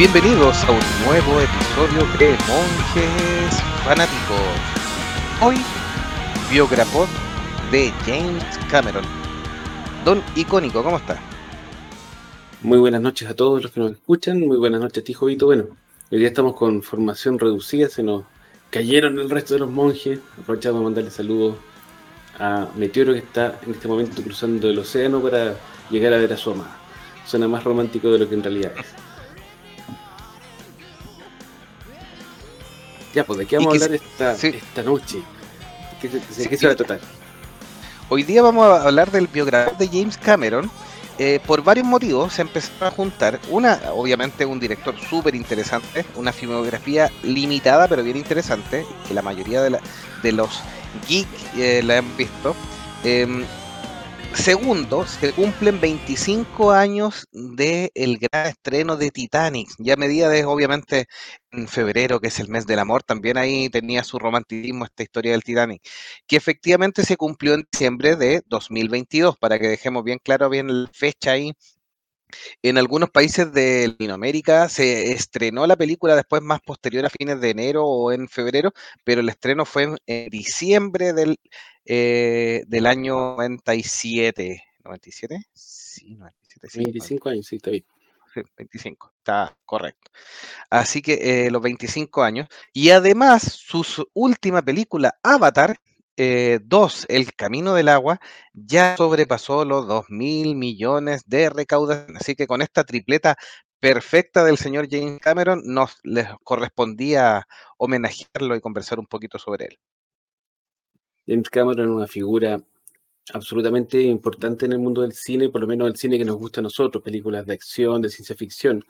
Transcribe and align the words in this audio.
Bienvenidos 0.00 0.64
a 0.64 0.72
un 0.72 0.80
nuevo 1.04 1.42
episodio 1.42 2.18
de 2.18 2.30
Monjes 2.48 3.62
Fanáticos. 3.84 4.40
Hoy, 5.42 5.56
biografía 6.50 7.04
de 7.70 7.92
James 8.06 8.42
Cameron. 8.70 9.04
Don 10.02 10.22
Icónico, 10.36 10.82
¿cómo 10.82 10.96
está? 10.96 11.20
Muy 12.62 12.78
buenas 12.78 13.02
noches 13.02 13.28
a 13.28 13.34
todos 13.34 13.62
los 13.62 13.72
que 13.72 13.80
nos 13.80 13.92
escuchan. 13.92 14.40
Muy 14.40 14.56
buenas 14.56 14.80
noches 14.80 15.02
a 15.02 15.04
ti, 15.04 15.12
Jovito. 15.12 15.44
Bueno, 15.44 15.66
hoy 16.10 16.18
día 16.18 16.28
estamos 16.28 16.54
con 16.54 16.82
formación 16.82 17.38
reducida, 17.38 17.90
se 17.90 18.02
nos 18.02 18.24
cayeron 18.70 19.18
el 19.18 19.28
resto 19.28 19.52
de 19.52 19.60
los 19.60 19.70
monjes. 19.70 20.18
Aprovechamos 20.40 20.80
de 20.80 20.84
mandarle 20.84 21.10
saludos 21.10 21.56
a 22.38 22.68
Meteoro 22.74 23.12
que 23.12 23.18
está 23.18 23.60
en 23.66 23.72
este 23.72 23.86
momento 23.86 24.22
cruzando 24.22 24.70
el 24.70 24.78
océano 24.78 25.20
para 25.20 25.56
llegar 25.90 26.14
a 26.14 26.16
ver 26.16 26.32
a 26.32 26.38
su 26.38 26.52
amada. 26.52 26.74
Suena 27.26 27.46
más 27.48 27.62
romántico 27.64 28.10
de 28.10 28.18
lo 28.20 28.26
que 28.26 28.34
en 28.36 28.42
realidad 28.42 28.72
es. 28.78 28.99
Ya, 33.14 33.24
pues, 33.24 33.38
¿de 33.38 33.46
qué 33.46 33.56
vamos 33.56 33.72
a 33.72 33.84
hablar 33.84 34.00
esta, 34.00 34.32
esta 34.32 34.82
noche? 34.82 35.22
¿Qué, 36.00 36.08
qué, 36.48 36.56
se 36.56 36.66
va 36.66 36.72
a 36.72 36.76
tratar? 36.76 37.00
Hoy 38.08 38.22
día 38.22 38.42
vamos 38.42 38.66
a 38.66 38.84
hablar 38.84 39.10
del 39.10 39.26
biografía 39.26 39.76
de 39.78 39.88
James 39.88 40.16
Cameron. 40.16 40.70
Eh, 41.18 41.38
por 41.46 41.62
varios 41.62 41.86
motivos 41.86 42.32
se 42.32 42.42
empezó 42.42 42.72
a 42.86 42.90
juntar. 42.90 43.38
Una, 43.50 43.78
obviamente, 43.92 44.46
un 44.46 44.58
director 44.58 44.94
súper 44.98 45.34
interesante, 45.34 46.06
una 46.16 46.32
filmografía 46.32 47.10
limitada 47.22 47.88
pero 47.88 48.02
bien 48.02 48.16
interesante, 48.16 48.86
que 49.06 49.12
la 49.12 49.22
mayoría 49.22 49.60
de, 49.60 49.70
la, 49.70 49.80
de 50.22 50.32
los 50.32 50.60
geeks 51.08 51.56
eh, 51.56 51.82
la 51.84 51.98
han 51.98 52.16
visto. 52.16 52.54
Em, 53.04 53.44
Segundo, 54.34 55.06
se 55.06 55.32
cumplen 55.32 55.80
25 55.80 56.70
años 56.70 57.26
del 57.32 57.90
el 57.94 58.18
gran 58.18 58.46
estreno 58.46 58.96
de 58.96 59.10
Titanic. 59.10 59.68
Ya 59.78 59.96
medida 59.96 60.28
de, 60.28 60.44
obviamente, 60.44 61.06
en 61.50 61.66
febrero, 61.68 62.20
que 62.20 62.28
es 62.28 62.38
el 62.38 62.48
mes 62.48 62.66
del 62.66 62.78
amor, 62.78 63.02
también 63.02 63.36
ahí 63.38 63.68
tenía 63.68 64.04
su 64.04 64.18
romanticismo 64.18 64.84
esta 64.84 65.02
historia 65.02 65.32
del 65.32 65.42
Titanic, 65.42 65.82
que 66.26 66.36
efectivamente 66.36 67.04
se 67.04 67.16
cumplió 67.16 67.54
en 67.54 67.66
diciembre 67.70 68.16
de 68.16 68.42
2022, 68.46 69.36
para 69.36 69.58
que 69.58 69.68
dejemos 69.68 70.04
bien 70.04 70.20
claro 70.22 70.48
bien 70.48 70.84
la 70.84 70.90
fecha 70.92 71.32
ahí 71.32 71.52
en 72.62 72.78
algunos 72.78 73.10
países 73.10 73.52
de 73.52 73.88
Latinoamérica 73.88 74.68
se 74.68 75.12
estrenó 75.12 75.66
la 75.66 75.76
película 75.76 76.14
después 76.14 76.42
más 76.42 76.60
posterior 76.60 77.04
a 77.06 77.10
fines 77.10 77.40
de 77.40 77.50
enero 77.50 77.84
o 77.86 78.12
en 78.12 78.28
febrero, 78.28 78.72
pero 79.04 79.20
el 79.20 79.28
estreno 79.28 79.64
fue 79.64 79.96
en 80.06 80.28
diciembre 80.30 81.12
del, 81.12 81.38
eh, 81.84 82.64
del 82.66 82.86
año 82.86 83.34
97. 83.36 84.62
¿97? 84.84 85.44
Sí, 85.52 86.14
97. 86.14 86.68
Sí, 86.68 86.84
25 86.84 87.28
años, 87.28 87.46
sí, 87.46 87.56
está 87.56 87.70
bien. 87.70 87.84
Sí, 88.32 88.42
25, 88.56 89.12
está 89.18 89.56
correcto. 89.64 90.10
Así 90.70 91.02
que 91.02 91.46
eh, 91.46 91.50
los 91.50 91.62
25 91.62 92.22
años. 92.22 92.48
Y 92.72 92.90
además, 92.90 93.42
su 93.42 93.84
última 94.14 94.62
película, 94.62 95.18
Avatar, 95.22 95.76
eh, 96.16 96.60
dos, 96.62 97.06
El 97.08 97.34
Camino 97.34 97.74
del 97.74 97.88
Agua 97.88 98.20
ya 98.52 98.96
sobrepasó 98.96 99.64
los 99.64 99.86
2 99.88 100.10
mil 100.10 100.54
millones 100.54 101.22
de 101.26 101.50
recaudación. 101.50 102.16
Así 102.16 102.34
que 102.36 102.46
con 102.46 102.62
esta 102.62 102.84
tripleta 102.84 103.36
perfecta 103.80 104.44
del 104.44 104.58
señor 104.58 104.86
James 104.90 105.18
Cameron, 105.20 105.62
nos 105.64 105.98
les 106.04 106.28
correspondía 106.44 107.46
homenajearlo 107.78 108.54
y 108.54 108.60
conversar 108.60 108.98
un 108.98 109.06
poquito 109.06 109.38
sobre 109.38 109.66
él. 109.66 109.78
James 111.30 111.48
Cameron 111.48 111.90
es 111.90 111.96
una 111.96 112.06
figura 112.08 112.60
absolutamente 113.32 114.02
importante 114.02 114.66
en 114.66 114.72
el 114.72 114.80
mundo 114.80 115.02
del 115.02 115.12
cine, 115.12 115.48
por 115.48 115.60
lo 115.60 115.68
menos 115.68 115.86
el 115.88 115.96
cine 115.96 116.18
que 116.18 116.24
nos 116.24 116.36
gusta 116.36 116.60
a 116.60 116.64
nosotros, 116.64 117.04
películas 117.04 117.46
de 117.46 117.52
acción, 117.52 118.02
de 118.02 118.08
ciencia 118.08 118.34
ficción, 118.34 118.84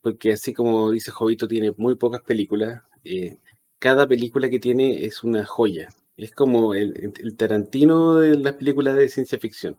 porque 0.00 0.32
así 0.32 0.54
como 0.54 0.90
dice 0.90 1.10
Jovito, 1.10 1.46
tiene 1.46 1.74
muy 1.76 1.96
pocas 1.96 2.22
películas. 2.22 2.82
Eh, 3.04 3.36
cada 3.78 4.08
película 4.08 4.48
que 4.48 4.58
tiene 4.58 5.04
es 5.04 5.22
una 5.24 5.44
joya, 5.44 5.90
es 6.16 6.30
como 6.32 6.72
el, 6.72 7.12
Tarantino 7.36 8.14
de 8.14 8.38
las 8.38 8.54
películas 8.54 8.96
de 8.96 9.10
ciencia 9.10 9.38
ficción. 9.38 9.76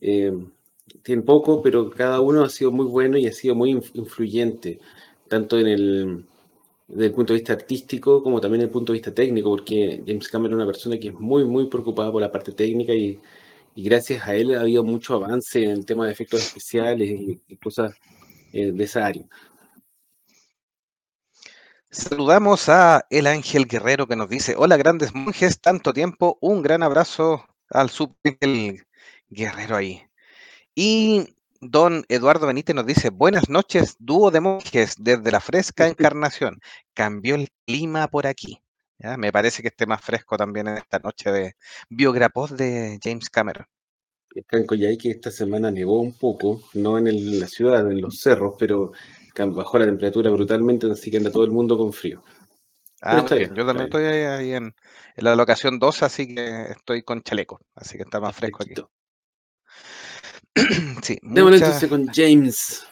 Eh, 0.00 0.32
tiene 1.02 1.22
poco, 1.22 1.60
pero 1.60 1.90
cada 1.90 2.20
uno 2.20 2.44
ha 2.44 2.50
sido 2.50 2.70
muy 2.70 2.86
bueno 2.86 3.18
y 3.18 3.26
ha 3.26 3.32
sido 3.32 3.56
muy 3.56 3.70
influyente, 3.94 4.78
tanto 5.28 5.58
en 5.58 5.66
el, 5.66 6.24
desde 6.92 7.06
el 7.06 7.12
punto 7.12 7.32
de 7.32 7.38
vista 7.38 7.54
artístico 7.54 8.22
como 8.22 8.40
también 8.40 8.60
desde 8.60 8.68
el 8.68 8.72
punto 8.72 8.92
de 8.92 8.98
vista 8.98 9.14
técnico, 9.14 9.50
porque 9.50 10.02
James 10.06 10.28
Cameron 10.28 10.60
es 10.60 10.64
una 10.64 10.72
persona 10.72 10.98
que 10.98 11.08
es 11.08 11.14
muy, 11.14 11.44
muy 11.44 11.66
preocupada 11.68 12.12
por 12.12 12.20
la 12.20 12.30
parte 12.30 12.52
técnica 12.52 12.92
y, 12.92 13.18
gracias 13.74 14.28
a 14.28 14.34
él 14.34 14.54
ha 14.54 14.60
habido 14.60 14.84
mucho 14.84 15.14
avance 15.14 15.64
en 15.64 15.70
el 15.70 15.86
tema 15.86 16.04
de 16.04 16.12
efectos 16.12 16.42
especiales 16.42 17.08
y, 17.48 17.56
cosas 17.56 17.94
eh, 18.52 18.72
de 18.72 18.84
esa 18.84 19.06
área. 19.06 19.24
Saludamos 21.90 22.68
a 22.68 23.06
El 23.08 23.26
Ángel 23.26 23.66
Guerrero 23.66 24.06
que 24.06 24.16
nos 24.16 24.28
dice, 24.28 24.54
hola 24.58 24.76
grandes 24.76 25.14
monjes, 25.14 25.60
tanto 25.60 25.94
tiempo, 25.94 26.36
un 26.42 26.62
gran 26.62 26.82
abrazo 26.82 27.46
al 27.70 27.88
super 27.88 28.36
guerrero 29.30 29.76
ahí. 29.76 30.02
Y 30.74 31.26
don 31.62 32.04
Eduardo 32.08 32.48
Benítez 32.48 32.74
nos 32.74 32.86
dice, 32.86 33.10
buenas 33.10 33.48
noches, 33.48 33.94
dúo 34.00 34.32
de 34.32 34.40
monjes 34.40 34.96
desde 34.98 35.30
la 35.30 35.40
fresca 35.40 35.86
encarnación. 35.86 36.60
Cambió 36.92 37.36
el 37.36 37.48
clima 37.64 38.08
por 38.08 38.26
aquí. 38.26 38.60
¿Ya? 38.98 39.16
Me 39.16 39.32
parece 39.32 39.62
que 39.62 39.68
esté 39.68 39.86
más 39.86 40.00
fresco 40.00 40.36
también 40.36 40.68
en 40.68 40.76
esta 40.76 40.98
noche 40.98 41.30
de 41.30 41.54
biograpos 41.88 42.56
de 42.56 42.98
James 43.02 43.30
Cameron. 43.30 43.66
Está 44.34 44.56
en 44.58 44.66
que 44.98 45.10
esta 45.10 45.30
semana 45.30 45.70
nevó 45.70 46.00
un 46.00 46.18
poco, 46.18 46.62
no 46.74 46.98
en 46.98 47.38
la 47.38 47.46
ciudad, 47.46 47.88
en 47.90 48.00
los 48.00 48.18
cerros, 48.18 48.54
pero 48.58 48.92
bajó 49.36 49.78
la 49.78 49.86
temperatura 49.86 50.30
brutalmente, 50.30 50.90
así 50.90 51.10
que 51.10 51.18
anda 51.18 51.30
todo 51.30 51.44
el 51.44 51.50
mundo 51.50 51.76
con 51.76 51.92
frío. 51.92 52.24
Ah, 53.02 53.24
Yo 53.28 53.66
también 53.66 53.86
estoy 53.86 54.04
ahí 54.04 54.52
en, 54.52 54.74
la 55.16 55.36
locación 55.36 55.78
2, 55.78 56.02
así 56.02 56.34
que 56.34 56.62
estoy 56.70 57.02
con 57.02 57.22
chaleco, 57.22 57.60
así 57.74 57.96
que 57.96 58.04
está 58.04 58.20
más 58.20 58.34
fresco 58.34 58.62
aquí. 58.62 58.74
sí, 61.02 61.18
mucha... 61.22 61.88
con 61.88 62.06
James. 62.08 62.86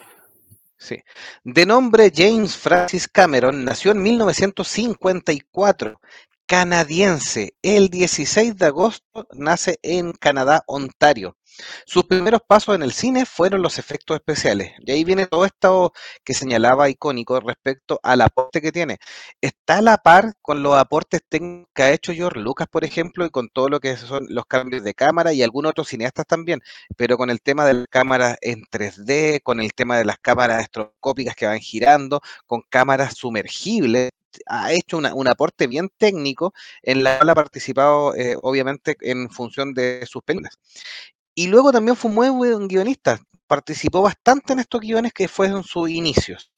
Sí. 0.79 0.97
De 1.45 1.67
nombre 1.67 2.11
James 2.15 2.57
Francis 2.57 3.07
Cameron, 3.07 3.65
nació 3.65 3.93
en 3.93 4.03
1954, 4.03 6.01
canadiense. 6.47 7.55
El 7.61 7.91
16 7.91 8.57
de 8.57 8.67
agosto 8.67 9.29
nace 9.33 9.79
en 9.83 10.13
Canadá, 10.13 10.65
Ontario. 10.67 11.37
Sus 11.85 12.05
primeros 12.05 12.41
pasos 12.47 12.75
en 12.75 12.83
el 12.83 12.93
cine 12.93 13.27
fueron 13.27 13.63
los 13.63 13.79
efectos 13.79 14.17
especiales. 14.17 14.73
Y 14.81 14.93
ahí 14.93 15.05
viene 15.05 15.27
todo 15.27 15.45
esto 15.45 15.93
que 16.25 16.35
señalaba 16.35 16.89
icónico 16.89 17.41
respecto 17.41 18.01
al 18.03 18.21
aporte 18.21 18.61
que 18.61 18.73
tiene. 18.73 18.99
Está 19.41 19.79
a 19.79 19.83
la 19.83 19.99
par 19.99 20.35
con 20.43 20.63
los 20.63 20.77
aportes 20.77 21.21
que 21.31 21.83
ha 21.83 21.93
hecho 21.93 22.13
George 22.13 22.41
Lucas, 22.41 22.69
por 22.69 22.85
ejemplo, 22.85 23.25
y 23.25 23.31
con 23.31 23.49
todo 23.49 23.69
lo 23.69 23.81
que 23.81 23.97
son 23.97 24.27
los 24.29 24.47
cambios 24.47 24.85
de 24.85 24.95
cámara 24.95 25.33
y 25.33 25.43
algunos 25.43 25.71
otros 25.71 25.89
cineastas 25.89 26.27
también, 26.27 26.61
pero 26.97 27.17
con 27.17 27.31
el 27.31 27.41
tema 27.43 27.65
de 27.67 27.75
las 27.75 27.87
cámaras 27.89 28.37
en 28.41 28.63
3D, 28.71 29.43
con 29.43 29.61
el 29.61 29.75
tema 29.75 29.99
de 29.99 30.05
las 30.05 30.19
cámaras 30.19 30.63
estroboscópicas 30.63 31.35
que 31.37 31.47
van 31.47 31.59
girando, 31.61 32.21
con 32.47 32.63
cámaras 32.69 33.15
sumergibles, 33.17 34.11
ha 34.47 34.73
hecho 34.73 34.99
un 34.99 35.29
aporte 35.29 35.67
bien 35.67 35.89
técnico 35.97 36.53
en 36.83 37.03
la 37.03 37.19
cual 37.19 37.31
ha 37.31 37.35
participado, 37.35 38.15
eh, 38.15 38.37
obviamente, 38.43 38.97
en 39.01 39.31
función 39.31 39.75
de 39.75 40.07
sus 40.07 40.23
películas. 40.23 40.59
Y 41.35 41.47
luego 41.47 41.73
también 41.73 41.97
fue 41.97 42.11
muy 42.11 42.29
buen 42.29 42.69
guionista. 42.69 43.21
Participó 43.47 44.03
bastante 44.03 44.53
en 44.53 44.61
estos 44.61 44.81
guiones 44.81 45.13
que 45.13 45.29
fueron 45.29 45.65
sus 45.65 45.91
inicios. 45.91 46.51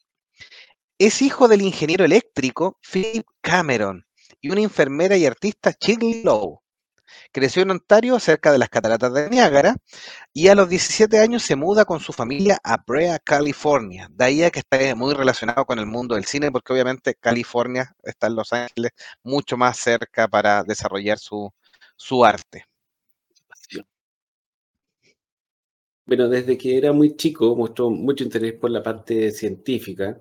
Es 0.98 1.22
hijo 1.22 1.48
del 1.48 1.62
ingeniero 1.62 2.04
eléctrico 2.04 2.78
Philip 2.80 3.26
Cameron 3.40 4.06
y 4.40 4.50
una 4.50 4.60
enfermera 4.60 5.16
y 5.16 5.26
artista 5.26 5.74
Shirley 5.78 6.22
Lowe. 6.22 6.62
Creció 7.32 7.62
en 7.62 7.70
Ontario, 7.70 8.18
cerca 8.18 8.52
de 8.52 8.58
las 8.58 8.68
cataratas 8.68 9.12
de 9.12 9.28
Niágara, 9.30 9.76
y 10.32 10.48
a 10.48 10.54
los 10.54 10.68
17 10.68 11.18
años 11.18 11.42
se 11.42 11.56
muda 11.56 11.84
con 11.84 12.00
su 12.00 12.12
familia 12.12 12.58
a 12.64 12.78
Brea, 12.86 13.18
California. 13.18 14.08
De 14.10 14.24
ahí 14.24 14.42
a 14.42 14.50
que 14.50 14.60
está 14.60 14.94
muy 14.94 15.14
relacionado 15.14 15.64
con 15.66 15.78
el 15.78 15.86
mundo 15.86 16.14
del 16.14 16.24
cine, 16.24 16.50
porque 16.50 16.72
obviamente 16.72 17.14
California 17.14 17.94
está 18.02 18.28
en 18.28 18.36
Los 18.36 18.52
Ángeles 18.52 18.92
mucho 19.22 19.56
más 19.56 19.78
cerca 19.78 20.28
para 20.28 20.62
desarrollar 20.64 21.18
su, 21.18 21.52
su 21.96 22.24
arte. 22.24 22.66
Bueno, 26.04 26.28
desde 26.28 26.58
que 26.58 26.76
era 26.76 26.92
muy 26.92 27.16
chico 27.16 27.54
mostró 27.54 27.90
mucho 27.90 28.24
interés 28.24 28.54
por 28.54 28.70
la 28.70 28.82
parte 28.82 29.30
científica, 29.30 30.18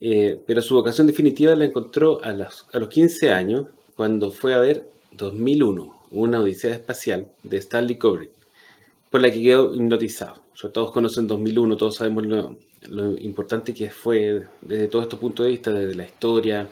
eh, 0.00 0.40
pero 0.46 0.60
su 0.60 0.74
vocación 0.74 1.06
definitiva 1.06 1.54
la 1.54 1.66
encontró 1.66 2.22
a 2.22 2.32
los, 2.32 2.66
a 2.72 2.78
los 2.78 2.88
15 2.88 3.30
años, 3.32 3.66
cuando 3.96 4.32
fue 4.32 4.54
a 4.54 4.58
ver 4.58 4.88
2001, 5.12 6.02
una 6.10 6.40
odisea 6.40 6.74
espacial 6.74 7.28
de 7.42 7.58
Stanley 7.58 7.96
Kubrick, 7.96 8.32
por 9.10 9.22
la 9.22 9.30
que 9.30 9.42
quedó 9.42 9.74
hipnotizado. 9.74 10.42
todos 10.72 10.90
conocen 10.92 11.26
2001, 11.28 11.76
todos 11.76 11.96
sabemos 11.96 12.26
lo, 12.26 13.18
importante 13.18 13.72
que 13.72 13.90
fue 13.90 14.46
desde 14.60 14.88
todos 14.88 15.04
estos 15.04 15.18
puntos 15.20 15.46
de 15.46 15.52
vista, 15.52 15.72
desde 15.72 15.94
la 15.94 16.04
historia 16.04 16.68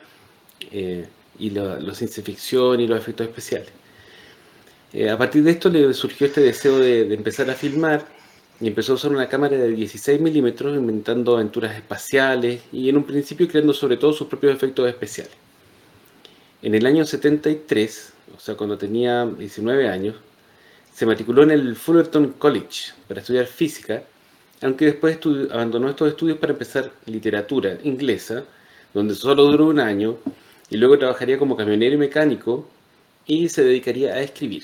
eh, 0.71 1.07
y 1.39 1.51
la, 1.51 1.95
ciencia 1.95 2.23
ficción 2.23 2.81
y 2.81 2.87
los 2.89 2.99
efectos 2.99 3.29
especiales. 3.29 3.71
Eh, 4.93 5.09
a 5.09 5.17
partir 5.17 5.43
de 5.43 5.53
esto 5.53 5.71
le 5.71 5.95
surgió 5.95 6.27
este 6.27 6.43
deseo 6.43 6.79
de, 6.79 7.05
de 7.05 7.15
empezar 7.15 7.49
a 7.49 7.55
filmar 7.55 8.05
y 8.63 8.69
empezó 8.69 8.93
a 8.93 8.95
usar 8.95 9.11
una 9.11 9.29
cámara 9.29 9.57
de 9.57 9.71
16 9.71 10.21
milímetros 10.21 10.77
inventando 10.77 11.35
aventuras 11.35 11.75
espaciales 11.75 12.63
y 12.71 12.89
en 12.89 12.97
un 12.97 13.03
principio 13.03 13.49
creando 13.49 13.75
sobre 13.75 13.97
todo 13.97 14.13
sus 14.13 14.29
propios 14.29 14.55
efectos 14.55 14.89
especiales. 14.89 15.33
En 16.63 16.77
el 16.77 16.87
año 16.87 17.05
73, 17.05 18.13
o 18.37 18.39
sea 18.39 18.55
cuando 18.55 18.79
tenía 18.79 19.27
19 19.27 19.89
años, 19.89 20.15
se 20.95 21.05
matriculó 21.05 21.43
en 21.43 21.51
el 21.51 21.75
Fullerton 21.75 22.35
College 22.39 22.93
para 23.09 23.21
estudiar 23.21 23.47
física, 23.47 24.05
aunque 24.61 24.85
después 24.85 25.19
abandonó 25.51 25.91
estos 25.91 26.11
estudios 26.11 26.39
para 26.39 26.53
empezar 26.53 26.93
literatura 27.07 27.79
inglesa, 27.83 28.45
donde 28.95 29.17
solo 29.17 29.43
duró 29.43 29.67
un 29.67 29.81
año, 29.81 30.19
y 30.71 30.77
luego 30.77 30.97
trabajaría 31.01 31.37
como 31.37 31.57
camionero 31.57 31.97
y 31.97 31.99
mecánico 31.99 32.69
y 33.27 33.49
se 33.49 33.65
dedicaría 33.65 34.15
a 34.15 34.21
escribir. 34.21 34.63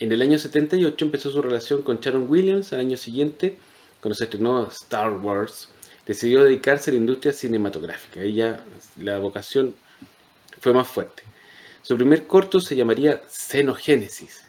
En 0.00 0.12
el 0.12 0.22
año 0.22 0.38
78 0.38 1.04
empezó 1.04 1.32
su 1.32 1.42
relación 1.42 1.82
con 1.82 1.98
Sharon 1.98 2.30
Williams, 2.30 2.72
al 2.72 2.80
año 2.80 2.96
siguiente, 2.96 3.58
cuando 4.00 4.14
se 4.14 4.24
estrenó 4.24 4.68
Star 4.68 5.10
Wars, 5.10 5.70
decidió 6.06 6.44
dedicarse 6.44 6.90
a 6.90 6.94
la 6.94 7.00
industria 7.00 7.32
cinematográfica. 7.32 8.22
Ella, 8.22 8.64
la 8.96 9.18
vocación 9.18 9.74
fue 10.60 10.72
más 10.72 10.86
fuerte. 10.86 11.24
Su 11.82 11.96
primer 11.96 12.28
corto 12.28 12.60
se 12.60 12.76
llamaría 12.76 13.22
Xenogénesis 13.28 14.44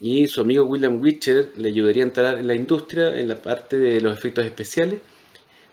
y 0.00 0.26
su 0.26 0.40
amigo 0.40 0.64
William 0.64 1.00
Witcher 1.00 1.52
le 1.56 1.68
ayudaría 1.68 2.02
a 2.02 2.06
entrar 2.06 2.38
en 2.38 2.48
la 2.48 2.56
industria, 2.56 3.16
en 3.20 3.28
la 3.28 3.36
parte 3.40 3.78
de 3.78 4.00
los 4.00 4.18
efectos 4.18 4.44
especiales, 4.46 5.00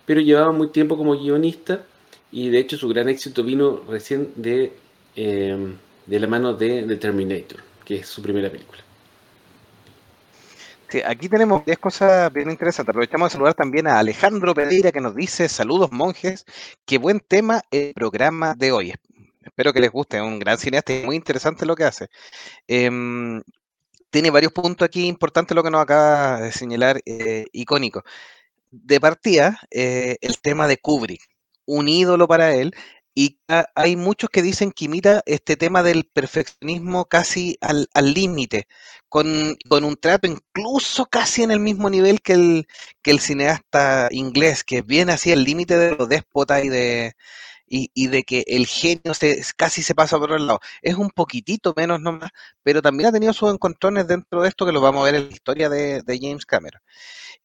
pero 0.05 0.21
llevaba 0.21 0.51
muy 0.51 0.69
tiempo 0.69 0.97
como 0.97 1.17
guionista 1.17 1.83
y 2.31 2.49
de 2.49 2.59
hecho 2.59 2.77
su 2.77 2.87
gran 2.89 3.09
éxito 3.09 3.43
vino 3.43 3.83
recién 3.89 4.33
de, 4.35 4.73
eh, 5.15 5.73
de 6.05 6.19
la 6.19 6.27
mano 6.27 6.53
de 6.53 6.83
The 6.83 6.97
Terminator, 6.97 7.63
que 7.83 7.95
es 7.95 8.07
su 8.07 8.21
primera 8.21 8.51
película. 8.51 8.85
Aquí 11.05 11.27
tenemos 11.29 11.65
10 11.65 11.79
cosas 11.79 12.31
bien 12.31 12.49
interesantes. 12.49 12.89
Aprovechamos 12.89 13.29
de 13.29 13.33
saludar 13.33 13.53
también 13.53 13.87
a 13.87 13.99
Alejandro 13.99 14.53
Pereira 14.53 14.91
que 14.91 15.01
nos 15.01 15.15
dice, 15.15 15.49
saludos 15.49 15.91
monjes, 15.91 16.45
qué 16.85 16.97
buen 16.97 17.19
tema 17.19 17.61
el 17.71 17.93
programa 17.93 18.53
de 18.55 18.71
hoy. 18.71 18.93
Espero 19.43 19.73
que 19.73 19.79
les 19.79 19.91
guste, 19.91 20.17
es 20.17 20.23
un 20.23 20.39
gran 20.39 20.57
cineasta 20.57 20.93
y 20.93 21.03
muy 21.03 21.15
interesante 21.15 21.65
lo 21.65 21.75
que 21.75 21.85
hace. 21.85 22.07
Em, 22.67 23.41
tiene 24.09 24.29
varios 24.29 24.51
puntos 24.53 24.85
aquí 24.85 25.07
importantes 25.07 25.55
lo 25.55 25.63
que 25.63 25.71
nos 25.71 25.81
acaba 25.81 26.41
de 26.41 26.51
señalar, 26.51 27.01
eh, 27.05 27.45
icónico. 27.51 28.03
De 28.71 28.99
partida, 28.99 29.59
eh, 29.71 30.17
el 30.21 30.39
tema 30.39 30.67
de 30.67 30.77
Kubrick, 30.77 31.21
un 31.65 31.87
ídolo 31.87 32.27
para 32.27 32.55
él, 32.55 32.75
y 33.15 33.39
hay 33.75 33.95
muchos 33.95 34.29
que 34.29 34.41
dicen 34.41 34.71
que 34.73 34.85
imita 34.85 35.23
este 35.25 35.55
tema 35.55 35.83
del 35.83 36.03
perfeccionismo 36.03 37.05
casi 37.05 37.57
al 37.61 37.87
límite, 38.13 38.67
con, 39.07 39.55
con, 39.69 39.85
un 39.85 39.95
trato 39.95 40.27
incluso 40.27 41.05
casi 41.05 41.43
en 41.43 41.51
el 41.51 41.61
mismo 41.61 41.89
nivel 41.89 42.21
que 42.21 42.33
el, 42.33 42.67
que 43.01 43.11
el 43.11 43.21
cineasta 43.21 44.09
inglés, 44.11 44.65
que 44.65 44.81
viene 44.81 45.13
así 45.13 45.31
al 45.31 45.45
límite 45.45 45.77
de 45.77 45.95
lo 45.95 46.07
déspota 46.07 46.61
y 46.61 46.67
de, 46.69 47.15
y, 47.67 48.07
de 48.07 48.23
que 48.23 48.43
el 48.47 48.67
genio 48.67 49.13
se, 49.13 49.43
casi 49.57 49.81
se 49.83 49.95
pasa 49.95 50.19
por 50.19 50.31
el 50.33 50.47
lado. 50.47 50.59
Es 50.81 50.95
un 50.95 51.09
poquitito 51.09 51.73
menos 51.75 51.99
nomás, 52.01 52.31
pero 52.63 52.81
también 52.81 53.09
ha 53.09 53.11
tenido 53.11 53.33
sus 53.33 53.51
encontrones 53.53 54.07
dentro 54.07 54.41
de 54.41 54.49
esto 54.49 54.65
que 54.65 54.71
lo 54.71 54.81
vamos 54.81 55.01
a 55.01 55.05
ver 55.05 55.15
en 55.15 55.27
la 55.29 55.33
historia 55.33 55.69
de, 55.69 56.03
James 56.21 56.45
Cameron. 56.45 56.81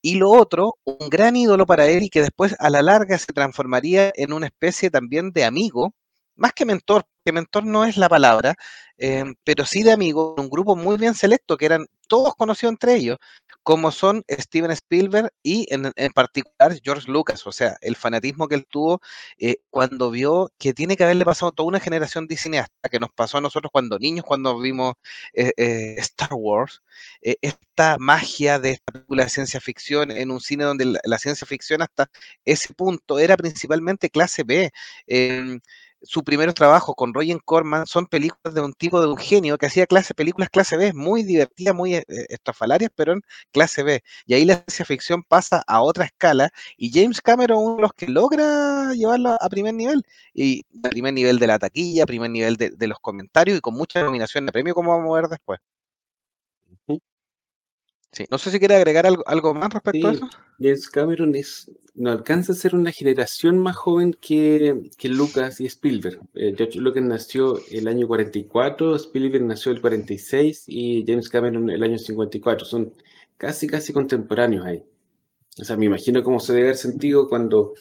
Y 0.03 0.17
lo 0.17 0.31
otro, 0.31 0.79
un 0.85 1.09
gran 1.11 1.37
ídolo 1.37 1.67
para 1.67 1.87
él 1.87 2.05
y 2.05 2.11
que 2.11 2.23
después 2.23 2.57
a 2.59 2.71
la 2.71 2.83
larga 2.83 3.19
se 3.19 3.33
transformaría 3.33 4.13
en 4.15 4.33
una 4.33 4.47
especie 4.47 4.91
también 4.91 5.33
de 5.33 5.45
amigo, 5.45 5.95
más 6.37 6.53
que 6.55 6.65
mentor, 6.65 7.05
que 7.25 7.33
mentor 7.33 7.67
no 7.67 7.85
es 7.85 7.97
la 7.97 8.09
palabra, 8.09 8.55
eh, 8.99 9.25
pero 9.45 9.67
sí 9.67 9.83
de 9.83 9.93
amigo, 9.93 10.35
un 10.39 10.49
grupo 10.49 10.77
muy 10.77 10.97
bien 10.97 11.15
selecto, 11.15 11.57
que 11.57 11.67
eran 11.67 11.87
todos 12.09 12.35
conocidos 12.35 12.73
entre 12.73 12.95
ellos, 12.95 13.19
como 13.63 13.91
son 13.93 14.25
Steven 14.29 14.71
Spielberg 14.73 15.33
y 15.43 15.67
en, 15.71 15.93
particular 16.13 16.79
George 16.83 17.11
Lucas, 17.11 17.47
o 17.47 17.53
sea, 17.53 17.77
el 17.83 17.97
fanatismo 17.97 18.49
que 18.49 18.55
él 18.55 18.67
tuvo 18.69 19.01
eh, 19.39 19.57
cuando 19.71 20.11
vio 20.11 20.53
que 20.59 20.73
tiene 20.73 20.97
que 20.97 21.05
haberle 21.05 21.25
pasado 21.25 21.53
toda 21.53 21.69
una 21.69 21.81
generación 21.81 22.27
de 22.27 22.37
cineastas, 22.37 22.91
que 22.91 22.99
nos 23.01 23.11
pasó 23.13 23.39
a 23.39 23.41
nosotros 23.41 23.71
cuando 23.73 23.99
niños, 23.99 24.25
cuando 24.25 24.59
vimos 24.59 24.95
eh, 25.35 25.53
eh, 25.57 25.95
Star 25.99 26.31
Wars, 26.33 26.83
esta 27.21 27.97
magia 27.99 28.59
de 28.59 28.73
esta 28.73 28.93
película 28.93 29.25
de 29.25 29.31
ciencia 29.31 29.61
ficción 29.61 30.11
en 30.11 30.31
un 30.31 30.41
cine 30.41 30.65
donde 30.65 30.87
la, 30.87 31.01
la 31.05 31.19
ciencia 31.19 31.47
ficción 31.47 31.83
hasta 31.83 32.11
ese 32.45 32.73
punto 32.75 33.19
era 33.19 33.37
principalmente 33.37 34.11
clase 34.11 34.43
B. 34.45 34.71
Em, 35.07 35.61
su 36.03 36.25
primer 36.25 36.53
trabajo 36.55 36.95
con 36.95 37.15
Roger 37.15 37.39
Corman 37.45 37.87
son 37.87 38.07
películas 38.07 38.55
de 38.55 38.61
un 38.61 38.73
tipo 38.73 39.01
de 39.01 39.09
un 39.09 39.17
genio 39.17 39.59
que 39.59 39.67
hacía 39.67 39.87
clase, 39.87 40.15
películas 40.15 40.49
clase 40.51 40.77
B, 40.77 40.93
muy 40.95 41.23
divertidas, 41.23 41.75
muy 41.75 41.95
eh, 41.97 42.05
estafalarias, 42.29 42.91
pero 42.95 43.13
en 43.13 43.23
clase 43.53 43.83
B. 43.83 44.03
Y 44.27 44.35
ahí 44.35 44.45
la 44.45 44.57
ciencia 44.57 44.85
ficción 44.85 45.23
pasa 45.23 45.63
a 45.67 45.83
otra 45.83 46.05
escala 46.07 46.51
y 46.77 46.91
James 46.93 47.21
Cameron 47.21 47.59
uno 47.63 47.77
de 47.77 47.83
los 47.83 47.93
que 47.95 48.07
logra 48.09 48.93
llevarlo 48.95 49.37
a 49.41 49.49
primer 49.49 49.75
nivel. 49.75 50.03
Y 50.35 50.65
primer 50.91 51.15
nivel 51.15 51.39
de 51.39 51.47
la 51.47 51.59
taquilla, 51.59 52.07
primer 52.07 52.31
nivel 52.31 52.57
de, 52.57 52.71
de 52.71 52.87
los 52.87 52.99
comentarios 53.01 53.59
y 53.59 53.61
con 53.61 53.75
mucha 53.75 54.03
nominación 54.03 54.47
de 54.47 54.53
premio, 54.53 54.75
como 54.75 54.97
vamos 54.97 55.17
a 55.17 55.21
ver 55.21 55.31
después. 55.31 55.61
Sí, 58.13 58.25
no 58.31 58.39
sé 58.39 58.51
si 58.51 58.59
quiere 58.59 58.75
agregar 58.75 59.07
algo, 59.07 59.23
algo 59.27 59.55
más 59.55 59.73
respecto 59.73 60.09
a 60.09 60.13
eso. 60.13 60.29
James 60.59 60.89
Cameron 60.89 61.35
es, 61.37 61.71
no 61.95 62.11
alcanza 62.11 62.53
a 62.53 62.57
ser 62.57 62.75
una 62.75 62.91
generación 62.91 63.59
más 63.59 63.77
joven 63.77 64.17
que, 64.21 64.91
que 64.99 65.09
Lucas 65.09 65.61
y 65.61 65.67
Spielberg. 65.67 66.21
Eh, 66.35 66.55
George 66.57 66.81
Lucas 66.81 67.03
nació 67.05 67.61
el 67.71 67.87
año 67.87 68.09
44, 68.09 68.97
Spielberg 68.97 69.45
nació 69.45 69.71
el 69.71 69.81
46 69.81 70.65
y 70.67 71.05
James 71.07 71.29
Cameron 71.29 71.71
el 71.71 71.83
año 71.83 71.99
54. 71.99 72.67
Son 72.67 72.93
casi, 73.37 73.69
casi 73.69 73.93
contemporáneos 73.93 74.67
ahí. 74.67 74.83
O 75.59 75.65
sea, 75.65 75.77
me 75.77 75.87
imagino 75.87 76.23
cómo 76.25 76.41
se 76.41 76.53
debe 76.53 76.67
haber 76.69 76.77
sentido 76.77 77.29
cuando 77.29 77.75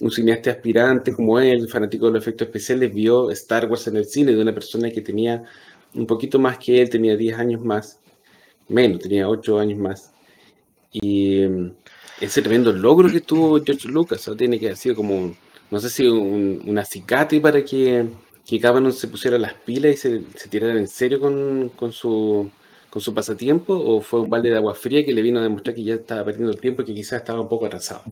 un 0.00 0.10
cineasta 0.10 0.50
aspirante 0.50 1.12
como 1.14 1.38
él, 1.38 1.68
fanático 1.68 2.06
de 2.06 2.12
los 2.12 2.22
efectos 2.22 2.48
especiales, 2.48 2.92
vio 2.92 3.30
Star 3.30 3.70
Wars 3.70 3.86
en 3.86 3.96
el 3.96 4.04
cine 4.04 4.32
de 4.32 4.42
una 4.42 4.52
persona 4.54 4.90
que 4.90 5.00
tenía 5.00 5.44
un 5.94 6.06
poquito 6.06 6.38
más 6.38 6.58
que 6.58 6.82
él, 6.82 6.90
tenía 6.90 7.16
10 7.16 7.38
años 7.38 7.64
más 7.64 8.00
menos, 8.68 9.00
tenía 9.00 9.28
ocho 9.28 9.58
años 9.58 9.78
más. 9.78 10.12
Y 10.92 11.46
mm, 11.46 11.72
ese 12.20 12.42
tremendo 12.42 12.72
logro 12.72 13.10
que 13.10 13.20
tuvo 13.20 13.62
George 13.64 13.88
Lucas, 13.88 14.30
tiene 14.36 14.58
que 14.58 14.66
haber 14.66 14.76
sido 14.76 14.96
como, 14.96 15.34
no 15.70 15.80
sé 15.80 15.90
si 15.90 16.06
un, 16.06 16.62
un 16.66 16.78
acicate 16.78 17.40
para 17.40 17.64
que, 17.64 18.06
que 18.46 18.60
Cameron 18.60 18.92
se 18.92 19.08
pusiera 19.08 19.38
las 19.38 19.54
pilas 19.54 19.94
y 19.94 19.96
se, 19.96 20.22
se 20.36 20.48
tirara 20.48 20.78
en 20.78 20.88
serio 20.88 21.20
con, 21.20 21.70
con, 21.70 21.92
su, 21.92 22.50
con 22.90 23.02
su 23.02 23.14
pasatiempo, 23.14 23.74
o 23.74 24.00
fue 24.00 24.20
un 24.20 24.30
balde 24.30 24.50
de 24.50 24.56
agua 24.56 24.74
fría 24.74 25.04
que 25.04 25.12
le 25.12 25.22
vino 25.22 25.40
a 25.40 25.42
demostrar 25.42 25.74
que 25.74 25.84
ya 25.84 25.94
estaba 25.94 26.24
perdiendo 26.24 26.52
el 26.52 26.60
tiempo 26.60 26.82
y 26.82 26.86
que 26.86 26.94
quizás 26.94 27.20
estaba 27.20 27.40
un 27.40 27.48
poco 27.48 27.66
atrasado. 27.66 28.04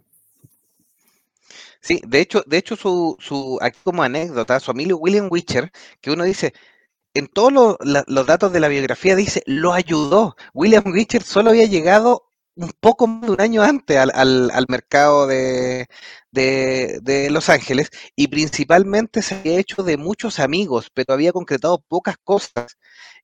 Sí, 1.80 2.00
de 2.06 2.20
hecho, 2.20 2.42
de 2.46 2.56
hecho 2.58 2.76
su, 2.76 3.16
su, 3.20 3.58
aquí 3.61 3.78
como 3.84 4.02
anécdota, 4.02 4.58
su 4.58 4.70
amigo 4.70 4.96
William 4.96 5.28
Witcher, 5.30 5.70
que 6.00 6.11
uno 6.11 6.25
dice, 6.25 6.54
en 7.14 7.28
todos 7.28 7.76
los 7.80 8.26
datos 8.26 8.52
de 8.52 8.61
la 8.61 8.68
biografía 8.68 9.16
dice, 9.16 9.42
lo 9.47 9.73
ayudó. 9.73 10.37
William 10.52 10.85
Richard 10.87 11.23
solo 11.23 11.50
había 11.50 11.66
llegado 11.66 12.25
un 12.56 12.73
poco 12.80 13.06
más 13.06 13.23
de 13.23 13.30
un 13.33 13.40
año 13.40 13.62
antes 13.62 13.97
al, 13.97 14.66
mercado 14.68 15.26
de, 15.26 15.88
de, 16.30 17.28
Los 17.30 17.49
Ángeles 17.49 17.90
y 18.16 18.28
principalmente 18.28 19.23
se 19.23 19.37
había 19.37 19.59
hecho 19.59 19.83
de 19.83 19.97
muchos 19.97 20.38
amigos, 20.38 20.90
pero 20.92 21.14
había 21.14 21.33
concretado 21.33 21.78
pocas 21.88 22.16
cosas. 22.23 22.76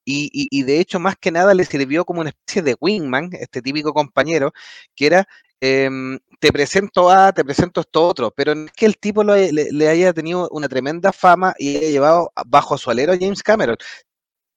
Y, 0.03 0.63
de 0.63 0.79
hecho, 0.79 0.99
más 0.99 1.15
que 1.17 1.31
nada, 1.31 1.53
le 1.53 1.65
sirvió 1.65 2.05
como 2.05 2.21
una 2.21 2.31
especie 2.31 2.63
de 2.63 2.75
wingman, 2.79 3.29
este 3.33 3.61
típico 3.61 3.93
compañero, 3.93 4.51
que 4.95 5.05
era 5.07 5.27
Em, 5.61 6.19
te 6.39 6.51
presento 6.51 7.11
a, 7.11 7.31
te 7.31 7.45
presento 7.45 7.81
esto 7.81 8.07
otro, 8.07 8.31
pero 8.31 8.55
no 8.55 8.65
es 8.65 8.71
que 8.71 8.87
el 8.87 8.97
tipo 8.97 9.23
le, 9.23 9.87
haya 9.87 10.11
tenido 10.11 10.49
una 10.49 10.67
tremenda 10.67 11.11
fama 11.13 11.53
y 11.59 11.77
haya 11.77 11.89
llevado 11.89 12.31
bajo 12.47 12.79
su 12.79 12.89
alero 12.89 13.13
a 13.13 13.17
James 13.19 13.43
Cameron. 13.43 13.77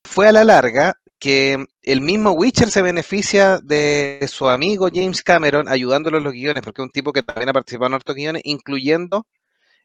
Fue 0.04 0.28
a 0.28 0.32
la 0.32 0.44
larga 0.44 0.94
que 1.18 1.66
el 1.82 2.00
mismo 2.00 2.32
Witcher 2.32 2.70
se 2.70 2.82
beneficia 2.82 3.58
de 3.58 4.26
su 4.30 4.48
amigo 4.48 4.88
James 4.92 5.22
Cameron 5.22 5.68
ayudándolo 5.68 6.18
en 6.18 6.24
los 6.24 6.32
guiones, 6.32 6.62
porque 6.62 6.82
es 6.82 6.86
un 6.86 6.90
tipo 6.90 7.12
que 7.12 7.22
también 7.22 7.50
ha 7.50 7.52
participado 7.52 7.88
en 7.88 7.94
otros 7.94 8.16
guiones, 8.16 8.42
incluyendo 8.44 9.26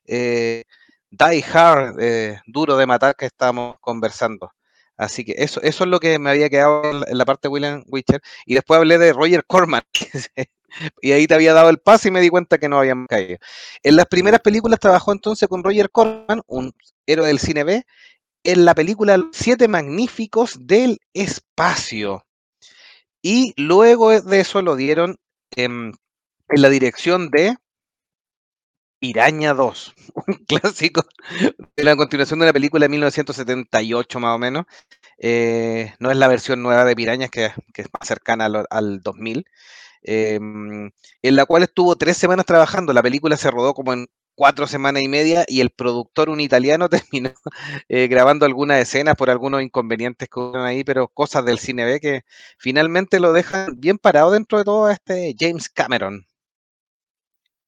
eh, 0.06 0.64
Die 1.12 1.46
Hard, 1.54 1.98
eh, 2.00 2.42
Duro 2.48 2.78
de 2.78 2.88
Matar, 2.88 3.16
que 3.16 3.26
estábamos 3.26 3.78
conversando. 3.82 4.54
Así 4.98 5.26
que 5.26 5.36
eso, 5.38 5.62
eso 5.62 5.84
es 5.86 5.90
lo 5.90 6.00
que 6.00 6.20
me 6.20 6.30
había 6.30 6.50
quedado 6.50 7.06
en 7.08 7.18
la 7.18 7.26
parte 7.26 7.48
de 7.48 7.54
William 7.54 7.84
Witcher. 7.88 8.22
Y 8.46 8.56
después 8.56 8.78
hablé 8.78 8.98
de 8.98 9.14
Roger 9.14 9.46
Corman, 9.46 9.84
y 11.02 11.12
ahí 11.12 11.28
te 11.28 11.34
había 11.36 11.54
dado 11.54 11.70
el 11.70 11.80
pase 11.80 12.10
y 12.10 12.12
me 12.12 12.22
di 12.22 12.30
cuenta 12.30 12.58
que 12.58 12.70
no 12.70 12.80
habían 12.80 13.06
caído. 13.08 13.38
En 13.84 13.96
las 13.96 14.08
primeras 14.08 14.42
películas 14.42 14.80
trabajó 14.80 15.12
entonces 15.12 15.48
con 15.48 15.64
Roger 15.64 15.90
Corman, 15.92 16.42
un 16.48 16.74
héroe 17.06 17.28
del 17.28 17.40
cine 17.40 17.64
B, 17.64 17.86
en 18.44 18.66
la 18.66 18.76
película 18.76 19.18
Siete 19.32 19.68
Magníficos 19.68 20.58
del 20.62 21.00
Espacio. 21.14 22.26
Y 23.22 23.54
luego 23.58 24.22
de 24.22 24.40
eso 24.40 24.62
lo 24.62 24.76
dieron 24.76 25.18
en, 25.56 25.94
en 26.50 26.62
la 26.62 26.70
dirección 26.70 27.30
de 27.32 27.58
Iraña 29.02 29.54
2, 29.54 29.94
un 30.28 30.34
clásico 30.46 31.04
de 31.76 31.84
la 31.84 31.96
continuación 31.96 32.40
de 32.40 32.46
una 32.46 32.54
película 32.54 32.86
de 32.86 32.90
1978 32.90 34.20
más 34.20 34.36
o 34.36 34.40
menos. 34.40 34.66
Eh, 35.18 35.94
no 36.00 36.12
es 36.12 36.18
la 36.18 36.28
versión 36.28 36.62
nueva 36.62 36.86
de 36.86 36.96
Pirañas, 36.96 37.30
que, 37.30 37.52
que 37.74 37.84
es 37.84 37.88
más 37.98 38.08
cercana 38.08 38.46
al, 38.46 38.66
al 38.70 39.02
2000. 39.02 39.46
Em, 40.02 40.92
en 41.22 41.36
la 41.36 41.46
cual 41.46 41.64
estuvo 41.64 41.96
tres 41.96 42.18
semanas 42.18 42.46
trabajando. 42.46 42.94
La 42.94 43.04
película 43.04 43.38
se 43.38 43.52
rodó 43.52 43.74
como 43.74 43.94
en 43.94 44.08
cuatro 44.40 44.68
semanas 44.68 45.04
y 45.04 45.10
media 45.10 45.44
y 45.50 45.60
el 45.60 45.70
productor, 45.70 46.30
un 46.30 46.40
italiano, 46.40 46.88
terminó 47.12 47.32
eh, 47.90 48.08
grabando 48.08 48.46
algunas 48.46 48.80
escenas 48.80 49.18
por 49.18 49.30
algunos 49.30 49.62
inconvenientes 49.62 50.30
que 50.30 50.40
hubo 50.40 50.58
ahí, 50.60 50.86
pero 50.86 51.10
cosas 51.10 51.44
del 51.44 51.60
cine 51.60 51.84
B 51.84 52.00
que 52.00 52.22
finalmente 52.58 53.20
lo 53.20 53.34
dejan 53.34 53.78
bien 53.82 53.98
parado 53.98 54.32
dentro 54.32 54.58
de 54.58 54.64
todo 54.64 54.90
este 54.90 55.36
James 55.38 55.70
Cameron. 55.70 56.26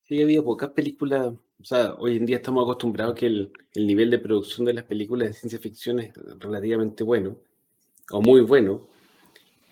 Sí, 0.08 0.22
ha 0.22 0.24
habido 0.24 0.46
pocas 0.46 0.70
películas, 0.70 1.34
o 1.60 1.64
sea, 1.64 1.94
hoy 1.96 2.16
en 2.16 2.26
día 2.26 2.38
estamos 2.38 2.64
acostumbrados 2.64 3.16
que 3.16 3.26
el, 3.26 3.52
el 3.74 3.86
nivel 3.86 4.10
de 4.10 4.20
producción 4.20 4.66
de 4.66 4.74
las 4.74 4.86
películas 4.86 5.28
de 5.28 5.34
ciencia 5.34 5.60
ficción 5.60 6.00
es 6.00 6.14
relativamente 6.40 7.04
bueno, 7.04 7.36
o 8.12 8.22
muy 8.22 8.40
bueno, 8.42 8.88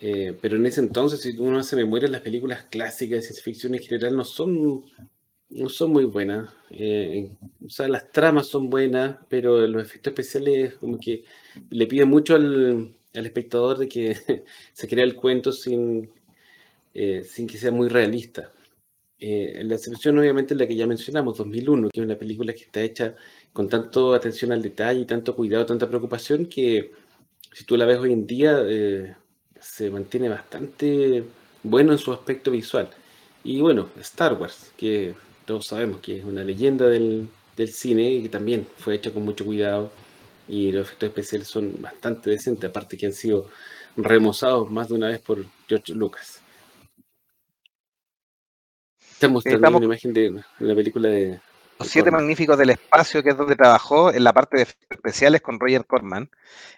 eh, 0.01 0.37
pero 0.41 0.55
en 0.55 0.65
ese 0.65 0.79
entonces, 0.81 1.21
si 1.21 1.37
uno 1.37 1.59
hace 1.59 1.75
memoria, 1.75 2.07
las 2.09 2.21
películas 2.21 2.65
clásicas 2.65 3.17
de 3.17 3.21
ciencia 3.23 3.43
ficción 3.43 3.75
en 3.75 3.81
general 3.81 4.15
no 4.15 4.23
son, 4.23 4.85
no 5.49 5.69
son 5.69 5.91
muy 5.91 6.05
buenas. 6.05 6.49
Eh, 6.71 7.31
o 7.65 7.69
sea, 7.69 7.87
las 7.87 8.11
tramas 8.11 8.47
son 8.47 8.69
buenas, 8.69 9.17
pero 9.29 9.65
los 9.67 9.83
efectos 9.83 10.11
especiales 10.11 10.75
como 10.75 10.97
que 10.99 11.25
le 11.69 11.87
piden 11.87 12.09
mucho 12.09 12.35
al, 12.35 12.95
al 13.13 13.25
espectador 13.25 13.77
de 13.77 13.89
que 13.89 14.15
se 14.73 14.87
crea 14.87 15.03
el 15.03 15.15
cuento 15.15 15.51
sin, 15.51 16.09
eh, 16.93 17.23
sin 17.25 17.47
que 17.47 17.57
sea 17.57 17.71
muy 17.71 17.89
realista. 17.89 18.53
la 19.19 19.75
excepción 19.75 20.17
obviamente 20.19 20.53
es 20.53 20.59
la 20.59 20.67
que 20.67 20.75
ya 20.75 20.87
mencionamos, 20.87 21.37
2001, 21.37 21.89
que 21.89 21.99
es 21.99 22.05
una 22.05 22.17
película 22.17 22.53
que 22.53 22.63
está 22.63 22.81
hecha 22.81 23.15
con 23.53 23.67
tanto 23.69 24.13
atención 24.13 24.51
al 24.53 24.61
detalle, 24.61 25.05
tanto 25.05 25.35
cuidado, 25.35 25.65
tanta 25.65 25.87
preocupación, 25.89 26.45
que 26.45 26.91
si 27.53 27.65
tú 27.65 27.75
la 27.77 27.85
ves 27.85 27.97
hoy 27.99 28.13
en 28.13 28.27
día 28.27 28.63
se 29.61 29.89
mantiene 29.89 30.29
bastante 30.29 31.23
bueno 31.63 31.91
en 31.91 31.97
su 31.97 32.11
aspecto 32.11 32.51
visual. 32.51 32.89
Y 33.43 33.61
bueno, 33.61 33.89
Star 33.99 34.33
Wars, 34.33 34.71
que 34.77 35.15
todos 35.45 35.67
sabemos 35.67 35.99
que 36.01 36.19
es 36.19 36.25
una 36.25 36.43
leyenda 36.43 36.87
del, 36.87 37.29
cine 37.67 38.09
y 38.09 38.23
que 38.23 38.29
también 38.29 38.65
fue 38.77 38.95
hecha 38.95 39.11
con 39.11 39.25
mucho 39.25 39.43
cuidado 39.43 39.91
y 40.47 40.71
los 40.71 40.87
efectos 40.87 41.09
especiales 41.09 41.47
son 41.49 41.81
bastante 41.81 42.29
decentes, 42.29 42.69
aparte 42.69 42.95
que 42.95 43.07
han 43.07 43.11
sido 43.13 43.49
remozados 43.97 44.71
más 44.71 44.87
de 44.87 44.95
una 44.95 45.07
vez 45.09 45.19
por 45.19 45.43
George 45.67 45.93
Lucas. 45.93 46.41
Estamos 49.11 49.43
mostrando 49.43 49.77
una 49.77 49.85
imagen 49.87 50.13
de 50.13 50.41
la 50.59 50.73
película 50.73 51.09
de... 51.09 51.41
Los 51.79 51.89
Siete 51.89 52.11
Magníficos 52.11 52.57
del 52.57 52.69
Espacio, 52.69 53.21
que 53.21 53.31
es 53.31 53.37
donde 53.37 53.57
trabajó 53.57 54.13
en 54.13 54.23
la 54.23 54.31
parte 54.31 54.57
de 54.57 54.63
efectos 54.63 54.91
especiales 54.91 55.41
con 55.41 55.59
Roger 55.59 55.85
Corman, 55.85 56.29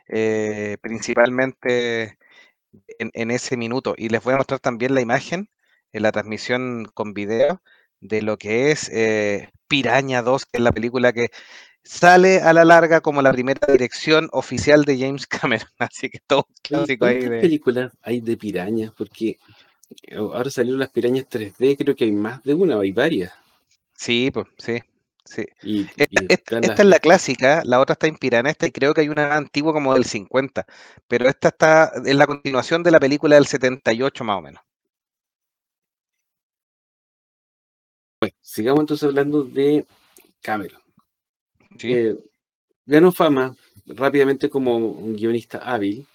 eh, 0.08 0.78
principalmente 0.82 2.18
en, 3.00 3.32
ese 3.32 3.58
minuto. 3.58 3.96
Y 3.98 4.10
les 4.10 4.24
voy 4.24 4.34
a 4.34 4.38
mostrar 4.38 4.60
también 4.60 4.94
la 4.94 5.02
imagen 5.02 5.50
en 5.92 6.04
la 6.04 6.12
transmisión 6.12 6.86
con 6.94 7.14
video 7.14 7.62
de 8.00 8.22
lo 8.22 8.38
que 8.38 8.72
es 8.72 8.90
eh, 8.90 9.50
Piraña 9.68 10.22
2, 10.22 10.46
que 10.46 10.58
es 10.58 10.64
la 10.64 10.72
película 10.72 11.14
que 11.14 11.30
sale 11.84 12.42
a 12.42 12.54
la 12.54 12.66
larga 12.66 13.02
como 13.02 13.22
la 13.22 13.32
primera 13.32 13.72
dirección 13.72 14.30
oficial 14.32 14.86
de 14.86 15.00
James 15.00 15.28
Cameron. 15.28 15.70
Así 15.78 16.10
que 16.10 16.20
todo 16.26 16.48
clásico 16.62 17.06
ahí 17.06 17.20
de... 17.20 17.42
películas 17.42 17.94
hay 18.02 18.22
de 18.22 18.38
pirañas? 18.38 18.92
Porque 18.98 19.38
eh, 20.08 20.16
ahora 20.16 20.50
salieron 20.50 20.80
las 20.80 20.90
pirañas 20.90 21.28
3D, 21.30 21.78
creo 21.78 21.96
que 21.96 22.06
hay 22.06 22.12
más 22.12 22.44
de 22.44 22.54
una, 22.54 22.80
hay 22.80 22.92
varias. 22.92 23.32
Sí, 23.96 24.32
pues 24.32 24.48
sí. 24.58 24.80
Sí. 25.26 25.46
esta, 25.98 26.60
es 26.60 26.86
la 26.86 27.00
clásica, 27.00 27.62
la 27.64 27.80
otra 27.80 27.94
está 27.94 28.08
inspirada 28.08 28.42
en 28.42 28.48
esta 28.48 28.68
y 28.68 28.72
creo 28.72 28.94
que 28.94 29.02
hay 29.02 29.10
una 29.10 29.36
antigua 29.36 29.72
como 29.72 29.94
del 29.94 30.06
50, 30.06 30.66
pero 31.08 31.30
esta 31.30 31.50
está 31.50 31.92
en 32.04 32.18
la 32.18 32.28
continuación 32.28 32.84
de 32.84 32.92
la 32.92 33.00
película 33.00 33.36
del 33.36 33.46
78 33.46 34.24
más 34.24 34.38
o 34.38 34.42
menos. 34.42 34.64
Bueno, 38.20 38.36
sigamos 38.42 38.82
entonces 38.82 39.08
hablando 39.08 39.44
de 39.44 39.86
Cameron. 40.42 40.82
Eh, 41.84 42.18
ganó 42.86 43.12
fama 43.12 43.56
rápidamente 43.86 44.50
como 44.50 44.78
un 44.78 45.16
guionista 45.16 45.60
hábil 45.60 46.06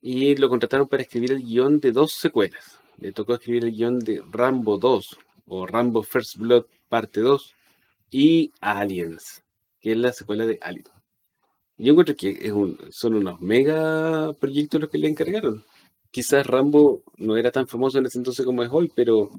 y 0.00 0.36
lo 0.36 0.48
contrataron 0.48 0.88
para 0.88 1.02
escribir 1.02 1.32
el 1.32 1.42
guion 1.42 1.80
de 1.80 1.92
dos 1.92 2.12
secuelas. 2.12 2.78
Le 2.98 3.12
tocó 3.12 3.34
escribir 3.34 3.64
el 3.64 3.72
guion 3.72 3.98
de 3.98 4.22
Rambo 4.30 4.78
2 4.78 5.18
o 5.46 5.66
Rambo 5.66 6.02
First 6.02 6.36
Blood 6.36 6.66
parte 6.88 7.20
2 7.20 7.55
y 8.10 8.52
Aliens, 8.60 9.42
que 9.80 9.92
es 9.92 9.98
la 9.98 10.12
secuela 10.12 10.46
de 10.46 10.58
Alien. 10.62 10.86
Yo 11.78 11.92
encuentro 11.92 12.16
que 12.16 12.50
son 12.90 13.14
unos 13.14 13.40
mega 13.40 14.32
proyectos 14.34 14.80
los 14.80 14.90
que 14.90 14.98
le 14.98 15.08
encargaron. 15.08 15.64
Quizás 16.10 16.46
Rambo 16.46 17.02
no 17.18 17.36
era 17.36 17.50
tan 17.52 17.66
famoso 17.68 17.98
en 17.98 18.06
ese 18.06 18.18
entonces 18.18 18.46
como 18.46 18.62
es 18.62 18.70
hoy, 18.72 18.90
pero 18.94 19.30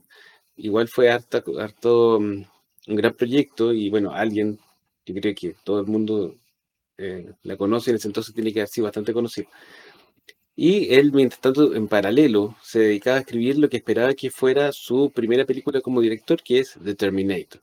igual 0.56 0.88
fue 0.88 1.10
harto, 1.10 1.44
harto 1.60 2.20
mm, 2.20 2.46
un 2.88 2.96
gran 2.96 3.14
proyecto 3.14 3.74
y 3.74 3.90
bueno, 3.90 4.12
Alien, 4.12 4.60
yo 5.06 5.16
creo 5.16 5.34
que 5.36 5.56
todo 5.64 5.80
el 5.80 5.88
mundo 5.88 6.36
eh, 6.98 7.34
la 7.44 7.58
conoce, 7.58 7.92
en 7.92 7.98
ese 7.98 8.08
entonces 8.08 8.34
tiene 8.34 8.54
que 8.54 8.60
haber 8.62 8.70
sido 8.70 8.86
bastante 8.86 9.14
conocido. 9.14 9.50
Y 10.56 10.94
él, 10.96 11.12
mientras 11.14 11.40
tanto, 11.40 11.76
en 11.76 11.88
paralelo, 11.88 12.56
se 12.64 12.80
dedicaba 12.80 13.18
a 13.18 13.20
escribir 13.22 13.60
lo 13.60 13.70
que 13.70 13.78
esperaba 13.78 14.14
que 14.16 14.32
fuera 14.32 14.72
su 14.72 15.12
primera 15.12 15.46
película 15.46 15.82
como 15.82 16.02
director, 16.02 16.42
que 16.42 16.60
es 16.60 16.76
The 16.84 16.96
Terminator. 16.96 17.62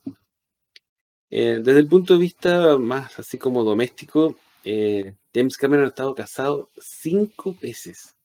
Eh, 1.29 1.59
desde 1.63 1.79
el 1.79 1.87
punto 1.87 2.13
de 2.13 2.19
vista 2.19 2.77
más 2.77 3.17
así 3.19 3.37
como 3.37 3.63
doméstico, 3.63 4.35
eh, 4.63 5.13
James 5.33 5.57
Cameron 5.57 5.85
ha 5.85 5.89
estado 5.89 6.15
casado 6.15 6.69
cinco 6.77 7.55
veces. 7.61 8.15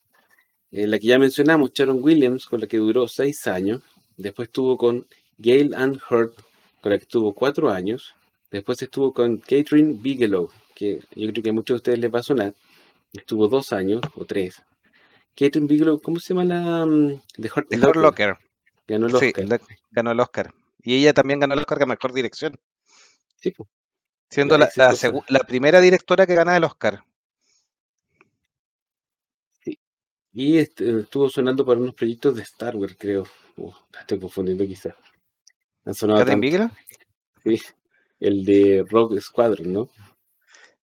Eh, 0.73 0.87
la 0.87 0.99
que 0.99 1.07
ya 1.07 1.19
mencionamos, 1.19 1.73
Sharon 1.73 2.03
Williams, 2.03 2.47
con 2.47 2.61
la 2.61 2.67
que 2.67 2.79
duró 2.79 3.09
seis 3.09 3.47
años. 3.47 3.83
Después 4.17 4.49
estuvo 4.49 4.77
con 4.77 5.07
Gail 5.39 5.75
Ann 5.75 6.01
Hurt, 6.11 6.35
con 6.81 6.93
la 6.93 6.99
que 6.99 7.05
estuvo 7.05 7.35
cuatro 7.35 7.71
años. 7.71 8.15
Después 8.51 8.81
estuvo 8.83 9.13
con 9.13 9.39
Catherine 9.39 9.97
Bigelow, 10.01 10.51
que 10.75 11.01
yo 11.15 11.31
creo 11.31 11.43
que 11.43 11.51
a 11.51 11.53
muchos 11.53 11.75
de 11.75 11.77
ustedes 11.77 11.99
les 11.99 12.15
va 12.15 12.21
a 12.21 12.23
sonar. 12.23 12.55
Estuvo 13.13 13.49
dos 13.49 13.73
años 13.73 14.01
o 14.15 14.25
tres. 14.25 14.63
Catherine 15.35 15.67
Bigelow, 15.67 16.01
¿cómo 16.01 16.21
se 16.21 16.35
llama 16.35 16.45
la 16.45 16.87
mm, 16.87 17.21
de 17.39 17.51
Hurt, 17.55 17.97
Locker? 17.97 18.37
Ganó 18.87 19.07
el 19.07 19.15
Oscar. 19.15 19.61
ganó 19.91 20.13
el 20.13 20.21
Oscar. 20.21 20.55
Y 20.83 20.97
ella 20.97 21.13
también 21.13 21.41
ganó 21.41 21.55
el 21.55 21.61
Oscar 21.61 21.83
a 21.83 21.87
Mejor 21.87 22.13
Dirección. 22.13 22.59
Siendo 24.29 24.57
la, 24.59 24.69
primera 25.47 25.81
directora 25.81 26.27
que 26.27 26.35
gana 26.35 26.57
el 26.57 26.65
Oscar. 26.65 27.03
Y 30.33 30.59
este, 30.59 31.01
estuvo 31.01 31.29
sonando 31.29 31.67
para 31.67 31.81
unos 31.81 31.95
proyectos 31.95 32.37
de 32.37 32.43
Star 32.43 32.77
Wars, 32.77 32.97
creo. 32.99 33.27
estoy 33.99 34.21
confundiendo 34.21 34.65
quizás. 34.65 34.95
¿Han 35.85 35.95
sonado 35.95 36.25
Sí, 37.43 37.61
el 38.21 38.45
de 38.45 38.85
Rogue 38.89 39.21
Squadron, 39.21 39.73
¿no? 39.73 39.91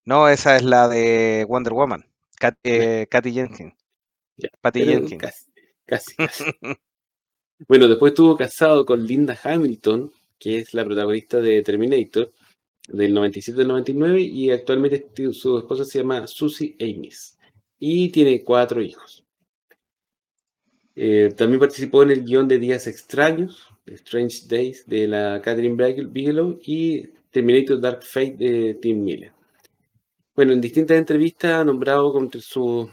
No, 0.03 0.27
esa 0.27 0.55
es 0.57 0.63
la 0.63 0.87
de 0.87 1.45
Wonder 1.47 1.73
Woman, 1.73 2.05
eh, 2.63 3.07
Katy 3.09 3.31
Jenkins. 3.31 3.73
Patty 4.61 4.85
Jenkins. 4.85 5.47
Casi, 5.85 6.15
casi. 6.15 6.43
bueno, 7.67 7.87
después 7.87 8.11
estuvo 8.11 8.35
casado 8.35 8.85
con 8.85 9.05
Linda 9.05 9.37
Hamilton, 9.41 10.11
que 10.37 10.59
es 10.59 10.73
la 10.73 10.85
protagonista 10.85 11.39
de 11.39 11.61
Terminator, 11.63 12.31
del 12.87 13.13
97 13.13 13.61
al 13.61 13.67
99 13.67 14.21
y 14.21 14.51
actualmente 14.51 15.05
su 15.33 15.57
esposa 15.57 15.85
se 15.85 15.99
llama 15.99 16.25
Susie 16.27 16.75
Amis 16.79 17.37
y 17.79 18.09
tiene 18.09 18.43
cuatro 18.43 18.81
hijos. 18.81 19.23
Eh, 20.95 21.33
también 21.37 21.59
participó 21.59 22.03
en 22.03 22.11
el 22.11 22.23
guion 22.23 22.47
de 22.47 22.57
Días 22.57 22.87
Extraños, 22.87 23.67
Strange 23.85 24.47
Days, 24.47 24.87
de 24.87 25.07
la 25.07 25.41
Catherine 25.43 25.75
Bigelow 26.09 26.59
y 26.63 27.07
Terminator 27.29 27.79
Dark 27.79 28.03
Fate 28.03 28.35
de 28.37 28.73
Tim 28.81 29.03
Miller. 29.03 29.31
Bueno, 30.35 30.53
en 30.53 30.61
distintas 30.61 30.97
entrevistas 30.97 31.51
ha 31.51 31.63
nombrado 31.63 32.17
entre 32.19 32.41
sus 32.41 32.89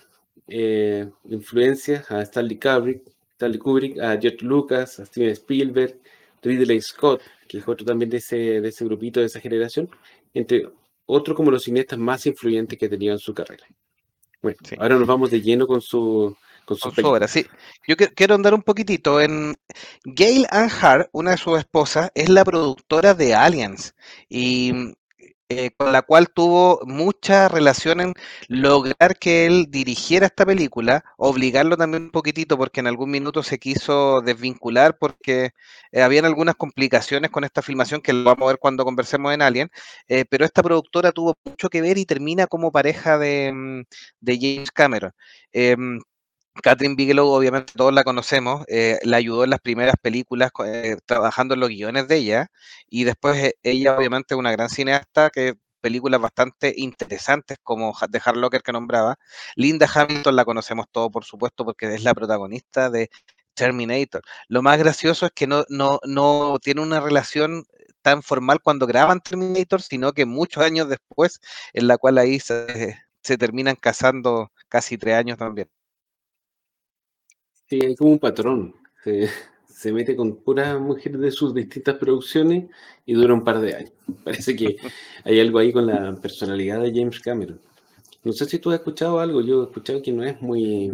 eh, 0.48 1.08
influencias 1.24 2.10
a 2.10 2.22
Stanley 2.22 2.58
Kubrick, 2.58 3.02
Stanley 3.32 3.58
Kubrick, 3.58 3.98
a 4.00 4.18
George 4.20 4.44
Lucas, 4.44 5.00
a 5.00 5.06
Steven 5.06 5.30
Spielberg, 5.30 5.98
Ridley 6.44 6.80
Scott, 6.80 7.22
que 7.48 7.58
es 7.58 7.68
otro 7.68 7.84
también 7.84 8.10
de 8.10 8.18
ese, 8.18 8.60
de 8.60 8.68
ese 8.68 8.84
grupito, 8.84 9.20
de 9.20 9.26
esa 9.26 9.40
generación, 9.40 9.90
entre 10.32 10.68
otros 11.06 11.36
como 11.36 11.50
los 11.50 11.64
cineastas 11.64 11.98
más 11.98 12.26
influyentes 12.26 12.78
que 12.78 12.88
tenido 12.88 13.12
en 13.12 13.18
su 13.18 13.34
carrera. 13.34 13.66
Bueno, 14.42 14.58
ahora 14.78 14.98
nos 14.98 15.08
vamos 15.08 15.30
de 15.30 15.40
lleno 15.40 15.66
con 15.66 15.80
su, 15.80 16.36
con 16.66 16.76
su, 16.76 16.90
obra. 17.02 17.26
Sí, 17.28 17.46
yo 17.86 17.96
quiero 17.96 18.34
andar 18.34 18.52
un 18.52 18.62
poquitito 18.62 19.20
en 19.20 19.56
Gail 20.04 20.46
Ann 20.50 20.68
Hart, 20.70 21.08
una 21.12 21.32
de 21.32 21.38
sus 21.38 21.58
esposas, 21.58 22.10
es 22.14 22.28
la 22.28 22.44
productora 22.44 23.14
de 23.14 23.34
Aliens 23.34 23.94
y 24.28 24.94
eh, 25.50 25.72
con 25.76 25.92
la 25.92 26.00
cual 26.02 26.30
tuvo 26.30 26.80
mucha 26.86 27.48
relación 27.48 28.00
en 28.00 28.14
lograr 28.48 29.18
que 29.18 29.46
él 29.46 29.66
dirigiera 29.68 30.26
esta 30.26 30.46
película, 30.46 31.04
obligarlo 31.18 31.76
también 31.76 32.04
un 32.04 32.10
poquitito 32.10 32.56
porque 32.56 32.80
en 32.80 32.86
algún 32.86 33.10
minuto 33.10 33.42
se 33.42 33.58
quiso 33.58 34.22
desvincular 34.22 34.96
porque 34.98 35.50
eh, 35.92 36.02
habían 36.02 36.24
algunas 36.24 36.54
complicaciones 36.54 37.30
con 37.30 37.44
esta 37.44 37.60
filmación 37.60 38.00
que 38.00 38.14
lo 38.14 38.24
vamos 38.24 38.42
a 38.44 38.52
ver 38.52 38.58
cuando 38.58 38.84
conversemos 38.84 39.34
en 39.34 39.42
Alien, 39.42 39.70
eh, 40.08 40.24
pero 40.28 40.46
esta 40.46 40.62
productora 40.62 41.12
tuvo 41.12 41.34
mucho 41.44 41.68
que 41.68 41.82
ver 41.82 41.98
y 41.98 42.06
termina 42.06 42.46
como 42.46 42.72
pareja 42.72 43.18
de, 43.18 43.52
mm, 43.52 43.82
de 44.20 44.38
James 44.40 44.70
Cameron. 44.70 45.12
Catherine 46.62 46.94
Bigelow, 46.94 47.28
obviamente 47.28 47.72
todos 47.76 47.92
la 47.92 48.04
conocemos, 48.04 48.64
eh, 48.68 48.98
la 49.02 49.16
ayudó 49.18 49.44
en 49.44 49.50
las 49.50 49.60
primeras 49.60 49.96
películas 50.00 50.50
eh, 50.64 50.96
trabajando 51.04 51.54
en 51.54 51.60
los 51.60 51.68
guiones 51.68 52.08
de 52.08 52.16
ella 52.16 52.48
y 52.88 53.04
después 53.04 53.36
eh, 53.38 53.54
ella 53.62 53.96
obviamente 53.96 54.34
una 54.34 54.52
gran 54.52 54.68
cineasta 54.68 55.30
que 55.30 55.54
películas 55.80 56.20
bastante 56.20 56.72
interesantes 56.76 57.58
como 57.62 57.94
The 58.10 58.20
Hard 58.24 58.36
Locker 58.36 58.62
que 58.62 58.72
nombraba. 58.72 59.16
Linda 59.56 59.86
Hamilton 59.92 60.36
la 60.36 60.44
conocemos 60.44 60.86
todos 60.90 61.10
por 61.10 61.24
supuesto 61.24 61.64
porque 61.64 61.92
es 61.94 62.02
la 62.04 62.14
protagonista 62.14 62.88
de 62.88 63.10
Terminator. 63.54 64.22
Lo 64.48 64.62
más 64.62 64.78
gracioso 64.78 65.26
es 65.26 65.32
que 65.32 65.46
no, 65.46 65.64
no, 65.68 66.00
no 66.06 66.58
tiene 66.62 66.80
una 66.82 67.00
relación 67.00 67.64
tan 68.02 68.22
formal 68.22 68.60
cuando 68.62 68.86
graban 68.86 69.20
Terminator, 69.20 69.82
sino 69.82 70.12
que 70.12 70.24
muchos 70.26 70.62
años 70.62 70.88
después, 70.88 71.40
en 71.72 71.88
la 71.88 71.98
cual 71.98 72.18
ahí 72.18 72.38
se, 72.40 72.98
se 73.22 73.38
terminan 73.38 73.76
casando 73.76 74.52
casi 74.68 74.96
tres 74.98 75.14
años 75.16 75.38
también. 75.38 75.68
Sí, 77.68 77.78
hay 77.82 77.94
como 77.96 78.12
un 78.12 78.18
patrón. 78.18 78.74
Se, 79.02 79.28
se 79.74 79.92
mete 79.92 80.16
con 80.16 80.36
puras 80.36 80.80
mujeres 80.80 81.20
de 81.20 81.30
sus 81.30 81.52
distintas 81.52 81.96
producciones 81.96 82.64
y 83.04 83.12
dura 83.12 83.34
un 83.34 83.44
par 83.44 83.60
de 83.60 83.74
años. 83.74 83.92
Parece 84.24 84.56
que 84.56 84.76
hay 85.24 85.40
algo 85.40 85.58
ahí 85.58 85.72
con 85.72 85.86
la 85.86 86.14
personalidad 86.16 86.80
de 86.80 86.92
James 86.94 87.20
Cameron. 87.20 87.60
No 88.22 88.32
sé 88.32 88.46
si 88.46 88.58
tú 88.58 88.70
has 88.70 88.78
escuchado 88.78 89.20
algo, 89.20 89.42
yo 89.42 89.62
he 89.62 89.66
escuchado 89.66 90.00
que 90.00 90.12
no 90.12 90.24
es 90.24 90.40
muy... 90.40 90.92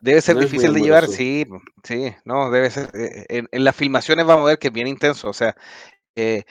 Debe 0.00 0.20
ser 0.20 0.38
difícil 0.38 0.72
de 0.72 0.80
llevar, 0.80 1.06
sí, 1.06 1.46
sí, 1.82 2.12
no, 2.24 2.50
debe 2.50 2.70
ser. 2.70 2.90
Eh, 2.94 3.26
en, 3.28 3.48
en, 3.50 3.64
las 3.64 3.74
filmaciones 3.74 4.26
vamos 4.26 4.44
a 4.44 4.48
ver 4.48 4.58
que 4.58 4.68
es 4.68 4.72
bien 4.72 4.86
intenso, 4.86 5.30
o 5.30 5.32
sea, 5.32 5.56
eh, 6.16 6.44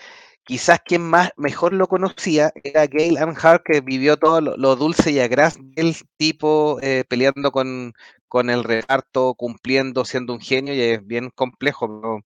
quizás 0.45 0.79
quien 0.83 1.01
más 1.01 1.31
mejor 1.35 1.73
lo 1.73 1.87
conocía 1.87 2.51
era 2.63 2.87
Gail 2.87 3.17
Ann 3.17 3.35
Hart, 3.39 3.63
que 3.65 3.81
vivió 3.81 4.17
todo 4.17 4.41
lo, 4.41 4.57
lo 4.57 4.75
dulce 4.75 5.11
y 5.11 5.19
agraz 5.19 5.57
del 5.75 5.95
tipo 6.17 6.79
eh, 6.81 7.03
peleando 7.07 7.51
con, 7.51 7.93
con, 8.27 8.49
el 8.49 8.63
reparto, 8.63 9.33
cumpliendo, 9.35 10.05
siendo 10.05 10.33
un 10.33 10.39
genio, 10.39 10.73
y 10.73 10.81
es 10.81 11.05
bien 11.05 11.29
complejo, 11.29 11.87
pero 11.87 12.21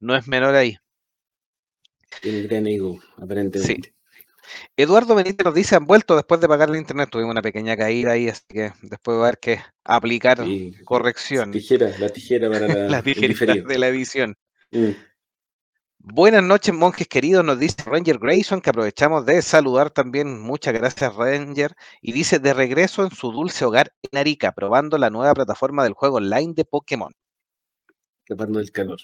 no 0.00 0.16
es 0.16 0.26
menor 0.28 0.54
ahí. 0.54 0.76
El 2.22 2.48
gran 2.48 2.66
ego, 2.66 3.00
aparentemente. 3.16 3.88
Sí. 3.88 3.96
Eduardo 4.76 5.14
Benítez 5.14 5.44
nos 5.44 5.54
dice, 5.54 5.76
han 5.76 5.86
vuelto 5.86 6.14
después 6.14 6.40
de 6.40 6.48
pagar 6.48 6.70
el 6.70 6.76
internet, 6.76 7.08
tuvimos 7.10 7.32
una 7.32 7.42
pequeña 7.42 7.76
caída 7.76 8.12
ahí, 8.12 8.28
así 8.28 8.44
que 8.48 8.72
después 8.82 9.16
va 9.16 9.22
a 9.22 9.24
haber 9.28 9.38
que 9.38 9.60
aplicar 9.84 10.44
sí, 10.44 10.72
corrección. 10.84 11.50
Tijera, 11.50 11.90
la 11.98 12.08
tijera 12.08 12.50
para 12.50 12.68
la, 12.68 12.88
la 12.88 13.02
tijera 13.02 13.54
de 13.54 13.78
la 13.78 13.88
edición. 13.88 14.36
Mm. 14.70 14.90
Buenas 16.08 16.44
noches, 16.44 16.72
monjes 16.72 17.08
queridos, 17.08 17.44
nos 17.44 17.58
dice 17.58 17.82
Ranger 17.84 18.18
Grayson, 18.18 18.60
que 18.60 18.70
aprovechamos 18.70 19.26
de 19.26 19.42
saludar 19.42 19.90
también. 19.90 20.40
Muchas 20.40 20.72
gracias, 20.72 21.12
Ranger. 21.16 21.74
Y 22.00 22.12
dice, 22.12 22.38
de 22.38 22.54
regreso 22.54 23.02
en 23.02 23.10
su 23.10 23.32
dulce 23.32 23.64
hogar 23.64 23.92
en 24.12 24.16
Arica, 24.16 24.52
probando 24.52 24.98
la 24.98 25.10
nueva 25.10 25.34
plataforma 25.34 25.82
del 25.82 25.94
juego 25.94 26.18
online 26.18 26.54
de 26.54 26.64
Pokémon. 26.64 27.12
Escapando 28.24 28.60
del 28.60 28.70
calor. 28.70 28.98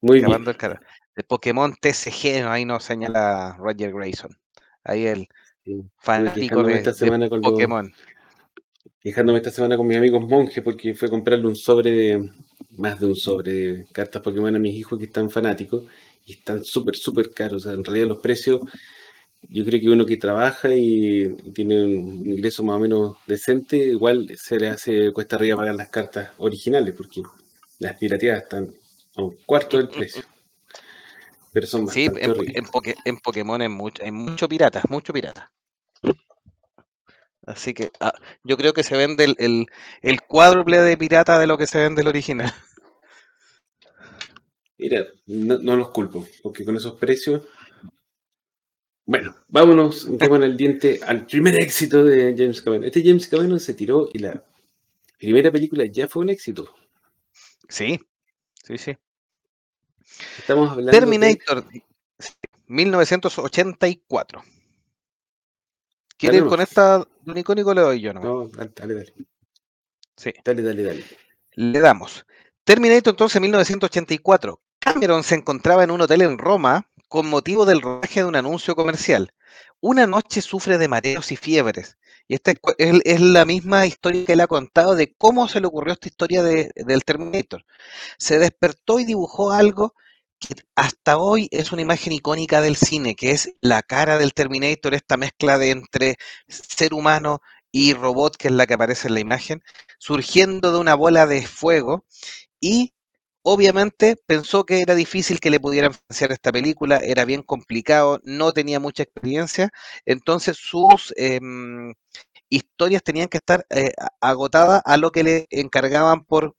Muy 0.00 0.16
Escapando 0.18 0.38
bien. 0.38 0.44
del 0.46 0.56
calor. 0.56 0.80
De 1.14 1.22
Pokémon 1.22 1.72
TCG, 1.80 2.44
ahí 2.48 2.64
nos 2.64 2.82
señala 2.82 3.56
Ranger 3.60 3.92
Grayson. 3.92 4.36
Ahí 4.82 5.06
el 5.06 5.28
Sí. 5.64 5.80
fanático 5.98 6.64
de, 6.64 6.74
esta 6.74 6.92
semana 6.92 7.26
de 7.26 7.30
con 7.30 7.40
los- 7.40 7.52
Pokémon. 7.52 7.92
Quejándome 9.00 9.38
esta 9.38 9.52
semana 9.52 9.76
con 9.76 9.86
mis 9.86 9.96
amigos 9.96 10.26
monjes 10.26 10.62
porque 10.64 10.94
fue 10.94 11.06
a 11.06 11.10
comprarle 11.12 11.46
un 11.46 11.54
sobre 11.54 11.90
de, 11.92 12.30
más 12.78 13.00
de 13.00 13.06
un 13.06 13.16
sobre 13.16 13.86
cartas 13.92 14.22
Pokémon 14.22 14.54
a 14.56 14.58
mis 14.58 14.74
hijos 14.76 14.98
que 14.98 15.06
están 15.06 15.30
fanáticos 15.30 15.84
y 16.26 16.32
están 16.34 16.64
súper, 16.64 16.96
súper 16.96 17.32
caros. 17.32 17.64
O 17.66 17.68
sea, 17.68 17.72
en 17.74 17.84
realidad 17.84 18.08
los 18.08 18.18
precios, 18.18 18.60
yo 19.48 19.64
creo 19.64 19.80
que 19.80 19.88
uno 19.90 20.06
que 20.06 20.16
trabaja 20.16 20.74
y, 20.74 21.28
tiene 21.54 21.84
un 21.84 22.26
ingreso 22.30 22.62
más 22.64 22.76
o 22.76 22.80
menos 22.80 23.16
decente, 23.26 23.76
igual 23.78 24.30
se 24.36 24.58
le 24.58 24.68
hace 24.68 25.12
cuesta 25.12 25.36
arriba 25.36 25.56
pagar 25.58 25.74
las 25.76 25.88
cartas 25.90 26.30
originales 26.38 26.94
porque 26.96 27.22
las 27.80 27.96
pirateadas 27.96 28.44
están 28.44 28.74
a 29.16 29.22
un 29.22 29.36
cuarto 29.46 29.76
del 29.78 29.88
precio. 29.88 30.24
Pero 31.52 31.66
son 31.66 31.84
Sí, 31.84 32.04
bastante 32.04 32.20
en, 32.20 32.30
horribles. 32.30 32.54
en 32.54 32.66
Poké- 32.66 32.94
en 33.04 33.18
Pokémon 33.18 33.60
hay 33.60 33.68
mucho, 33.68 34.04
hay 34.04 34.12
mucho 34.12 34.48
pirata, 34.48 34.80
mucho 34.88 35.12
pirata. 35.12 35.50
Así 37.46 37.74
que 37.74 37.90
ah, 38.00 38.12
yo 38.44 38.56
creo 38.56 38.72
que 38.72 38.82
se 38.84 38.96
vende 38.96 39.24
el, 39.24 39.34
el, 39.38 39.66
el 40.02 40.20
cuádruple 40.22 40.78
de 40.80 40.96
pirata 40.96 41.38
de 41.38 41.46
lo 41.48 41.58
que 41.58 41.66
se 41.66 41.78
vende 41.78 42.02
el 42.02 42.08
original. 42.08 42.52
Mira, 44.78 45.06
no, 45.26 45.58
no 45.58 45.76
los 45.76 45.90
culpo, 45.90 46.26
porque 46.42 46.64
con 46.64 46.76
esos 46.76 46.94
precios. 46.94 47.42
Bueno, 49.04 49.34
vámonos, 49.48 50.06
en 50.06 50.42
el 50.42 50.56
diente 50.56 51.00
al 51.04 51.26
primer 51.26 51.54
éxito 51.56 52.04
de 52.04 52.34
James 52.36 52.62
Cameron. 52.62 52.84
Este 52.84 53.02
James 53.02 53.26
Cameron 53.26 53.58
se 53.58 53.74
tiró 53.74 54.08
y 54.12 54.18
la 54.18 54.44
primera 55.18 55.50
película 55.50 55.84
ya 55.86 56.06
fue 56.06 56.22
un 56.22 56.30
éxito. 56.30 56.74
Sí, 57.68 57.98
sí, 58.64 58.78
sí. 58.78 58.96
Estamos 60.38 60.70
hablando 60.70 60.92
Terminator, 60.92 61.64
1984. 62.66 64.44
¿Quieren 66.16 66.40
Dale 66.40 66.50
con 66.50 66.60
esta 66.60 66.98
de 66.98 67.30
un 67.30 67.38
icónico 67.38 67.72
le 67.74 67.80
doy 67.80 68.00
yo 68.00 68.10
de... 68.10 68.14
nomás? 68.14 68.28
No, 68.28 68.48
dale, 68.48 68.72
dale, 68.74 68.94
dale, 68.94 69.14
Sí. 70.16 70.32
dale, 70.44 70.62
dale, 70.62 70.82
dale. 70.82 71.04
Le 71.54 71.80
damos. 71.80 72.26
Terminator 72.64 73.12
entonces 73.12 73.40
1984. 73.40 74.60
Cameron 74.80 75.22
se 75.24 75.34
encontraba 75.34 75.84
en 75.84 75.90
un 75.90 76.00
hotel 76.00 76.22
en 76.22 76.38
Roma 76.38 76.88
con 77.08 77.28
motivo 77.28 77.64
del 77.64 77.80
rodaje 77.80 78.20
de 78.20 78.26
un 78.26 78.36
anuncio 78.36 78.74
comercial. 78.76 79.32
Una 79.80 80.06
noche 80.06 80.40
sufre 80.42 80.78
de 80.78 80.88
mareos 80.88 81.30
y 81.32 81.36
fiebres. 81.36 81.96
Y 82.26 82.34
esta 82.34 82.52
es, 82.76 83.20
la 83.20 83.44
misma 83.44 83.86
historia 83.86 84.24
que 84.26 84.32
él 84.34 84.40
ha 84.40 84.46
contado 84.46 84.94
de 84.94 85.14
cómo 85.16 85.48
se 85.48 85.60
le 85.60 85.66
ocurrió 85.66 85.94
esta 85.94 86.08
historia 86.08 86.42
de- 86.42 86.70
del 86.74 87.04
Terminator. 87.04 87.64
Se 88.18 88.38
despertó 88.38 88.98
y 89.00 89.04
dibujó 89.04 89.52
algo 89.52 89.94
que 90.38 90.54
hasta 90.76 91.18
hoy 91.18 91.48
es 91.50 91.72
una 91.72 91.82
imagen 91.82 92.12
icónica 92.12 92.60
del 92.60 92.76
cine, 92.76 93.16
que 93.16 93.30
es 93.32 93.54
la 93.60 93.82
cara 93.82 94.18
del 94.18 94.34
Terminator, 94.34 94.94
esta 94.94 95.16
mezcla 95.16 95.58
de 95.58 95.70
entre 95.70 96.16
ser 96.48 96.94
humano 96.94 97.40
y 97.72 97.94
robot, 97.94 98.36
que 98.36 98.48
es 98.48 98.54
la 98.54 98.66
que 98.66 98.74
aparece 98.74 99.08
en 99.08 99.14
la 99.14 99.20
imagen, 99.20 99.62
surgiendo 99.98 100.72
de 100.72 100.78
una 100.78 100.94
bola 100.94 101.26
de 101.26 101.46
fuego 101.46 102.04
y 102.60 102.94
obviamente 103.42 104.16
pensó 104.26 104.64
que 104.64 104.80
era 104.80 104.94
difícil 104.94 105.40
que 105.40 105.50
le 105.50 105.60
pudieran 105.60 105.94
financiar 105.94 106.32
esta 106.32 106.52
película, 106.52 106.98
era 106.98 107.24
bien 107.24 107.42
complicado, 107.42 108.20
no 108.24 108.52
tenía 108.52 108.80
mucha 108.80 109.02
experiencia, 109.04 109.70
entonces 110.06 110.56
sus 110.58 111.12
em, 111.16 111.94
historias 112.50 113.02
tenían 113.02 113.28
que 113.28 113.38
estar 113.38 113.66
eh, 113.70 113.92
agotadas 114.20 114.82
a 114.84 114.96
lo 114.96 115.12
que 115.12 115.24
le 115.24 115.46
encargaban 115.50 116.24
por 116.24 116.54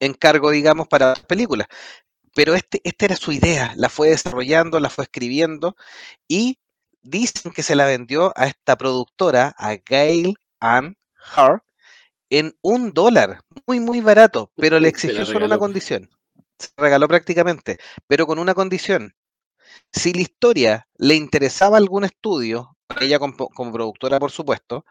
encargo, 0.00 0.50
digamos, 0.50 0.88
para 0.88 1.10
las 1.10 1.20
películas. 1.20 1.68
Pero 2.34 2.54
este, 2.54 2.80
esta 2.84 3.06
era 3.06 3.16
su 3.16 3.32
idea, 3.32 3.74
la 3.76 3.88
fue 3.88 4.10
desarrollando, 4.10 4.80
la 4.80 4.90
fue 4.90 5.04
escribiendo 5.04 5.76
y 6.28 6.58
dicen 7.02 7.52
que 7.52 7.62
se 7.62 7.76
la 7.76 7.86
vendió 7.86 8.32
a 8.36 8.46
esta 8.46 8.76
productora, 8.76 9.54
a 9.58 9.76
Gail 9.84 10.36
Ann 10.60 10.96
Hart, 11.34 11.64
en 12.30 12.56
un 12.62 12.92
dólar, 12.92 13.40
muy, 13.66 13.80
muy 13.80 14.00
barato, 14.00 14.52
pero 14.56 14.80
le 14.80 14.88
exigió 14.88 15.26
solo 15.26 15.46
una 15.46 15.58
condición. 15.58 16.08
Se 16.58 16.70
regaló 16.76 17.08
prácticamente, 17.08 17.78
pero 18.06 18.26
con 18.26 18.38
una 18.38 18.54
condición. 18.54 19.14
Si 19.92 20.12
la 20.12 20.22
historia 20.22 20.88
le 20.96 21.14
interesaba 21.16 21.76
algún 21.76 22.04
estudio, 22.04 22.76
ella 23.00 23.18
como, 23.18 23.48
como 23.48 23.72
productora, 23.72 24.18
por 24.18 24.30
supuesto, 24.30 24.84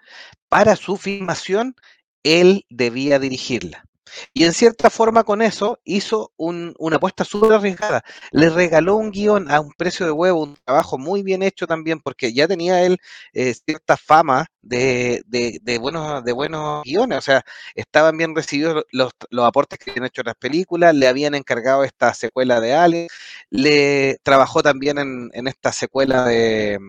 para 0.50 0.76
su 0.76 0.98
filmación, 0.98 1.76
él 2.24 2.66
debía 2.70 3.20
dirigirla. 3.20 3.86
Y 4.34 4.44
en 4.46 4.54
cierta 4.54 4.90
forma 4.90 5.24
con 5.24 5.42
eso 5.42 5.80
hizo 5.84 6.32
un- 6.38 6.74
una 6.80 6.98
apuesta 6.98 7.24
súper 7.24 7.54
arriesgada. 7.54 8.04
Le 8.32 8.50
regaló 8.50 8.96
un 8.96 9.12
guion 9.12 9.50
a 9.52 9.60
un 9.60 9.72
precio 9.74 10.06
de 10.06 10.12
huevo, 10.12 10.44
un 10.44 10.56
trabajo 10.66 10.98
muy 10.98 11.24
bien 11.24 11.44
hecho 11.44 11.68
también, 11.68 12.00
porque 12.00 12.34
ya 12.34 12.48
tenía 12.48 12.82
él 12.84 12.98
eh, 13.34 13.54
cierta 13.54 13.98
fama 13.98 14.48
de, 14.62 15.22
de- 15.28 15.60
de 15.62 15.78
buenos, 15.78 16.24
de 16.24 16.32
buenos 16.34 16.84
guiones. 16.84 17.18
O 17.20 17.22
sea, 17.22 17.44
estaban 17.76 18.18
bien 18.18 18.36
recibidos 18.36 18.84
los, 18.92 19.12
los 19.30 19.46
aportes 19.46 19.80
que 19.80 19.92
habían 19.92 20.06
hecho 20.06 20.22
las 20.24 20.36
películas, 20.36 20.94
le 20.96 21.08
habían 21.08 21.36
encargado 21.36 21.84
esta 21.84 22.14
secuela 22.14 22.60
de 22.62 22.74
Alien, 22.74 23.08
le 23.50 24.18
trabajó 24.24 24.62
también 24.64 24.98
en, 25.00 25.30
en 25.34 25.48
esta 25.48 25.72
secuela 25.72 26.26
de, 26.26 26.80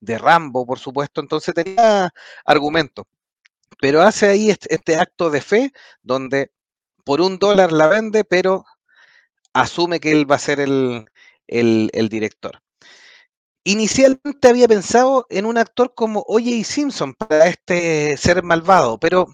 de 0.00 0.18
Rambo, 0.18 0.66
por 0.66 0.78
supuesto, 0.78 1.20
entonces 1.20 1.54
tenía 1.54 2.10
argumentos 2.44 3.04
pero 3.80 4.02
hace 4.02 4.26
ahí 4.28 4.50
este, 4.50 4.74
este 4.74 4.96
acto 4.96 5.30
de 5.30 5.40
fe 5.40 5.72
donde 6.02 6.50
por 7.04 7.20
un 7.20 7.38
dólar 7.38 7.72
la 7.72 7.86
vende, 7.88 8.24
pero 8.24 8.64
asume 9.54 10.00
que 10.00 10.12
él 10.12 10.30
va 10.30 10.36
a 10.36 10.38
ser 10.38 10.60
el, 10.60 11.06
el- 11.46 11.90
el 11.94 12.08
director. 12.08 12.60
Inicialmente 13.66 14.48
había 14.48 14.68
pensado 14.68 15.26
en 15.30 15.46
un 15.46 15.56
actor 15.56 15.94
como 15.94 16.20
O.J. 16.28 16.64
Simpson 16.64 17.14
para 17.14 17.46
este 17.46 18.16
ser 18.18 18.42
malvado, 18.42 18.98
pero 18.98 19.26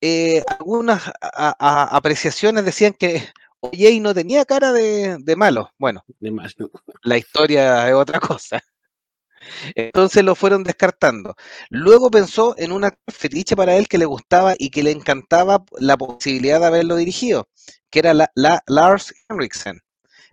eh, 0.00 0.44
algunas 0.60 1.08
a- 1.20 1.56
a- 1.58 1.96
apreciaciones 1.96 2.64
decían 2.64 2.92
que 2.96 3.22
O.J. 3.60 4.00
no 4.00 4.14
tenía 4.14 4.44
cara 4.44 4.72
de, 4.72 5.16
de 5.18 5.36
malo. 5.36 5.70
Bueno, 5.78 6.04
De 6.20 6.30
malo. 6.30 6.70
la 7.02 7.18
historia 7.18 7.88
es 7.88 7.94
otra 7.94 8.20
cosa. 8.20 8.60
Entonces 9.74 10.24
lo 10.24 10.34
fueron 10.34 10.64
descartando. 10.64 11.34
Luego 11.70 12.10
pensó 12.10 12.54
en 12.58 12.72
una 12.72 12.96
fetiche 13.08 13.56
para 13.56 13.76
él 13.76 13.88
que 13.88 13.98
le 13.98 14.04
gustaba 14.04 14.54
y 14.58 14.70
que 14.70 14.82
le 14.82 14.90
encantaba 14.90 15.64
la 15.78 15.96
posibilidad 15.96 16.60
de 16.60 16.66
haberlo 16.66 16.96
dirigido, 16.96 17.48
que 17.90 17.98
era 18.00 18.14
la, 18.14 18.30
Lars 18.66 19.14
Henriksen. 19.28 19.80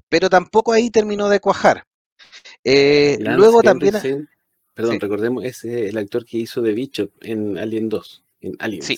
Pero 0.10 0.30
tampoco 0.30 0.74
ahí 0.74 0.90
terminó 0.90 1.30
de 1.30 1.40
cuajar. 1.40 1.86
Eh, 2.64 3.18
luego 3.20 3.62
también... 3.62 4.28
Perdón, 4.74 5.00
recordemos, 5.02 5.44
es 5.44 5.66
el 5.66 5.98
actor 5.98 6.26
que 6.26 6.38
hizo 6.38 6.62
de 6.62 6.74
Bishop 6.74 7.12
en 7.22 7.58
Alien 7.58 7.90
2, 7.90 8.24
en 8.40 8.56
Aliens. 8.60 8.86
Sí, 8.86 8.98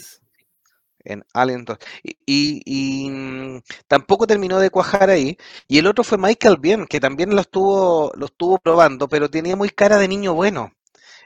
en 1.03 1.23
Alien 1.33 1.65
2. 1.65 1.77
Y, 2.25 3.09
mm, 3.09 3.61
tampoco 3.87 4.27
terminó 4.27 4.59
de 4.59 4.69
cuajar 4.69 5.09
ahí. 5.09 5.37
Y 5.67 5.79
el 5.79 5.87
otro 5.87 6.03
fue 6.03 6.17
Michael 6.17 6.57
Bien, 6.59 6.85
que 6.87 6.99
también 6.99 7.35
lo 7.35 7.41
estuvo, 7.41 8.11
lo 8.15 8.25
estuvo 8.27 8.57
probando, 8.59 9.07
pero 9.07 9.29
tenía 9.29 9.55
muy 9.55 9.69
cara 9.69 9.97
de 9.97 10.07
niño 10.07 10.33
bueno. 10.33 10.71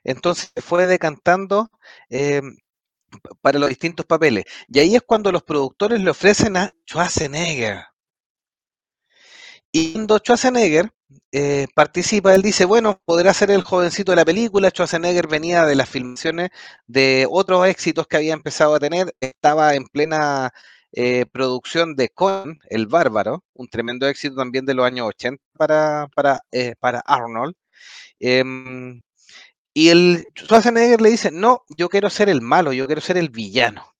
Entonces 0.03 0.51
fue 0.57 0.87
decantando 0.87 1.69
eh, 2.09 2.41
para 3.41 3.59
los 3.59 3.69
distintos 3.69 4.05
papeles. 4.05 4.45
Y 4.67 4.79
ahí 4.79 4.95
es 4.95 5.01
cuando 5.03 5.31
los 5.31 5.43
productores 5.43 6.01
le 6.01 6.11
ofrecen 6.11 6.57
a 6.57 6.73
Schwarzenegger. 6.85 7.85
Y 9.71 9.93
cuando 9.93 10.17
Schwarzenegger 10.17 10.91
eh, 11.31 11.67
participa, 11.75 12.33
él 12.35 12.41
dice, 12.41 12.65
bueno, 12.65 13.01
podrá 13.05 13.33
ser 13.33 13.51
el 13.51 13.63
jovencito 13.63 14.11
de 14.11 14.17
la 14.17 14.25
película. 14.25 14.69
Schwarzenegger 14.69 15.27
venía 15.27 15.65
de 15.65 15.75
las 15.75 15.89
filmaciones 15.89 16.49
de 16.87 17.27
otros 17.29 17.67
éxitos 17.67 18.07
que 18.07 18.17
había 18.17 18.33
empezado 18.33 18.75
a 18.75 18.79
tener. 18.79 19.13
Estaba 19.21 19.75
en 19.75 19.85
plena 19.87 20.51
eh, 20.91 21.25
producción 21.31 21.95
de 21.95 22.09
Conan, 22.09 22.59
El 22.69 22.87
Bárbaro, 22.87 23.43
un 23.53 23.67
tremendo 23.67 24.07
éxito 24.07 24.35
también 24.35 24.65
de 24.65 24.73
los 24.73 24.85
años 24.85 25.07
80 25.07 25.43
para, 25.57 26.07
para, 26.15 26.41
eh, 26.51 26.75
para 26.79 26.99
Arnold. 27.05 27.55
Em, 28.19 29.01
y 29.73 29.89
el 29.89 30.27
Schwarzenegger 30.37 31.01
le 31.01 31.11
dice, 31.11 31.31
no, 31.31 31.63
yo 31.77 31.89
quiero 31.89 32.09
ser 32.09 32.29
el 32.29 32.41
malo, 32.41 32.73
yo 32.73 32.87
quiero 32.87 33.01
ser 33.01 33.17
el 33.17 33.29
villano. 33.29 33.96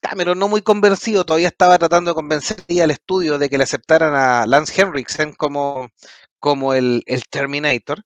Cameron, 0.00 0.38
no 0.38 0.48
muy 0.48 0.62
convencido, 0.62 1.24
todavía 1.24 1.48
estaba 1.48 1.78
tratando 1.78 2.10
de 2.10 2.14
convencer 2.14 2.64
al 2.82 2.90
estudio 2.90 3.38
de 3.38 3.48
que 3.50 3.58
le 3.58 3.64
aceptaran 3.64 4.14
a 4.14 4.46
Lance 4.46 4.80
Henriksen 4.80 5.34
como, 5.34 5.88
como 6.38 6.74
el, 6.74 7.04
Terminator. 7.30 8.02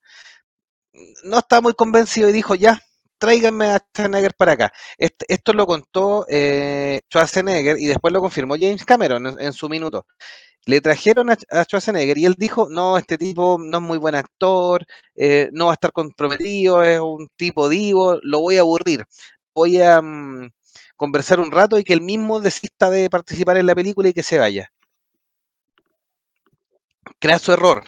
No 1.24 1.38
estaba 1.38 1.62
muy 1.62 1.74
convencido 1.74 2.28
y 2.28 2.32
dijo, 2.32 2.54
ya, 2.54 2.80
tráiganme 3.18 3.66
a 3.66 3.78
Schwarzenegger 3.78 4.34
para 4.36 4.52
acá. 4.52 4.72
esto 4.98 5.52
lo 5.52 5.66
contó 5.66 6.26
eh, 6.28 7.00
Schwarzenegger 7.10 7.78
y 7.78 7.86
después 7.86 8.12
lo 8.12 8.20
confirmó 8.20 8.54
James 8.58 8.84
Cameron 8.84 9.40
en, 9.40 9.52
su 9.52 9.68
minuto. 9.68 10.06
Le 10.66 10.80
trajeron 10.80 11.30
a, 11.30 11.36
Schwarzenegger 11.64 12.18
y 12.18 12.26
él 12.26 12.34
dijo, 12.38 12.68
no, 12.70 12.98
este 12.98 13.18
tipo 13.18 13.58
no 13.60 13.78
es 13.78 13.82
muy 13.82 13.98
buen 13.98 14.14
actor, 14.14 14.84
eh, 15.14 15.48
no 15.52 15.66
va 15.66 15.72
a 15.72 15.74
estar 15.74 15.92
comprometido, 15.92 16.82
es 16.82 17.00
un 17.00 17.28
tipo 17.36 17.68
divo, 17.68 18.18
lo 18.22 18.40
voy 18.40 18.56
a 18.58 18.60
aburrir. 18.60 19.04
Voy 19.54 19.80
a, 19.80 20.00
mm, 20.02 20.50
conversar 20.96 21.40
un 21.40 21.50
rato 21.50 21.78
y 21.78 21.84
que 21.84 21.92
él 21.92 22.00
mismo 22.00 22.40
desista 22.40 22.90
de 22.90 23.10
participar 23.10 23.56
en 23.56 23.66
la 23.66 23.74
película 23.74 24.08
y 24.08 24.12
que 24.12 24.22
se 24.22 24.38
vaya. 24.38 24.70
Crea 27.18 27.38
su 27.38 27.52
error. 27.52 27.84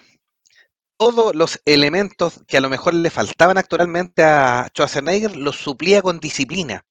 Todos 0.98 1.34
los 1.34 1.60
elementos 1.66 2.42
que 2.46 2.56
a 2.56 2.60
lo 2.60 2.70
mejor 2.70 2.94
le 2.94 3.10
faltaban 3.10 3.58
actualmente 3.58 4.22
a 4.24 4.68
Schwarzenegger 4.68 5.36
los 5.36 5.56
suplía 5.56 6.00
con 6.00 6.20
disciplina. 6.20 6.84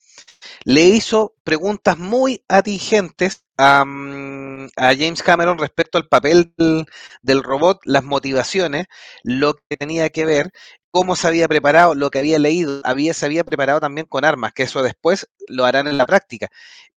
Le 0.63 0.81
hizo 0.81 1.35
preguntas 1.43 1.97
muy 1.97 2.43
atingentes 2.47 3.43
a, 3.57 3.83
mm, 3.85 4.69
James 4.77 5.23
Cameron 5.23 5.57
respecto 5.57 5.97
al 5.97 6.07
papel 6.07 6.53
del, 6.57 6.85
del, 7.21 7.43
robot, 7.43 7.79
las 7.85 8.03
motivaciones, 8.03 8.85
lo 9.23 9.55
que 9.55 9.77
tenía 9.77 10.09
que 10.09 10.25
ver 10.25 10.51
cómo 10.95 11.17
se 11.17 11.27
había 11.27 11.49
preparado, 11.49 11.93
lo 11.93 12.09
que 12.09 12.19
había 12.19 12.39
leído, 12.39 12.79
había, 12.85 13.13
se 13.13 13.25
había 13.25 13.43
preparado 13.43 13.81
también 13.81 14.07
con 14.07 14.23
armas, 14.23 14.53
que 14.53 14.63
eso 14.63 14.81
después 14.81 15.27
lo 15.49 15.65
harán 15.65 15.89
en 15.89 15.97
la 15.97 16.05
práctica. 16.05 16.47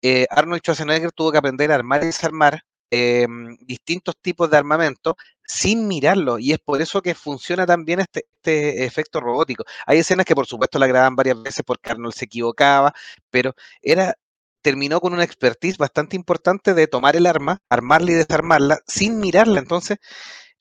Eh, 0.02 0.24
Arnold 0.30 0.60
Schwarzenegger 0.62 1.10
tuvo 1.10 1.32
que 1.32 1.38
aprender 1.38 1.72
a 1.72 1.74
armar 1.74 2.04
y 2.04 2.06
desarmar 2.06 2.62
em, 2.90 3.56
distintos 3.60 4.14
tipos 4.22 4.48
de 4.50 4.56
armamento 4.56 5.16
sin 5.44 5.88
mirarlo, 5.88 6.38
y 6.38 6.52
es 6.52 6.60
por 6.60 6.80
eso 6.80 7.02
que 7.02 7.16
funciona 7.16 7.66
también 7.66 7.98
este, 7.98 8.26
este 8.36 8.84
efecto 8.84 9.18
robótico. 9.20 9.64
Hay 9.84 9.98
escenas 9.98 10.26
que 10.26 10.36
por 10.36 10.46
supuesto 10.46 10.78
la 10.78 10.86
graban 10.86 11.16
varias 11.16 11.42
veces 11.42 11.64
porque 11.66 11.90
Arnold 11.90 12.14
se 12.14 12.26
equivocaba, 12.26 12.92
pero 13.30 13.54
era 13.82 14.14
terminó 14.62 15.00
con 15.00 15.12
una 15.12 15.24
expertise 15.24 15.76
bastante 15.76 16.14
importante 16.14 16.72
de 16.74 16.86
tomar 16.86 17.16
el 17.16 17.26
arma, 17.26 17.58
armarla 17.68 18.12
y 18.12 18.14
desarmarla 18.14 18.78
sin 18.86 19.18
mirarla. 19.18 19.58
Entonces 19.58 19.98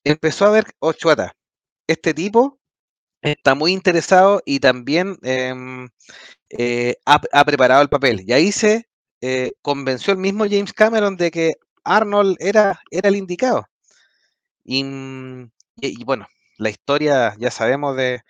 empezó 0.04 0.46
a 0.48 0.52
ver, 0.52 0.66
Ochoata, 0.80 1.34
este 1.88 2.14
tipo 2.16 2.60
está 3.22 3.56
muy 3.56 3.72
interesado 3.74 4.42
y 4.46 4.60
también 4.60 5.18
em, 5.24 5.90
eh, 6.50 6.96
ha, 7.06 7.46
preparado 7.46 7.82
el 7.82 7.90
papel. 7.90 8.24
Y 8.26 8.34
ahí 8.34 8.52
se 8.52 8.88
eh, 9.22 9.54
convenció 9.62 10.14
el 10.14 10.20
mismo 10.20 10.46
James 10.46 10.74
Cameron 10.74 11.18
de 11.18 11.32
que 11.32 11.54
Arnold 11.84 12.38
era, 12.40 12.82
era 12.92 13.10
el 13.10 13.16
indicado. 13.16 13.68
Y, 14.64 14.84
bueno, 16.04 16.28
la 16.58 16.70
historia 16.70 17.34
ya 17.40 17.52
sabemos 17.52 17.96
de 17.96 18.22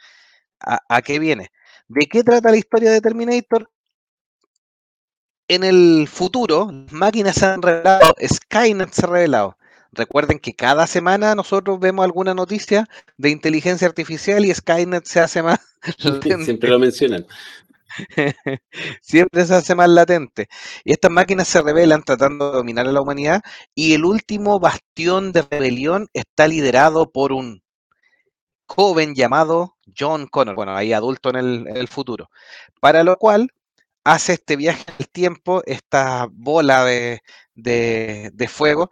a, 0.59 1.01
qué 1.01 1.19
viene. 1.19 1.49
¿De 1.87 2.05
qué 2.05 2.23
trata 2.23 2.51
la 2.51 2.57
historia 2.57 2.91
de 2.91 3.01
Terminator? 3.01 3.71
En 5.47 5.63
el 5.63 6.07
futuro, 6.07 6.69
máquinas 6.91 7.35
se 7.37 7.45
han 7.45 7.61
revelado, 7.61 8.13
Skynet 8.21 8.91
se 8.91 9.05
ha 9.05 9.09
revelado. 9.09 9.56
Recuerden 9.97 10.37
que 10.37 10.53
cada 10.53 10.85
semana 10.85 11.33
nosotros 11.33 11.79
vemos 11.79 12.05
alguna 12.05 12.35
noticia 12.35 12.87
de 13.17 13.31
inteligencia 13.31 13.87
artificial 13.87 14.45
y 14.45 14.53
Skynet 14.53 15.05
se 15.05 15.19
hace 15.19 15.41
más. 15.41 15.59
Siempre 16.45 16.69
lo 16.69 16.77
mencionan. 16.77 17.25
Siempre 19.01 19.45
se 19.45 19.55
hace 19.55 19.73
más 19.73 19.89
latente. 19.89 20.49
Y 20.83 20.91
estas 20.91 21.09
máquinas 21.09 21.47
se 21.47 21.63
rebelan 21.63 22.03
tratando 22.03 22.51
de 22.51 22.57
dominar 22.57 22.87
a 22.87 22.91
la 22.91 23.01
humanidad 23.01 23.41
y 23.73 23.95
el 23.95 24.05
último 24.05 24.59
bastión 24.59 25.31
de 25.31 25.41
rebelión 25.41 26.09
está 26.13 26.47
liderado 26.47 27.11
por 27.11 27.33
un 27.33 27.63
joven 28.67 29.15
llamado 29.15 29.77
John 29.97 30.27
Connor, 30.27 30.55
bueno, 30.55 30.75
ahí 30.75 30.93
adulto 30.93 31.29
en 31.29 31.65
el, 31.67 31.87
futuro, 31.87 32.29
para 32.81 33.05
lo 33.05 33.15
cual 33.15 33.49
hace 34.03 34.33
este 34.33 34.57
viaje 34.57 34.83
al 34.99 35.07
tiempo, 35.07 35.63
esta 35.65 36.27
bola 36.29 36.83
de, 36.83 37.21
de 37.55 38.47
fuego, 38.49 38.91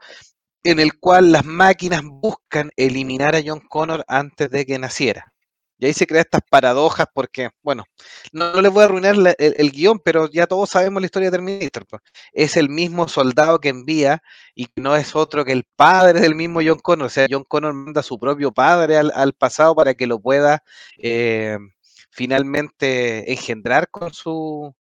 en 0.65 0.79
el 0.79 0.97
cual 0.99 1.31
las 1.31 1.45
máquinas 1.45 2.01
buscan 2.03 2.71
eliminar 2.75 3.35
a 3.35 3.41
John 3.45 3.61
Connor 3.69 4.03
antes 4.07 4.49
de 4.49 4.65
que 4.65 4.79
naciera. 4.79 5.31
Y 5.77 5.85
ahí 5.85 5.93
se 5.93 6.07
crean 6.07 6.21
estas 6.21 6.41
paradojas 6.49 7.05
porque, 7.13 7.49
bueno, 7.61 7.83
no, 8.31 8.61
les 8.61 8.71
voy 8.71 8.81
a 8.81 8.85
arruinar 8.85 9.15
el, 9.37 9.71
guion, 9.71 9.99
pero 9.99 10.29
ya 10.29 10.47
todos 10.47 10.69
sabemos 10.69 11.01
la 11.01 11.05
historia 11.05 11.29
de 11.29 11.37
Terminator. 11.37 11.85
Es 12.31 12.57
el 12.57 12.69
mismo 12.69 13.07
soldado 13.07 13.59
que 13.59 13.69
envía 13.69 14.23
y 14.55 14.67
no 14.77 14.95
es 14.95 15.15
otro 15.15 15.45
que 15.45 15.51
el 15.51 15.65
padre 15.75 16.21
del 16.21 16.33
mismo 16.33 16.61
John 16.65 16.79
Connor. 16.79 17.07
O 17.07 17.09
sea, 17.09 17.27
John 17.29 17.43
Connor 17.43 17.73
manda 17.73 17.99
a 17.99 18.03
su 18.03 18.17
propio 18.17 18.51
padre 18.51 18.97
al, 18.97 19.33
pasado 19.33 19.75
para 19.75 19.93
que 19.93 20.07
lo 20.07 20.19
pueda 20.19 20.63
eh, 20.97 21.57
finalmente 22.09 23.31
engendrar 23.31 23.89
con 23.89 24.13
su, 24.13 24.73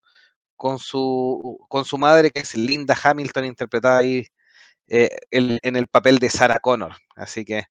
con 0.55 0.79
su, 0.79 1.59
con 1.69 1.85
su 1.85 1.97
madre, 1.97 2.31
que 2.31 2.39
es 2.39 2.55
Linda 2.55 2.97
Hamilton, 3.03 3.45
interpretada 3.45 3.99
ahí 3.99 4.27
eh, 4.87 5.09
en 5.31 5.75
el 5.75 5.87
papel 5.87 6.19
de 6.19 6.29
Sarah 6.29 6.59
Connor. 6.59 6.95
Así 7.15 7.45
que 7.45 7.65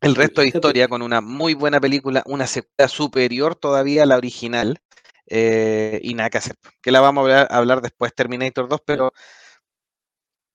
el 0.00 0.14
resto 0.14 0.40
de 0.40 0.48
historia 0.48 0.88
con 0.88 1.02
una 1.02 1.20
muy 1.20 1.54
buena 1.54 1.80
película, 1.80 2.22
una 2.26 2.46
secuela 2.46 2.88
superior 2.88 3.56
todavía 3.56 4.02
a 4.02 4.06
la 4.06 4.16
original. 4.16 4.80
Eh, 5.28 6.00
y 6.02 6.14
nada 6.14 6.30
que 6.30 6.38
hacer. 6.38 6.56
Que 6.80 6.92
la 6.92 7.00
vamos 7.00 7.28
a 7.30 7.42
hablar, 7.44 7.82
después, 7.82 8.14
Terminator 8.14 8.68
2, 8.68 8.80
pero 8.86 9.12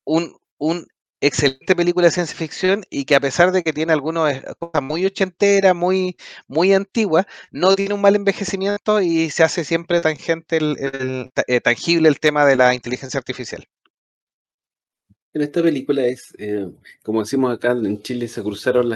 un, 0.06 0.38
un, 0.58 0.88
excelente 1.24 1.76
película 1.76 2.08
de 2.08 2.12
ciencia 2.12 2.36
ficción 2.36 2.84
y 2.90 3.06
que 3.06 3.16
a 3.16 3.20
pesar 3.20 3.52
de 3.52 3.64
que 3.64 3.74
tiene 3.74 3.94
algunas 3.94 4.38
eh, 4.38 4.44
cosas 4.58 4.82
muy 4.82 5.06
ochenteras, 5.06 5.76
muy, 5.76 6.18
muy 6.48 6.74
antiguas, 6.74 7.26
no 7.52 7.76
tiene 7.76 7.94
un 7.94 8.02
mal 8.02 8.16
envejecimiento 8.16 9.02
y 9.02 9.30
se 9.30 9.44
hace 9.44 9.64
siempre 9.66 10.02
tangente 10.02 10.60
tangible 11.64 12.10
el 12.10 12.20
tema 12.20 12.46
de 12.46 12.56
la 12.56 12.74
inteligencia 12.74 13.18
artificial. 13.20 13.68
En 15.34 15.42
esta 15.42 15.64
película 15.64 16.06
es, 16.06 16.34
eh, 16.38 16.68
como 17.04 17.22
decimos 17.22 17.54
acá 17.54 17.72
en 17.72 18.02
Chile, 18.02 18.28
se 18.28 18.44
cruzaron 18.44 18.94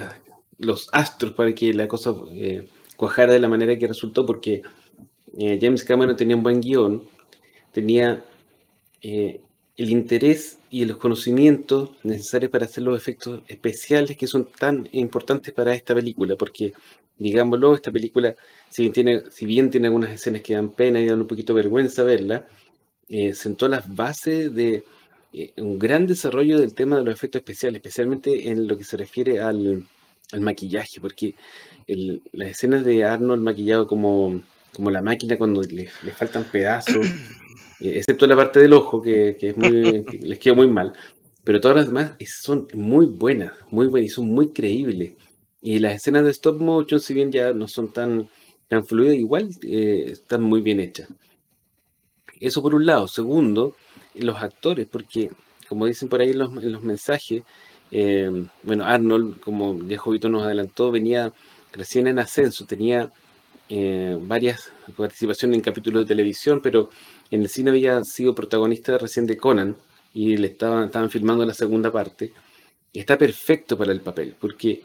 los 0.57 0.89
astros 0.91 1.31
para 1.33 1.55
que 1.55 1.73
la 1.73 1.87
cosa 1.87 2.13
eh, 2.31 2.67
cuajara 2.97 3.33
de 3.33 3.39
la 3.39 3.47
manera 3.47 3.77
que 3.77 3.87
resultó, 3.87 4.25
porque 4.25 4.61
eh, 5.37 5.57
James 5.61 5.85
Cameron 5.85 6.17
tenía 6.17 6.35
un 6.35 6.43
buen 6.43 6.59
guion, 6.59 7.03
tenía 7.71 8.23
el 9.01 9.89
interés 9.89 10.57
y 10.71 10.83
los 10.85 10.97
conocimientos 10.97 11.91
necesarios 12.01 12.51
para 12.51 12.65
hacer 12.65 12.83
los 12.83 12.97
efectos 12.97 13.43
especiales 13.47 14.17
que 14.17 14.25
son 14.25 14.45
tan 14.45 14.89
importantes 14.93 15.53
para 15.53 15.75
esta 15.75 15.93
película, 15.93 16.35
porque, 16.35 16.73
digámoslo, 17.17 17.75
esta 17.75 17.91
película, 17.91 18.35
si 18.69 18.81
bien 18.81 18.93
tiene, 18.93 19.23
si 19.29 19.45
bien 19.45 19.69
tiene 19.69 19.87
algunas 19.87 20.09
escenas 20.09 20.41
que 20.41 20.55
dan 20.55 20.69
pena 20.69 20.99
y 20.99 21.05
dan 21.05 21.21
un 21.21 21.27
poquito 21.27 21.53
vergüenza 21.53 22.03
verla, 22.03 22.47
sentó 23.33 23.67
las 23.67 23.93
bases 23.93 24.53
de 24.55 24.83
eh, 25.37 25.53
un 25.57 25.77
gran 25.77 26.07
desarrollo 26.07 26.57
del 26.57 26.73
tema 26.73 26.95
de 26.95 27.03
los 27.03 27.13
efectos 27.13 27.41
especiales, 27.41 27.79
especialmente 27.79 28.49
en 28.49 28.67
lo 28.69 28.77
que 28.77 28.85
se 28.85 28.95
refiere 28.95 29.41
al, 29.41 29.85
al 30.31 30.39
maquillaje, 30.39 31.01
porque 31.01 31.35
el, 31.87 32.21
las 32.31 32.51
escenas 32.51 32.85
de 32.85 33.03
Arnold 33.03 33.43
maquillado 33.43 33.85
como, 33.85 34.41
como 34.73 34.91
la 34.91 35.01
máquina 35.01 35.37
cuando 35.37 35.61
le, 35.61 35.89
le 36.03 36.11
faltan 36.13 36.45
pedazos, 36.45 37.05
eh, 37.81 37.97
excepto 37.97 38.27
la 38.27 38.37
parte 38.37 38.61
del 38.61 38.71
ojo, 38.71 39.01
que, 39.01 39.35
que 39.37 39.49
es 39.49 39.57
muy, 39.57 40.05
que 40.09 40.19
les 40.19 40.39
quedó 40.39 40.55
muy 40.55 40.69
mal, 40.69 40.93
pero 41.43 41.59
todas 41.59 41.75
las 41.75 41.87
demás 41.87 42.13
son 42.25 42.69
muy 42.73 43.05
buenas, 43.05 43.51
muy 43.71 43.87
buenas 43.87 44.11
y 44.11 44.13
son 44.13 44.27
muy 44.27 44.53
creíbles. 44.53 45.15
Y 45.61 45.79
las 45.79 45.95
escenas 45.95 46.23
de 46.23 46.31
stop 46.31 46.61
motion, 46.61 47.01
si 47.01 47.13
bien 47.13 47.29
ya 47.29 47.51
no 47.51 47.67
son 47.67 47.91
tan, 47.91 48.29
tan 48.69 48.85
fluidas, 48.85 49.15
igual 49.15 49.49
eh, 49.63 50.05
están 50.11 50.43
muy 50.43 50.61
bien 50.61 50.79
hechas. 50.79 51.09
Eso 52.39 52.61
por 52.61 52.73
un 52.73 52.85
lado. 52.85 53.07
Segundo, 53.07 53.75
los 54.17 54.41
actores, 54.41 54.87
porque 54.87 55.31
como 55.67 55.85
dicen 55.85 56.09
por 56.09 56.21
ahí 56.21 56.33
los, 56.33 56.51
en 56.63 56.71
los 56.71 56.83
mensajes, 56.83 57.43
eh, 57.91 58.47
bueno, 58.63 58.85
Arnold, 58.85 59.39
como 59.39 59.81
ya 59.87 59.97
Jovito 59.97 60.29
nos 60.29 60.43
adelantó, 60.43 60.91
venía 60.91 61.33
recién 61.71 62.07
en 62.07 62.19
ascenso, 62.19 62.65
tenía 62.65 63.11
eh, 63.69 64.17
varias 64.21 64.71
participaciones 64.95 65.57
en 65.57 65.63
capítulos 65.63 66.03
de 66.03 66.07
televisión, 66.07 66.61
pero 66.61 66.89
en 67.31 67.41
el 67.41 67.49
cine 67.49 67.71
había 67.71 68.03
sido 68.03 68.35
protagonista 68.35 68.97
recién 68.97 69.25
de 69.25 69.37
Conan 69.37 69.75
y 70.13 70.37
le 70.37 70.47
estaban, 70.47 70.85
estaban 70.85 71.09
filmando 71.09 71.45
la 71.45 71.53
segunda 71.53 71.91
parte. 71.91 72.31
Está 72.93 73.17
perfecto 73.17 73.77
para 73.77 73.91
el 73.91 74.01
papel, 74.01 74.35
porque 74.39 74.83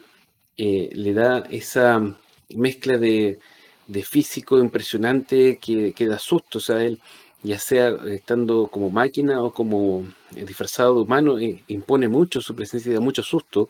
eh, 0.57 0.89
le 0.93 1.13
da 1.13 1.39
esa 1.49 2.15
mezcla 2.55 2.97
de, 2.97 3.39
de 3.87 4.03
físico 4.03 4.59
impresionante 4.59 5.57
que, 5.59 5.93
que, 5.93 6.07
da 6.07 6.19
susto. 6.19 6.57
O 6.57 6.61
sea, 6.61 6.83
él, 6.83 6.99
ya 7.43 7.59
sea 7.59 7.89
estando 8.07 8.67
como 8.67 8.89
máquina 8.89 9.41
o 9.41 9.51
como 9.51 10.05
disfrazado 10.31 10.95
de 10.95 11.01
humano, 11.01 11.39
eh, 11.39 11.63
impone 11.67 12.07
mucho 12.07 12.41
su 12.41 12.55
presencia 12.55 12.91
y 12.91 12.95
da 12.95 13.01
mucho 13.01 13.23
susto, 13.23 13.69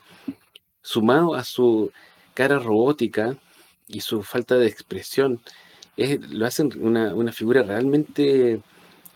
sumado 0.81 1.35
a 1.35 1.43
su 1.43 1.91
cara 2.33 2.59
robótica 2.59 3.37
y 3.87 4.01
su 4.01 4.23
falta 4.23 4.55
de 4.57 4.67
expresión. 4.67 5.39
Es, 5.97 6.19
lo 6.31 6.45
hacen 6.45 6.71
una, 6.81 7.13
una 7.15 7.31
figura 7.31 7.63
realmente 7.63 8.61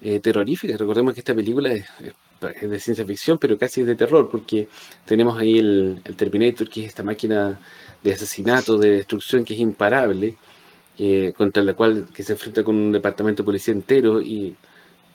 eh, 0.02 0.20
terrorífica. 0.20 0.78
Recordemos 0.78 1.14
que 1.14 1.22
esta 1.22 1.36
película 1.36 1.74
es, 1.74 1.86
de 2.62 2.80
ciencia 2.80 3.06
ficción, 3.06 3.38
pero 3.38 3.58
casi 3.58 3.82
es 3.82 3.88
de 3.88 3.96
terror, 3.96 4.30
porque 4.30 4.68
tenemos 5.06 5.38
ahí 5.40 5.58
el 5.60 6.02
Terminator, 6.16 6.70
que 6.70 6.82
es 6.82 6.88
esta 6.88 7.04
máquina 7.04 7.60
de 8.04 8.14
asesinato, 8.14 8.78
de 8.78 8.92
destrucción 8.92 9.44
que 9.44 9.56
es 9.56 9.60
imparable, 9.60 10.38
eh, 10.98 11.34
contra 11.36 11.64
la 11.64 11.74
cual 11.74 12.08
que 12.14 12.24
se 12.24 12.34
enfrenta 12.34 12.64
con 12.64 12.76
un 12.76 12.92
departamento 12.92 13.44
de 13.44 13.46
policía 13.46 13.74
entero 13.74 14.22
y, 14.22 14.56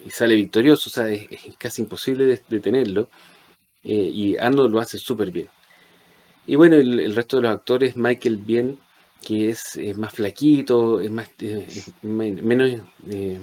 y 0.05 0.11
sale 0.11 0.35
victorioso, 0.35 0.91
o 0.91 0.93
sea, 0.93 1.09
es, 1.09 1.27
es 1.31 1.57
casi 1.57 1.83
imposible 1.83 2.41
detenerlo, 2.49 3.09
eh, 3.85 4.11
y 4.13 4.37
Arnold 4.37 4.73
lo 4.73 4.81
hace 4.81 4.99
súper 4.99 5.31
bien. 5.31 5.49
Y 6.47 6.57
bueno, 6.57 6.77
el, 6.77 7.01
el, 7.01 7.15
resto 7.15 7.37
de 7.37 7.45
los 7.45 7.53
actores, 7.53 7.97
Michael 7.97 8.37
Bien, 8.39 8.79
que 9.25 9.51
es, 9.51 9.77
es 9.77 9.97
más 9.97 10.13
flaquito, 10.15 11.01
es 11.01 11.11
más 11.11 11.29
eh, 11.41 11.67
es 11.69 11.93
menos 12.03 12.81
eh, 13.09 13.39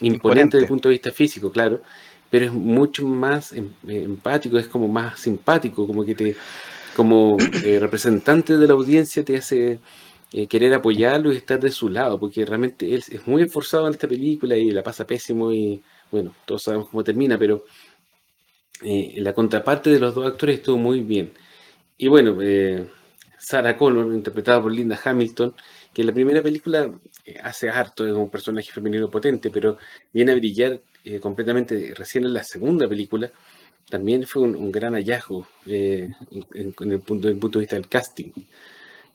imponente 0.00 0.56
desde 0.56 0.64
el 0.64 0.68
punto 0.68 0.88
de 0.88 0.94
vista 0.94 1.12
físico, 1.12 1.50
claro, 1.50 1.82
pero 2.30 2.46
es 2.46 2.52
mucho 2.52 3.06
más 3.06 3.52
em, 3.52 3.70
empático, 3.86 4.58
es 4.58 4.66
como 4.66 4.88
más 4.88 5.20
simpático, 5.20 5.86
como 5.86 6.04
que 6.04 6.14
te, 6.14 6.36
como 6.96 7.36
eh, 7.64 7.78
representante 7.80 8.56
de 8.56 8.66
la 8.66 8.74
audiencia 8.74 9.24
te 9.24 9.36
hace 9.36 9.78
eh, 10.34 10.48
querer 10.48 10.74
apoyarlo 10.74 11.32
y 11.32 11.36
estar 11.36 11.60
de 11.60 11.70
su 11.70 11.88
lado, 11.88 12.18
porque 12.18 12.44
realmente 12.44 12.92
él 12.92 13.02
es 13.08 13.26
muy 13.26 13.42
esforzado 13.42 13.86
en 13.86 13.94
esta 13.94 14.08
película 14.08 14.56
y 14.56 14.70
la 14.70 14.82
pasa 14.82 15.06
pésimo 15.06 15.52
y 15.52 15.80
bueno, 16.10 16.34
todos 16.44 16.64
sabemos 16.64 16.88
cómo 16.88 17.04
termina, 17.04 17.38
pero 17.38 17.64
eh, 18.82 19.14
la 19.18 19.32
contraparte 19.32 19.90
de 19.90 20.00
los 20.00 20.14
dos 20.14 20.26
actores 20.26 20.56
estuvo 20.58 20.76
muy 20.78 21.00
bien. 21.00 21.32
Y 21.96 22.08
bueno, 22.08 22.36
eh, 22.42 22.86
Sarah 23.38 23.76
Connor, 23.76 24.12
interpretada 24.12 24.62
por 24.62 24.72
Linda 24.72 24.98
Hamilton, 25.02 25.54
que 25.92 26.02
en 26.02 26.06
la 26.08 26.14
primera 26.14 26.42
película 26.42 26.90
eh, 27.24 27.38
hace 27.42 27.68
harto, 27.68 28.06
es 28.06 28.12
un 28.12 28.30
personaje 28.30 28.72
femenino 28.72 29.10
potente, 29.10 29.50
pero 29.50 29.78
viene 30.12 30.32
a 30.32 30.34
brillar 30.34 30.80
eh, 31.04 31.20
completamente 31.20 31.94
recién 31.94 32.24
en 32.24 32.34
la 32.34 32.42
segunda 32.42 32.88
película, 32.88 33.30
también 33.88 34.26
fue 34.26 34.42
un, 34.42 34.56
un 34.56 34.72
gran 34.72 34.94
hallazgo 34.94 35.46
eh, 35.66 36.10
en, 36.30 36.74
en, 36.80 36.92
el 36.92 37.00
punto, 37.00 37.28
desde 37.28 37.34
el 37.34 37.38
punto 37.38 37.58
de 37.58 37.64
vista 37.64 37.76
del 37.76 37.88
casting. 37.88 38.32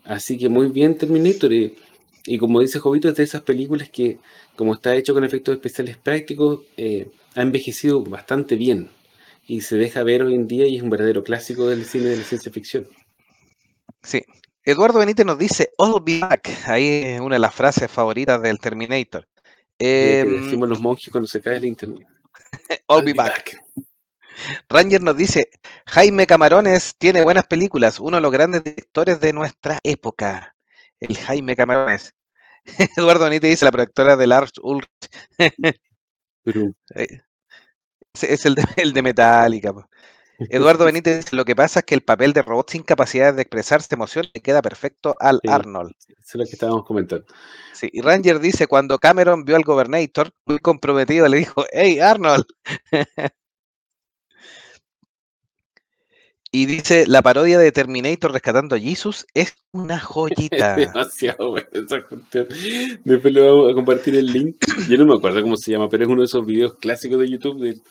Así 0.09 0.39
que 0.39 0.49
muy 0.49 0.69
bien 0.69 0.97
Terminator, 0.97 1.53
y, 1.53 1.77
y 2.25 2.39
como 2.39 2.61
dice 2.61 2.79
Jovito, 2.79 3.09
es 3.09 3.15
de 3.15 3.21
esas 3.21 3.43
películas 3.43 3.89
que, 3.89 4.17
como 4.55 4.73
está 4.73 4.95
hecho 4.95 5.13
con 5.13 5.23
efectos 5.23 5.53
especiales 5.53 5.97
prácticos, 5.97 6.61
eh, 6.77 7.11
ha 7.35 7.43
envejecido 7.43 8.01
bastante 8.03 8.55
bien 8.55 8.89
y 9.45 9.61
se 9.61 9.77
deja 9.77 10.01
ver 10.01 10.23
hoy 10.23 10.33
en 10.33 10.47
día 10.47 10.65
y 10.65 10.77
es 10.77 10.81
un 10.81 10.89
verdadero 10.89 11.23
clásico 11.23 11.67
del 11.67 11.85
cine 11.85 12.05
de 12.05 12.17
la 12.17 12.23
ciencia 12.23 12.51
ficción. 12.51 12.87
Sí. 14.01 14.23
Eduardo 14.63 14.97
Benítez 14.97 15.27
nos 15.27 15.37
dice, 15.37 15.69
I'll 15.77 16.01
be 16.03 16.17
back. 16.19 16.49
Ahí 16.65 16.87
es 16.87 17.21
una 17.21 17.35
de 17.35 17.39
las 17.39 17.53
frases 17.53 17.91
favoritas 17.91 18.41
del 18.41 18.57
Terminator. 18.57 19.27
Eh, 19.77 20.23
que 20.25 20.39
decimos 20.41 20.69
los 20.69 20.81
monjes 20.81 21.11
cuando 21.11 21.27
se 21.27 21.39
cae 21.39 21.57
el 21.57 21.65
internet. 21.65 22.07
I'll, 22.89 23.01
be, 23.01 23.11
be 23.11 23.13
back. 23.13 23.61
back. 23.75 23.85
Ranger 24.69 25.03
nos 25.03 25.15
dice, 25.15 25.51
Jaime 25.91 26.27
Camarones 26.27 26.93
tiene 26.99 27.23
buenas 27.23 27.47
películas, 27.47 27.99
uno 27.99 28.17
de 28.17 28.21
los 28.21 28.31
grandes 28.31 28.63
directores 28.63 29.19
de 29.19 29.33
nuestra 29.33 29.79
época. 29.83 30.55
El 30.99 31.17
Jaime 31.17 31.55
Camarones. 31.55 32.13
Eduardo 32.95 33.23
Benítez 33.23 33.49
dice, 33.49 33.65
la 33.65 33.71
productora 33.71 34.15
de 34.15 34.27
Lars 34.27 34.51
Ulrich. 34.61 34.87
Pero, 36.43 36.73
es 38.21 38.45
el 38.45 38.53
de, 38.53 38.63
el 38.77 38.93
de 38.93 39.01
Metallica. 39.01 39.73
Eduardo 40.37 40.85
Benítez 40.85 41.25
dice, 41.25 41.35
lo 41.35 41.43
que 41.43 41.55
pasa 41.55 41.79
es 41.79 41.85
que 41.85 41.95
el 41.95 42.03
papel 42.03 42.33
de 42.33 42.43
robot 42.43 42.69
sin 42.69 42.83
capacidad 42.83 43.33
de 43.33 43.41
expresarse 43.41 43.95
emoción 43.95 44.27
le 44.31 44.41
queda 44.41 44.61
perfecto 44.61 45.15
al 45.19 45.39
sí, 45.41 45.49
Arnold. 45.49 45.93
Eso 46.07 46.17
es 46.19 46.35
lo 46.35 46.45
que 46.45 46.51
estábamos 46.51 46.85
comentando. 46.85 47.25
Sí, 47.73 47.89
y 47.91 48.01
Ranger 48.01 48.39
dice, 48.39 48.67
cuando 48.67 48.99
Cameron 48.99 49.43
vio 49.43 49.55
al 49.55 49.63
Gobernator, 49.63 50.29
muy 50.45 50.59
comprometido, 50.59 51.27
le 51.27 51.37
dijo, 51.37 51.65
hey 51.71 51.99
Arnold. 51.99 52.45
Y 56.51 56.65
dice, 56.65 57.05
la 57.07 57.21
parodia 57.21 57.59
de 57.59 57.71
Terminator 57.71 58.31
rescatando 58.31 58.75
a 58.75 58.79
Jesus 58.79 59.27
es 59.35 59.55
una 59.71 59.99
joyita. 59.99 60.75
demasiado 60.75 61.51
bueno 61.51 61.67
esa 61.73 62.01
cuestión. 62.01 62.47
Después 63.03 63.33
le 63.33 63.41
vamos 63.41 63.71
a 63.71 63.75
compartir 63.75 64.15
el 64.15 64.25
link. 64.25 64.65
Yo 64.89 64.97
no 64.97 65.05
me 65.05 65.15
acuerdo 65.15 65.43
cómo 65.43 65.57
se 65.57 65.71
llama, 65.71 65.89
pero 65.89 66.03
es 66.03 66.09
uno 66.09 66.21
de 66.21 66.25
esos 66.25 66.45
videos 66.45 66.75
clásicos 66.79 67.19
de 67.19 67.29
YouTube 67.29 67.61
de, 67.61 67.81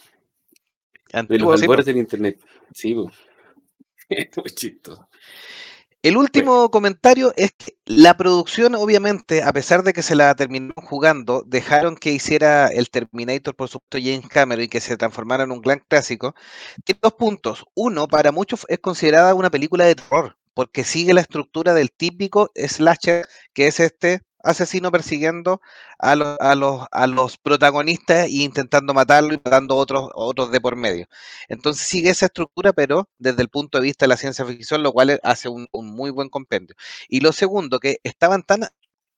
de 1.23 1.39
los 1.39 1.63
albores 1.63 1.87
del 1.87 1.99
internet. 1.99 2.41
Sí, 2.75 2.97
es 4.09 4.29
muy 4.37 4.51
chistoso. 4.51 5.09
El 6.03 6.17
último 6.17 6.71
comentario 6.71 7.33
es 7.37 7.51
que 7.53 7.77
la 7.85 8.17
producción, 8.17 8.77
obviamente, 8.77 9.43
a 9.43 9.53
pesar 9.53 9.83
de 9.83 9.93
que 9.93 10.05
se 10.05 10.15
la 10.15 10.33
terminó 10.37 10.73
jugando, 10.77 11.43
dejaron 11.45 11.97
que 11.97 12.13
hiciera 12.13 12.69
el 12.69 12.89
Terminator, 12.89 13.57
por 13.57 13.69
supuesto, 13.69 13.99
James 14.01 14.29
Cameron 14.29 14.65
y 14.65 14.69
que 14.69 14.81
se 14.81 14.97
transformara 14.97 15.43
en 15.43 15.51
un 15.51 15.61
gran 15.61 15.83
clásico. 15.89 16.37
Tiene 16.85 17.01
dos 17.03 17.15
puntos. 17.15 17.65
Uno, 17.75 18.07
para 18.07 18.31
muchos 18.31 18.65
es 18.69 18.79
considerada 18.79 19.35
una 19.35 19.51
película 19.51 19.87
de 19.87 19.97
terror, 19.97 20.37
porque 20.55 20.85
sigue 20.85 21.15
la 21.15 21.21
estructura 21.21 21.75
del 21.75 21.91
típico 21.91 22.53
slasher, 22.55 23.27
que 23.53 23.67
es 23.67 23.81
este 23.81 24.23
asesino 24.43 24.91
persiguiendo 24.93 25.61
a 25.99 26.15
los, 26.17 26.39
a 26.41 26.55
los, 26.55 26.87
a 26.93 27.07
los 27.07 27.39
protagonistas 27.39 28.27
e 28.27 28.31
intentando 28.43 28.95
matarlo 28.95 29.35
y 29.35 29.41
matando 29.45 29.77
otros, 29.77 30.11
otros 30.15 30.51
de 30.53 30.61
por 30.61 30.77
medio. 30.77 31.07
Entonces 31.49 31.87
sigue 31.87 32.11
esa 32.11 32.27
estructura, 32.27 32.73
pero 32.73 33.09
desde 33.19 33.43
el 33.43 33.49
punto 33.49 33.79
de 33.79 33.85
vista 33.85 34.05
de 34.05 34.09
la 34.09 34.17
ciencia 34.17 34.45
ficción, 34.45 34.83
lo 34.83 34.93
cual 34.93 35.21
hace 35.23 35.49
un, 35.49 35.67
un 35.73 35.87
muy 35.95 36.11
buen 36.11 36.29
compendio. 36.29 36.77
Y 37.09 37.21
lo 37.21 37.33
segundo, 37.33 37.81
que 37.81 37.99
estaban 38.05 38.43
tan 38.43 38.69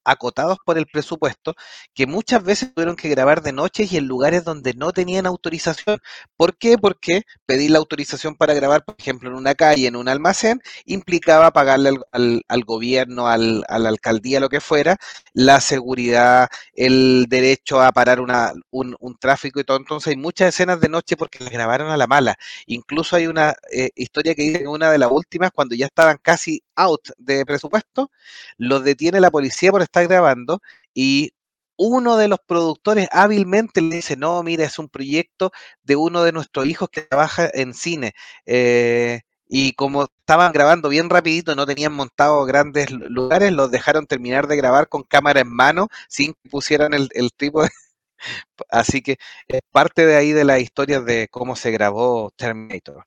acotados 0.04 0.58
por 0.64 0.78
el 0.78 0.86
presupuesto 0.86 1.54
que 1.94 2.06
muchas 2.06 2.42
veces 2.42 2.72
tuvieron 2.74 2.96
que 2.96 3.08
grabar 3.08 3.42
de 3.42 3.52
noche 3.52 3.86
y 3.90 3.96
en 3.96 4.06
lugares 4.06 4.44
donde 4.44 4.74
no 4.74 4.92
tenían 4.92 5.26
autorización. 5.26 5.98
¿Por 6.36 6.56
qué? 6.56 6.78
Porque 6.78 7.22
pedir 7.46 7.70
la 7.70 7.78
autorización 7.78 8.34
para 8.36 8.54
grabar, 8.54 8.84
por 8.84 8.96
ejemplo, 8.98 9.28
en 9.30 9.36
una 9.36 9.54
calle, 9.54 9.86
en 9.86 9.96
un 9.96 10.08
almacén, 10.08 10.60
implicaba 10.84 11.50
pagarle 11.50 11.98
al, 12.12 12.64
gobierno, 12.64 13.28
al, 13.28 13.64
a 13.68 13.78
la 13.78 13.88
alcaldía, 13.88 14.40
lo 14.40 14.48
que 14.48 14.60
fuera, 14.60 14.96
la 15.32 15.60
seguridad, 15.60 16.48
el 16.74 17.26
derecho 17.28 17.80
a 17.80 17.92
parar 17.92 18.20
una, 18.20 18.52
un, 18.70 18.96
tráfico 19.18 19.60
y 19.60 19.64
todo. 19.64 19.76
Entonces 19.76 20.08
hay 20.08 20.16
muchas 20.16 20.48
escenas 20.48 20.80
de 20.80 20.88
noche 20.88 21.16
porque 21.16 21.42
las 21.44 21.52
grabaron 21.52 21.90
a 21.90 21.96
la 21.96 22.06
mala. 22.06 22.36
Incluso 22.66 23.16
hay 23.16 23.26
una 23.26 23.54
eh, 23.72 23.90
historia 23.94 24.34
que 24.34 24.42
dice 24.42 24.60
en 24.62 24.68
una 24.68 24.90
de 24.90 24.98
las 24.98 25.10
últimas, 25.10 25.50
cuando 25.52 25.74
ya 25.74 25.86
estaban 25.86 26.18
casi 26.22 26.62
out 26.76 27.10
de 27.18 27.44
presupuesto, 27.44 28.10
los 28.56 28.84
detiene 28.84 29.20
la 29.20 29.30
policía 29.30 29.70
por 29.70 29.82
estar 29.90 30.06
grabando 30.06 30.60
y 30.94 31.32
uno 31.76 32.16
de 32.18 32.28
los 32.28 32.38
productores 32.46 33.08
hábilmente 33.10 33.80
le 33.80 33.96
dice, 33.96 34.14
no, 34.16 34.42
mira, 34.42 34.64
es 34.64 34.78
un 34.78 34.90
proyecto 34.90 35.50
de 35.82 35.96
uno 35.96 36.22
de 36.22 36.32
nuestros 36.32 36.66
hijos 36.66 36.90
que 36.90 37.02
trabaja 37.02 37.50
en 37.54 37.72
cine. 37.72 38.12
Eh, 38.44 39.22
y 39.48 39.72
como 39.72 40.04
estaban 40.04 40.52
grabando 40.52 40.90
bien 40.90 41.08
rapidito, 41.08 41.54
no 41.56 41.64
tenían 41.66 41.94
montado 41.94 42.44
grandes 42.44 42.90
lugares, 42.90 43.50
los 43.52 43.70
dejaron 43.70 44.06
terminar 44.06 44.46
de 44.46 44.56
grabar 44.56 44.88
con 44.88 45.04
cámara 45.04 45.40
en 45.40 45.48
mano, 45.48 45.88
sin 46.06 46.34
que 46.34 46.50
pusieran 46.50 46.92
el, 46.92 47.08
el 47.14 47.32
tipo. 47.32 47.62
Así 48.68 49.00
que 49.00 49.16
es 49.48 49.60
parte 49.72 50.04
de 50.04 50.16
ahí 50.16 50.32
de 50.32 50.44
la 50.44 50.58
historia 50.58 51.00
de 51.00 51.28
cómo 51.28 51.56
se 51.56 51.70
grabó 51.70 52.30
Terminator. 52.36 53.06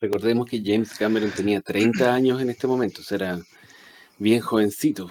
Recordemos 0.00 0.48
que 0.48 0.62
James 0.64 0.96
Cameron 0.96 1.32
tenía 1.32 1.60
30 1.60 2.14
años 2.14 2.40
en 2.40 2.50
este 2.50 2.68
momento, 2.68 3.02
o 3.02 3.14
era 3.14 3.40
bien 4.18 4.40
jovencito 4.40 5.10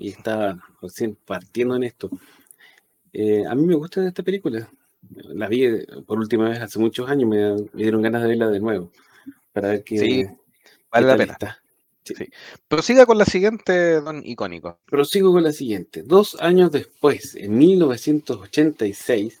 y 0.00 0.08
estaba 0.08 0.58
recién 0.80 1.16
partiendo 1.26 1.76
en 1.76 1.84
esto. 1.84 2.10
Eh, 3.12 3.44
a 3.46 3.54
mí 3.54 3.66
me 3.66 3.74
gusta 3.74 4.06
esta 4.06 4.22
película. 4.22 4.68
La 5.14 5.46
vi 5.48 5.64
eh, 5.64 5.86
por 6.06 6.18
última 6.18 6.48
vez 6.48 6.60
hace 6.60 6.78
muchos 6.78 7.08
años, 7.08 7.28
me, 7.28 7.68
dieron 7.74 8.02
ganas 8.02 8.22
de 8.22 8.28
verla 8.28 8.48
de 8.48 8.60
nuevo 8.60 8.90
para 9.52 9.68
ver 9.68 9.84
qué. 9.84 9.98
Sí, 9.98 10.26
vale 10.90 11.06
la 11.06 11.16
pena. 11.16 11.38
Sí. 12.02 12.14
Prosiga 12.66 13.04
con 13.06 13.18
la 13.18 13.26
siguiente, 13.26 14.00
don 14.00 14.22
Icónico. 14.24 14.78
Prosigo 14.86 15.32
con 15.32 15.44
la 15.44 15.52
siguiente. 15.52 16.02
Dos 16.02 16.36
años 16.40 16.72
después, 16.72 17.36
en 17.36 17.56
1986, 17.58 19.40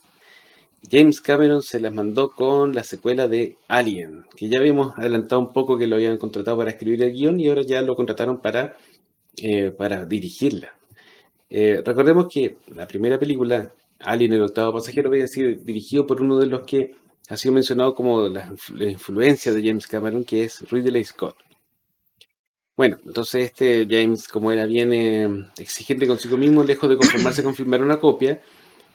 James 0.88 1.20
Cameron 1.20 1.62
se 1.62 1.80
las 1.80 1.92
mandó 1.92 2.30
con 2.30 2.74
la 2.74 2.84
secuela 2.84 3.28
de 3.28 3.56
Alien, 3.66 4.24
que 4.36 4.48
ya 4.48 4.58
habíamos 4.58 4.96
adelantado 4.98 5.40
un 5.40 5.52
poco 5.52 5.78
que 5.78 5.86
lo 5.86 5.96
habían 5.96 6.18
contratado 6.18 6.58
para 6.58 6.70
escribir 6.70 7.02
el 7.02 7.12
guion 7.12 7.40
y 7.40 7.48
ahora 7.48 7.62
ya 7.62 7.82
lo 7.82 7.96
contrataron 7.96 8.40
para, 8.40 8.76
eh, 9.36 9.70
para 9.70 10.04
dirigirla. 10.04 10.74
Eh, 11.48 11.82
recordemos 11.84 12.28
que 12.32 12.58
la 12.68 12.86
primera 12.86 13.18
película, 13.18 13.72
Alien, 14.00 14.32
el 14.32 14.42
octavo 14.42 14.74
pasajero, 14.74 15.08
había 15.08 15.26
sido 15.26 15.50
dirigido 15.62 16.06
por 16.06 16.20
uno 16.22 16.38
de 16.38 16.46
los 16.46 16.62
que 16.62 16.94
ha 17.28 17.36
sido 17.36 17.54
mencionado 17.54 17.94
como 17.94 18.28
la, 18.28 18.52
influencia 18.80 19.52
de 19.52 19.62
James 19.62 19.86
Cameron, 19.86 20.24
que 20.24 20.44
es 20.44 20.68
Ridley 20.70 21.04
Scott. 21.04 21.36
Bueno, 22.76 22.98
entonces 23.04 23.44
este 23.44 23.86
James, 23.88 24.26
como 24.26 24.50
era 24.50 24.64
bien 24.64 24.92
eh, 24.92 25.28
exigente 25.58 26.06
consigo 26.06 26.36
mismo, 26.36 26.64
lejos 26.64 26.88
de 26.88 26.96
conformarse 26.96 27.42
con 27.42 27.54
filmar 27.54 27.82
una 27.82 28.00
copia, 28.00 28.40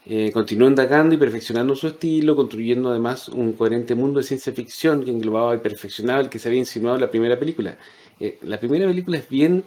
eh, 0.08 0.32
continuó 0.32 0.68
indagando 0.68 1.16
y 1.16 1.18
perfeccionando 1.18 1.76
su 1.76 1.88
estilo, 1.88 2.36
construyendo 2.36 2.90
además 2.90 3.28
un 3.28 3.54
coherente 3.54 3.96
mundo 3.96 4.20
de 4.20 4.26
ciencia 4.26 4.54
ficción 4.54 5.04
que 5.04 5.10
englobaba 5.12 5.56
y 5.56 5.60
perfeccionaba 5.60 6.20
el 6.20 6.30
que 6.30 6.38
se 6.38 6.48
había 6.48 6.60
insinuado 6.60 6.98
en 6.98 7.02
la 7.02 7.10
primera 7.10 7.40
película. 7.40 7.78
Eh, 8.20 8.38
la 8.44 8.60
primera 8.60 8.86
película 8.86 9.18
es 9.18 9.28
bien, 9.28 9.64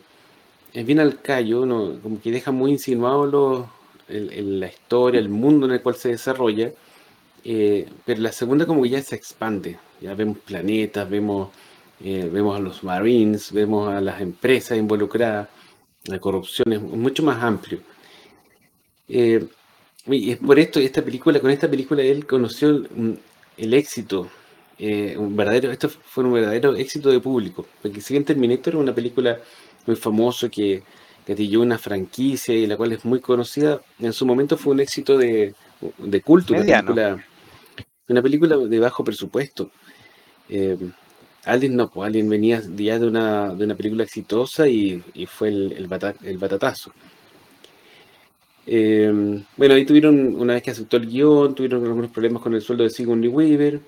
es 0.73 0.87
bien 0.87 1.01
al 1.01 1.21
callo, 1.21 1.67
¿no? 1.67 2.01
como 2.01 2.21
que 2.21 2.31
deja 2.31 2.51
muy 2.53 2.73
insinuado 2.73 3.71
la 4.09 4.67
historia, 4.67 5.21
el 5.21 5.29
mundo 5.29 5.67
en 5.67 5.73
el 5.73 5.83
cual 5.83 5.97
se 5.97 6.11
desarrolla, 6.11 6.73
eh, 7.45 7.89
pero 8.05 8.21
la 8.21 8.33
segunda 8.33 8.67
como 8.67 8.83
que 8.83 8.91
ya 8.91 9.03
se 9.03 9.17
expande, 9.17 9.79
ya 10.01 10.15
vemos 10.15 10.39
planetas, 10.39 11.09
vemos, 11.09 11.51
vemos 12.01 12.57
a 12.57 12.61
los 12.61 12.85
Marines, 12.85 13.53
vemos 13.53 13.93
a 13.93 14.01
las 14.01 14.21
empresas 14.21 14.79
involucradas, 14.79 15.49
la 16.05 16.19
corrupción 16.19 16.73
es 16.73 16.81
mucho 16.81 17.23
más 17.23 17.43
amplio. 17.43 17.81
Y 20.11 20.31
es 20.31 20.39
por 20.39 20.59
esto, 20.59 20.81
esta 20.81 21.03
película, 21.03 21.39
con 21.39 21.51
esta 21.51 21.69
película 21.69 22.03
él 22.03 22.27
conoció 22.27 22.71
el, 23.57 23.75
éxito, 23.75 24.29
eh, 24.79 25.17
un 25.19 25.37
verdadero, 25.37 25.71
esto 25.71 25.91
fue 25.91 26.25
un 26.25 26.33
verdadero 26.33 26.75
éxito 26.77 27.11
de 27.11 27.21
público, 27.21 27.67
porque 27.83 28.01
si 28.01 28.15
bien 28.15 28.25
Terminator 28.25 28.75
es 28.75 28.81
una 28.81 28.95
película 28.95 29.39
muy 29.89 29.97
famosa 29.97 30.49
que 30.49 30.83
gatilló 31.27 31.63
una 31.63 31.79
franquicia 31.79 32.55
y 32.55 32.67
la 32.67 32.77
cual 32.77 32.93
es 32.93 33.05
muy 33.05 33.21
conocida, 33.21 33.81
en 33.99 34.13
su 34.13 34.25
momento 34.25 34.57
fue 34.57 34.75
un 34.75 34.81
éxito 34.81 35.19
de, 35.19 35.55
de 35.99 36.21
culto, 36.21 36.55
una 36.55 36.65
película, 36.65 37.25
una 38.09 38.23
película, 38.23 38.57
de 38.57 38.79
bajo 38.79 39.03
presupuesto. 39.03 39.71
Eh, 40.49 40.79
Alien 41.45 41.77
no, 41.77 41.91
pues 41.91 42.07
Alien 42.07 42.29
venía 42.29 42.63
ya 42.77 42.99
de 42.99 43.07
una, 43.07 43.55
de 43.55 43.65
una 43.65 43.75
película 43.75 44.05
exitosa 44.05 44.69
y, 44.69 45.03
fue 45.27 45.49
el, 45.49 45.73
el, 45.73 46.15
el 46.25 46.39
batatazo. 46.39 46.93
Eh, 48.67 49.43
bueno, 49.57 49.75
ahí 49.75 49.87
tuvieron, 49.87 50.35
una 50.37 50.55
vez 50.55 50.63
que 50.63 50.71
aceptó 50.73 50.99
el 50.99 51.07
guion, 51.07 51.55
tuvieron 51.55 51.85
algunos 51.85 52.11
problemas 52.11 52.43
con 52.43 52.55
el 52.55 52.61
sueldo 52.61 52.85
de 52.85 52.91
Sigourney 52.91 53.29
Weaver. 53.29 53.81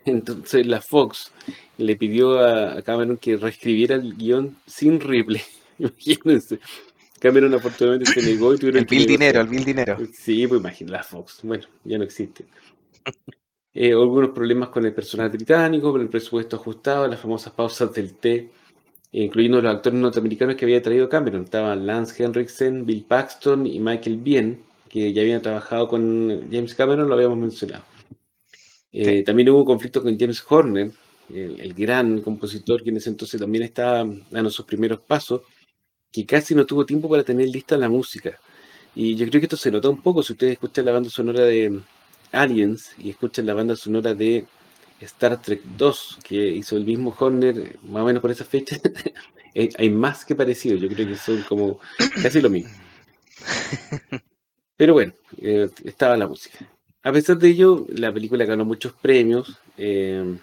Entonces 0.04 0.66
la 0.66 0.80
Fox 0.80 1.32
le 1.78 1.96
pidió 1.96 2.38
a 2.40 2.82
Cameron 2.82 3.16
que 3.16 3.36
reescribiera 3.36 3.96
el 3.96 4.16
guion 4.16 4.56
sin 4.66 5.00
Ripley. 5.00 5.42
Imagínense. 5.78 6.60
Cameron 7.18 7.54
afortunadamente 7.54 8.12
se 8.12 8.22
negó 8.22 8.54
y 8.54 8.58
tuvieron 8.58 8.80
El 8.80 8.86
vil 8.86 9.06
dinero, 9.06 9.40
el 9.42 9.48
vil 9.48 9.64
dinero. 9.64 9.98
Sí, 10.12 10.46
pues 10.46 10.58
imagínate, 10.58 10.92
la 10.92 11.02
Fox. 11.02 11.40
Bueno, 11.42 11.64
ya 11.84 11.98
no 11.98 12.04
existe. 12.04 12.44
Eh, 13.72 13.92
algunos 13.92 14.30
problemas 14.30 14.70
con 14.70 14.84
el 14.84 14.92
personal 14.92 15.30
británico, 15.30 15.92
con 15.92 16.00
el 16.00 16.08
presupuesto 16.08 16.56
ajustado, 16.56 17.06
las 17.06 17.20
famosas 17.20 17.52
pausas 17.52 17.92
del 17.92 18.14
té 18.14 18.50
incluyendo 19.12 19.60
los 19.60 19.74
actores 19.74 19.98
norteamericanos 19.98 20.56
que 20.56 20.64
había 20.64 20.82
traído 20.82 21.08
Cameron. 21.08 21.44
Estaban 21.44 21.86
Lance 21.86 22.22
Henriksen, 22.22 22.86
Bill 22.86 23.04
Paxton 23.04 23.66
y 23.66 23.80
Michael 23.80 24.18
Bien, 24.18 24.62
que 24.88 25.12
ya 25.12 25.22
habían 25.22 25.42
trabajado 25.42 25.88
con 25.88 26.48
James 26.50 26.74
Cameron, 26.74 27.08
lo 27.08 27.14
habíamos 27.14 27.38
mencionado. 27.38 27.84
Eh, 28.92 29.22
también 29.22 29.48
hubo 29.50 29.58
un 29.60 29.64
conflicto 29.64 30.02
con 30.02 30.18
James 30.18 30.44
Horner, 30.48 30.90
el, 31.32 31.74
gran 31.74 32.20
compositor 32.22 32.82
que 32.82 32.90
en 32.90 32.96
ese 32.96 33.10
entonces 33.10 33.40
también 33.40 33.64
estaba 33.64 34.04
dando 34.30 34.50
sus 34.50 34.66
primeros 34.66 35.00
pasos, 35.00 35.42
que 36.10 36.26
casi 36.26 36.54
no 36.54 36.66
tuvo 36.66 36.84
tiempo 36.84 37.08
para 37.08 37.22
tener 37.22 37.48
lista 37.48 37.76
la 37.76 37.88
música. 37.88 38.38
Y 38.94 39.14
yo 39.14 39.26
creo 39.28 39.40
que 39.40 39.46
esto 39.46 39.56
se 39.56 39.70
nota 39.70 39.88
un 39.88 40.02
poco 40.02 40.22
si 40.22 40.32
ustedes 40.32 40.54
escuchan 40.54 40.84
la 40.84 40.92
banda 40.92 41.10
sonora 41.10 41.44
de 41.44 41.80
Aliens 42.32 42.92
y 42.98 43.10
escuchan 43.10 43.46
la 43.46 43.54
banda 43.54 43.76
sonora 43.76 44.14
de 44.14 44.44
Star 45.00 45.40
Trek 45.40 45.62
2, 45.76 46.18
que 46.24 46.48
hizo 46.48 46.76
el 46.76 46.84
mismo 46.84 47.14
Horner, 47.16 47.78
más 47.84 48.02
o 48.02 48.06
menos 48.06 48.20
por 48.20 48.30
esa 48.32 48.44
fecha, 48.44 48.76
hay 49.78 49.90
más 49.90 50.24
que 50.24 50.34
parecido, 50.34 50.76
yo 50.76 50.88
creo 50.88 51.06
que 51.06 51.16
son 51.16 51.42
como 51.42 51.78
casi 52.22 52.40
lo 52.40 52.50
mismo. 52.50 52.72
Pero 54.76 54.94
bueno, 54.94 55.12
eh, 55.38 55.68
estaba 55.84 56.16
la 56.16 56.26
música. 56.26 56.66
A 57.02 57.12
pesar 57.12 57.38
de 57.38 57.48
ello, 57.48 57.86
la 57.88 58.12
película 58.12 58.44
ganó 58.44 58.64
muchos 58.64 58.92
premios. 58.92 59.58
Eh, 59.78 60.36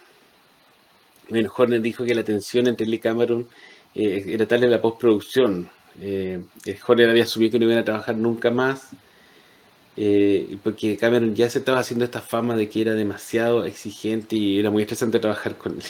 bueno, 1.29 1.51
Horner 1.55 1.81
dijo 1.81 2.05
que 2.05 2.15
la 2.15 2.23
tensión 2.23 2.67
entre 2.67 2.87
y 2.87 2.99
Cameron 2.99 3.47
eh, 3.95 4.23
era 4.27 4.47
tal 4.47 4.63
en 4.63 4.71
la 4.71 4.81
postproducción. 4.81 5.69
Horner 6.87 7.09
había 7.09 7.23
asumido 7.23 7.51
que 7.51 7.59
no 7.59 7.65
iban 7.65 7.79
a 7.79 7.85
trabajar 7.85 8.15
nunca 8.15 8.51
más 8.51 8.91
eh, 9.97 10.57
porque 10.63 10.95
Cameron 10.95 11.33
ya 11.35 11.49
se 11.49 11.59
estaba 11.59 11.79
haciendo 11.79 12.05
esta 12.05 12.21
fama 12.21 12.55
de 12.55 12.69
que 12.69 12.81
era 12.81 12.93
demasiado 12.93 13.65
exigente 13.65 14.35
y 14.35 14.59
era 14.59 14.69
muy 14.69 14.83
estresante 14.83 15.19
trabajar 15.19 15.57
con 15.57 15.73
él. 15.73 15.83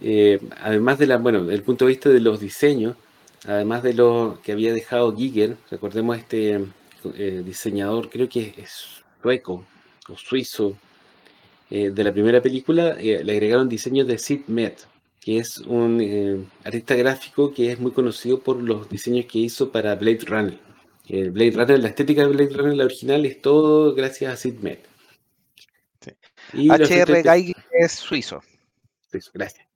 Eh, 0.00 0.40
además 0.60 0.98
de 0.98 1.06
la, 1.06 1.18
bueno, 1.18 1.44
del 1.44 1.62
punto 1.62 1.84
de 1.84 1.90
vista 1.90 2.08
de 2.08 2.20
los 2.20 2.40
diseños, 2.40 2.96
además 3.46 3.82
de 3.82 3.94
lo 3.94 4.38
que 4.42 4.52
había 4.52 4.72
dejado 4.72 5.14
Giger, 5.14 5.56
recordemos 5.70 6.16
este 6.18 6.64
eh, 7.14 7.42
diseñador, 7.44 8.10
creo 8.10 8.28
que 8.28 8.54
es 8.56 9.02
sueco 9.22 9.64
o 10.08 10.16
suizo, 10.16 10.76
de 11.70 12.02
la 12.02 12.12
primera 12.12 12.40
película, 12.40 12.94
le 12.94 13.30
agregaron 13.30 13.68
diseños 13.68 14.06
de 14.06 14.16
Sid 14.16 14.46
Met, 14.46 14.78
que 15.20 15.36
es 15.36 15.58
un 15.58 16.48
artista 16.64 16.94
gráfico 16.94 17.52
que 17.52 17.70
es 17.70 17.78
muy 17.78 17.92
conocido 17.92 18.40
por 18.40 18.62
los 18.62 18.88
diseños 18.88 19.26
que 19.26 19.40
hizo 19.40 19.70
para 19.70 19.94
Blade 19.94 20.24
Runner. 20.24 20.58
El 21.08 21.30
Blade 21.30 21.50
Runner, 21.50 21.78
la 21.78 21.88
estética 21.88 22.22
de 22.22 22.28
Blade 22.28 22.56
Runner, 22.56 22.74
la 22.74 22.84
original, 22.86 23.26
es 23.26 23.42
todo 23.42 23.94
gracias 23.94 24.32
a 24.32 24.36
Sid 24.36 24.60
Mead. 24.60 24.78
HR 26.52 27.22
Geiger 27.22 27.56
es 27.72 27.92
suizo. 27.92 28.42
Suizo, 29.10 29.30
gracias. 29.34 29.67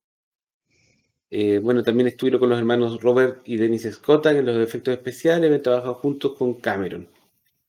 Eh, 1.34 1.60
bueno, 1.60 1.82
también 1.82 2.08
estuvieron 2.08 2.40
con 2.40 2.50
los 2.50 2.58
hermanos 2.58 3.00
Robert 3.00 3.40
y 3.46 3.56
Dennis 3.56 3.88
Scott 3.90 4.26
en 4.26 4.44
los 4.44 4.56
efectos 4.58 4.92
especiales, 4.92 5.46
habían 5.46 5.62
trabajado 5.62 5.94
juntos 5.94 6.34
con 6.36 6.54
Cameron. 6.54 7.08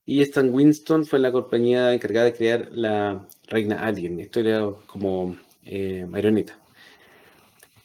Y 0.05 0.21
Stan 0.21 0.53
Winston 0.53 1.05
fue 1.05 1.19
la 1.19 1.31
compañía 1.31 1.93
encargada 1.93 2.25
de 2.25 2.33
crear 2.33 2.69
la 2.73 3.25
Reina 3.47 3.85
Alien. 3.85 4.19
Esto 4.19 4.41
era 4.41 4.69
como 4.85 5.37
eh, 5.63 6.05
marioneta. 6.09 6.59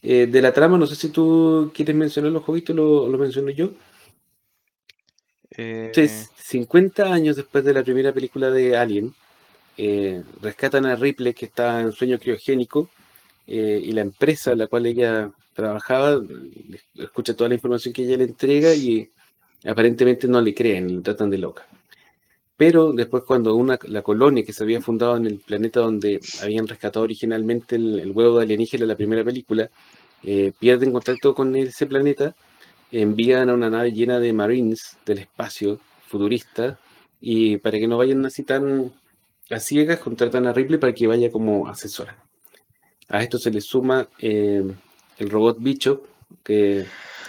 Eh, 0.03 0.26
de 0.26 0.43
la 0.43 0.53
trama, 0.53 0.79
no 0.79 0.87
sé 0.87 0.97
si 0.97 1.11
tú 1.11 1.70
quieres 1.72 1.95
mencionar 1.95 2.33
los 2.33 2.43
jueguitos, 2.43 2.74
lo, 2.74 3.09
lo 3.09 3.16
menciono 3.16 3.51
yo. 3.51 3.70
Entonces, 5.51 6.31
50 6.37 7.12
años 7.12 7.37
después 7.37 7.64
de 7.64 7.74
la 7.74 7.85
primera 7.85 8.12
película 8.12 8.51
de 8.51 8.76
Alien, 8.76 9.14
eh, 9.76 10.24
rescatan 10.43 10.87
a 10.87 10.97
Ripley 10.97 11.35
que 11.35 11.47
está 11.47 11.81
en 11.81 11.93
sueño 11.93 12.18
criogénico 12.18 12.89
eh, 13.47 13.81
y 13.81 13.93
la 13.93 14.01
empresa 14.01 14.51
en 14.51 14.59
la 14.59 14.66
cual 14.66 14.87
ella 14.87 15.31
trabajaba 15.59 16.22
escucha 16.94 17.34
toda 17.34 17.48
la 17.48 17.56
información 17.56 17.92
que 17.92 18.04
ella 18.04 18.16
le 18.16 18.24
entrega 18.24 18.72
y 18.74 19.11
aparentemente 19.66 20.28
no 20.28 20.40
le 20.40 20.54
creen, 20.54 20.96
le 20.96 21.02
tratan 21.02 21.30
de 21.30 21.38
loca. 21.38 21.66
Pero 22.56 22.92
después 22.92 23.24
cuando 23.24 23.56
una, 23.56 23.76
la 23.88 24.02
colonia 24.02 24.44
que 24.44 24.52
se 24.52 24.62
había 24.62 24.80
fundado 24.80 25.16
en 25.16 25.26
el 25.26 25.38
planeta 25.40 25.80
donde 25.80 26.20
habían 26.42 26.68
rescatado 26.68 27.04
originalmente 27.04 27.74
el, 27.74 28.12
huevo 28.12 28.38
de 28.38 28.44
alienígena 28.44 28.84
en 28.84 28.88
la 28.88 28.96
primera 28.96 29.24
película, 29.24 29.68
eh, 30.22 30.52
pierden 30.61 30.92
contacto 30.92 31.34
con 31.34 31.56
ese 31.56 31.86
planeta 31.86 32.36
envían 32.92 33.50
a 33.50 33.54
una 33.54 33.68
nave 33.68 33.92
llena 33.92 34.18
de 34.20 34.32
marines 34.32 34.96
del 35.04 35.18
espacio 35.18 35.80
futurista 36.06 36.78
y 37.20 37.59
para 37.59 37.78
que 37.78 37.88
no 37.88 37.98
vayan 37.98 38.24
así 38.24 38.44
tan 38.44 38.92
a 39.50 39.59
ciegas, 39.59 39.98
contratan 39.98 40.46
a 40.46 40.52
Ripley 40.52 40.78
para 40.78 40.94
que 40.94 41.06
vaya 41.06 41.32
como 41.32 41.68
asesora. 41.68 42.16
A 43.09 43.22
esto 43.22 43.38
se 43.38 43.50
le 43.50 43.61
suma 43.61 44.09
eh, 44.20 44.62
el 45.19 45.31
robot 45.31 45.59
bicho, 45.61 46.03
que 46.43 46.87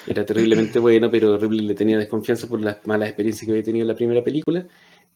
era 0.08 0.26
terriblemente 0.26 0.80
bueno, 0.80 1.10
pero 1.12 1.38
Ripley 1.38 1.62
le 1.62 1.76
tenía 1.76 1.98
desconfianza 1.98 2.48
por 2.48 2.62
las 2.62 2.86
malas 2.86 3.10
experiencias 3.10 3.46
que 3.46 3.52
había 3.52 3.64
tenido 3.64 3.84
en 3.84 3.88
la 3.88 3.96
primera 3.96 4.24
película. 4.24 4.66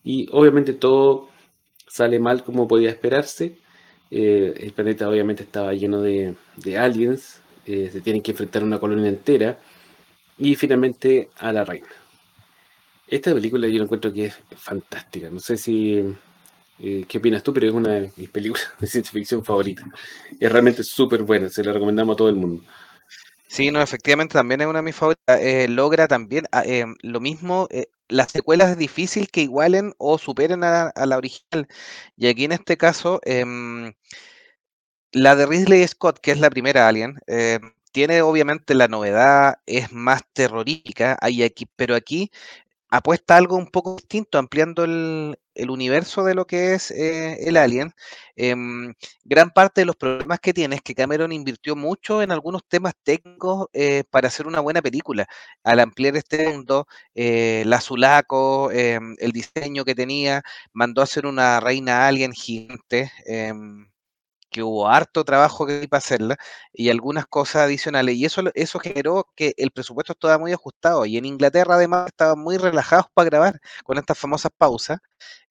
Y 0.04 0.28
obviamente 0.32 0.74
todo 0.74 1.30
sale 1.88 2.20
mal 2.20 2.44
como 2.44 2.68
podía 2.68 2.90
esperarse. 2.90 3.58
Eh, 4.12 4.54
el 4.58 4.72
planeta 4.74 5.10
obviamente 5.10 5.44
estaba 5.44 5.74
lleno 5.74 6.02
de, 6.02 6.36
de 6.58 6.78
aliens, 6.78 7.42
eh, 7.66 7.90
se 7.92 8.02
tienen 8.02 8.22
que 8.22 8.32
enfrentar 8.32 8.62
a 8.62 8.66
una 8.66 8.80
colonia 8.80 9.10
entera 9.10 9.60
y 10.38 10.56
finalmente 10.56 11.30
a 11.38 11.52
la 11.54 11.64
reina. 11.64 11.88
Esta 13.08 13.34
película 13.34 13.68
yo 13.68 13.84
encuentro 13.84 14.12
que 14.12 14.26
es 14.26 14.40
fantástica. 14.56 15.30
No 15.30 15.40
sé 15.40 15.58
si 15.58 16.04
eh, 16.84 17.06
qué 17.08 17.18
opinas 17.18 17.42
tú, 17.44 17.54
pero 17.54 17.68
es 17.68 17.74
una 17.74 17.90
de 17.94 18.12
mis 18.16 18.30
películas 18.30 18.72
de 18.80 18.88
ciencia 18.88 19.12
ficción 19.12 19.44
favoritas. 19.44 19.86
Es 20.40 20.52
realmente 20.52 20.84
súper 20.84 21.24
buena, 21.24 21.50
se 21.50 21.64
la 21.64 21.74
recomendamos 21.74 22.14
a 22.14 22.18
todo 22.18 22.30
el 22.30 22.36
mundo. 22.36 22.64
Sí, 23.48 23.72
no, 23.72 23.82
efectivamente 23.82 24.34
también 24.34 24.62
es 24.62 24.68
una 24.68 24.80
de 24.80 24.84
mis 24.84 24.96
favoritas. 24.96 25.40
Eh, 25.40 25.68
logra 25.70 26.08
también 26.08 26.46
ah, 26.52 26.64
eh, 26.66 26.86
lo 27.04 27.20
mismo, 27.20 27.68
las 28.10 28.32
secuelas 28.32 28.72
es 28.72 28.78
difícil 28.78 29.30
que 29.30 29.42
igualen 29.42 29.94
o 29.98 30.18
superen 30.18 30.64
a, 30.64 30.88
a 30.90 31.06
la 31.06 31.18
original. 31.18 31.68
Y 32.18 32.28
aquí 32.28 32.46
en 32.46 32.52
este 32.54 32.78
caso, 32.78 33.20
em, 33.24 33.94
la 35.12 35.36
de 35.36 35.46
Ridley 35.46 35.88
Scott, 35.88 36.20
que 36.20 36.32
es 36.32 36.40
la 36.40 36.50
primera 36.50 36.88
Alien, 36.88 37.20
em, 37.28 37.74
tiene 37.92 38.22
obviamente 38.24 38.74
la 38.74 38.88
novedad, 38.88 39.56
es 39.68 39.92
más 39.92 40.24
terrorífica, 40.34 41.18
hay 41.22 41.44
aquí, 41.44 41.68
pero 41.76 41.96
aquí 41.96 42.32
apuesta 42.94 43.34
a 43.34 43.38
algo 43.38 43.58
un 43.58 43.68
poco 43.68 43.96
distinto, 43.96 44.38
ampliando 44.38 44.84
el, 44.84 45.36
el 45.56 45.70
universo 45.72 46.24
de 46.24 46.36
lo 46.36 46.46
que 46.46 46.74
es 46.76 46.92
eh, 46.92 47.48
el 47.48 47.58
Alien. 47.58 47.92
Em, 48.36 48.94
gran 49.24 49.50
parte 49.52 49.82
de 49.82 49.86
los 49.86 49.96
problemas 49.96 50.40
que 50.40 50.54
tiene 50.54 50.76
es 50.76 50.82
que 50.84 50.94
Cameron 50.96 51.32
invirtió 51.32 51.76
mucho 51.76 52.22
en 52.22 52.32
algunos 52.32 52.64
temas 52.68 52.94
técnicos 53.04 53.68
eh, 53.74 54.04
para 54.12 54.28
hacer 54.28 54.48
una 54.48 54.60
buena 54.60 54.82
película. 54.82 55.26
Al 55.64 55.80
ampliar 55.80 56.16
este 56.18 56.50
mundo, 56.50 56.88
eh, 57.16 57.64
la 57.66 57.82
Sulaco, 57.82 58.72
em, 58.72 59.16
el 59.20 59.32
diseño 59.32 59.86
que 59.86 59.96
tenía, 59.96 60.44
mandó 60.72 61.02
a 61.02 61.06
hacer 61.06 61.26
una 61.26 61.60
reina 61.60 62.08
alien 62.08 62.32
gigante. 62.34 63.12
Que 64.54 64.64
hubo 64.64 64.88
harto 64.90 65.26
trabajo 65.26 65.66
que 65.68 65.88
para 65.90 66.00
hacerla 66.00 66.38
y 66.74 66.90
algunas 66.92 67.28
cosas 67.28 67.64
adicionales. 67.64 68.16
Y 68.16 68.26
eso, 68.26 68.44
eso 68.56 68.80
generó 68.80 69.28
que 69.36 69.54
el 69.58 69.72
presupuesto 69.72 70.14
estaba 70.14 70.38
muy 70.40 70.54
ajustado. 70.54 71.06
Y 71.08 71.18
en 71.18 71.26
Inglaterra, 71.26 71.76
además, 71.76 72.08
estaban 72.08 72.40
muy 72.40 72.58
relajados 72.58 73.08
para 73.14 73.26
grabar 73.30 73.60
con 73.86 73.98
estas 74.00 74.18
famosas 74.20 74.52
pausas. 74.58 75.00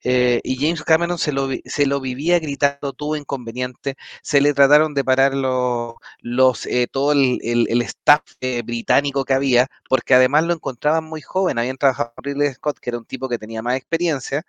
eh, 0.04 0.40
y 0.44 0.56
James 0.56 0.82
Cameron 0.84 1.18
se 1.18 1.32
lo, 1.32 1.48
se 1.64 1.86
lo 1.86 2.00
vivía 2.00 2.38
gritando, 2.40 2.92
tuvo 2.92 3.16
inconveniente. 3.16 3.96
Se 4.22 4.40
le 4.40 4.54
trataron 4.54 4.94
de 4.94 5.04
parar 5.04 5.34
los, 5.34 5.94
los, 6.20 6.66
eh, 6.66 6.88
todo 6.90 7.12
el, 7.12 7.38
el- 7.42 7.66
el 7.70 7.82
staff 7.82 8.22
eh, 8.40 8.62
británico 8.62 9.24
que 9.24 9.34
había, 9.34 9.68
porque 9.88 10.14
además 10.14 10.44
lo 10.44 10.54
encontraban 10.54 11.04
muy 11.04 11.20
joven. 11.22 11.58
Habían 11.58 11.76
trabajado 11.76 12.12
con 12.14 12.24
Ridley 12.24 12.52
Scott, 12.54 12.78
que 12.80 12.90
era 12.90 12.98
un 12.98 13.04
tipo 13.06 13.28
que 13.28 13.38
tenía 13.38 13.62
más 13.62 13.76
experiencia. 13.76 14.42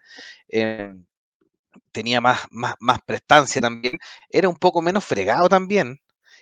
Eh, 1.76 1.80
tenía 1.92 2.22
más, 2.22 2.42
más, 2.52 2.76
más 2.80 3.00
prestancia 3.06 3.62
también, 3.62 3.98
era 4.30 4.50
un 4.50 4.56
poco 4.58 4.82
menos 4.82 5.06
fregado 5.06 5.50
también 5.50 6.00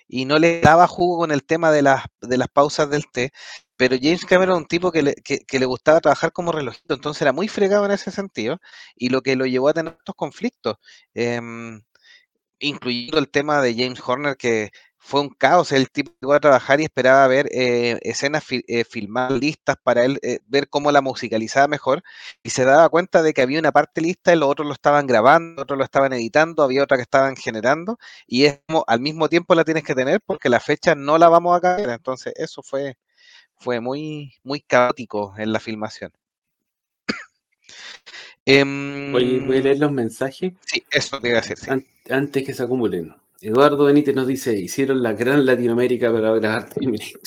y 0.07 0.25
no 0.25 0.39
le 0.39 0.61
daba 0.61 0.87
jugo 0.87 1.19
con 1.19 1.31
el 1.31 1.43
tema 1.45 1.71
de 1.71 1.81
las, 1.81 2.05
de 2.21 2.37
las 2.37 2.49
pausas 2.49 2.89
del 2.89 3.05
té, 3.11 3.31
pero 3.77 3.95
James 3.99 4.25
Cameron 4.25 4.57
un 4.57 4.65
tipo 4.67 4.91
que 4.91 5.01
le, 5.01 5.15
que, 5.15 5.59
le 5.59 5.65
gustaba 5.65 6.01
trabajar 6.01 6.33
como 6.33 6.51
relojito, 6.51 6.93
entonces 6.93 7.21
era 7.21 7.33
muy 7.33 7.47
fregado 7.47 7.85
en 7.85 7.91
ese 7.91 8.11
sentido 8.11 8.59
y 8.95 9.09
lo 9.09 9.21
que 9.21 9.35
lo 9.35 9.45
llevó 9.45 9.69
a 9.69 9.73
tener 9.73 9.95
estos 9.97 10.15
conflictos. 10.15 10.75
Em, 11.13 11.81
incluyendo 12.59 13.19
el 13.19 13.29
tema 13.29 13.61
de 13.61 13.73
James 13.75 14.01
Horner, 14.05 14.37
que 14.37 14.71
fue 15.03 15.21
un 15.21 15.29
caos. 15.29 15.71
El 15.71 15.89
tipo 15.91 16.11
llegó 16.21 16.33
a 16.33 16.39
trabajar 16.39 16.79
y 16.79 16.83
esperaba 16.85 17.27
ver 17.27 17.47
eh, 17.51 17.99
escenas 18.03 18.43
fi- 18.43 18.63
eh, 18.67 18.83
filmadas 18.85 19.39
listas 19.39 19.75
para 19.83 20.05
él, 20.05 20.19
eh, 20.21 20.39
ver 20.47 20.69
cómo 20.69 20.91
la 20.91 21.01
musicalizaba 21.01 21.67
mejor, 21.67 22.03
y 22.43 22.51
se 22.51 22.65
daba 22.65 22.87
cuenta 22.89 23.23
de 23.23 23.33
que 23.33 23.41
había 23.41 23.59
una 23.59 23.71
parte 23.71 24.01
lista 24.01 24.33
y 24.33 24.37
los 24.37 24.49
otros 24.49 24.67
lo 24.67 24.73
estaban 24.73 25.07
grabando, 25.07 25.63
otros 25.63 25.77
lo 25.77 25.83
estaban 25.85 26.13
editando, 26.13 26.63
había 26.63 26.83
otra 26.83 26.97
que 26.97 27.03
estaban 27.03 27.35
generando, 27.35 27.97
y 28.27 28.45
es 28.45 28.61
como 28.67 28.83
al 28.87 28.99
mismo 29.01 29.27
tiempo 29.29 29.55
la 29.55 29.65
tienes 29.65 29.83
que 29.83 29.95
tener 29.95 30.21
porque 30.25 30.49
la 30.49 30.59
fecha 30.59 30.95
no 30.95 31.17
la 31.17 31.29
vamos 31.29 31.57
a 31.57 31.61
cambiar. 31.61 31.89
Entonces, 31.91 32.33
eso 32.37 32.61
fue, 32.63 32.97
fue 33.57 33.79
muy, 33.81 34.33
muy 34.43 34.61
caótico 34.61 35.35
en 35.37 35.53
la 35.53 35.59
filmación. 35.61 36.11
Voy 39.05 39.57
a 39.57 39.61
Em, 39.61 39.61
leer 39.61 39.77
los 39.79 39.91
mensajes 39.91 40.53
sí, 40.65 40.83
eso 40.91 41.19
te 41.19 41.29
iba 41.29 41.37
a 41.39 41.41
decir, 41.41 41.57
sí. 41.57 41.71
an- 41.71 41.85
antes 42.09 42.45
que 42.45 42.53
se 42.53 42.63
acumulen. 42.63 43.13
Eduardo 43.41 43.85
Benítez 43.85 44.13
nos 44.13 44.27
dice, 44.27 44.55
hicieron 44.55 45.01
la 45.01 45.13
gran 45.13 45.43
Latinoamérica 45.45 46.11
para 46.13 46.31
grabar 46.35 46.69
Terminator. 46.73 47.19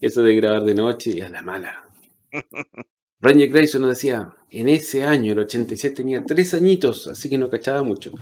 Eso 0.00 0.22
de 0.22 0.34
grabar 0.34 0.64
de 0.64 0.74
noche 0.74 1.10
y 1.10 1.20
a 1.20 1.28
la 1.28 1.42
mala. 1.42 1.84
Ranger 3.20 3.50
Grayson 3.50 3.82
nos 3.82 3.90
decía, 3.90 4.34
en 4.48 4.70
ese 4.70 5.04
año, 5.04 5.32
el 5.32 5.40
87, 5.40 5.94
tenía 5.94 6.24
tres 6.24 6.54
añitos, 6.54 7.06
así 7.06 7.28
que 7.28 7.36
no 7.36 7.50
cachaba 7.50 7.82
mucho. 7.82 8.12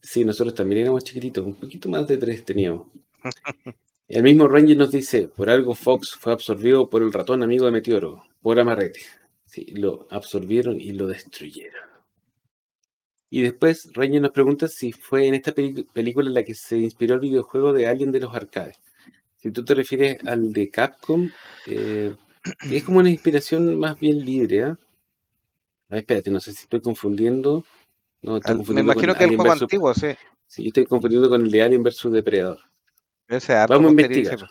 Sí, 0.00 0.24
nosotros 0.24 0.54
también 0.54 0.80
éramos 0.80 1.04
chiquititos, 1.04 1.44
un 1.44 1.56
poquito 1.56 1.90
más 1.90 2.08
de 2.08 2.16
tres 2.16 2.42
teníamos. 2.42 2.86
El 4.08 4.22
mismo 4.22 4.46
Ranger 4.46 4.76
nos 4.76 4.92
dice, 4.92 5.26
por 5.26 5.50
algo 5.50 5.74
Fox 5.74 6.12
fue 6.12 6.32
absorbido 6.32 6.88
por 6.88 7.02
el 7.02 7.12
ratón 7.12 7.42
amigo 7.42 7.66
de 7.66 7.72
Meteoro, 7.72 8.22
por 8.40 8.58
Amarrete. 8.58 9.00
Sí, 9.46 9.66
lo 9.72 10.06
absorbieron 10.10 10.80
y 10.80 10.92
lo 10.92 11.08
destruyeron. 11.08 11.85
Y 13.36 13.42
después 13.42 13.90
Ranger 13.92 14.22
nos 14.22 14.30
pregunta 14.30 14.66
si 14.66 14.92
fue 14.92 15.26
en 15.26 15.34
esta 15.34 15.52
película 15.52 16.26
en 16.26 16.32
la 16.32 16.42
que 16.42 16.54
se 16.54 16.78
inspiró 16.78 17.16
el 17.16 17.20
videojuego 17.20 17.74
de 17.74 17.86
Alien 17.86 18.10
de 18.10 18.20
los 18.20 18.34
arcades. 18.34 18.80
Si 19.36 19.50
tú 19.50 19.62
te 19.62 19.74
refieres 19.74 20.16
al 20.26 20.54
de 20.54 20.70
Capcom, 20.70 21.28
eh, 21.66 22.14
es 22.70 22.82
como 22.84 23.00
una 23.00 23.10
inspiración 23.10 23.78
más 23.78 24.00
bien 24.00 24.24
libre, 24.24 24.62
¿ah? 24.64 24.78
Ah, 25.90 25.98
espérate, 25.98 26.30
no 26.30 26.40
sé 26.40 26.52
si 26.54 26.62
estoy 26.62 26.80
confundiendo. 26.80 27.62
No, 28.22 28.38
estoy 28.38 28.54
Me 28.54 28.56
confundiendo 28.60 28.94
con 28.94 29.04
imagino 29.04 29.12
que 29.18 29.24
el 29.24 29.24
Alien 29.26 29.36
juego 29.38 29.50
versus- 29.50 29.62
antiguo, 29.64 29.92
sí. 29.92 30.06
Sí, 30.46 30.62
yo 30.62 30.68
estoy 30.68 30.86
confundiendo 30.86 31.28
con 31.28 31.42
el 31.42 31.50
de 31.50 31.62
Alien 31.62 31.82
versus 31.82 32.10
Depredador. 32.10 32.60
Ese 33.28 33.52
harto 33.52 33.74
Vamos 33.74 33.88
a 33.88 33.90
investigar. 33.90 34.38
sí, 34.38 34.44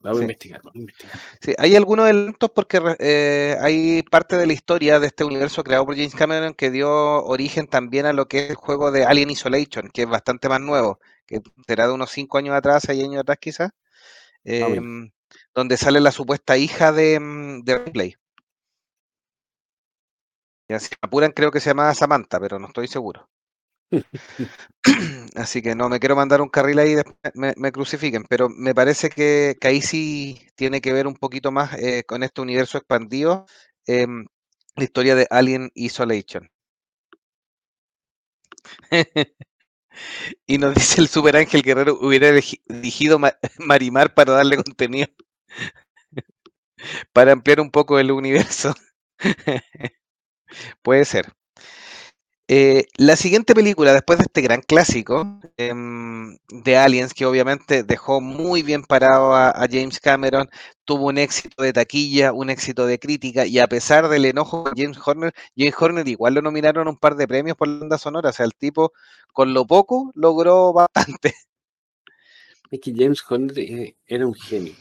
Vamos 0.00 0.18
Sí. 0.18 0.22
a 0.22 0.24
investigar, 0.24 0.60
vamos 0.62 0.74
a 0.76 0.78
investigar. 0.78 1.20
Sí, 1.40 1.54
hay 1.58 1.74
algunos 1.76 2.08
elementos 2.08 2.50
porque 2.54 2.80
eh, 3.00 3.56
hay 3.60 4.02
parte 4.04 4.36
de 4.36 4.46
la 4.46 4.52
historia 4.52 5.00
de 5.00 5.08
este 5.08 5.24
universo 5.24 5.64
creado 5.64 5.86
por 5.86 5.96
James 5.96 6.14
Cameron 6.14 6.54
que 6.54 6.70
dio 6.70 6.90
origen 7.24 7.66
también 7.66 8.06
a 8.06 8.12
lo 8.12 8.28
que 8.28 8.38
es 8.44 8.50
el 8.50 8.56
juego 8.56 8.90
de 8.92 9.04
Alien 9.04 9.30
Isolation, 9.30 9.90
que 9.92 10.02
es 10.02 10.08
bastante 10.08 10.48
más 10.48 10.60
nuevo, 10.60 11.00
que 11.26 11.40
será 11.66 11.86
de 11.88 11.94
unos 11.94 12.10
5 12.10 12.38
años 12.38 12.54
atrás, 12.54 12.84
6 12.86 13.02
años 13.02 13.20
atrás 13.20 13.38
quizás, 13.40 13.70
menos. 14.44 14.84
em, 14.84 15.10
donde 15.54 15.76
sale 15.76 16.00
la 16.00 16.12
supuesta 16.12 16.56
hija 16.58 16.92
de, 16.92 17.20
mm, 17.20 17.64
de 17.64 17.78
Ripley. 17.78 18.16
Ya, 20.70 20.78
si 20.80 20.88
me 20.90 20.96
apuran 21.02 21.32
creo 21.32 21.50
que 21.50 21.60
se 21.60 21.70
llamaba 21.70 21.94
Samantha, 21.94 22.40
pero 22.40 22.58
no 22.58 22.68
estoy 22.68 22.88
seguro. 22.88 23.28
Así 25.34 25.62
que 25.62 25.74
no 25.74 25.88
me 25.88 26.00
quiero 26.00 26.16
mandar 26.16 26.40
un 26.40 26.48
carril 26.48 26.78
ahí 26.78 26.96
me, 27.34 27.54
me 27.56 27.72
crucifiquen, 27.72 28.24
pero 28.28 28.48
me 28.48 28.74
parece 28.74 29.10
que, 29.10 29.56
que 29.60 29.68
ahí 29.68 29.80
sí 29.82 30.40
tiene 30.56 30.80
que 30.80 30.92
ver 30.92 31.06
un 31.06 31.14
poquito 31.14 31.50
más 31.52 31.74
eh, 31.78 32.04
con 32.04 32.22
este 32.22 32.40
universo 32.40 32.78
expandido, 32.78 33.46
em, 33.86 34.26
la 34.76 34.84
historia 34.84 35.14
de 35.14 35.26
Alien 35.30 35.70
Isolation. 35.74 36.48
y 40.46 40.58
nos 40.58 40.74
dice 40.74 41.00
el 41.00 41.08
Super 41.08 41.36
Ángel 41.36 41.62
Guerrero 41.62 41.98
hubiera 42.00 42.28
elegi- 42.28 42.60
dirigido 42.66 43.18
Ma- 43.18 43.36
Marimar 43.58 44.14
para 44.14 44.32
darle 44.32 44.56
contenido, 44.56 45.08
para 47.12 47.32
ampliar 47.32 47.60
un 47.60 47.70
poco 47.70 47.98
el 47.98 48.10
universo. 48.10 48.74
Puede 50.82 51.04
ser. 51.04 51.32
Eh, 52.50 52.86
la 52.96 53.14
siguiente 53.16 53.54
película, 53.54 53.92
después 53.92 54.18
de 54.18 54.24
este 54.24 54.40
gran 54.40 54.62
clásico 54.62 55.38
em, 55.58 56.38
de 56.48 56.78
Aliens, 56.78 57.12
que 57.12 57.26
obviamente 57.26 57.82
dejó 57.82 58.22
muy 58.22 58.62
bien 58.62 58.82
parado 58.84 59.34
a, 59.34 59.52
James 59.70 60.00
Cameron, 60.00 60.48
tuvo 60.86 61.08
un 61.08 61.18
éxito 61.18 61.62
de 61.62 61.74
taquilla, 61.74 62.32
un 62.32 62.48
éxito 62.48 62.86
de 62.86 62.98
crítica, 62.98 63.44
y 63.44 63.58
a 63.58 63.66
pesar 63.66 64.08
del 64.08 64.24
enojo 64.24 64.64
con 64.64 64.72
James 64.74 64.98
Horner, 65.04 65.34
James 65.58 65.74
Horner 65.78 66.08
igual 66.08 66.32
lo 66.34 66.40
nominaron 66.40 66.88
un 66.88 66.96
par 66.96 67.16
de 67.16 67.28
premios 67.28 67.54
por 67.54 67.68
la 67.68 67.80
banda 67.80 67.98
sonora, 67.98 68.30
o 68.30 68.32
sea, 68.32 68.46
el 68.46 68.54
tipo 68.54 68.92
con 69.34 69.52
lo 69.52 69.66
poco 69.66 70.10
logró 70.14 70.72
bastante. 70.72 71.34
Es 72.70 72.80
que 72.80 72.94
James 72.96 73.22
Horner 73.28 73.58
eh, 73.58 73.96
era 74.06 74.26
un 74.26 74.34
genio. 74.34 74.72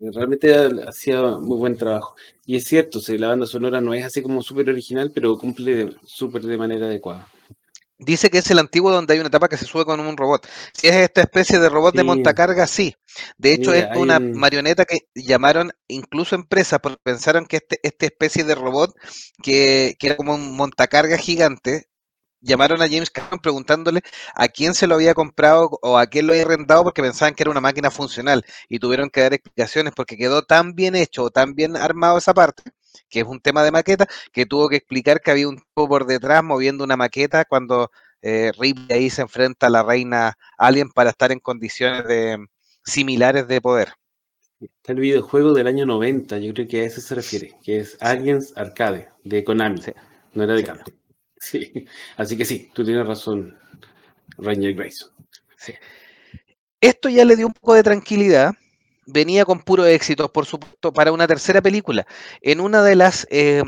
Realmente 0.00 0.52
hacía 0.88 1.22
muy 1.38 1.56
buen 1.56 1.76
trabajo. 1.76 2.16
Y 2.44 2.56
es 2.56 2.64
cierto, 2.64 3.00
sí, 3.00 3.16
la 3.18 3.28
banda 3.28 3.46
sonora 3.46 3.80
no 3.80 3.94
es 3.94 4.04
así 4.04 4.22
como 4.22 4.42
súper 4.42 4.68
original, 4.70 5.12
pero 5.14 5.38
cumple 5.38 5.94
súper 6.04 6.42
de 6.42 6.58
manera 6.58 6.86
adecuada. 6.86 7.28
Dice 8.00 8.30
que 8.30 8.38
es 8.38 8.50
el 8.52 8.60
antiguo 8.60 8.92
donde 8.92 9.12
hay 9.14 9.18
una 9.18 9.26
etapa 9.26 9.48
que 9.48 9.56
se 9.56 9.64
sube 9.66 9.84
con 9.84 9.98
un 9.98 10.16
robot. 10.16 10.46
Si 10.72 10.86
es 10.86 10.94
esta 10.94 11.20
especie 11.20 11.58
de 11.58 11.68
robot 11.68 11.96
de 11.96 12.04
montacarga, 12.04 12.68
sí. 12.68 12.94
De 13.38 13.52
hecho, 13.52 13.72
Mira, 13.72 13.74
es 13.74 13.88
una 13.92 14.22
un- 14.22 14.32
marioneta 14.32 14.84
que 14.84 15.08
llamaron 15.16 15.72
incluso 15.88 16.36
empresa 16.36 16.78
porque 16.78 16.98
pensaron 17.02 17.44
que 17.46 17.56
este, 17.56 17.80
esta 17.82 18.06
especie 18.06 18.44
de 18.44 18.54
robot, 18.54 18.94
que, 19.42 19.96
que 19.98 20.06
era 20.06 20.16
como 20.16 20.34
un 20.36 20.54
montacarga 20.56 21.18
gigante, 21.18 21.87
llamaron 22.40 22.82
a 22.82 22.88
James 22.88 23.10
Cameron 23.10 23.40
preguntándole 23.40 24.02
a 24.34 24.48
quién 24.48 24.74
se 24.74 24.86
lo 24.86 24.94
había 24.94 25.14
comprado 25.14 25.78
o 25.82 25.98
a 25.98 26.06
quién 26.06 26.26
lo 26.26 26.32
había 26.32 26.44
arrendado 26.44 26.84
porque 26.84 27.02
pensaban 27.02 27.34
que 27.34 27.42
era 27.42 27.50
una 27.50 27.60
máquina 27.60 27.90
funcional 27.90 28.44
y 28.68 28.78
tuvieron 28.78 29.10
que 29.10 29.20
dar 29.22 29.34
explicaciones 29.34 29.92
porque 29.94 30.16
quedó 30.16 30.42
tan 30.42 30.74
bien 30.74 30.96
hecho 30.96 31.24
o 31.24 31.30
tan 31.30 31.54
bien 31.54 31.76
armado 31.76 32.18
esa 32.18 32.34
parte 32.34 32.62
que 33.08 33.20
es 33.20 33.26
un 33.26 33.40
tema 33.40 33.62
de 33.62 33.70
maqueta, 33.70 34.06
que 34.32 34.44
tuvo 34.44 34.68
que 34.68 34.76
explicar 34.76 35.20
que 35.20 35.30
había 35.30 35.48
un 35.48 35.56
tipo 35.56 35.88
por 35.88 36.06
detrás 36.06 36.44
moviendo 36.44 36.84
una 36.84 36.96
maqueta 36.96 37.44
cuando 37.44 37.90
eh, 38.20 38.52
Ripley 38.58 38.86
ahí 38.90 39.10
se 39.10 39.22
enfrenta 39.22 39.68
a 39.68 39.70
la 39.70 39.82
reina 39.82 40.36
Alien 40.58 40.90
para 40.90 41.10
estar 41.10 41.32
en 41.32 41.38
condiciones 41.38 42.06
de, 42.06 42.38
similares 42.88 43.46
de 43.46 43.60
poder. 43.60 43.92
Está 44.60 44.92
el 44.92 45.00
videojuego 45.00 45.52
del 45.52 45.68
año 45.68 45.86
90, 45.86 46.38
yo 46.38 46.52
creo 46.52 46.66
que 46.66 46.80
a 46.80 46.84
eso 46.84 47.00
se 47.00 47.14
refiere, 47.14 47.54
que 47.62 47.78
es 47.78 47.96
Aliens 48.00 48.52
Arcade, 48.56 49.08
de 49.22 49.44
Konami, 49.44 49.80
no 50.34 50.42
era 50.42 50.54
de 50.54 50.64
sí. 50.64 50.72
Sí, 51.50 51.86
así 52.16 52.36
que 52.36 52.44
sí, 52.44 52.70
tú 52.74 52.84
tienes 52.84 53.06
razón, 53.06 53.56
Ranger 54.36 54.74
Grayson. 54.74 55.10
Esto 56.80 57.08
ya 57.08 57.24
le 57.24 57.36
dio 57.36 57.46
un 57.46 57.54
poco 57.54 57.74
de 57.74 57.82
tranquilidad, 57.82 58.54
venía 59.06 59.44
con 59.44 59.60
puro 59.60 59.86
éxito, 59.86 60.30
por 60.30 60.44
supuesto, 60.44 60.92
para 60.92 61.12
una 61.12 61.26
tercera 61.26 61.62
película. 61.62 62.06
En 62.42 62.60
una 62.60 62.82
de 62.82 62.96
las 62.96 63.26
eh, 63.30 63.62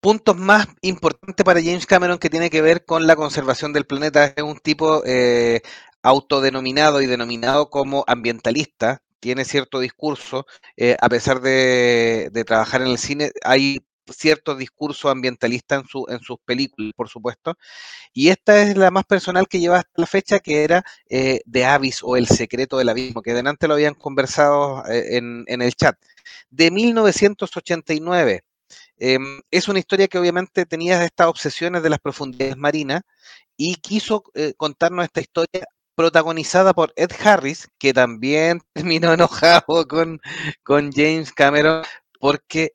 puntos 0.00 0.36
más 0.36 0.66
importantes 0.82 1.44
para 1.44 1.62
James 1.62 1.86
Cameron 1.86 2.18
que 2.18 2.30
tiene 2.30 2.50
que 2.50 2.62
ver 2.62 2.84
con 2.84 3.06
la 3.06 3.16
conservación 3.16 3.72
del 3.72 3.86
planeta. 3.86 4.32
Es 4.36 4.42
un 4.42 4.58
tipo 4.58 5.02
eh, 5.06 5.62
autodenominado 6.02 7.00
y 7.02 7.06
denominado 7.06 7.70
como 7.70 8.04
ambientalista, 8.06 9.02
tiene 9.20 9.44
cierto 9.44 9.80
discurso, 9.80 10.46
eh, 10.76 10.96
a 11.00 11.08
pesar 11.08 11.40
de, 11.40 12.30
trabajar 12.46 12.82
en 12.82 12.88
el 12.88 12.98
cine, 12.98 13.32
hay 13.42 13.80
cierto 14.12 14.54
discurso 14.54 15.08
ambientalista 15.08 15.76
en, 15.76 15.86
su, 15.86 16.06
en 16.08 16.20
sus 16.20 16.38
películas, 16.44 16.92
por 16.96 17.08
supuesto. 17.08 17.56
Y 18.12 18.28
esta 18.28 18.62
es 18.62 18.76
la 18.76 18.90
más 18.90 19.04
personal 19.04 19.48
que 19.48 19.60
lleva 19.60 19.78
hasta 19.78 19.90
la 19.96 20.06
fecha, 20.06 20.40
que 20.40 20.64
era 20.64 20.84
eh, 21.08 21.40
The 21.50 21.64
Abyss 21.64 22.00
o 22.02 22.16
El 22.16 22.26
secreto 22.26 22.78
del 22.78 22.88
abismo, 22.88 23.22
que 23.22 23.34
delante 23.34 23.68
lo 23.68 23.74
habían 23.74 23.94
conversado 23.94 24.84
eh, 24.86 25.16
en, 25.16 25.62
el 25.62 25.74
chat. 25.74 25.96
De 26.50 26.70
1989. 26.70 28.42
Em, 29.00 29.40
es 29.50 29.68
una 29.68 29.78
historia 29.78 30.08
que 30.08 30.18
obviamente 30.18 30.66
tenía 30.66 31.04
estas 31.04 31.28
obsesiones 31.28 31.82
de 31.82 31.90
las 31.90 32.00
profundidades 32.00 32.56
marinas 32.56 33.02
y 33.56 33.76
quiso 33.76 34.24
eh, 34.34 34.54
contarnos 34.56 35.04
esta 35.04 35.20
historia 35.20 35.64
protagonizada 35.94 36.74
por 36.74 36.92
Ed 36.96 37.10
Harris, 37.24 37.68
que 37.78 37.92
también 37.94 38.60
terminó 38.72 39.12
enojado 39.12 39.86
con, 39.88 40.20
con 40.64 40.92
James 40.92 41.32
Cameron 41.32 41.84
porque 42.20 42.72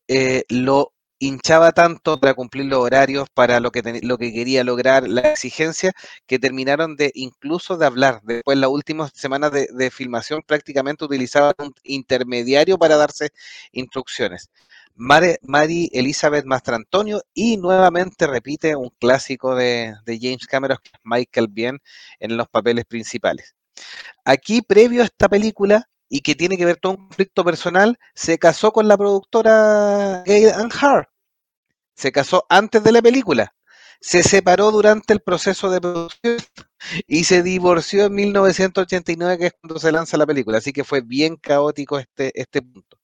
lo 0.49 0.93
hinchaba 1.27 1.71
tanto 1.71 2.19
para 2.19 2.33
cumplir 2.33 2.65
los 2.65 2.79
horarios, 2.79 3.27
para 3.33 3.59
lo 3.59 3.71
que, 3.71 4.01
lo 4.03 4.17
que 4.17 4.33
quería 4.33 4.63
lograr, 4.63 5.07
la 5.07 5.21
exigencia, 5.31 5.93
que 6.27 6.39
terminaron 6.39 6.95
de 6.95 7.11
incluso 7.15 7.77
de 7.77 7.85
hablar. 7.85 8.21
Después, 8.23 8.57
las 8.57 8.69
últimas 8.69 9.11
semanas 9.13 9.51
de, 9.51 9.67
de 9.73 9.91
filmación, 9.91 10.41
prácticamente 10.45 11.05
utilizaban 11.05 11.53
un 11.59 11.73
intermediario 11.83 12.77
para 12.77 12.97
darse 12.97 13.31
instrucciones. 13.71 14.49
Mary, 14.95 15.89
Elizabeth 15.91 16.45
Mastrantonio 16.45 17.23
y 17.33 17.57
nuevamente 17.57 18.27
repite 18.27 18.75
un 18.75 18.89
clásico 18.99 19.55
de, 19.55 19.95
James 20.05 20.45
Cameron, 20.47 20.77
Michael 21.03 21.47
Bien, 21.49 21.79
en 22.19 22.37
los 22.37 22.47
papeles 22.47 22.85
principales. 22.85 23.55
Aquí, 24.25 24.61
previo 24.61 25.01
a 25.01 25.05
esta 25.05 25.29
película, 25.29 25.89
y 26.09 26.21
que 26.21 26.35
tiene 26.35 26.57
que 26.57 26.65
ver 26.65 26.79
con 26.79 26.91
un 26.91 27.07
conflicto 27.07 27.43
personal, 27.43 27.97
se 28.13 28.37
casó 28.37 28.71
con 28.71 28.87
la 28.87 28.97
productora 28.97 30.23
Gail 30.25 30.49
Ann 30.49 30.69
Hart. 30.79 31.09
Se 31.95 32.11
casó 32.11 32.45
antes 32.49 32.83
de 32.83 32.91
la 32.91 33.01
película. 33.01 33.53
Se 34.01 34.23
separó 34.23 34.71
durante 34.71 35.13
el 35.13 35.21
proceso 35.21 35.69
de 35.69 35.79
producción 35.79 36.37
y 37.07 37.23
se 37.23 37.41
divorció 37.43 38.05
en 38.05 38.15
1989, 38.15 39.37
que 39.37 39.45
es 39.47 39.53
cuando 39.59 39.79
se 39.79 39.91
lanza 39.91 40.17
la 40.17 40.25
película. 40.25 40.57
Así 40.57 40.73
que 40.73 40.83
fue 40.83 41.01
bien 41.01 41.37
caótico 41.37 41.99
este, 41.99 42.31
este 42.39 42.61
punto. 42.61 42.99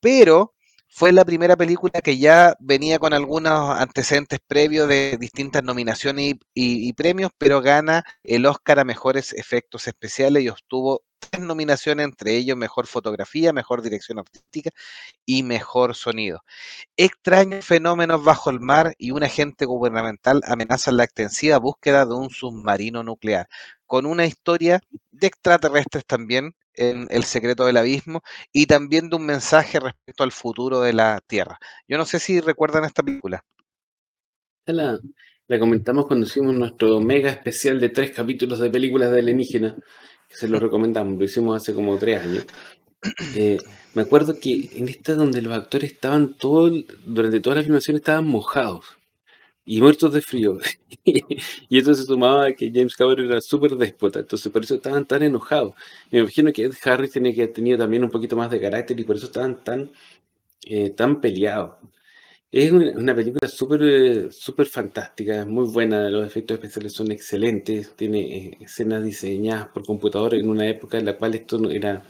Pero 0.00 0.54
fue 0.96 1.10
la 1.10 1.24
primera 1.24 1.56
película 1.56 2.00
que 2.00 2.18
ya 2.18 2.54
venía 2.60 3.00
con 3.00 3.12
algunos 3.14 3.80
antecedentes 3.80 4.38
previos 4.46 4.86
de 4.88 5.16
distintas 5.18 5.64
nominaciones 5.64 6.36
y, 6.54 6.92
premios, 6.92 7.32
pero 7.36 7.60
gana 7.60 8.04
el 8.22 8.46
Oscar 8.46 8.78
a 8.78 8.84
mejores 8.84 9.32
efectos 9.32 9.88
especiales 9.88 10.44
y 10.44 10.50
obtuvo 10.50 11.02
tres 11.18 11.42
nominaciones, 11.42 12.04
entre 12.04 12.36
ellos 12.36 12.56
mejor 12.56 12.86
fotografía, 12.86 13.52
mejor 13.52 13.82
dirección 13.82 14.20
artística 14.20 14.70
y 15.26 15.42
mejor 15.42 15.96
sonido. 15.96 16.44
Extraños 16.96 17.64
fenómenos 17.64 18.22
bajo 18.22 18.50
el 18.50 18.60
mar 18.60 18.94
y 18.96 19.10
un 19.10 19.24
agente 19.24 19.64
gubernamental 19.64 20.42
amenazan 20.46 20.96
la 20.96 21.04
extensiva 21.04 21.58
búsqueda 21.58 22.06
de 22.06 22.14
un 22.14 22.30
submarino 22.30 23.02
nuclear, 23.02 23.48
con 23.86 24.06
una 24.06 24.26
historia 24.26 24.80
de 25.10 25.26
extraterrestres 25.26 26.06
también 26.06 26.54
en 26.76 27.06
El 27.10 27.24
secreto 27.24 27.64
del 27.64 27.76
abismo 27.76 28.22
y 28.52 28.66
también 28.66 29.08
de 29.08 29.16
un 29.16 29.26
mensaje 29.26 29.80
respecto 29.80 30.24
al 30.24 30.32
futuro 30.32 30.80
de 30.80 30.92
la 30.92 31.20
Tierra. 31.26 31.58
Yo 31.88 31.98
no 31.98 32.06
sé 32.06 32.18
si 32.18 32.40
recuerdan 32.40 32.84
esta 32.84 33.02
película. 33.02 33.44
La, 34.66 34.98
la 35.46 35.58
comentamos 35.58 36.06
cuando 36.06 36.26
hicimos 36.26 36.54
nuestro 36.54 37.00
mega 37.00 37.30
especial 37.30 37.80
de 37.80 37.90
tres 37.90 38.12
capítulos 38.12 38.58
de 38.58 38.70
películas 38.70 39.10
de 39.10 39.18
alienígena, 39.18 39.76
que 40.28 40.36
se 40.36 40.48
lo 40.48 40.58
recomendamos, 40.60 41.18
lo 41.18 41.24
hicimos 41.24 41.60
hace 41.60 41.74
como 41.74 41.98
tres 41.98 42.22
años. 42.22 42.46
Eh, 43.36 43.58
me 43.92 44.02
acuerdo 44.02 44.40
que 44.40 44.70
en 44.72 44.88
esta 44.88 45.14
donde 45.14 45.42
los 45.42 45.52
actores 45.52 45.92
estaban 45.92 46.34
todo, 46.34 46.70
durante 47.04 47.40
toda 47.40 47.56
la 47.56 47.62
filmación 47.62 47.96
estaban 47.98 48.26
mojados 48.26 48.84
y 49.64 49.80
muertos 49.80 50.12
de 50.12 50.20
frío. 50.22 50.58
y 51.04 51.78
eso 51.78 51.94
se 51.94 52.04
sumaba 52.04 52.46
a 52.46 52.52
que 52.52 52.70
James 52.72 52.96
Cameron 52.96 53.26
era 53.26 53.40
súper 53.40 53.76
déspota, 53.76 54.20
entonces 54.20 54.52
por 54.52 54.62
eso 54.62 54.76
estaban 54.76 55.06
tan 55.06 55.22
enojados. 55.22 55.74
Me 56.10 56.20
imagino 56.20 56.52
que 56.52 56.64
Ed 56.64 56.74
Harris 56.84 57.12
tenía 57.12 57.34
que 57.34 57.48
tenido 57.48 57.78
también 57.78 58.04
un 58.04 58.10
poquito 58.10 58.36
más 58.36 58.50
de 58.50 58.60
carácter 58.60 58.98
y 58.98 59.04
por 59.04 59.16
eso 59.16 59.26
estaban 59.26 59.62
tan, 59.64 59.90
eh, 60.66 60.90
tan 60.90 61.20
peleados. 61.20 61.76
Es 62.52 62.70
una, 62.72 63.14
película 63.16 63.48
súper 63.48 64.32
súper 64.32 64.66
fantástica, 64.66 65.44
muy 65.44 65.66
buena, 65.66 66.08
los 66.08 66.26
efectos 66.26 66.56
especiales 66.56 66.92
son 66.92 67.10
excelentes, 67.10 67.96
tiene 67.96 68.20
eh, 68.36 68.58
escenas 68.60 69.02
diseñadas 69.04 69.68
por 69.68 69.84
computador 69.84 70.34
en 70.34 70.48
una 70.48 70.68
época 70.68 70.98
en 70.98 71.06
la 71.06 71.16
cual 71.18 71.34
esto 71.34 71.68
era 71.70 72.04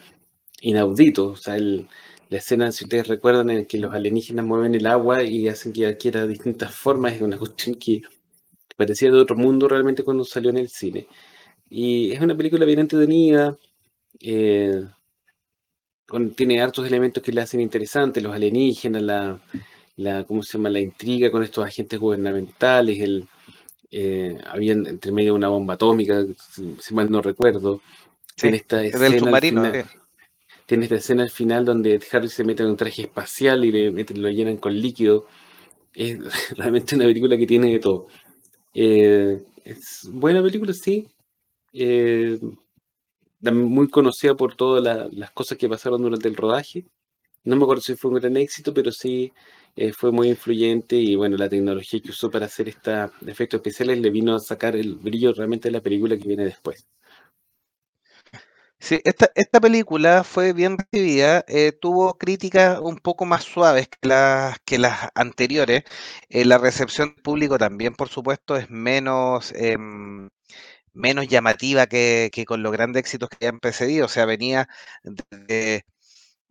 inaudito, 0.61 1.29
o 1.29 1.37
sea, 1.37 1.57
el, 1.57 1.89
la 2.29 2.39
escena, 2.39 2.73
si 2.73 2.85
ustedes 2.85 3.09
recuerdan, 3.09 3.51
en 3.51 3.67
que 3.67 3.79
los 3.79 3.95
alienígenas 3.95 4.45
mueven 4.45 4.75
el 4.75 4.87
agua 4.87 5.23
y 5.23 5.49
hacen 5.49 5.73
que 5.73 5.87
adquiera 5.87 6.27
distintas 6.27 6.75
formas, 6.75 7.15
es 7.15 7.23
una 7.23 7.39
cuestión 7.39 7.77
que 7.77 8.03
parecía 8.77 9.11
de 9.11 9.19
otro 9.19 9.37
mundo 9.37 9.69
realmente 9.69 10.03
cuando 10.03 10.25
salió 10.25 10.51
en 10.51 10.59
el 10.59 10.69
cine. 10.69 11.07
Y 11.69 12.13
es 12.13 12.21
una 12.21 12.37
película 12.37 12.65
bien 12.65 12.81
entretenida, 12.81 13.59
eh, 14.21 14.85
tiene 16.37 16.61
hartos 16.61 16.87
elementos 16.87 17.23
que 17.23 17.33
le 17.33 17.41
hacen 17.41 17.61
interesante, 17.61 18.21
los 18.21 18.35
alienígenas, 18.35 19.03
la, 19.03 19.41
la, 19.97 20.25
¿cómo 20.25 20.43
se 20.43 20.59
llama? 20.59 20.71
la 20.71 20.81
intriga 20.81 21.31
con 21.31 21.43
estos 21.43 21.65
agentes 21.65 21.99
gubernamentales, 21.99 23.01
el, 23.01 23.27
eh, 23.91 24.39
había 24.47 24.73
entre 24.73 25.13
medio 25.13 25.35
una 25.35 25.49
bomba 25.49 25.75
atómica, 25.75 26.25
si, 26.81 26.95
mal 26.95 27.11
no 27.11 27.23
recuerdo. 27.23 27.81
en 28.43 28.55
esta 28.55 28.79
del 28.79 29.19
submarino 29.19 29.73
tiene 30.67 30.85
esta 30.85 30.97
escena 30.97 31.23
al 31.23 31.31
final 31.31 31.65
donde 31.65 32.01
Harry 32.13 32.29
se 32.29 32.45
mete 32.45 32.63
en 32.63 32.71
un 32.71 32.77
traje 32.77 33.03
espacial 33.03 33.65
y 33.65 33.73
le 33.73 33.91
lo 33.91 34.31
llenan 34.31 34.57
con 34.57 34.79
líquido. 34.81 35.27
Es 35.95 36.19
realmente 36.57 36.97
una 36.97 37.05
película 37.07 37.37
que 37.37 37.47
tiene 37.47 37.73
de 37.73 37.81
todo. 37.81 38.09
Eh, 38.75 39.43
es 39.65 40.09
buena 40.13 40.43
película, 40.43 40.73
sí. 40.73 41.09
Eh, 41.73 42.39
muy 43.53 43.89
conocida 43.91 44.35
por 44.35 44.55
todas 44.57 45.13
las 45.13 45.31
cosas 45.33 45.59
que 45.59 45.69
pasaron 45.69 46.03
durante 46.03 46.29
el 46.29 46.37
rodaje. 46.37 46.87
No 47.45 47.57
me 47.57 47.65
acuerdo 47.65 47.83
si 47.83 47.97
fue 47.97 48.11
un 48.11 48.19
gran 48.19 48.37
éxito, 48.37 48.73
pero 48.73 48.91
sí 48.93 49.33
eh, 49.77 49.93
fue 49.93 50.13
muy 50.13 50.29
influyente 50.29 50.97
y 50.97 51.17
bueno, 51.17 51.37
la 51.37 51.49
tecnología 51.49 52.01
que 52.01 52.11
usó 52.11 52.31
para 52.31 52.47
hacer 52.47 52.69
estos 52.69 53.11
efectos 53.27 53.59
especiales 53.59 54.01
le 54.01 54.11
vino 54.11 54.35
a 54.35 54.41
sacar 54.41 54.77
el 54.77 54.95
brillo 54.95 55.33
realmente 55.35 55.69
de 55.69 55.73
la 55.73 55.83
película 55.83 56.17
que 56.17 56.29
viene 56.29 56.45
después. 56.45 56.87
Sí, 58.85 59.01
esta, 59.05 59.31
esta 59.35 59.61
película 59.61 60.25
fue 60.25 60.53
bien 60.53 60.77
recibida, 60.77 61.43
eh, 61.49 61.73
tuvo 61.73 62.19
críticas 62.19 62.79
un 62.81 62.97
poco 62.99 63.25
más 63.25 63.43
suaves 63.45 63.89
que 63.89 64.09
las, 64.09 64.59
que 64.67 64.79
las 64.79 65.09
anteriores. 65.15 65.85
Eh, 66.29 66.45
la 66.45 66.59
recepción 66.59 67.15
del 67.15 67.23
público 67.23 67.57
también, 67.57 67.95
por 67.95 68.09
supuesto, 68.11 68.57
es 68.57 68.69
menos, 68.69 69.53
em, 69.57 70.29
menos 70.95 71.29
llamativa 71.29 71.87
que, 71.87 72.31
que, 72.33 72.45
con 72.47 72.63
los 72.63 72.73
grandes 72.73 73.01
éxitos 73.01 73.31
que 73.31 73.49
han 73.49 73.61
precedido. 73.61 74.07
O 74.07 74.09
sea, 74.09 74.27
venía 74.27 74.69
de 75.31 75.85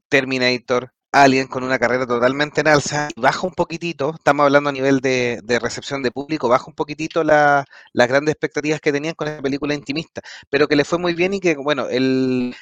Terminator, 0.09 0.93
Alien 1.13 1.45
con 1.47 1.63
una 1.63 1.77
carrera 1.77 2.07
totalmente 2.07 2.61
en 2.61 2.67
alza, 2.67 3.07
baja 3.15 3.45
un 3.45 3.53
poquitito, 3.53 4.15
estamos 4.15 4.45
hablando 4.45 4.71
a 4.71 4.73
nivel 4.73 4.99
de, 4.99 5.41
recepción 5.61 6.01
de 6.01 6.09
público, 6.11 6.49
baja 6.49 6.65
un 6.67 6.73
poquitito 6.73 7.23
las 7.23 7.65
grandes 7.93 8.33
expectativas 8.33 8.81
que 8.81 8.91
tenían 8.91 9.13
con 9.13 9.27
esa 9.27 9.41
película 9.41 9.75
intimista, 9.75 10.21
pero 10.49 10.67
que 10.67 10.75
le 10.75 10.85
fue 10.85 10.97
muy 10.97 11.13
bien 11.13 11.35
y 11.35 11.39
que, 11.39 11.55
bueno, 11.55 11.87
el, 11.87 12.55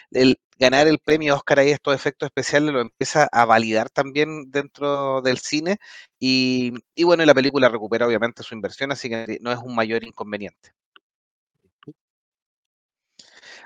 ganar 0.60 0.88
el 0.88 1.00
premio 1.00 1.36
Oscar 1.36 1.60
ahí, 1.60 1.70
estos 1.70 1.96
efectos 1.96 2.28
especiales, 2.28 2.74
lo 2.74 2.82
empieza 2.82 3.30
a 3.32 3.46
validar 3.46 3.90
también 3.90 4.52
dentro 4.52 5.22
del 5.22 5.38
cine 5.38 5.78
y, 6.20 6.74
y 6.94 7.04
bueno, 7.06 7.24
la 7.26 7.34
película 7.34 7.70
recupera 7.70 8.06
obviamente 8.06 8.44
su 8.44 8.54
inversión, 8.54 8.92
así 8.92 9.10
que 9.10 9.38
no 9.42 9.54
es 9.54 9.60
un 9.60 9.76
mayor 9.76 10.04
inconveniente. 10.04 10.74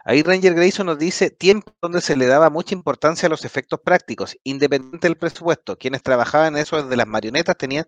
Ahí 0.08 0.22
Ranger 0.22 0.53
Grayson 0.53 0.86
nos 0.86 0.99
dice 0.99 1.32
tiempo 1.32 1.74
donde 1.82 1.99
se 1.99 2.16
le 2.16 2.28
daba 2.28 2.51
mucha 2.51 2.76
importancia 2.76 3.26
a 3.26 3.30
los 3.30 3.43
efectos 3.43 3.80
prácticos, 3.84 4.38
independiente 4.43 5.08
del 5.08 5.18
presupuesto. 5.18 5.80
Quienes 5.80 6.03
trabajaban 6.03 6.56
en 6.56 6.62
eso 6.62 6.80
desde 6.80 6.95
las 6.95 7.08
marionetas 7.08 7.58
tenían 7.58 7.86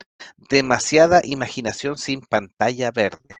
demasiada 0.49 1.21
imaginación 1.23 1.95
sin 1.95 2.21
pantalla 2.21 2.89
verde. 2.89 3.35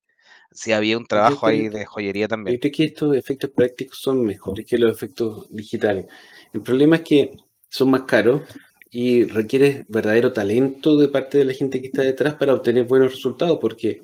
Sí, 0.51 0.73
había 0.73 0.95
un 0.95 1.07
trabajo 1.07 1.47
ahí 1.47 1.69
de 1.69 1.87
joyería 1.87 2.27
también. 2.27 2.55
Yo 2.55 2.59
creo 2.59 2.71
que 2.71 2.85
estos 2.85 3.15
efectos 3.15 3.49
prácticos 3.49 3.97
son 3.97 4.23
mejores 4.23 4.63
que 4.67 4.77
los 4.77 4.91
efectos 4.91 5.47
digitales. 5.49 6.05
El 6.53 6.61
problema 6.61 6.97
es 6.97 7.01
que 7.01 7.31
son 7.69 7.89
más 7.89 8.03
caros 8.03 8.43
y 8.91 9.23
requiere 9.23 9.85
verdadero 9.89 10.33
talento 10.33 10.97
de 10.97 11.07
parte 11.07 11.39
de 11.39 11.45
la 11.45 11.53
gente 11.53 11.81
que 11.81 11.87
está 11.87 12.03
detrás 12.03 12.35
para 12.35 12.53
obtener 12.53 12.85
buenos 12.85 13.11
resultados, 13.11 13.57
porque 13.59 14.03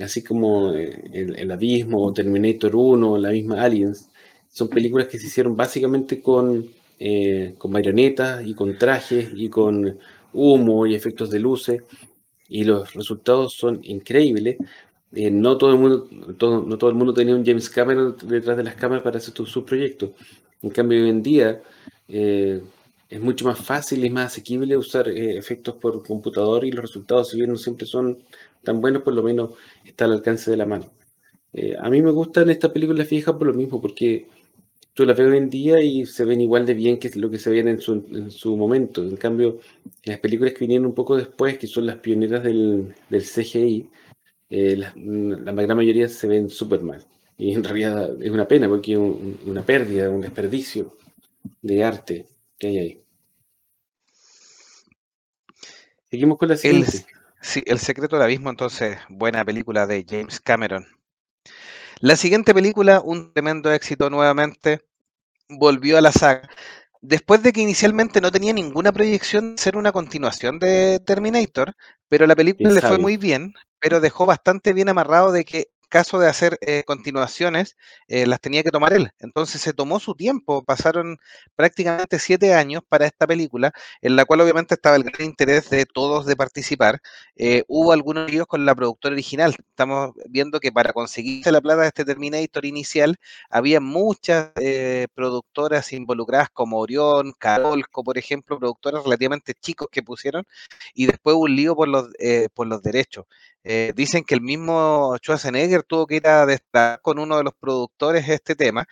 así 0.00 0.22
como 0.22 0.72
eh, 0.74 1.10
el, 1.12 1.50
Abismo 1.50 2.04
o 2.04 2.12
Terminator 2.12 2.74
1 2.74 3.12
o 3.12 3.18
la 3.18 3.30
misma 3.30 3.62
Aliens, 3.62 4.08
son 4.52 4.68
películas 4.68 5.08
que 5.08 5.18
se 5.18 5.26
hicieron 5.26 5.56
básicamente 5.56 6.20
con, 6.20 6.68
eh, 6.98 7.54
con 7.58 7.72
marionetas 7.72 8.46
y 8.46 8.54
con 8.54 8.78
trajes 8.78 9.30
y 9.34 9.48
con 9.48 9.98
humo 10.32 10.86
y 10.86 10.94
efectos 10.94 11.30
de 11.30 11.40
luces, 11.40 11.82
y 12.48 12.64
los 12.64 12.92
resultados 12.94 13.54
son 13.54 13.80
increíbles. 13.82 14.58
Eh, 15.14 15.30
no, 15.30 15.58
todo 15.58 15.72
el 15.72 15.78
mundo, 15.78 16.08
no 16.10 16.78
todo 16.78 16.90
el 16.90 16.96
mundo 16.96 17.12
tenía 17.14 17.34
un 17.34 17.44
James 17.44 17.68
Cameron 17.68 18.16
detrás 18.24 18.56
de 18.56 18.64
las 18.64 18.76
cámaras 18.76 19.02
para 19.02 19.18
hacer 19.18 19.34
sus 19.34 19.64
proyectos. 19.64 20.10
En 20.62 20.70
cambio, 20.70 21.02
hoy 21.02 21.10
en 21.10 21.22
día 21.22 21.62
es 22.08 23.20
mucho 23.20 23.44
más 23.44 23.58
fácil 23.58 24.04
y 24.04 24.10
más 24.10 24.26
asequible 24.32 24.76
usar 24.76 25.08
efectos 25.08 25.74
por 25.76 26.06
computador 26.06 26.64
y 26.64 26.72
los 26.72 26.82
resultados, 26.82 27.30
si 27.30 27.36
bien 27.36 27.50
no 27.50 27.56
siempre 27.56 27.86
son 27.86 28.22
tan 28.62 28.80
buenos, 28.80 29.02
por 29.02 29.14
lo 29.14 29.22
menos 29.22 29.50
está 29.84 30.04
al 30.06 30.12
alcance 30.12 30.50
de 30.50 30.56
la 30.56 30.66
mano. 30.66 30.90
Eh, 31.52 31.76
a 31.78 31.90
mí 31.90 32.00
me 32.00 32.10
gustan 32.10 32.48
estas 32.48 32.70
películas 32.70 33.06
fijas 33.06 33.34
por 33.34 33.46
lo 33.46 33.52
mismo, 33.52 33.80
porque 33.80 34.26
tú 34.94 35.04
las 35.06 35.16
ves 35.16 35.30
hoy 35.30 35.38
en 35.38 35.50
día 35.50 35.80
y 35.80 36.06
se 36.06 36.24
ven 36.24 36.40
igual 36.40 36.66
de 36.66 36.74
bien 36.74 36.98
que 36.98 37.10
lo 37.14 37.30
que 37.30 37.38
se 37.38 37.50
veían 37.50 37.68
en 37.68 37.80
su, 37.80 38.04
en 38.10 38.30
su 38.30 38.56
momento. 38.56 39.02
En 39.02 39.16
cambio, 39.16 39.60
las 40.04 40.18
películas 40.18 40.52
que 40.52 40.60
vinieron 40.60 40.86
un 40.86 40.94
poco 40.94 41.16
después, 41.16 41.58
que 41.58 41.66
son 41.66 41.86
las 41.86 41.96
pioneras 41.96 42.42
del, 42.42 42.94
del 43.08 43.22
CGI, 43.22 43.90
eh, 44.50 44.76
la, 44.76 44.92
la, 44.96 45.52
gran 45.52 45.76
mayoría 45.76 46.08
se 46.08 46.26
ven 46.26 46.50
súper 46.50 46.82
mal. 46.82 47.04
Y 47.38 47.54
en 47.54 47.64
realidad 47.64 48.22
es 48.22 48.30
una 48.30 48.46
pena 48.46 48.68
porque 48.68 48.92
es 48.92 48.98
una 48.98 49.62
pérdida, 49.62 50.10
un 50.10 50.20
desperdicio 50.20 50.96
de 51.62 51.84
arte 51.84 52.26
que 52.58 52.66
hay 52.66 52.78
ahí. 52.78 53.02
Seguimos 56.10 56.36
con 56.36 56.48
la 56.50 56.56
siguiente. 56.56 57.06
Sí, 57.40 57.62
El 57.66 57.80
secreto 57.80 58.16
del 58.16 58.24
abismo, 58.24 58.50
entonces, 58.50 58.98
buena 59.08 59.44
película 59.44 59.86
de 59.86 60.04
James 60.08 60.40
Cameron. 60.40 60.86
La 62.02 62.16
siguiente 62.16 62.52
película, 62.52 63.00
un 63.00 63.32
tremendo 63.32 63.70
éxito 63.70 64.10
nuevamente, 64.10 64.80
volvió 65.48 65.96
a 65.96 66.00
la 66.00 66.10
saga. 66.10 66.50
Después 67.00 67.44
de 67.44 67.52
que 67.52 67.60
inicialmente 67.60 68.20
no 68.20 68.32
tenía 68.32 68.52
ninguna 68.52 68.90
proyección 68.90 69.54
de 69.54 69.62
ser 69.62 69.76
una 69.76 69.92
continuación 69.92 70.58
de 70.58 70.98
Terminator, 70.98 71.74
pero 72.08 72.26
la 72.26 72.34
película 72.34 72.72
le 72.72 72.80
fue 72.80 72.98
muy 72.98 73.18
bien, 73.18 73.54
pero 73.78 74.00
dejó 74.00 74.26
bastante 74.26 74.72
bien 74.72 74.88
amarrado 74.88 75.30
de 75.30 75.44
que 75.44 75.68
caso 75.92 76.18
de 76.18 76.26
hacer 76.26 76.58
eh, 76.62 76.84
continuaciones, 76.84 77.76
eh, 78.08 78.26
las 78.26 78.40
tenía 78.40 78.62
que 78.62 78.70
tomar 78.70 78.94
él. 78.94 79.10
Entonces 79.18 79.60
se 79.60 79.74
tomó 79.74 80.00
su 80.00 80.14
tiempo, 80.14 80.64
pasaron 80.64 81.18
prácticamente 81.54 82.18
siete 82.18 82.54
años 82.54 82.82
para 82.88 83.04
esta 83.06 83.26
película, 83.26 83.72
en 84.00 84.16
la 84.16 84.24
cual 84.24 84.40
obviamente 84.40 84.74
estaba 84.74 84.96
el 84.96 85.02
gran 85.04 85.28
interés 85.28 85.68
de 85.68 85.84
todos 85.84 86.24
de 86.24 86.34
participar. 86.34 87.02
Eh, 87.36 87.64
hubo 87.68 87.92
algunos 87.92 88.30
líos 88.30 88.46
con 88.46 88.64
la 88.64 88.74
productora 88.74 89.12
original. 89.12 89.54
Estamos 89.58 90.12
viendo 90.30 90.60
que 90.60 90.72
para 90.72 90.94
conseguirse 90.94 91.52
la 91.52 91.60
plata 91.60 91.82
de 91.82 91.88
este 91.88 92.06
Terminator 92.06 92.64
inicial, 92.64 93.16
había 93.50 93.78
muchas 93.80 94.50
productoras 95.14 95.92
involucradas 95.92 96.48
como 96.50 96.78
Orión, 96.78 97.32
Carolco, 97.38 98.02
por 98.02 98.16
ejemplo, 98.16 98.58
productoras 98.58 99.04
relativamente 99.04 99.52
chicos 99.54 99.88
que 99.90 100.02
pusieron, 100.02 100.44
y 100.94 101.06
después 101.06 101.36
un 101.36 101.54
lío 101.54 101.76
por 101.76 101.88
los, 101.88 102.08
por 102.54 102.66
los 102.66 102.82
derechos. 102.82 103.26
Eh, 103.64 103.92
dicen 103.94 104.24
que 104.24 104.34
el 104.34 104.40
mismo 104.40 105.16
Schwarzenegger 105.18 105.84
tuvo 105.84 106.06
que 106.06 106.16
ir 106.16 106.26
a 106.26 106.46
destacar 106.46 107.00
con 107.00 107.18
uno 107.18 107.36
de 107.36 107.44
los 107.44 107.54
productores 107.54 108.28
este 108.28 108.56
tema, 108.56 108.86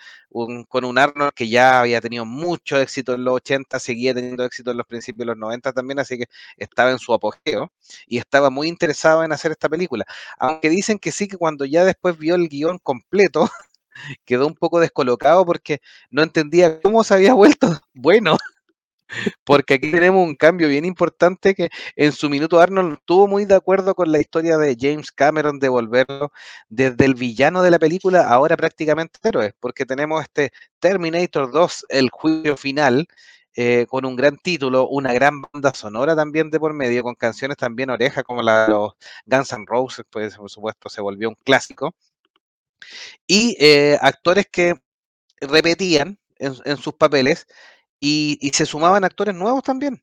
con 0.68 0.84
un 0.84 0.98
Arnold 0.98 1.32
que 1.34 1.48
ya 1.48 1.80
había 1.80 2.00
tenido 2.00 2.24
mucho 2.24 2.78
éxito 2.78 3.14
en 3.14 3.24
los 3.24 3.34
80, 3.34 3.80
seguía 3.80 4.14
teniendo 4.14 4.44
éxito 4.44 4.70
en 4.70 4.76
los 4.76 4.86
principios 4.86 5.20
de 5.20 5.26
los 5.26 5.36
90 5.36 5.72
también, 5.72 5.98
así 5.98 6.18
que 6.18 6.26
estaba 6.56 6.90
en 6.92 6.98
su 6.98 7.12
apogeo 7.12 7.72
y 8.06 8.18
estaba 8.18 8.50
muy 8.50 8.68
interesado 8.68 9.24
en 9.24 9.32
hacer 9.32 9.50
esta 9.52 9.68
película. 9.68 10.04
Aunque 10.38 10.68
dicen 10.70 10.98
que 10.98 11.12
sí, 11.12 11.26
que 11.28 11.36
cuando 11.36 11.64
ya 11.64 11.84
después 11.84 12.16
vio 12.18 12.36
el 12.36 12.48
guion 12.48 12.78
completo, 12.78 13.48
quedó 14.24 14.46
un 14.46 14.54
poco 14.54 14.80
descolocado 14.80 15.44
porque 15.46 15.80
no 16.10 16.22
entendía 16.22 16.80
cómo 16.80 17.04
se 17.04 17.14
había 17.14 17.34
vuelto 17.34 17.68
bueno 17.94 18.36
porque 19.44 19.74
aquí 19.74 19.90
tenemos 19.90 20.26
un 20.26 20.34
cambio 20.36 20.68
bien 20.68 20.84
importante 20.84 21.54
que 21.54 21.70
en 21.96 22.12
su 22.12 22.30
minuto 22.30 22.60
Arnold 22.60 22.94
estuvo 22.94 23.26
muy 23.28 23.44
de 23.44 23.54
acuerdo 23.54 23.94
con 23.94 24.12
la 24.12 24.20
historia 24.20 24.58
de 24.58 24.76
James 24.78 25.12
Cameron 25.12 25.58
de 25.58 25.68
volverlo 25.68 26.32
desde 26.68 27.04
el 27.04 27.14
villano 27.14 27.62
de 27.62 27.70
la 27.70 27.78
película 27.78 28.28
ahora 28.28 28.56
prácticamente 28.56 29.18
héroe, 29.22 29.54
porque 29.60 29.86
tenemos 29.86 30.22
este 30.22 30.52
Terminator 30.78 31.50
2, 31.52 31.86
el 31.88 32.10
juicio 32.10 32.56
final, 32.56 33.06
eh, 33.54 33.86
con 33.88 34.04
un 34.04 34.16
gran 34.16 34.38
título, 34.38 34.88
una 34.88 35.12
gran 35.12 35.42
banda 35.42 35.74
sonora 35.74 36.14
también 36.14 36.50
de 36.50 36.60
por 36.60 36.72
medio, 36.72 37.02
con 37.02 37.14
canciones 37.14 37.56
también 37.56 37.90
orejas 37.90 38.24
como 38.24 38.42
la 38.42 38.64
de 38.64 38.70
los 38.70 38.92
Guns 39.26 39.52
N' 39.52 39.64
Roses, 39.66 40.04
pues 40.08 40.36
por 40.36 40.50
supuesto 40.50 40.88
se 40.88 41.00
volvió 41.00 41.28
un 41.28 41.36
clásico, 41.44 41.94
y 43.26 43.56
eh, 43.60 43.98
actores 44.00 44.46
que 44.50 44.74
repetían 45.40 46.18
en 46.38 46.76
sus 46.78 46.94
papeles 46.94 47.46
y, 48.00 48.50
se 48.54 48.66
sumaban 48.66 49.04
actores 49.04 49.34
nuevos 49.34 49.62
también. 49.62 50.02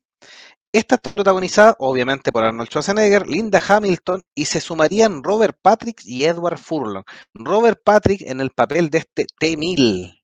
Esta 0.72 0.96
está 0.96 1.12
protagonizada, 1.12 1.76
obviamente, 1.78 2.30
por 2.30 2.44
Arnold 2.44 2.68
Schwarzenegger, 2.68 3.26
Linda 3.26 3.60
Hamilton 3.66 4.22
y 4.34 4.44
se 4.44 4.60
sumarían 4.60 5.24
Robert 5.24 5.58
Patrick 5.60 6.02
y 6.04 6.24
Edward 6.24 6.58
Furlong. 6.58 7.04
Robert 7.34 7.80
Patrick 7.82 8.22
en 8.22 8.40
el 8.40 8.50
papel 8.50 8.90
de 8.90 8.98
este 8.98 9.26
T-1000, 9.38 10.22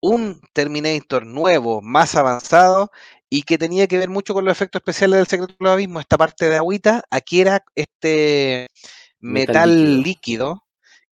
un 0.00 0.40
Terminator 0.52 1.24
nuevo, 1.24 1.80
más 1.82 2.14
avanzado 2.16 2.90
y 3.30 3.42
que 3.42 3.58
tenía 3.58 3.86
que 3.86 3.98
ver 3.98 4.10
mucho 4.10 4.34
con 4.34 4.44
los 4.44 4.52
efectos 4.52 4.80
especiales 4.80 5.18
del 5.18 5.26
Secreto 5.26 5.54
del 5.58 5.72
Abismo. 5.72 6.00
Esta 6.00 6.18
parte 6.18 6.48
de 6.50 6.56
agüita, 6.56 7.04
aquí 7.10 7.40
era 7.40 7.64
este 7.74 8.68
metal, 9.20 10.02
líquido. 10.02 10.64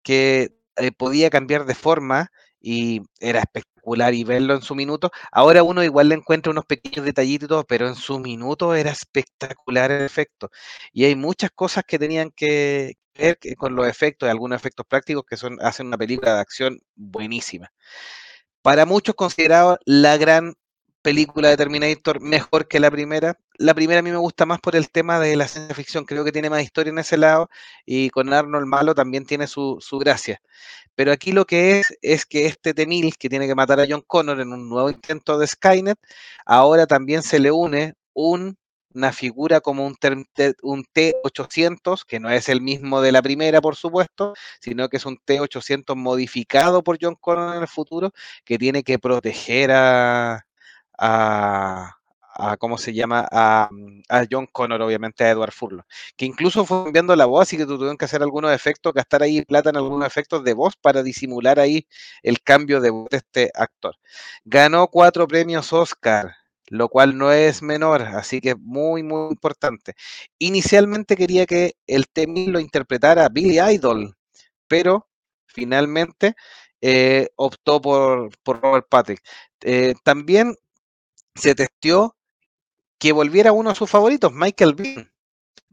que 0.02 0.56
eh, 0.76 0.92
podía 0.92 1.30
cambiar 1.30 1.66
de 1.66 1.74
forma 1.74 2.30
y 2.60 3.02
era 3.20 3.42
espectacular 3.80 4.14
y 4.14 4.24
verlo 4.24 4.54
en 4.54 4.62
su 4.62 4.74
minuto. 4.74 5.10
Ahora 5.32 5.62
uno 5.62 5.82
igual 5.82 6.08
le 6.08 6.14
encuentra 6.16 6.52
unos 6.52 6.64
pequeños 6.66 7.04
detallitos, 7.04 7.64
pero 7.68 7.88
en 7.88 7.94
su 7.94 8.18
minuto 8.18 8.74
era 8.74 8.90
espectacular 8.90 9.90
el 9.90 10.02
efecto. 10.02 10.50
Y 10.92 11.04
hay 11.04 11.16
muchas 11.16 11.50
cosas 11.54 11.84
que 11.86 11.98
tenían 11.98 12.30
que 12.30 12.94
ver 13.14 13.38
con 13.56 13.74
los 13.74 13.86
efectos, 13.86 14.28
algunos 14.28 14.56
efectos 14.56 14.86
prácticos 14.86 15.24
que 15.28 15.36
son, 15.36 15.58
hacen 15.60 15.86
una 15.86 15.98
película 15.98 16.34
de 16.34 16.40
acción 16.40 16.80
buenísima. 16.94 17.70
Para 18.62 18.86
muchos 18.86 19.14
considerado 19.14 19.78
la 19.86 20.16
gran 20.18 20.54
película 21.02 21.48
de 21.48 21.56
Terminator 21.56 22.20
mejor 22.20 22.68
que 22.68 22.80
la 22.80 22.90
primera. 22.90 23.38
La 23.58 23.74
primera 23.74 24.00
a 24.00 24.02
mí 24.02 24.10
me 24.10 24.16
gusta 24.16 24.46
más 24.46 24.60
por 24.60 24.76
el 24.76 24.90
tema 24.90 25.20
de 25.20 25.36
la 25.36 25.48
ciencia 25.48 25.74
ficción, 25.74 26.04
creo 26.04 26.24
que 26.24 26.32
tiene 26.32 26.50
más 26.50 26.62
historia 26.62 26.90
en 26.90 26.98
ese 26.98 27.16
lado 27.16 27.50
y 27.84 28.10
con 28.10 28.32
Arnold 28.32 28.66
Malo 28.66 28.94
también 28.94 29.26
tiene 29.26 29.46
su, 29.46 29.78
su 29.80 29.98
gracia. 29.98 30.40
Pero 30.94 31.12
aquí 31.12 31.32
lo 31.32 31.46
que 31.46 31.80
es 31.80 31.96
es 32.02 32.26
que 32.26 32.46
este 32.46 32.74
T-1000 32.74 33.16
que 33.18 33.28
tiene 33.28 33.46
que 33.46 33.54
matar 33.54 33.80
a 33.80 33.86
John 33.88 34.02
Connor 34.06 34.40
en 34.40 34.52
un 34.52 34.68
nuevo 34.68 34.90
intento 34.90 35.38
de 35.38 35.46
Skynet, 35.46 35.98
ahora 36.44 36.86
también 36.86 37.22
se 37.22 37.38
le 37.38 37.50
une 37.50 37.94
una 38.92 39.12
figura 39.12 39.60
como 39.60 39.86
un, 39.86 39.96
un 40.62 40.84
T-800, 40.92 42.04
que 42.06 42.20
no 42.20 42.30
es 42.30 42.48
el 42.48 42.60
mismo 42.60 43.00
de 43.00 43.12
la 43.12 43.22
primera, 43.22 43.60
por 43.60 43.76
supuesto, 43.76 44.34
sino 44.60 44.88
que 44.88 44.96
es 44.98 45.06
un 45.06 45.18
T-800 45.24 45.94
modificado 45.96 46.82
por 46.82 46.98
John 47.00 47.16
Connor 47.20 47.56
en 47.56 47.62
el 47.62 47.68
futuro, 47.68 48.12
que 48.44 48.58
tiene 48.58 48.82
que 48.82 48.98
proteger 48.98 49.70
a, 49.72 50.44
a, 51.00 51.96
¿cómo 52.58 52.78
se 52.78 52.92
llama? 52.92 53.28
Mm, 53.70 54.02
a, 54.08 54.24
John 54.30 54.46
Connor, 54.52 54.82
obviamente 54.82 55.24
a 55.24 55.30
Edward 55.30 55.52
Furlong, 55.52 55.84
que 56.16 56.26
incluso 56.26 56.64
fue 56.64 56.84
enviando 56.86 57.16
la 57.16 57.26
voz, 57.26 57.52
y 57.52 57.56
que 57.56 57.66
tuvieron 57.66 57.96
que 57.96 58.04
hacer 58.04 58.22
algunos 58.22 58.52
efectos, 58.52 58.92
gastar 58.94 59.22
ahí 59.22 59.42
plata 59.42 59.70
en 59.70 59.76
algunos 59.76 60.06
efectos 60.06 60.44
de 60.44 60.54
voz 60.54 60.74
para 60.76 61.02
disimular 61.02 61.58
ahí 61.58 61.86
el 62.22 62.40
cambio 62.42 62.80
de 62.80 62.90
voz 62.90 63.08
de 63.10 63.18
este 63.18 63.50
actor. 63.54 63.96
Ganó 64.44 64.88
cuatro 64.88 65.26
premios 65.26 65.72
Oscar, 65.72 66.34
lo 66.68 66.88
cual 66.88 67.18
no 67.18 67.32
es 67.32 67.62
menor, 67.62 68.02
así 68.02 68.40
que 68.40 68.54
muy, 68.54 69.02
muy 69.02 69.30
importante. 69.30 69.94
Inicialmente 70.38 71.16
quería 71.16 71.46
que 71.46 71.74
el 71.86 72.08
Temi 72.08 72.46
lo 72.46 72.60
interpretara 72.60 73.28
Billy 73.28 73.58
Idol, 73.60 74.16
pero 74.68 75.08
finalmente 75.46 76.34
eh, 76.80 77.28
optó 77.36 77.80
por, 77.80 78.30
Robert 78.44 78.86
Patrick. 78.88 79.22
Eh, 79.62 79.94
también 80.04 80.56
se 81.34 81.54
testió 81.54 82.16
que 82.98 83.12
volviera 83.12 83.52
uno 83.52 83.70
de 83.70 83.76
sus 83.76 83.90
favoritos, 83.90 84.32
Michael 84.32 84.74
Bean, 84.74 85.10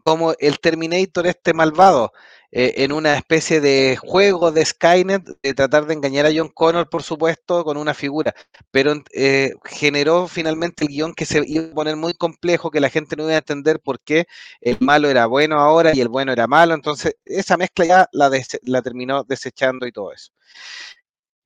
como 0.03 0.33
el 0.39 0.59
Terminator 0.59 1.27
este 1.27 1.53
malvado, 1.53 2.13
eh, 2.49 2.75
en 2.77 2.93
una 2.93 3.17
especie 3.17 3.59
de 3.59 3.97
juego 3.97 4.53
de 4.53 4.63
Skynet, 4.63 5.21
de 5.43 5.53
tratar 5.53 5.85
de 5.85 5.93
engañar 5.93 6.25
a 6.25 6.31
John 6.33 6.47
Connor, 6.47 6.89
por 6.89 7.03
supuesto, 7.03 7.65
con 7.65 7.75
una 7.75 7.93
figura, 7.93 8.33
pero 8.71 8.93
eh, 9.13 9.53
generó 9.65 10.29
finalmente 10.29 10.85
el 10.85 10.89
guion 10.89 11.13
que 11.13 11.25
se 11.25 11.43
iba 11.45 11.65
a 11.65 11.73
poner 11.73 11.97
muy 11.97 12.13
complejo, 12.13 12.71
que 12.71 12.79
la 12.79 12.89
gente 12.89 13.17
no 13.17 13.23
iba 13.23 13.33
a 13.33 13.39
entender 13.39 13.81
por 13.81 13.99
qué 13.99 14.27
el 14.61 14.77
malo 14.79 15.09
era 15.09 15.25
bueno 15.25 15.59
ahora 15.59 15.93
y 15.93 15.99
el 15.99 16.07
bueno 16.07 16.31
era 16.31 16.47
malo, 16.47 16.73
entonces 16.73 17.17
esa 17.25 17.57
mezcla 17.57 17.83
ya 17.85 18.09
la, 18.13 18.31
la 18.61 18.81
terminó 18.81 19.25
desechando 19.25 19.85
y 19.85 19.91
todo 19.91 20.13
eso. 20.13 20.31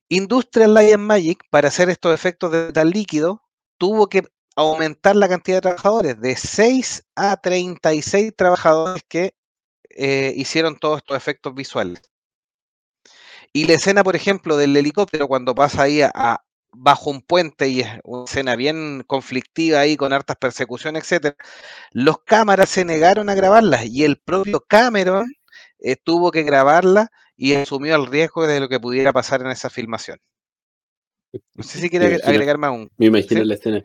Industrial 0.09 0.71
Light 0.71 0.97
Magic, 0.97 1.43
para 1.49 1.69
hacer 1.69 1.89
estos 1.89 2.13
efectos 2.13 2.51
de 2.51 2.71
tal 2.71 2.91
líquido, 2.91 3.41
tuvo 3.81 4.07
que 4.07 4.21
aumentar 4.55 5.15
la 5.15 5.27
cantidad 5.27 5.57
de 5.57 5.61
trabajadores 5.61 6.21
de 6.21 6.35
6 6.35 7.03
a 7.15 7.35
36 7.37 8.31
trabajadores 8.37 9.01
que 9.09 9.33
eh, 9.89 10.33
hicieron 10.35 10.77
todos 10.77 10.97
estos 10.99 11.17
efectos 11.17 11.55
visuales. 11.55 12.03
Y 13.51 13.65
la 13.65 13.73
escena, 13.73 14.03
por 14.03 14.15
ejemplo, 14.15 14.55
del 14.55 14.77
helicóptero 14.77 15.27
cuando 15.27 15.55
pasa 15.55 15.81
ahí 15.81 16.03
a, 16.03 16.43
bajo 16.71 17.09
un 17.09 17.23
puente 17.23 17.69
y 17.69 17.79
es 17.81 17.87
una 18.03 18.25
escena 18.25 18.55
bien 18.55 19.03
conflictiva 19.07 19.79
ahí 19.79 19.97
con 19.97 20.13
hartas 20.13 20.37
persecuciones, 20.37 21.01
etcétera, 21.01 21.35
los 21.91 22.19
cámaras 22.19 22.69
se 22.69 22.85
negaron 22.85 23.29
a 23.29 23.33
grabarlas 23.33 23.87
y 23.87 24.03
el 24.03 24.19
propio 24.19 24.59
Cameron 24.61 25.25
eh, 25.79 25.95
tuvo 25.95 26.29
que 26.29 26.43
grabarla 26.43 27.09
y 27.35 27.55
asumió 27.55 27.95
el 27.95 28.05
riesgo 28.05 28.45
de 28.45 28.59
lo 28.59 28.69
que 28.69 28.79
pudiera 28.79 29.11
pasar 29.11 29.41
en 29.41 29.47
esa 29.49 29.71
filmación. 29.71 30.19
No 31.55 31.63
sé 31.63 31.79
si 31.79 31.89
quiere 31.89 32.19
agregar 32.23 32.57
más 32.57 32.71
un. 32.71 32.91
Me 32.97 33.07
imagino 33.07 33.43
la 33.43 33.55
escena. 33.55 33.83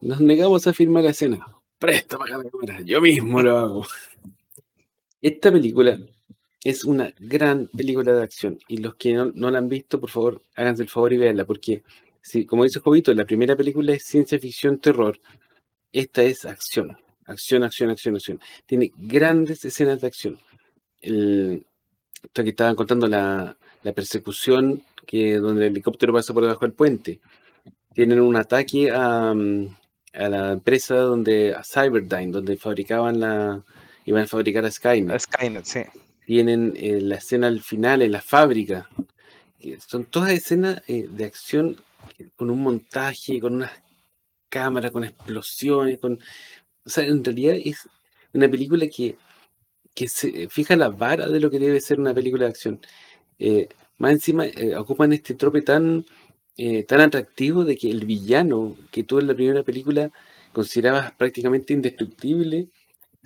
Nos 0.00 0.20
negamos 0.20 0.66
a 0.66 0.72
filmar 0.72 1.04
la 1.04 1.10
escena. 1.10 1.46
Presta 1.78 2.16
para 2.16 2.38
la 2.38 2.44
cámara, 2.44 2.80
yo 2.82 3.00
mismo 3.00 3.42
lo 3.42 3.58
hago. 3.58 3.86
Esta 5.20 5.50
película 5.52 5.98
es 6.62 6.84
una 6.84 7.12
gran 7.18 7.68
película 7.68 8.12
de 8.12 8.22
acción 8.22 8.58
y 8.66 8.78
los 8.78 8.94
que 8.96 9.12
no, 9.12 9.50
la 9.50 9.58
han 9.58 9.68
visto, 9.68 10.00
por 10.00 10.10
favor, 10.10 10.42
háganse 10.54 10.82
el 10.82 10.88
favor 10.88 11.12
y 11.12 11.18
veanla, 11.18 11.44
porque, 11.44 11.82
si, 12.20 12.46
como 12.46 12.64
dice 12.64 12.80
Jovito, 12.80 13.12
la 13.14 13.24
primera 13.24 13.56
película 13.56 13.92
es 13.92 14.04
ciencia 14.04 14.38
ficción, 14.38 14.78
terror. 14.78 15.20
Esta 15.92 16.22
es 16.22 16.44
acción, 16.44 16.96
acción, 17.26 17.62
acción, 17.62 17.90
acción, 17.90 18.16
acción. 18.16 18.40
Tiene 18.66 18.92
grandes 18.96 19.64
escenas 19.64 20.00
de 20.00 20.06
acción. 20.06 20.40
El, 21.00 21.66
que 22.32 22.48
estaban 22.48 22.74
contando 22.74 23.06
la, 23.06 23.56
la 23.86 23.92
persecución 23.92 24.82
que 25.06 25.36
donde 25.36 25.66
el 25.66 25.72
helicóptero 25.72 26.12
pasa 26.12 26.34
por 26.34 26.42
debajo 26.42 26.64
del 26.66 26.72
puente. 26.72 27.20
Tienen 27.94 28.20
un 28.20 28.34
ataque 28.34 28.90
a, 28.90 29.30
a 29.30 30.28
la 30.28 30.52
empresa 30.52 30.96
donde, 30.96 31.54
a 31.54 31.62
Cyberdyne, 31.62 32.32
donde 32.32 32.56
fabricaban 32.56 33.20
la, 33.20 33.62
iban 34.04 34.24
a 34.24 34.26
fabricar 34.26 34.64
a 34.64 34.70
Skynet. 34.72 35.20
Skynet, 35.20 35.64
sí. 35.64 35.80
Tienen 36.26 36.74
eh, 36.76 37.00
la 37.00 37.14
escena 37.14 37.46
al 37.46 37.60
final 37.60 38.02
en 38.02 38.10
la 38.10 38.20
fábrica. 38.20 38.88
Son 39.86 40.04
todas 40.04 40.32
escenas 40.32 40.82
eh, 40.88 41.06
de 41.08 41.24
acción 41.24 41.76
con 42.34 42.50
un 42.50 42.60
montaje, 42.60 43.40
con 43.40 43.54
una 43.54 43.70
cámara, 44.48 44.90
con 44.90 45.04
explosiones, 45.04 45.98
con... 46.00 46.18
O 46.84 46.90
sea, 46.90 47.04
en 47.04 47.24
realidad 47.24 47.56
es 47.64 47.88
una 48.32 48.48
película 48.48 48.86
que, 48.88 49.16
que 49.94 50.08
se 50.08 50.48
fija 50.48 50.74
la 50.74 50.88
vara 50.88 51.28
de 51.28 51.38
lo 51.38 51.50
que 51.50 51.60
debe 51.60 51.80
ser 51.80 52.00
una 52.00 52.12
película 52.12 52.44
de 52.44 52.50
acción. 52.50 52.80
Eh, 53.38 53.68
más 53.98 54.12
encima, 54.12 54.44
ocupan 54.78 55.12
este 55.12 55.34
trope 55.34 55.62
tan, 55.62 56.04
tan 56.86 57.00
atractivo 57.00 57.64
de 57.64 57.76
que 57.76 57.90
el 57.90 58.04
villano 58.04 58.76
que 58.90 59.04
tú 59.04 59.18
en 59.18 59.26
la 59.26 59.34
primera 59.34 59.62
película 59.62 60.10
considerabas 60.52 61.12
prácticamente 61.12 61.74
indestructible, 61.74 62.68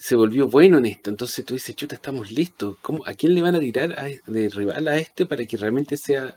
se 0.01 0.17
volvió 0.17 0.49
bueno 0.49 0.79
en 0.79 0.87
esto. 0.87 1.11
Entonces 1.11 1.45
tú 1.45 1.55
dices, 1.55 1.77
chuta, 1.77 1.95
estamos 1.95 2.33
listos. 2.33 2.79
¿Cómo, 2.81 3.07
¿A 3.07 3.13
quién 3.15 3.35
le 3.35 3.43
van 3.43 3.55
a 3.55 3.61
tirar 3.61 3.95
de 4.27 4.49
rival 4.49 4.89
a 4.89 4.97
este 4.97 5.27
para 5.27 5.45
que 5.45 5.59
realmente 5.59 5.99
sea 5.99 6.37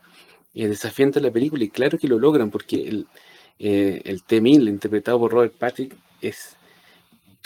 eh, 0.54 0.68
desafiante 0.68 1.22
la 1.22 1.32
película? 1.32 1.64
Y 1.64 1.70
claro 1.70 1.98
que 1.98 2.10
lo 2.10 2.20
logran, 2.20 2.52
porque 2.52 2.88
el, 2.88 3.08
eh, 3.58 4.02
el 4.04 4.24
T-1000, 4.24 4.68
interpretado 4.68 5.18
por 5.18 5.32
Robert 5.32 5.54
Patrick, 5.58 5.96
es. 6.22 6.58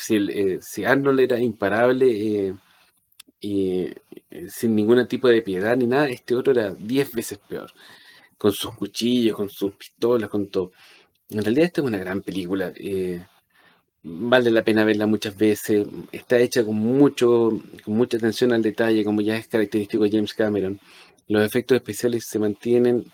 Eh, 0.09 0.59
si 0.61 0.85
Arnold 0.85 1.19
era 1.19 1.39
imparable 1.39 2.53
y 3.41 3.89
sin 4.49 4.75
ningún 4.75 5.07
tipo 5.07 5.27
de 5.27 5.41
piedad 5.41 5.77
ni 5.77 5.87
nada, 5.87 6.09
este 6.09 6.35
otro 6.35 6.53
era 6.53 6.73
diez 6.73 7.11
veces 7.11 7.39
peor. 7.39 7.71
Con 8.37 8.51
sus 8.53 8.75
cuchillos, 8.75 9.35
con 9.35 9.49
sus 9.49 9.73
pistolas, 9.73 10.29
con 10.29 10.47
todo. 10.47 10.71
En 11.29 11.43
realidad, 11.43 11.65
esta 11.65 11.81
es 11.81 11.87
una 11.87 11.97
gran 11.97 12.21
película 12.21 12.73
vale 14.07 14.51
la 14.51 14.63
pena 14.63 14.85
verla 14.85 15.07
muchas 15.07 15.37
veces. 15.37 15.87
Está 16.11 16.39
hecha 16.39 16.63
con 16.63 16.75
mucho, 16.75 17.59
con 17.83 17.95
mucha 17.95 18.17
atención 18.17 18.53
al 18.53 18.61
detalle, 18.61 19.03
como 19.03 19.21
ya 19.21 19.37
es 19.37 19.47
característico 19.47 20.03
de 20.03 20.11
James 20.11 20.33
Cameron. 20.33 20.79
Los 21.27 21.45
efectos 21.45 21.75
especiales 21.75 22.25
se 22.25 22.39
mantienen 22.39 23.05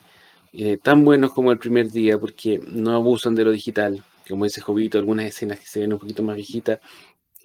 eh, 0.54 0.78
tan 0.82 1.04
buenos 1.04 1.34
como 1.34 1.52
el 1.52 1.60
primer 1.60 1.92
día, 1.92 2.20
porque 2.20 2.60
no 2.68 2.92
abusan 2.96 3.36
de 3.36 3.46
lo 3.46 3.52
digital. 3.52 4.04
Como 4.28 4.46
ese 4.46 4.62
Jovito, 4.62 4.98
algunas 4.98 5.26
escenas 5.26 5.60
que 5.60 5.66
se 5.66 5.80
ven 5.82 5.94
un 5.94 6.00
poquito 6.00 6.24
más 6.24 6.36
viejitas, 6.36 6.80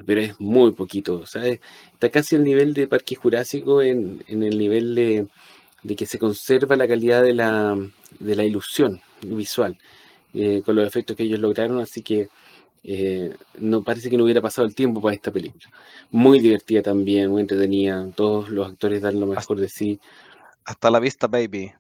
pero 0.05 0.21
es 0.21 0.41
muy 0.41 0.73
poquito. 0.73 1.27
¿sabes? 1.27 1.61
Está 1.93 2.11
casi 2.11 2.37
al 2.37 2.45
nivel 2.45 2.75
de 2.75 2.87
Parque 2.87 3.15
Jurásico 3.15 3.83
en, 3.83 4.25
el 4.29 4.59
nivel 4.59 4.95
de, 4.95 5.27
que 5.97 6.07
se 6.07 6.19
conserva 6.19 6.77
la 6.77 6.89
calidad 6.89 7.23
de 7.23 7.35
la, 7.35 7.77
de 8.19 8.37
la 8.37 8.45
ilusión 8.45 9.01
visual 9.23 9.79
eh, 10.35 10.63
con 10.65 10.77
los 10.77 10.87
efectos 10.87 11.17
que 11.17 11.25
ellos 11.25 11.41
lograron. 11.41 11.81
Así 11.81 12.03
que 12.03 12.29
eh, 12.85 13.35
no 13.59 13.83
parece 13.83 14.09
que 14.11 14.17
no 14.17 14.25
hubiera 14.25 14.41
pasado 14.41 14.67
el 14.67 14.75
tiempo 14.75 15.01
para 15.01 15.15
esta 15.15 15.33
película. 15.33 15.67
Muy 16.11 16.41
divertida 16.41 16.83
también, 16.83 17.31
muy 17.31 17.43
entretenida. 17.43 18.09
Todos 18.15 18.49
los 18.51 18.69
actores 18.69 19.03
dan 19.03 19.21
lo 19.21 19.27
mejor 19.27 19.59
de 19.59 19.69
sí. 19.69 20.01
Hasta 20.65 20.91
la 20.91 21.01
vista, 21.01 21.27
baby. 21.27 21.73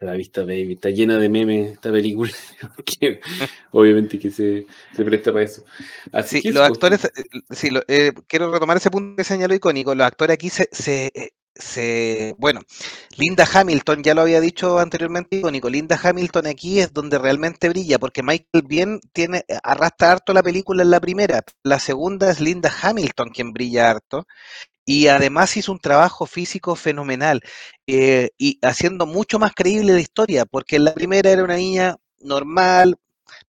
La 0.00 0.12
vista, 0.12 0.42
baby. 0.42 0.74
Está 0.74 0.90
llena 0.90 1.18
de 1.18 1.28
memes 1.28 1.72
esta 1.72 1.90
película. 1.90 2.32
obviamente 3.72 4.18
que 4.18 4.30
se, 4.30 4.66
presta 4.96 5.32
para 5.32 5.44
eso. 5.44 5.64
Así 6.12 6.40
sí, 6.40 6.52
los 6.52 6.62
actores, 6.62 7.04
eh, 7.04 7.10
sí, 7.50 7.70
eh, 7.88 8.12
quiero 8.26 8.50
retomar 8.50 8.76
ese 8.76 8.90
punto 8.90 9.16
que 9.16 9.24
señaló 9.24 9.54
icónico. 9.54 9.94
Los 9.94 10.06
actores 10.06 10.34
aquí 10.34 10.48
se, 10.48 10.68
se 10.72 11.12
se, 11.58 12.34
bueno, 12.38 12.60
Linda 13.16 13.46
Hamilton, 13.52 14.02
ya 14.02 14.14
lo 14.14 14.22
había 14.22 14.40
dicho 14.40 14.78
anteriormente, 14.78 15.36
icónico, 15.36 15.68
Linda 15.68 15.98
Hamilton 16.00 16.46
aquí 16.46 16.80
es 16.80 16.92
donde 16.92 17.18
realmente 17.18 17.68
brilla, 17.68 17.98
porque 17.98 18.22
Michael 18.22 18.64
bien 18.66 19.00
tiene, 19.12 19.44
arrastra 19.62 20.12
harto 20.12 20.32
la 20.32 20.42
película 20.42 20.82
en 20.82 20.90
la 20.90 21.00
primera, 21.00 21.42
la 21.64 21.80
segunda 21.80 22.30
es 22.30 22.40
Linda 22.40 22.72
Hamilton 22.82 23.30
quien 23.30 23.52
brilla 23.52 23.90
harto, 23.90 24.26
y 24.88 25.08
además 25.08 25.54
hizo 25.58 25.70
un 25.70 25.80
trabajo 25.80 26.24
físico 26.24 26.74
fenomenal, 26.74 27.42
eh, 27.86 28.30
y 28.38 28.58
haciendo 28.62 29.04
mucho 29.04 29.38
más 29.38 29.52
creíble 29.54 29.92
la 29.92 30.00
historia, 30.00 30.46
porque 30.46 30.78
la 30.78 30.94
primera 30.94 31.30
era 31.30 31.44
una 31.44 31.56
niña 31.56 31.96
normal, 32.20 32.96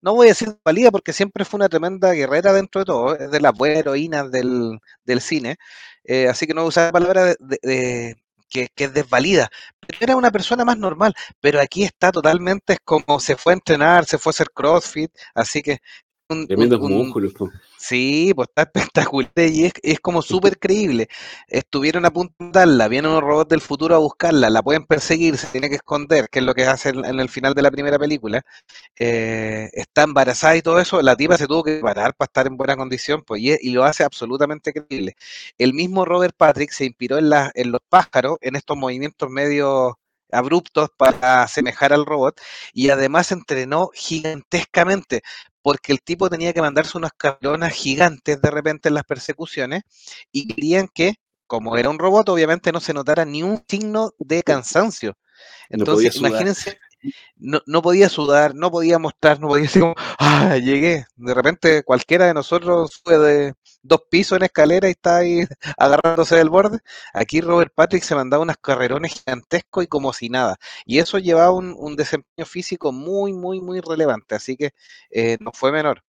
no 0.02 0.14
voy 0.14 0.26
a 0.26 0.30
decir 0.32 0.54
valía 0.62 0.90
porque 0.90 1.14
siempre 1.14 1.46
fue 1.46 1.56
una 1.56 1.70
tremenda 1.70 2.12
guerrera 2.12 2.52
dentro 2.52 2.82
de 2.82 2.84
todo, 2.84 3.16
es 3.16 3.30
de 3.30 3.40
las 3.40 3.54
buenas 3.54 3.78
heroínas 3.78 4.30
del, 4.30 4.80
del 5.04 5.20
cine, 5.22 5.56
eh, 6.04 6.28
así 6.28 6.46
que 6.46 6.52
no 6.52 6.60
voy 6.60 6.66
a 6.66 6.68
usar 6.68 6.86
la 6.88 6.92
palabra 6.92 7.34
de, 7.40 8.16
que, 8.50 8.68
es 8.76 8.92
desvalida, 8.92 9.48
pero 9.80 9.98
era 10.02 10.16
una 10.16 10.30
persona 10.30 10.66
más 10.66 10.76
normal, 10.76 11.14
pero 11.40 11.58
aquí 11.58 11.84
está 11.84 12.12
totalmente, 12.12 12.76
como 12.84 13.18
se 13.18 13.36
fue 13.36 13.54
a 13.54 13.56
entrenar, 13.56 14.04
se 14.04 14.18
fue 14.18 14.30
a 14.30 14.34
hacer 14.34 14.50
CrossFit, 14.54 15.10
así 15.34 15.62
que... 15.62 15.78
Un, 16.30 16.46
Tremendos 16.46 16.80
músculos. 16.80 17.32
Sí, 17.76 18.32
pues 18.36 18.48
está 18.48 18.62
espectacular 18.72 19.30
y 19.36 19.64
es, 19.64 19.72
es 19.82 20.00
como 20.00 20.22
súper 20.22 20.58
creíble. 20.58 21.08
Estuvieron 21.48 22.04
a 22.06 22.12
punto 22.12 22.34
de 22.38 22.50
darla, 22.52 22.86
vienen 22.88 23.10
unos 23.10 23.22
robots 23.22 23.48
del 23.48 23.60
futuro 23.60 23.96
a 23.96 23.98
buscarla, 23.98 24.48
la 24.48 24.62
pueden 24.62 24.86
perseguir, 24.86 25.36
se 25.36 25.48
tiene 25.48 25.68
que 25.68 25.76
esconder, 25.76 26.28
que 26.30 26.38
es 26.38 26.44
lo 26.44 26.54
que 26.54 26.64
hace 26.64 26.90
en, 26.90 27.18
el 27.20 27.28
final 27.28 27.54
de 27.54 27.62
la 27.62 27.70
primera 27.70 27.98
película. 27.98 28.42
Eh, 28.98 29.70
está 29.72 30.04
embarazada 30.04 30.56
y 30.56 30.62
todo 30.62 30.78
eso, 30.78 31.02
la 31.02 31.16
tipa 31.16 31.36
se 31.36 31.46
tuvo 31.46 31.64
que 31.64 31.80
parar 31.80 32.14
para 32.14 32.26
estar 32.26 32.46
en 32.46 32.56
buena 32.56 32.76
condición, 32.76 33.22
pues 33.26 33.42
y, 33.42 33.70
lo 33.70 33.84
hace 33.84 34.04
absolutamente 34.04 34.72
creíble. 34.72 35.16
El 35.58 35.74
mismo 35.74 36.04
Robert 36.04 36.34
Patrick 36.36 36.70
se 36.70 36.84
inspiró 36.84 37.18
en, 37.18 37.30
la, 37.30 37.50
en 37.54 37.72
los 37.72 37.80
pájaros, 37.88 38.38
en 38.40 38.56
estos 38.56 38.76
movimientos 38.76 39.28
medio 39.30 39.98
abruptos 40.32 40.88
para 40.96 41.42
asemejar 41.42 41.92
al 41.92 42.06
robot 42.06 42.40
y 42.72 42.90
además 42.90 43.32
entrenó 43.32 43.90
gigantescamente 43.94 45.22
porque 45.62 45.92
el 45.92 46.00
tipo 46.02 46.30
tenía 46.30 46.52
que 46.52 46.62
mandarse 46.62 46.96
unas 46.96 47.12
cabronas 47.16 47.72
gigantes 47.72 48.40
de 48.40 48.50
repente 48.50 48.88
en 48.88 48.94
las 48.94 49.04
persecuciones 49.04 49.82
y 50.32 50.48
querían 50.48 50.88
que, 50.88 51.16
como 51.46 51.76
era 51.76 51.90
un 51.90 51.98
robot, 51.98 52.28
obviamente 52.30 52.72
no 52.72 52.80
se 52.80 52.94
notara 52.94 53.24
ni 53.24 53.42
un 53.42 53.62
signo 53.68 54.12
de 54.18 54.42
cansancio. 54.42 55.16
Entonces, 55.68 56.16
imagínense, 56.16 56.78
no, 57.36 57.60
no, 57.66 57.82
podía 57.82 58.08
sudar, 58.08 58.54
no 58.54 58.70
podía 58.70 58.98
mostrar, 58.98 59.40
no 59.40 59.48
podía 59.48 59.64
decir 59.64 59.82
como, 59.82 59.94
ah, 60.18 60.56
llegué. 60.56 61.06
De 61.16 61.34
repente 61.34 61.82
cualquiera 61.82 62.26
de 62.26 62.34
nosotros 62.34 63.00
fue 63.04 63.18
de 63.18 63.54
dos 63.82 64.02
pisos 64.10 64.36
en 64.36 64.44
escalera 64.44 64.88
y 64.88 64.92
está 64.92 65.18
ahí 65.18 65.44
agarrándose 65.78 66.36
del 66.36 66.50
borde. 66.50 66.78
Aquí 67.14 67.40
Robert 67.40 67.72
Patrick 67.74 68.02
se 68.02 68.14
mandaba 68.14 68.42
unas 68.42 68.58
carrerones 68.58 69.14
gigantescos 69.14 69.84
y 69.84 69.86
como 69.86 70.12
si 70.12 70.28
nada. 70.28 70.56
Y 70.84 70.98
eso 70.98 71.18
llevaba 71.18 71.52
un, 71.52 71.96
desempeño 71.96 72.46
físico 72.46 72.92
muy, 72.92 73.32
muy, 73.32 73.60
muy 73.60 73.80
relevante. 73.80 74.34
Así 74.34 74.56
que 74.56 74.72
eh, 75.10 75.36
no 75.40 75.52
fue 75.52 75.72
menor. 75.72 76.02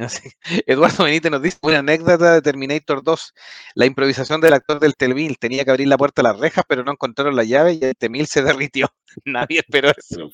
Eduardo 0.66 1.04
Benítez 1.04 1.30
nos 1.30 1.42
dice 1.42 1.58
una 1.62 1.78
anécdota 1.78 2.34
de 2.34 2.42
Terminator 2.42 3.02
2. 3.02 3.34
La 3.74 3.86
improvisación 3.86 4.40
del 4.40 4.54
actor 4.54 4.80
del 4.80 4.96
T-1000 4.96 5.36
tenía 5.38 5.64
que 5.64 5.70
abrir 5.70 5.88
la 5.88 5.98
puerta 5.98 6.22
a 6.22 6.24
las 6.24 6.38
rejas, 6.38 6.64
pero 6.66 6.84
no 6.84 6.92
encontraron 6.92 7.36
la 7.36 7.44
llave 7.44 7.74
y 7.74 7.84
el 7.84 7.96
T-1000 7.96 8.26
se 8.26 8.42
derritió. 8.42 8.88
Nadie 9.24 9.60
esperó 9.60 9.90
eso. 9.90 10.30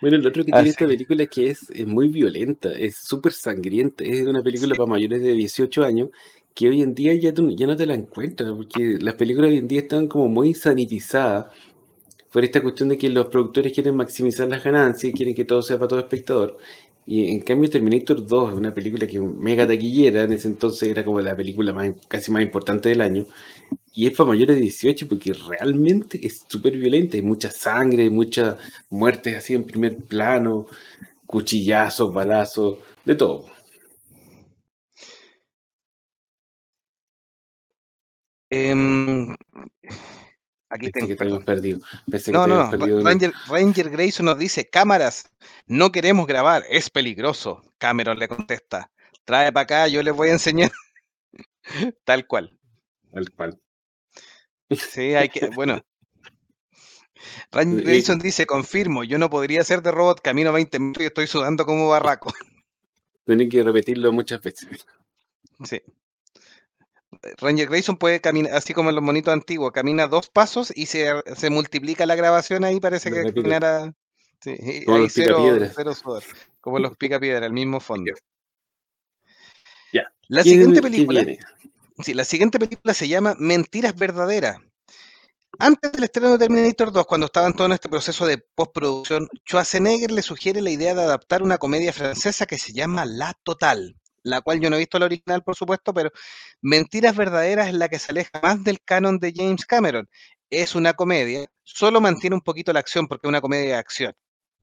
Bueno, 0.00 0.16
el 0.16 0.26
otro 0.26 0.44
que 0.44 0.52
tiene 0.52 0.68
esta 0.68 0.86
película 0.86 1.22
es 1.24 1.30
que 1.30 1.50
es, 1.50 1.86
muy 1.86 2.08
violenta, 2.08 2.72
es 2.72 2.96
súper 2.96 3.32
sangrienta, 3.32 4.04
es 4.04 4.26
una 4.26 4.42
película 4.42 4.74
para 4.74 4.88
mayores 4.88 5.22
de 5.22 5.32
18 5.32 5.84
años 5.84 6.10
que 6.54 6.68
hoy 6.68 6.82
en 6.82 6.94
día 6.94 7.14
ya, 7.14 7.34
ya 7.34 7.66
no 7.66 7.76
te 7.76 7.86
la 7.86 7.94
encuentras, 7.94 8.50
porque 8.52 8.98
las 9.00 9.14
películas 9.14 9.50
hoy 9.50 9.58
en 9.58 9.68
día 9.68 9.80
están 9.80 10.08
como 10.08 10.28
muy 10.28 10.54
sanitizadas 10.54 11.46
por 12.32 12.44
esta 12.44 12.62
cuestión 12.62 12.88
de 12.90 12.98
que 12.98 13.08
los 13.08 13.28
productores 13.28 13.72
quieren 13.72 13.96
maximizar 13.96 14.48
las 14.48 14.62
ganancias, 14.62 15.12
quieren 15.14 15.34
que 15.34 15.44
todo 15.44 15.62
sea 15.62 15.78
para 15.78 15.88
todo 15.88 16.00
espectador. 16.00 16.58
Y 17.06 17.30
en 17.30 17.40
cambio 17.40 17.70
Terminator 17.70 18.26
2 18.26 18.50
es 18.52 18.58
una 18.58 18.74
película 18.74 19.06
que 19.06 19.20
mega 19.20 19.66
taquillera, 19.66 20.24
en 20.24 20.32
ese 20.32 20.48
entonces 20.48 20.88
era 20.88 21.04
como 21.04 21.20
la 21.20 21.36
película 21.36 21.72
más, 21.72 21.92
casi 22.08 22.32
más 22.32 22.42
importante 22.42 22.88
del 22.88 23.00
año, 23.00 23.26
y 23.94 24.06
es 24.06 24.12
para 24.16 24.28
mayores 24.30 24.56
de 24.56 24.62
18 24.62 25.08
porque 25.08 25.32
realmente 25.34 26.24
es 26.26 26.44
súper 26.48 26.76
violenta, 26.76 27.16
hay 27.16 27.22
mucha 27.22 27.50
sangre, 27.50 28.10
muchas 28.10 28.56
muertes 28.90 29.36
así 29.36 29.54
en 29.54 29.64
primer 29.64 29.96
plano, 30.04 30.66
cuchillazos, 31.26 32.12
balazos, 32.14 32.78
de 33.04 33.14
todo. 33.16 33.46
Em, 38.50 39.36
aquí 40.68 40.90
tengo. 40.90 41.08
que 41.08 41.16
tenemos 41.16 41.44
perdido. 41.44 41.80
no, 42.32 42.46
no, 42.46 42.70
Ranger, 43.02 43.32
Ranger 43.48 43.90
Grayson 43.90 44.26
nos 44.26 44.38
dice, 44.38 44.68
cámaras, 44.68 45.30
no 45.66 45.92
queremos 45.92 46.26
grabar, 46.26 46.64
es 46.68 46.90
peligroso. 46.90 47.62
Cameron 47.78 48.18
le 48.18 48.28
contesta, 48.28 48.90
trae 49.24 49.52
para 49.52 49.62
acá, 49.62 49.88
yo 49.88 50.02
les 50.02 50.14
voy 50.14 50.28
a 50.28 50.32
enseñar. 50.32 50.70
Tal 52.04 52.26
cual. 52.26 52.56
Tal 53.12 53.30
cual. 53.32 53.60
Sí, 54.70 55.14
hay 55.14 55.28
que, 55.28 55.48
bueno. 55.48 55.84
Ranger 57.52 57.84
Grayson 57.84 58.18
dice, 58.18 58.46
confirmo, 58.46 59.04
yo 59.04 59.18
no 59.18 59.30
podría 59.30 59.64
ser 59.64 59.82
de 59.82 59.90
robot, 59.90 60.20
camino 60.20 60.52
20 60.52 60.78
minutos 60.78 61.02
y 61.02 61.06
estoy 61.06 61.26
sudando 61.26 61.64
como 61.64 61.88
barraco. 61.88 62.32
Tienen 63.24 63.48
que 63.48 63.62
repetirlo 63.62 64.12
muchas 64.12 64.40
veces. 64.40 64.86
Sí. 65.64 65.82
Ranger 67.38 67.68
Grayson 67.68 67.96
puede 67.96 68.20
caminar, 68.20 68.54
así 68.54 68.74
como 68.74 68.90
en 68.90 68.96
los 68.96 69.04
monitos 69.04 69.32
antiguos, 69.32 69.72
camina 69.72 70.06
dos 70.06 70.28
pasos 70.28 70.72
y 70.74 70.86
se, 70.86 71.12
multiplica 71.50 72.06
la 72.06 72.14
grabación 72.14 72.64
ahí, 72.64 72.80
parece 72.80 73.10
que 73.10 73.32
caminara. 73.32 73.92
Sí, 74.40 74.84
como 74.84 74.98
los 74.98 75.12
cero, 75.12 75.38
cero 75.74 75.94
sudor, 75.94 76.22
como 76.60 76.78
los 76.78 76.96
pica 76.96 77.18
piedra, 77.18 77.46
el 77.46 77.52
mismo 77.52 77.80
fondo. 77.80 78.12
Ya. 79.92 80.12
La 80.28 80.42
siguiente 80.42 80.82
película. 80.82 81.24
Sí, 82.02 82.12
la 82.12 82.24
siguiente 82.24 82.58
película 82.58 82.92
se 82.92 83.08
llama 83.08 83.34
Mentiras 83.38 83.96
Verdaderas. 83.96 84.58
Antes 85.58 85.92
del 85.92 86.04
estreno 86.04 86.32
de 86.32 86.38
Terminator 86.38 86.92
2, 86.92 87.06
cuando 87.06 87.26
estaban 87.26 87.54
todo 87.54 87.66
en 87.66 87.72
este 87.72 87.88
proceso 87.88 88.26
de 88.26 88.36
postproducción, 88.36 89.26
Schwarzenegger 89.48 90.10
le 90.10 90.20
sugiere 90.20 90.60
la 90.60 90.70
idea 90.70 90.94
de 90.94 91.02
adaptar 91.02 91.42
una 91.42 91.56
comedia 91.56 91.94
francesa 91.94 92.44
que 92.44 92.58
se 92.58 92.74
llama 92.74 93.06
La 93.06 93.32
Total 93.42 93.96
la 94.26 94.40
cual 94.42 94.60
yo 94.60 94.70
no 94.70 94.76
he 94.76 94.80
visto 94.80 94.98
la 94.98 95.06
original, 95.06 95.42
por 95.42 95.56
supuesto, 95.56 95.94
pero 95.94 96.10
Mentiras 96.60 97.16
Verdaderas 97.16 97.68
es 97.68 97.74
la 97.74 97.88
que 97.88 97.98
se 97.98 98.12
aleja 98.12 98.40
más 98.42 98.62
del 98.64 98.80
canon 98.82 99.18
de 99.18 99.32
James 99.34 99.64
Cameron. 99.66 100.08
Es 100.50 100.74
una 100.74 100.94
comedia, 100.94 101.46
solo 101.64 102.00
mantiene 102.00 102.36
un 102.36 102.42
poquito 102.42 102.72
la 102.72 102.80
acción 102.80 103.06
porque 103.08 103.26
es 103.26 103.28
una 103.30 103.40
comedia 103.40 103.66
de 103.66 103.74
acción. 103.76 104.14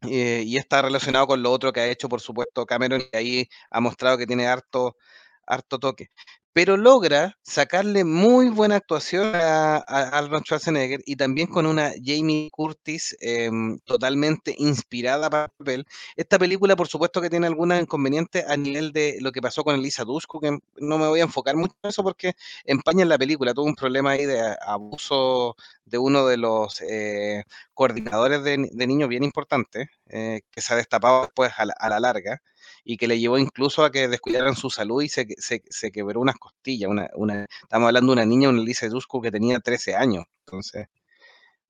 Eh, 0.03 0.43
y 0.45 0.57
está 0.57 0.81
relacionado 0.81 1.27
con 1.27 1.41
lo 1.41 1.51
otro 1.51 1.71
que 1.71 1.79
ha 1.79 1.87
hecho, 1.87 2.09
por 2.09 2.21
supuesto, 2.21 2.65
Cameron, 2.65 3.01
y 3.13 3.17
ahí 3.17 3.49
ha 3.71 3.79
mostrado 3.79 4.17
que 4.17 4.27
tiene 4.27 4.47
harto, 4.47 4.97
harto 5.45 5.79
toque 5.79 6.09
pero 6.53 6.77
logra 6.77 7.37
sacarle 7.41 8.03
muy 8.03 8.49
buena 8.49 8.75
actuación 8.75 9.31
a, 9.35 9.77
Arnold 9.77 10.43
Schwarzenegger 10.45 11.01
y 11.05 11.15
también 11.15 11.47
con 11.47 11.65
una 11.65 11.91
Jamie 12.03 12.49
Curtis 12.51 13.17
em, 13.19 13.79
totalmente 13.79 14.55
inspirada 14.57 15.29
para 15.29 15.45
el 15.45 15.51
papel. 15.57 15.87
Esta 16.15 16.37
película, 16.37 16.75
por 16.75 16.87
supuesto, 16.87 17.21
que 17.21 17.29
tiene 17.29 17.47
algunos 17.47 17.81
inconvenientes 17.81 18.45
a 18.47 18.55
nivel 18.55 18.91
de 18.91 19.17
lo 19.19 19.31
que 19.31 19.41
pasó 19.41 19.63
con 19.63 19.75
Elisa 19.75 20.03
Dushku, 20.03 20.39
que 20.39 20.59
no 20.77 20.97
me 20.99 21.07
voy 21.07 21.21
a 21.21 21.23
enfocar 21.23 21.55
mucho 21.55 21.75
en 21.83 21.89
eso 21.89 22.03
porque 22.03 22.33
empaña 22.65 23.01
en 23.03 23.09
la 23.09 23.17
película. 23.17 23.53
Tuvo 23.53 23.65
un 23.65 23.75
problema 23.75 24.11
ahí 24.11 24.25
de 24.25 24.55
abuso 24.61 25.55
de 25.85 25.97
uno 25.97 26.27
de 26.27 26.37
los 26.37 26.81
eh, 26.81 27.43
coordinadores 27.73 28.43
de, 28.43 28.57
niños 28.57 29.09
bien 29.09 29.23
importante, 29.23 29.89
eh, 30.09 30.41
que 30.51 30.61
se 30.61 30.73
ha 30.73 30.77
destapado 30.77 31.21
después 31.21 31.51
a 31.57 31.89
la 31.89 31.99
larga 31.99 32.41
y 32.83 32.97
que 32.97 33.07
le 33.07 33.19
llevó 33.19 33.37
incluso 33.37 33.83
a 33.83 33.91
que 33.91 34.07
descuidaran 34.07 34.55
su 34.55 34.69
salud 34.69 35.01
y 35.01 35.09
se, 35.09 35.27
se, 35.37 35.91
quebró 35.91 36.19
unas 36.19 36.35
costillas. 36.35 36.89
Una, 36.89 37.09
una, 37.15 37.45
estamos 37.61 37.87
hablando 37.87 38.11
de 38.11 38.21
una 38.21 38.25
niña, 38.25 38.49
una 38.49 38.61
Lisa 38.61 38.87
Dusko, 38.87 39.21
que 39.21 39.31
tenía 39.31 39.59
13 39.59 39.95
años, 39.95 40.25
entonces 40.45 40.87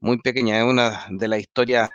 muy 0.03 0.19
pequeña, 0.19 0.59
es 0.59 0.65
una 0.65 1.07
de 1.09 1.27
las 1.29 1.39
historias 1.39 1.89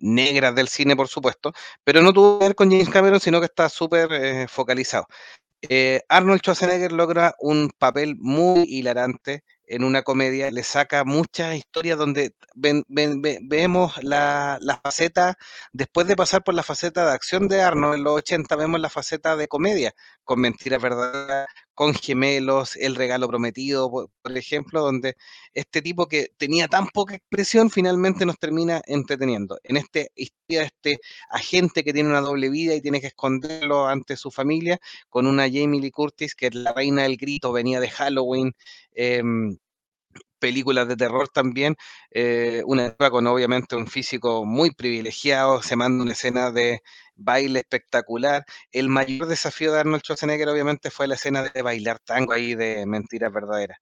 negras 0.00 0.54
del 0.54 0.68
cine, 0.68 0.94
por 0.96 1.08
supuesto, 1.08 1.52
pero 1.84 2.02
no 2.02 2.12
tuvo 2.12 2.38
que 2.38 2.46
ver 2.46 2.54
con 2.54 2.70
James 2.70 2.90
Cameron, 2.90 3.20
sino 3.20 3.40
que 3.40 3.46
está 3.46 3.68
súper 3.68 4.12
eh, 4.12 4.48
focalizado. 4.48 5.06
Eh, 5.62 6.02
Arnold 6.08 6.40
Schwarzenegger 6.40 6.92
logra 6.92 7.34
un 7.38 7.70
papel 7.78 8.16
muy 8.18 8.64
hilarante, 8.68 9.44
en 9.66 9.84
una 9.84 10.02
comedia, 10.02 10.50
le 10.50 10.62
saca 10.62 11.04
muchas 11.04 11.54
historias 11.56 11.98
donde 11.98 12.34
vemos 12.54 14.02
la, 14.02 14.58
faceta, 14.82 15.36
después 15.72 16.06
de 16.06 16.16
pasar 16.16 16.42
por 16.44 16.54
la 16.54 16.62
faceta 16.62 17.06
de 17.06 17.12
acción 17.12 17.48
de 17.48 17.62
Arnold 17.62 17.96
en 17.96 18.04
los 18.04 18.14
80, 18.14 18.56
vemos 18.56 18.80
la 18.80 18.90
faceta 18.90 19.36
de 19.36 19.48
comedia, 19.48 19.94
con 20.24 20.40
mentiras 20.40 20.82
verdaderas, 20.82 21.46
con 21.74 21.94
gemelos, 21.94 22.76
el 22.76 22.94
regalo 22.94 23.28
prometido, 23.28 23.90
por, 23.90 24.36
ejemplo, 24.36 24.82
donde 24.82 25.16
este 25.54 25.82
tipo 25.82 26.06
que 26.06 26.28
tenía 26.36 26.68
tan 26.68 26.88
poca 26.88 27.14
expresión 27.14 27.70
finalmente 27.70 28.26
nos 28.26 28.38
termina 28.38 28.82
entreteniendo. 28.86 29.58
En 29.64 29.76
este 29.76 30.10
historia, 30.14 30.64
este 30.64 30.98
agente 31.30 31.84
que 31.84 31.92
tiene 31.92 32.10
una 32.10 32.20
doble 32.20 32.50
vida 32.50 32.74
y 32.74 32.82
tiene 32.82 33.00
que 33.00 33.08
esconderlo 33.08 33.86
ante 33.86 34.16
su 34.16 34.30
familia, 34.30 34.78
con 35.08 35.26
una 35.26 35.44
Jamie 35.44 35.80
Lee 35.80 35.90
Curtis, 35.90 36.34
que 36.34 36.46
es 36.48 36.54
la 36.54 36.72
reina 36.72 37.02
del 37.04 37.16
grito, 37.16 37.52
venía 37.52 37.80
de 37.80 37.90
Halloween. 37.90 38.52
Em, 38.94 39.56
películas 40.42 40.88
de 40.88 40.96
terror 40.96 41.28
también, 41.28 41.76
eh, 42.10 42.62
una 42.66 42.96
con 42.96 43.26
obviamente 43.28 43.76
un 43.76 43.86
físico 43.86 44.44
muy 44.44 44.72
privilegiado, 44.72 45.62
se 45.62 45.76
manda 45.76 46.02
una 46.02 46.12
escena 46.14 46.50
de 46.50 46.82
baile 47.22 47.60
espectacular. 47.60 48.44
El 48.70 48.88
mayor 48.88 49.26
desafío 49.26 49.72
de 49.72 49.80
Arnold 49.80 50.02
Schwarzenegger 50.02 50.48
obviamente 50.48 50.90
fue 50.90 51.06
la 51.06 51.14
escena 51.14 51.42
de 51.42 51.62
bailar 51.62 51.98
tango 52.00 52.32
ahí 52.32 52.54
de 52.54 52.84
Mentiras 52.86 53.32
Verdaderas. 53.32 53.78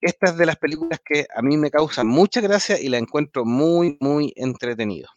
Esta 0.00 0.26
es 0.26 0.36
de 0.36 0.46
las 0.46 0.56
películas 0.56 1.00
que 1.04 1.26
a 1.34 1.42
mí 1.42 1.56
me 1.56 1.70
causan 1.70 2.06
mucha 2.06 2.40
gracia 2.40 2.80
y 2.80 2.88
la 2.88 2.98
encuentro 2.98 3.44
muy, 3.44 3.96
muy 4.00 4.32
entretenido. 4.36 5.08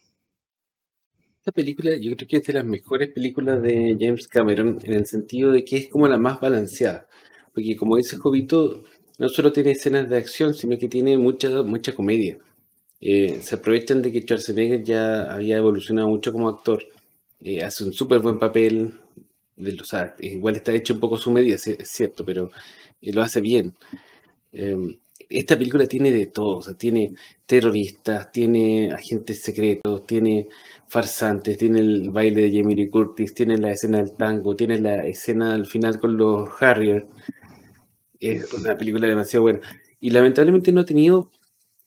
Esta 1.38 1.52
película 1.52 1.96
yo 1.96 2.14
creo 2.16 2.28
que 2.28 2.36
es 2.36 2.46
de 2.46 2.52
las 2.52 2.64
mejores 2.64 3.08
películas 3.10 3.62
de 3.62 3.96
James 3.98 4.28
Cameron 4.28 4.78
en 4.82 4.92
el 4.92 5.06
sentido 5.06 5.52
de 5.52 5.64
que 5.64 5.76
es 5.78 5.88
como 5.88 6.06
la 6.06 6.18
más 6.18 6.40
balanceada. 6.40 7.06
Porque 7.54 7.76
como 7.76 7.96
dice 7.96 8.16
Jovito, 8.16 8.84
no 9.18 9.28
solo 9.28 9.52
tiene 9.52 9.72
escenas 9.72 10.08
de 10.08 10.16
acción, 10.16 10.54
sino 10.54 10.78
que 10.78 10.88
tiene 10.88 11.16
mucha, 11.16 11.62
mucha 11.62 11.94
comedia. 11.94 12.38
Eh, 13.00 13.40
se 13.42 13.54
aprovechan 13.54 14.02
de 14.02 14.12
que 14.12 14.20
Schwarzenegger 14.20 14.82
ya 14.84 15.32
había 15.32 15.56
evolucionado 15.56 16.08
mucho 16.08 16.32
como 16.32 16.48
actor. 16.48 16.82
Eh, 17.42 17.62
hace 17.64 17.84
un 17.84 17.92
súper 17.92 18.20
buen 18.20 18.38
papel. 18.38 18.92
De, 19.56 19.76
o 19.80 19.84
sea, 19.84 20.14
igual 20.20 20.56
está 20.56 20.72
hecho 20.72 20.94
un 20.94 21.00
poco 21.00 21.18
su 21.18 21.30
medida, 21.30 21.56
es 21.56 21.90
cierto, 21.90 22.24
pero 22.24 22.50
eh, 23.00 23.12
lo 23.12 23.22
hace 23.22 23.40
bien. 23.40 23.74
Em, 24.52 24.98
esta 25.28 25.56
película 25.56 25.86
tiene 25.86 26.10
de 26.10 26.26
todo, 26.26 26.58
o 26.58 26.62
sea, 26.62 26.74
tiene 26.74 27.14
terroristas, 27.46 28.32
tiene 28.32 28.92
agentes 28.92 29.42
secretos, 29.42 30.06
tiene 30.06 30.48
farsantes, 30.88 31.56
tiene 31.58 31.80
el 31.80 32.10
baile 32.10 32.50
de 32.50 32.58
Jamie 32.60 32.90
Curtis, 32.90 33.34
tiene 33.34 33.58
la 33.58 33.72
escena 33.72 33.98
del 33.98 34.12
tango, 34.16 34.56
tiene 34.56 34.80
la 34.80 35.06
escena 35.06 35.54
al 35.54 35.66
final 35.66 36.00
con 36.00 36.16
los 36.16 36.50
Harriers 36.60 37.04
es 38.20 38.52
una 38.52 38.76
película 38.76 39.08
demasiado 39.08 39.42
buena. 39.42 39.60
Y 39.98 40.10
lamentablemente 40.10 40.72
no 40.72 40.82
ha 40.82 40.84
tenido 40.84 41.30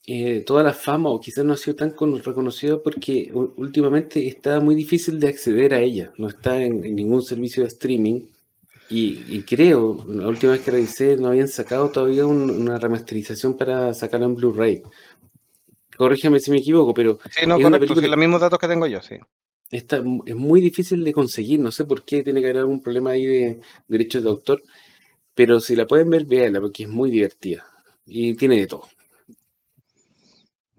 eh, 0.06 0.43
toda 0.45 0.64
la 0.64 0.74
fama 0.74 1.10
o 1.10 1.20
quizás 1.20 1.45
no 1.45 1.54
ha 1.54 1.58
sido 1.58 1.76
tan 1.76 1.95
reconocido 2.24 2.84
porque 2.84 3.32
últimamente 3.34 4.28
está 4.28 4.60
muy 4.60 4.76
difícil 4.76 5.20
de 5.20 5.30
acceder 5.30 5.74
a 5.74 5.80
ella. 5.80 6.12
No 6.18 6.28
está 6.28 6.62
en, 6.62 6.82
ningún 6.95 7.22
servicio 7.22 7.64
de 7.64 7.70
streaming. 7.70 8.22
Y, 8.89 9.41
creo, 9.41 10.06
la 10.08 10.28
última 10.28 10.51
vez 10.51 10.62
que 10.62 10.70
revisé, 10.70 11.18
no 11.18 11.30
habían 11.30 11.47
sacado 11.47 11.89
todavía 11.89 12.28
una 12.28 12.78
remasterización 12.78 13.58
para 13.58 13.91
sacarla 13.95 14.28
en 14.28 14.36
Blu-ray. 14.36 14.84
Corrígeme 15.97 16.39
si 16.39 16.51
me 16.51 16.58
equivoco, 16.58 16.93
pero. 16.93 17.18
Sí, 17.32 17.47
no, 17.47 17.60
correcto, 17.60 17.95
los 17.95 18.18
mismos 18.18 18.39
datos 18.39 18.60
que 18.60 18.68
tengo 18.68 18.86
yo, 18.86 19.01
sí. 19.01 19.16
Está, 19.72 20.04
es 20.28 20.36
muy 20.36 20.62
difícil 20.62 21.04
de 21.04 21.12
conseguir, 21.12 21.60
no 21.60 21.72
sé 21.72 21.86
por 21.86 22.04
qué, 22.04 22.22
tiene 22.22 22.39
que 22.39 22.47
haber 22.47 22.60
algún 22.60 22.84
problema 22.84 23.12
ahí 23.12 23.26
de 23.26 23.62
derechos 23.88 24.22
de 24.22 24.30
autor 24.30 24.62
pero 25.36 25.60
si 25.60 25.76
la 25.76 25.88
pueden 25.88 26.10
ver, 26.10 26.26
véanla 26.26 26.62
porque 26.62 26.84
es 26.84 26.89
muy 26.89 27.10
divertida 27.10 27.66
y 28.06 28.36
tiene 28.36 28.58
de 28.58 28.68
todo. 28.68 28.88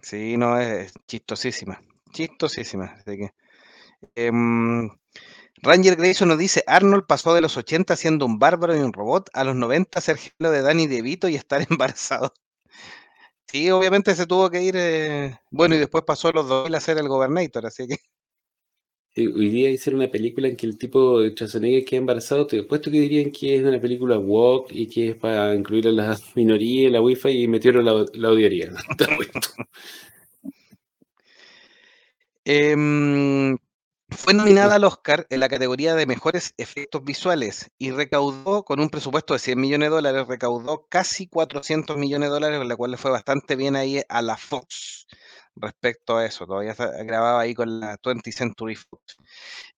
Sí, 0.04 0.36
no, 0.36 0.58
es 0.60 0.92
chistosísima, 1.08 1.80
chistosísima. 2.12 2.84
Así 2.96 3.16
que, 3.16 3.30
em, 4.16 4.90
Ranger 5.62 5.96
Grayson 5.96 6.28
nos 6.28 6.38
dice, 6.38 6.64
Arnold 6.66 7.06
pasó 7.06 7.34
de 7.34 7.40
los 7.42 7.56
80 7.58 7.96
siendo 7.96 8.26
un 8.26 8.38
bárbaro 8.38 8.76
y 8.76 8.80
un 8.80 8.92
robot 8.94 9.30
a 9.34 9.44
los 9.44 9.56
90 9.56 10.00
ser 10.02 10.18
gemelo 10.18 10.52
de 10.52 10.62
Danny 10.62 10.86
DeVito 10.88 11.28
y 11.28 11.36
estar 11.36 11.60
embarazado. 11.70 12.34
Sí, 13.46 13.70
obviamente 13.70 14.14
se 14.16 14.26
tuvo 14.26 14.50
que 14.50 14.62
ir, 14.62 14.74
eh, 14.76 15.38
bueno, 15.50 15.74
y 15.74 15.78
después 15.78 16.04
pasó 16.06 16.28
a 16.28 16.32
los 16.32 16.48
dos 16.48 16.72
a 16.74 16.80
ser 16.80 16.98
el 16.98 17.08
Gobernator, 17.08 17.66
así 17.66 17.86
que... 17.86 17.96
hoy 19.16 19.48
día 19.48 19.70
hicieron 19.70 20.00
una 20.00 20.10
película 20.10 20.48
en 20.48 20.56
que 20.56 20.66
el 20.66 20.76
tipo 20.76 21.20
de 21.20 21.30
Schwarzenegger 21.30 21.84
queda 21.84 22.00
embarazado, 22.00 22.46
te 22.46 22.62
puesto 22.64 22.90
que 22.90 23.00
dirían 23.00 23.30
que 23.30 23.56
es 23.56 23.62
una 23.64 23.80
película 23.80 24.18
walk 24.18 24.68
y 24.70 24.88
que 24.88 25.10
es 25.10 25.16
para 25.16 25.54
incluir 25.54 25.88
a 25.88 25.92
la 25.92 26.18
minoría, 26.34 26.90
la 26.90 27.00
wifi 27.00 27.28
y 27.30 27.48
metieron 27.48 27.84
la, 27.84 28.04
la 28.14 28.30
odiaría. 28.30 28.72
eh, 32.44 33.56
fue 34.10 34.34
nominada 34.34 34.76
al 34.76 34.84
Oscar 34.84 35.26
en 35.30 35.40
la 35.40 35.48
categoría 35.48 35.94
de 35.94 36.06
mejores 36.06 36.54
efectos 36.56 37.02
visuales 37.04 37.70
y 37.78 37.90
recaudó, 37.90 38.64
con 38.64 38.80
un 38.80 38.88
presupuesto 38.88 39.34
de 39.34 39.40
100 39.40 39.60
millones 39.60 39.88
de 39.90 39.94
dólares, 39.94 40.26
recaudó 40.28 40.86
casi 40.88 41.26
400 41.26 41.96
millones 41.96 42.28
de 42.28 42.34
dólares, 42.34 42.66
la 42.66 42.76
cual 42.76 42.92
le 42.92 42.96
fue 42.96 43.10
bastante 43.10 43.56
bien 43.56 43.76
ahí 43.76 44.02
a 44.08 44.22
la 44.22 44.36
Fox 44.36 45.06
respecto 45.56 46.16
a 46.16 46.26
eso. 46.26 46.46
Todavía 46.46 46.74
grababa 47.04 47.40
ahí 47.40 47.54
con 47.54 47.80
la 47.80 47.96
20th 47.98 48.32
Century 48.32 48.76
Fox. 48.76 49.16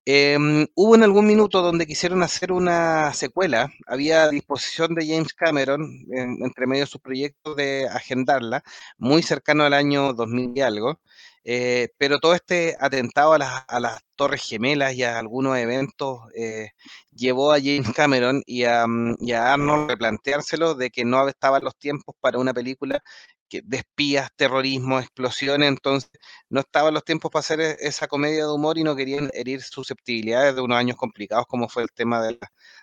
Em, 0.04 0.66
hubo 0.74 0.94
en 0.94 1.02
algún 1.02 1.26
minuto 1.26 1.62
donde 1.62 1.86
quisieron 1.86 2.22
hacer 2.22 2.52
una 2.52 3.12
secuela, 3.12 3.72
había 3.86 4.28
disposición 4.28 4.94
de 4.94 5.06
James 5.06 5.34
Cameron, 5.34 5.82
entre 6.08 6.66
medio 6.66 6.84
de 6.84 6.90
sus 6.90 7.00
proyectos, 7.00 7.56
de 7.56 7.88
agendarla, 7.88 8.62
muy 8.98 9.22
cercano 9.22 9.64
al 9.64 9.74
año 9.74 10.12
2000 10.12 10.52
y 10.54 10.60
algo, 10.60 11.00
eh, 11.44 11.90
pero 11.98 12.18
todo 12.18 12.34
este 12.34 12.76
atentado 12.80 13.32
a 13.34 13.38
las, 13.38 13.64
a 13.68 13.80
las, 13.80 14.00
Torres 14.16 14.42
Gemelas 14.48 14.94
y 14.94 15.04
a 15.04 15.18
algunos 15.18 15.58
eventos 15.58 16.20
eh, 16.34 16.70
llevó 17.14 17.52
a 17.52 17.58
James 17.58 17.92
Cameron 17.94 18.42
y 18.46 18.64
a, 18.64 18.86
mm, 18.86 19.16
y 19.20 19.32
a 19.32 19.52
Arnold 19.52 19.90
replanteárselo 19.90 20.74
de 20.74 20.90
que 20.90 21.04
no 21.04 21.28
estaban 21.28 21.62
los 21.62 21.76
tiempos 21.76 22.16
para 22.20 22.38
una 22.38 22.54
película 22.54 23.02
que, 23.48 23.62
de 23.62 23.78
espías, 23.78 24.30
terrorismo, 24.36 24.98
explosiones, 24.98 25.68
entonces 25.68 26.10
no 26.48 26.60
estaban 26.60 26.94
los 26.94 27.04
tiempos 27.04 27.30
para 27.30 27.40
hacer 27.40 27.60
e, 27.60 27.76
esa 27.80 28.08
comedia 28.08 28.44
de 28.44 28.52
humor 28.52 28.78
y 28.78 28.84
no 28.84 28.96
querían 28.96 29.30
herir 29.34 29.62
susceptibilidades 29.62 30.54
de 30.54 30.62
unos 30.62 30.78
años 30.78 30.96
complicados 30.96 31.46
como 31.46 31.68
fue 31.68 31.82
el 31.82 31.90
tema 31.92 32.22
de, 32.22 32.38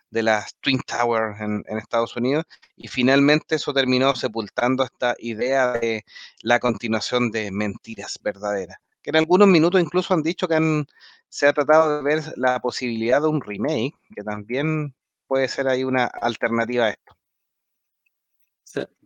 de 0.10 0.24
las 0.24 0.56
Twin 0.62 0.80
Towers 0.82 1.40
en, 1.42 1.64
en, 1.68 1.78
Estados 1.78 2.16
Unidos 2.16 2.46
y 2.76 2.88
finalmente 2.88 3.56
eso 3.56 3.74
terminó 3.74 4.16
sepultando 4.16 4.84
esta 4.84 5.16
idea 5.20 5.74
de 5.74 6.06
la 6.42 6.60
continuación 6.60 7.32
de 7.32 7.52
mentiras 7.52 8.20
verdaderas, 8.22 8.78
que 9.02 9.10
en 9.12 9.18
algunos 9.18 9.48
minutos 9.48 9.82
incluso 9.82 10.14
han 10.14 10.24
dicho 10.24 10.48
que 10.48 10.56
han, 10.56 10.86
se 11.30 11.48
ha 11.48 11.54
tratado 11.54 11.98
de 11.98 12.04
ver 12.04 12.24
la 12.38 12.60
posibilidad 12.60 13.22
de 13.22 13.28
un 13.28 13.42
remake, 13.42 13.96
que 14.16 14.24
también 14.24 14.96
puede 15.28 15.48
ser 15.48 15.68
ahí 15.68 15.84
una 15.84 16.06
alternativa 16.06 16.86
a 16.86 16.90
esto 16.92 17.16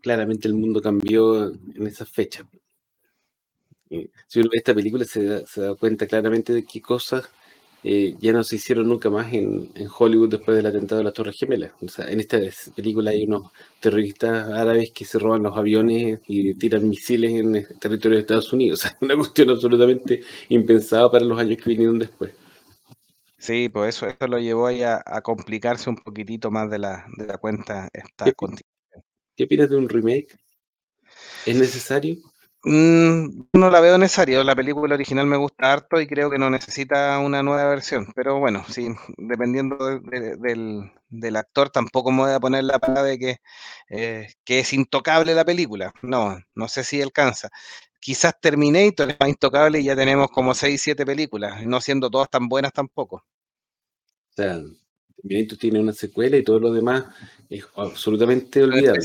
claramente 0.02 0.48
el 0.48 0.54
mundo 0.54 0.82
cambió 0.82 1.48
en 1.48 1.88
esa 1.88 2.06
fecha. 2.06 2.48
Si 4.28 4.40
uno 4.40 4.50
ve 4.52 4.58
esta 4.58 4.74
película 4.74 5.06
se 5.06 5.24
da, 5.24 5.76
cuenta 5.76 6.08
claramente 6.08 6.54
de 6.54 6.66
qué 6.66 6.82
cosas 6.82 7.30
eh, 7.84 8.16
ya 8.20 8.34
no 8.34 8.44
se 8.44 8.58
hicieron 8.58 8.90
nunca 8.90 9.10
más 9.10 9.32
en, 9.32 9.70
Hollywood 9.98 10.30
después 10.30 10.58
del 10.58 10.66
atentado 10.66 11.00
de 11.00 11.06
las 11.06 11.14
Torres 11.14 11.38
Gemelas. 11.38 11.72
O 11.82 11.88
sea, 11.88 12.10
en 12.10 12.20
esta 12.20 12.38
película 12.76 13.12
hay 13.12 13.24
unos 13.24 13.52
terroristas 13.80 14.50
árabes 14.50 14.92
que 14.92 15.06
se 15.06 15.20
roban 15.20 15.44
los 15.44 15.56
aviones 15.56 16.20
y 16.28 16.54
tiran 16.56 16.90
misiles 16.90 17.32
en 17.32 17.56
el 17.56 17.80
territorio 17.80 18.18
de 18.18 18.22
Estados 18.22 18.52
Unidos. 18.52 18.80
O 18.86 18.90
sea, 18.90 18.98
una 19.02 19.16
cuestión 19.16 19.50
absolutamente 19.52 20.22
impensada 20.50 21.10
para 21.12 21.24
los 21.24 21.40
años 21.40 21.58
que 21.58 21.70
vinieron 21.70 22.00
después. 22.00 22.32
Sí, 23.38 23.70
pues 23.70 23.96
eso, 23.96 24.08
eso 24.08 24.28
lo 24.28 24.40
llevó 24.40 24.68
a, 24.68 25.04
a 25.06 25.22
complicarse 25.22 25.90
un 25.90 25.98
poquitito 25.98 26.52
más 26.52 26.70
de 26.70 26.80
la, 26.80 27.06
de 27.16 27.28
la 27.28 27.38
cuenta 27.38 27.88
esta 27.94 28.26
¿Qué 29.38 29.44
opinas 29.44 29.70
de 29.70 29.78
un 29.78 29.88
remake? 29.88 30.36
¿Es 31.46 31.56
necesario? 31.56 32.18
Mm, 32.64 33.44
no 33.54 33.70
la 33.70 33.80
veo 33.80 34.00
necesario. 34.00 34.44
La 34.44 34.56
película 34.56 34.96
original 34.96 35.28
me 35.28 35.38
gusta 35.38 35.72
harto 35.72 36.02
y 36.02 36.08
creo 36.08 36.32
que 36.32 36.40
no 36.40 36.50
necesita 36.50 37.20
una 37.20 37.44
nueva 37.44 37.70
versión. 37.70 38.12
Pero 38.16 38.40
bueno, 38.40 38.66
sí, 38.68 38.90
dependiendo 39.16 39.78
del, 40.00 41.36
actor, 41.36 41.70
tampoco 41.70 42.12
me 42.12 42.24
voy 42.24 42.32
a 42.32 42.40
poner 42.40 42.64
la 42.64 42.80
palabra 42.80 43.04
de 43.04 43.20
que, 43.20 43.38
eh, 43.90 44.28
que 44.44 44.60
es 44.60 44.74
intocable 44.74 45.36
la 45.36 45.46
película. 45.46 45.94
No, 46.02 46.40
no 46.56 46.68
sé 46.68 46.84
si 46.84 47.00
alcanza. 47.00 47.50
Quizás 48.00 48.34
Terminator 48.42 49.12
es 49.12 49.18
más 49.20 49.30
intocable 49.30 49.80
y 49.80 49.84
ya 49.84 49.96
tenemos 49.96 50.30
como 50.32 50.56
6, 50.56 50.82
7 50.82 51.06
películas, 51.06 51.64
no 51.64 51.80
siendo 51.80 52.10
todas 52.10 52.30
tan 52.30 52.48
buenas 52.50 52.74
tampoco. 52.74 53.18
O 53.18 53.24
sea, 54.36 54.60
Terminator 55.22 55.58
tiene 55.58 55.80
una 55.80 55.94
secuela 55.94 56.38
y 56.38 56.44
todo 56.44 56.60
lo 56.60 56.72
demás 56.72 57.06
es 57.50 57.66
absolutamente 57.76 58.64
olvidable. 58.64 59.02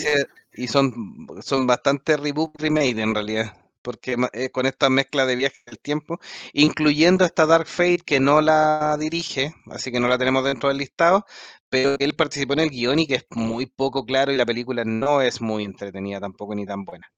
Y 0.55 0.69
son, 0.69 1.27
son 1.41 1.67
bastante 1.67 2.17
reboot 2.17 2.61
remake 2.61 2.99
en 2.99 3.15
realidad, 3.15 3.57
porque 3.81 4.17
eh, 4.35 4.51
con 4.51 4.67
esta 4.67 4.91
mezcla 4.91 5.25
de 5.25 5.37
viajes 5.37 5.65
del 5.65 5.79
tiempo, 5.79 6.21
incluyendo 6.53 7.25
esta 7.25 7.47
Dark 7.47 7.67
Fate 7.67 8.03
que 8.05 8.21
no 8.21 8.43
la 8.43 8.97
dirige, 9.01 9.55
así 9.71 9.91
que 9.91 10.01
no 10.01 10.09
la 10.09 10.19
tenemos 10.19 10.45
dentro 10.45 10.69
del 10.69 10.79
listado, 10.79 11.25
pero 11.71 11.97
él 11.99 12.15
participó 12.15 12.53
en 12.53 12.61
el 12.61 12.71
guion 12.71 12.99
y 12.99 13.07
que 13.07 13.15
es 13.15 13.27
muy 13.31 13.65
poco 13.65 14.05
claro 14.05 14.31
y 14.31 14.37
la 14.37 14.45
película 14.45 14.85
no 14.85 15.23
es 15.23 15.41
muy 15.41 15.65
entretenida 15.65 16.21
tampoco 16.21 16.55
ni 16.55 16.67
tan 16.67 16.85
buena. 16.85 17.11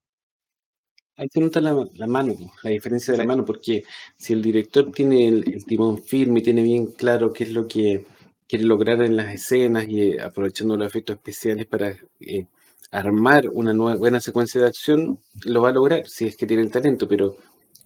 Ahí 1.16 1.28
se 1.32 1.40
nota 1.40 1.61
la, 1.61 1.74
mano, 2.07 2.34
la 2.62 2.70
diferencia 2.70 3.12
de 3.12 3.18
la 3.18 3.24
mano, 3.24 3.45
porque 3.45 3.84
si 4.16 4.32
el 4.32 4.42
director 4.42 4.90
tiene 4.90 5.28
el 5.28 5.64
timón 5.64 6.03
firme 6.03 6.40
y 6.40 6.42
tiene 6.42 6.62
bien 6.62 6.86
claro 6.86 7.32
qué 7.32 7.45
es 7.45 7.51
lo 7.51 7.68
que 7.68 8.05
quiere 8.49 8.64
lograr 8.64 9.03
en 9.03 9.16
las 9.16 9.32
escenas 9.32 9.86
y 9.88 10.03
eh, 10.03 10.20
aprovechando 10.20 10.76
los 10.76 10.86
efectos 10.86 11.16
especiales 11.16 11.66
para 11.66 11.97
eh, 12.20 12.47
armar 12.90 13.49
una 13.49 13.72
nueva, 13.72 13.97
buena 13.97 14.20
secuencia 14.20 14.61
de 14.61 14.68
acción, 14.68 15.20
lo 15.45 15.62
va 15.62 15.70
a 15.70 15.72
lograr 15.72 16.07
si 16.07 16.26
es 16.26 16.36
que 16.36 16.47
tiene 16.47 16.62
el 16.62 16.70
talento, 16.70 17.09
pero 17.09 17.36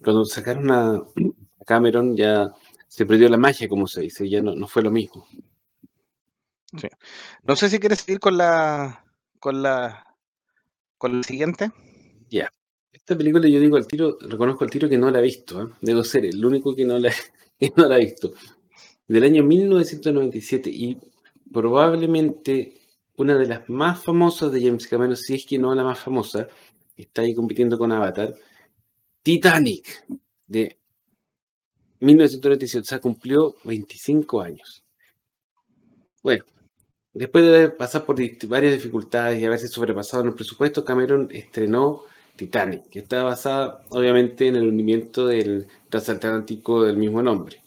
cuando 0.03 0.25
sacaron 0.25 0.71
a 0.71 1.01
Cameron 1.65 2.15
ya 2.15 2.53
se 2.87 3.05
perdió 3.05 3.29
la 3.29 3.37
magia, 3.37 3.69
como 3.69 3.87
se 3.87 4.01
dice, 4.01 4.27
ya 4.29 4.41
no, 4.41 4.55
no 4.55 4.67
fue 4.67 4.81
lo 4.81 4.91
mismo. 4.91 5.27
Sí. 6.79 6.87
No 7.43 7.55
sé 7.55 7.69
si 7.69 7.79
quieres 7.79 8.01
seguir 8.01 8.19
con 8.19 8.37
la 8.37 9.03
con 9.39 9.63
la 9.63 10.05
con 10.97 11.15
el 11.15 11.23
siguiente. 11.23 11.71
Ya. 12.29 12.51
Esta 12.91 13.17
película 13.17 13.47
yo 13.47 13.59
digo 13.59 13.77
al 13.77 13.87
tiro, 13.87 14.17
reconozco 14.21 14.63
al 14.63 14.69
tiro 14.69 14.87
que 14.87 14.97
no 14.97 15.09
la 15.09 15.19
he 15.19 15.23
visto, 15.23 15.63
¿eh? 15.63 15.67
debo 15.81 16.03
ser 16.03 16.25
el 16.25 16.43
único 16.43 16.75
que 16.75 16.85
no 16.85 16.99
la, 16.99 17.11
que 17.59 17.71
no 17.75 17.87
la 17.87 17.97
he 17.97 18.01
visto 18.01 18.33
del 19.09 19.23
año 19.23 19.43
1997 19.43 20.69
y 20.69 20.97
probablemente 21.51 22.75
una 23.17 23.35
de 23.35 23.47
las 23.47 23.67
más 23.67 24.01
famosas 24.01 24.51
de 24.51 24.61
James 24.61 24.87
Cameron, 24.87 25.17
si 25.17 25.35
es 25.35 25.45
que 25.45 25.57
no 25.57 25.75
la 25.75 25.83
más 25.83 25.99
famosa, 25.99 26.47
está 26.95 27.23
ahí 27.23 27.33
compitiendo 27.35 27.77
con 27.77 27.91
Avatar, 27.91 28.35
Titanic, 29.23 30.05
de 30.47 30.77
1997, 31.99 32.81
o 32.81 32.85
sea, 32.85 32.99
cumplió 32.99 33.55
25 33.65 34.41
años. 34.41 34.83
Bueno, 36.21 36.45
después 37.13 37.45
de 37.45 37.69
pasar 37.69 38.05
por 38.05 38.15
varias 38.47 38.73
dificultades 38.73 39.41
y 39.41 39.45
haberse 39.45 39.67
sobrepasado 39.67 40.23
en 40.23 40.29
el 40.29 40.35
presupuesto, 40.35 40.85
Cameron 40.85 41.29
estrenó 41.31 42.03
Titanic, 42.35 42.89
que 42.89 42.99
está 42.99 43.23
basada 43.23 43.83
obviamente 43.89 44.47
en 44.47 44.55
el 44.55 44.67
hundimiento 44.67 45.25
del 45.27 45.67
transatlántico 45.89 46.83
del 46.83 46.95
mismo 46.95 47.21
nombre. 47.21 47.61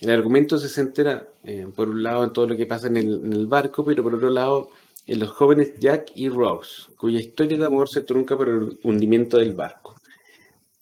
El 0.00 0.10
argumento 0.10 0.58
se 0.58 0.68
centra, 0.68 1.28
eh, 1.44 1.66
por 1.74 1.88
un 1.88 2.02
lado, 2.02 2.24
en 2.24 2.32
todo 2.32 2.46
lo 2.46 2.56
que 2.56 2.66
pasa 2.66 2.88
en 2.88 2.96
el, 2.96 3.46
barco, 3.46 3.84
pero 3.84 4.02
por 4.02 4.14
otro 4.14 4.30
lado, 4.30 4.70
en 5.06 5.20
los 5.20 5.30
jóvenes 5.30 5.74
Jack 5.78 6.12
y 6.14 6.28
Rose, 6.28 6.92
cuya 6.96 7.20
historia 7.20 7.58
de 7.58 7.66
amor 7.66 7.88
se 7.88 8.02
trunca 8.02 8.36
por 8.36 8.48
el 8.48 8.78
hundimiento 8.82 9.38
del 9.38 9.54
barco. 9.54 9.94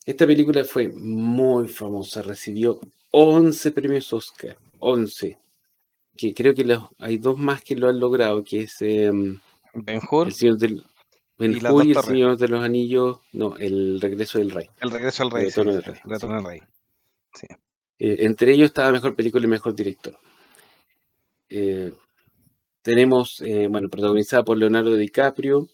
Esta 0.04 0.26
película 0.26 0.64
fue 0.64 0.88
muy 0.88 1.68
famosa, 1.68 2.22
recibió 2.22 2.80
11 3.10 3.70
premios 3.72 4.12
Oscar, 4.12 4.56
11, 4.78 5.38
que 6.16 6.34
creo 6.34 6.54
que 6.54 6.78
hay 6.98 7.18
dos 7.18 7.38
más 7.38 7.62
que 7.62 7.76
lo 7.76 7.88
han 7.88 8.00
logrado, 8.00 8.42
que 8.42 8.62
es 8.62 8.76
em, 8.80 9.38
Ben 9.74 10.00
Hur, 10.10 10.28
el 10.28 10.32
señor 10.32 10.58
del 10.58 10.84
ben 11.38 11.52
y, 11.52 11.90
el 11.90 12.02
Señor 12.02 12.36
de 12.36 12.48
los 12.48 12.62
Anillos, 12.62 13.18
no, 13.32 13.56
el 13.56 14.00
Regreso 14.00 14.38
del 14.38 14.50
Rey. 14.50 14.68
El 14.80 14.90
Regreso 14.90 15.24
del 15.24 15.32
Rey, 15.32 15.50
sí, 15.50 15.64
del 15.64 15.82
Rey. 15.82 16.00
del 16.04 16.44
Rey. 16.44 16.62
Sí. 17.34 17.46
Eh, 18.05 18.26
entre 18.26 18.53
ellos 18.53 18.66
estaba 18.66 18.90
Mejor 18.90 19.14
Película 19.14 19.44
y 19.44 19.48
Mejor 19.48 19.76
Director. 19.76 20.18
Eh, 21.48 21.92
tenemos, 22.82 23.40
eh, 23.42 23.68
bueno, 23.68 23.88
protagonizada 23.88 24.42
por 24.42 24.59
Leonardo 24.59 24.96
DiCaprio, 24.96 25.68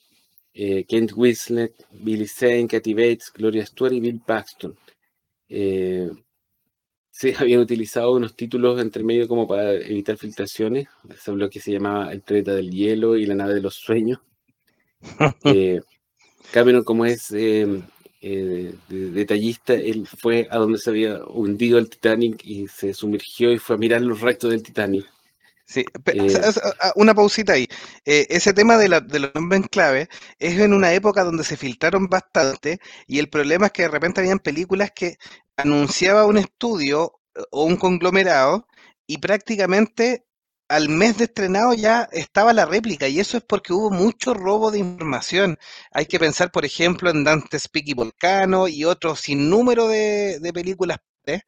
Kent 0.53 1.13
Winslet, 1.17 1.73
Billy 1.93 2.27
Zane, 2.27 2.67
Kathy 2.67 2.93
Bates, 2.93 3.33
Gloria 3.33 3.65
Stewart 3.65 3.95
y 3.95 4.01
Bill 4.01 4.21
Paxton. 4.27 4.77
se 5.49 6.13
habían 7.39 7.61
utilizado 7.61 8.13
unos 8.13 8.37
títulos 8.37 8.79
entre 8.79 9.05
medio 9.05 9.27
como 9.27 9.49
para 9.49 9.73
evitar 9.73 10.19
filtraciones. 10.19 10.89
Ese 11.09 11.33
lo 11.33 11.49
que 11.49 11.61
se 11.61 11.73
llamaba 11.73 12.13
El 12.13 12.21
planeta 12.21 12.53
del 12.55 12.71
hielo 12.71 13.17
y 13.17 13.25
La 13.25 13.37
nave 13.37 13.55
de 13.55 13.63
los 13.63 13.77
sueños. 13.77 14.21
Cameron, 16.53 16.85
como 16.85 17.07
es 17.07 17.31
eh, 17.31 17.83
detallista, 18.21 19.75
él 19.75 20.07
fue 20.07 20.49
a 20.51 20.59
donde 20.59 20.79
se 20.79 20.91
había 20.91 21.25
hundido 21.25 21.79
el 21.79 21.89
Titanic 21.89 22.45
y 22.45 22.67
se 22.69 22.93
sumergió 22.95 23.53
y 23.53 23.59
fue 23.59 23.77
a 23.77 23.79
mirar 23.79 24.03
los 24.03 24.21
restos 24.21 24.51
del 24.51 24.63
Titanic. 24.63 25.07
Sí, 25.65 25.85
eh, 26.07 26.41
una 26.95 27.15
pausita 27.15 27.53
ahí. 27.53 27.69
Eh, 28.07 28.27
ese 28.31 28.55
tema 28.55 28.79
de, 28.79 28.89
la, 28.89 29.01
de 29.01 29.19
los 29.21 29.35
nombres 29.35 29.69
clave 29.71 30.09
es 30.39 30.59
en 30.59 30.73
una 30.73 30.95
época 30.95 31.25
donde 31.25 31.45
se 31.45 31.59
filtraron 31.59 32.07
bastante 32.09 32.81
y 33.07 33.19
el 33.19 33.29
problema 33.29 33.67
es 33.67 33.73
que 33.73 33.83
de 33.83 33.89
repente 33.89 34.23
habían 34.23 34.39
películas 34.39 34.93
que 34.95 35.19
anunciaba 35.57 36.25
un 36.25 36.39
estudio 36.39 37.21
o 37.51 37.65
un 37.65 37.77
conglomerado 37.77 38.67
y 39.07 39.19
prácticamente 39.19 40.25
al 40.69 40.89
mes 40.89 41.19
de 41.19 41.25
estrenado 41.25 41.75
ya 41.75 42.09
estaba 42.13 42.53
la 42.53 42.67
réplica 42.67 43.09
y 43.09 43.21
eso 43.21 43.39
es 43.39 43.45
porque 43.45 43.73
hubo 43.73 43.91
mucho 43.91 44.35
robo 44.35 44.71
de 44.71 44.79
información. 44.79 45.59
Hay 45.93 46.07
que 46.07 46.19
pensar, 46.19 46.51
por 46.51 46.65
ejemplo, 46.65 47.11
en 47.11 47.25
Dante 47.25 47.59
Speak 47.59 47.89
y 47.89 47.95
Volcano 47.95 48.69
y 48.69 48.85
otros 48.85 49.21
sin 49.21 49.49
número 49.51 49.89
de, 49.89 50.41
películas, 50.55 50.99
¿eh? 51.27 51.41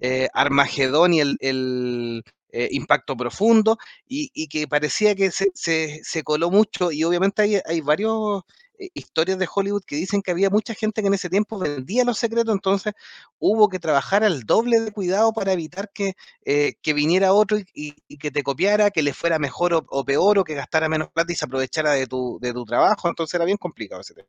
eh 0.00 0.28
Armagedón 0.34 1.14
y 1.14 1.20
el, 1.20 2.22
eh, 2.52 2.68
Impacto 2.72 3.16
Profundo, 3.16 3.78
y, 4.06 4.48
que 4.48 4.68
parecía 4.68 5.14
que 5.14 5.30
se, 5.30 5.50
se, 5.54 6.22
coló 6.22 6.50
mucho 6.50 6.92
y 6.92 7.04
obviamente 7.04 7.62
hay 7.66 7.80
varios 7.80 8.42
eh, 8.78 8.88
historias 8.94 9.38
de 9.38 9.48
Hollywood 9.52 9.82
que 9.86 9.96
dicen 9.96 10.22
que 10.22 10.30
había 10.30 10.50
mucha 10.50 10.74
gente 10.74 11.00
que 11.00 11.08
en 11.08 11.14
ese 11.14 11.28
tiempo 11.28 11.58
vendía 11.58 12.04
los 12.04 12.18
secretos, 12.18 12.54
entonces 12.54 12.94
hubo 13.38 13.68
que 13.68 13.78
trabajar 13.78 14.24
al 14.24 14.42
doble 14.42 14.80
de 14.80 14.92
cuidado 14.92 15.32
para 15.32 15.52
evitar 15.52 15.90
que, 15.92 16.14
eh, 16.44 16.74
viniera 16.94 17.32
otro 17.32 17.58
y, 17.74 17.92
que 18.18 18.30
te 18.30 18.42
copiara, 18.42 18.90
que 18.90 19.02
le 19.02 19.12
fuera 19.12 19.38
mejor 19.38 19.84
o, 19.88 20.04
peor, 20.04 20.38
o 20.38 20.44
que 20.44 20.54
gastara 20.54 20.88
menos 20.88 21.08
plata 21.10 21.32
y 21.32 21.36
se 21.36 21.44
aprovechara 21.44 21.92
de 21.92 22.06
tu, 22.06 22.38
de 22.40 22.52
tu 22.52 22.64
trabajo, 22.64 23.08
entonces 23.08 23.34
era 23.34 23.44
bien 23.44 23.58
complicado 23.58 24.00
ese 24.00 24.14
tema. 24.14 24.28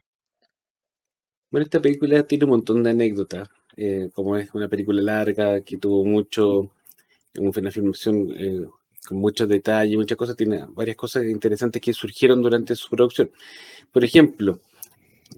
Bueno, 1.49 1.63
esta 1.63 1.81
película 1.81 2.23
tiene 2.23 2.43
un 2.43 2.51
montón 2.51 2.83
de 2.83 2.89
anécdotas, 2.89 3.47
eh, 3.77 4.09
como 4.13 4.35
es 4.35 4.53
una 4.53 4.67
película 4.67 5.01
larga 5.01 5.61
que 5.61 5.77
tuvo 5.77 6.03
mucho, 6.03 6.71
una 7.37 7.71
filmación 7.71 8.33
con 9.07 9.17
muchos 9.17 9.47
detalles, 9.47 9.97
muchas 9.97 10.17
cosas, 10.17 10.35
tiene 10.35 10.65
varias 10.69 10.97
cosas 10.97 11.25
interesantes 11.25 11.81
que 11.81 11.93
surgieron 11.93 12.41
durante 12.41 12.75
su 12.75 12.89
producción. 12.89 13.31
Por 13.91 14.03
ejemplo, 14.03 14.59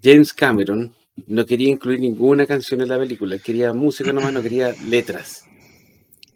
James 0.04 0.34
Cameron 0.34 0.94
no 1.28 1.46
quería 1.46 1.70
incluir 1.70 2.00
ninguna 2.00 2.46
canción 2.46 2.82
en 2.82 2.90
la 2.90 2.98
película, 2.98 3.38
quería 3.38 3.74
música 3.74 4.12
nomás, 4.12 4.34
no 4.34 4.42
quería 4.42 4.74
letras. 4.88 5.46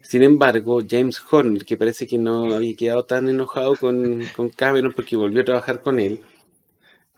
Sin 0.00 0.22
embargo, 0.22 0.82
James 0.88 1.20
Horner, 1.30 1.64
que 1.64 1.76
parece 1.76 2.06
que 2.06 2.18
no 2.18 2.54
había 2.54 2.76
quedado 2.76 3.04
tan 3.04 3.28
enojado 3.28 3.74
con, 3.74 4.22
Cameron 4.54 4.92
porque 4.92 5.16
volvió 5.16 5.42
a 5.42 5.44
trabajar 5.44 5.82
con 5.82 5.98
él, 5.98 6.20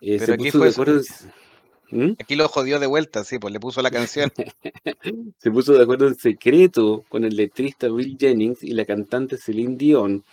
eh, 0.01 0.19
se 0.19 0.37
puso 0.37 0.61
de 0.61 0.71
acuerdo. 0.71 1.03
¿Mm? 1.91 2.12
Aquí 2.18 2.34
lo 2.34 2.49
jodió 2.49 2.80
de 2.80 2.87
vuelta, 2.87 3.24
sí, 3.24 3.39
pues 3.39 3.53
le 3.53 3.61
puso 3.61 3.82
la 3.82 3.91
canción. 3.91 4.32
se 5.39 5.51
puso 5.51 5.72
de 5.72 5.82
acuerdo 5.82 6.09
en 6.09 6.16
secreto 6.16 7.05
con 7.09 7.24
el 7.24 7.37
letrista 7.37 7.89
Bill 7.89 8.16
Jennings 8.18 8.62
y 8.62 8.72
la 8.72 8.84
cantante 8.84 9.37
Celine 9.37 9.76
Dion 9.76 10.24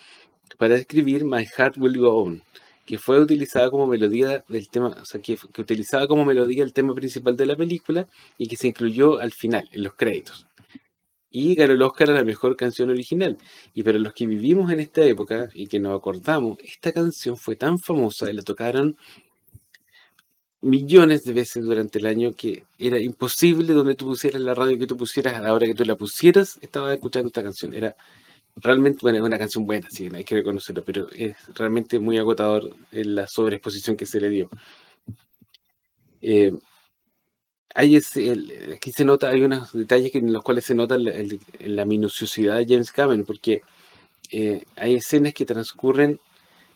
para 0.58 0.76
escribir 0.76 1.26
My 1.26 1.46
Heart 1.46 1.78
Will 1.78 2.00
Go 2.00 2.24
On 2.24 2.44
que 2.86 2.98
fue 2.98 3.20
utilizada 3.20 3.70
como 3.70 3.88
melodía 3.88 4.44
del 4.48 4.70
tema, 4.70 4.88
o 4.90 5.06
sea, 5.06 5.22
que, 5.22 5.38
que 5.38 5.62
utilizaba 5.62 6.08
como 6.08 6.26
melodía 6.26 6.64
el 6.64 6.74
tema 6.74 6.94
principal 6.94 7.38
de 7.38 7.46
la 7.46 7.56
película 7.56 8.08
y 8.38 8.48
que 8.48 8.58
se 8.58 8.68
incluyó 8.68 9.20
al 9.20 9.32
final, 9.32 9.70
en 9.72 9.84
los 9.84 9.94
créditos. 9.96 10.48
Y 11.30 11.56
ganó 11.56 11.74
el 11.74 11.82
Oscar 11.82 12.12
a 12.12 12.14
la 12.14 12.24
mejor 12.24 12.56
canción 12.56 12.90
original. 12.92 13.38
Y 13.74 13.82
para 13.84 13.98
los 13.98 14.14
que 14.14 14.28
vivimos 14.28 14.72
en 14.72 14.82
esta 14.82 15.04
época 15.04 15.50
y 15.54 15.68
que 15.68 15.80
nos 15.80 15.98
acordamos, 15.98 16.58
esta 16.60 16.92
canción 16.92 17.38
fue 17.38 17.56
tan 17.56 17.80
famosa 17.80 18.30
y 18.30 18.34
la 18.34 18.44
tocaron 18.44 18.98
millones 20.64 21.26
de 21.26 21.34
veces 21.34 21.64
durante 21.64 22.00
el 22.00 22.06
año 22.06 22.34
que 22.36 22.64
era 22.80 23.00
imposible 23.00 23.74
donde 23.74 23.96
tú 23.96 24.08
pusieras 24.08 24.42
la 24.42 24.56
radio 24.56 24.80
que 24.80 24.88
tú 24.88 24.98
pusieras, 24.98 25.36
a 25.36 25.42
la 25.42 25.54
hora 25.54 25.68
que 25.68 25.76
tú 25.76 25.86
la 25.86 25.96
pusieras, 25.96 26.58
estaba 26.62 26.94
escuchando 26.94 27.28
esta 27.28 27.44
canción. 27.44 27.74
Era 27.74 27.96
realmente, 28.56 29.00
bueno, 29.02 29.24
una 29.24 29.38
canción 29.38 29.66
buena, 29.66 29.90
sí, 29.90 30.10
hay 30.14 30.24
que 30.24 30.36
reconocerlo, 30.36 30.84
pero 30.84 31.10
es 31.12 31.36
realmente 31.56 32.00
muy 32.00 32.18
agotador 32.18 32.76
en 32.92 33.16
la 33.16 33.28
sobreexposición 33.28 33.98
que 33.98 34.06
se 34.06 34.22
le 34.22 34.30
dio. 34.30 34.50
Eh, 36.22 36.54
hay 37.76 37.98
aquí 38.74 38.92
se 38.92 39.04
nota, 39.06 39.30
hay 39.30 39.42
unos 39.42 39.74
detalles 39.74 40.14
en 40.16 40.32
los 40.32 40.44
cuales 40.44 40.66
se 40.66 40.76
nota 40.76 40.98
la, 40.98 41.86
minuciosidad 41.86 42.58
de 42.58 42.66
James 42.68 42.92
Cameron, 42.92 43.26
porque 43.26 43.64
eh, 44.32 44.64
hay 44.76 44.96
escenas 44.96 45.34
que 45.34 45.46
transcurren 45.46 46.20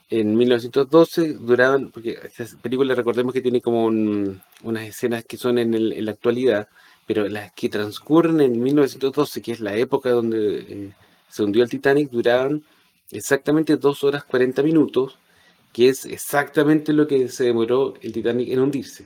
en 0.10 0.36
1912, 0.36 1.34
duraban, 1.34 1.92
porque 1.92 2.18
esta 2.24 2.46
película 2.62 2.96
recordemos 2.96 3.34
que 3.34 3.42
tiene 3.42 3.62
como 3.62 3.86
unas 3.86 4.84
escenas 4.84 5.26
que 5.26 5.38
son 5.38 5.58
en, 5.58 6.06
la 6.06 6.12
actualidad, 6.12 6.68
pero 7.06 7.28
las 7.28 7.52
que 7.54 7.70
transcurren 7.70 8.42
en 8.42 8.62
1912, 8.62 9.42
que 9.42 9.52
es 9.54 9.60
la 9.60 9.76
época 9.76 10.10
donde... 10.12 10.60
Eh, 10.60 10.94
se 11.30 11.44
hundió 11.44 11.64
el 11.64 11.70
Titanic 11.70 12.10
duraban 12.10 12.64
exactamente 13.12 13.78
2 13.78 14.04
horas 14.04 14.24
40 14.24 14.64
minutos, 14.64 15.18
que 15.74 15.90
es 15.90 16.06
exactamente 16.06 16.94
lo 16.94 17.08
que 17.08 17.30
se 17.30 17.46
demoró 17.46 17.94
el 18.02 18.12
Titanic 18.14 18.50
en 18.50 18.60
hundirse. 18.60 19.06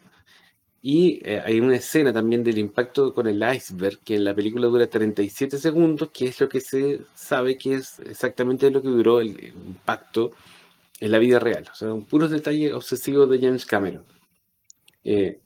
Y 0.84 1.22
eh, 1.24 1.41
hay 1.45 1.60
una 1.60 1.76
escena 1.76 2.12
también 2.12 2.43
del 2.43 2.58
impacto 2.58 3.14
con 3.14 3.28
el 3.28 3.43
iceberg, 3.56 3.99
que 3.99 4.16
en 4.16 4.24
la 4.24 4.34
película 4.34 4.68
dura 4.68 4.88
37 4.88 5.58
segundos, 5.58 6.10
que 6.12 6.28
es 6.28 6.39
lo 6.39 6.49
que 6.49 6.62
se 6.62 7.02
sabe 7.14 7.58
que 7.58 7.76
es 7.76 7.99
exactamente 7.99 8.72
lo 8.72 8.82
que 8.82 8.88
duró 8.88 9.20
el 9.22 9.54
impacto 9.54 10.32
en 11.02 11.12
la 11.12 11.20
vida 11.20 11.39
real. 11.39 11.68
O 11.70 11.76
sea, 11.76 11.93
un 11.93 12.06
puro 12.06 12.30
detalle 12.30 12.74
obsesivo 12.74 13.28
de 13.28 13.39
James 13.39 13.66
Cameron. 13.66 14.06
Eh, 15.04 15.39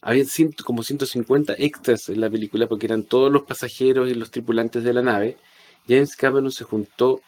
había 0.00 0.24
como 0.64 0.82
150 0.82 1.54
extras 1.58 2.08
en 2.08 2.20
la 2.20 2.30
película 2.30 2.66
porque 2.68 2.86
eran 2.86 3.02
todos 3.02 3.30
los 3.30 3.42
pasajeros 3.42 4.08
y 4.08 4.14
los 4.14 4.30
tripulantes 4.30 4.84
de 4.84 4.92
la 4.94 5.02
nave 5.02 5.36
James 5.88 6.16
Cameron 6.16 6.50
se 6.50 6.64
juntó 6.64 7.20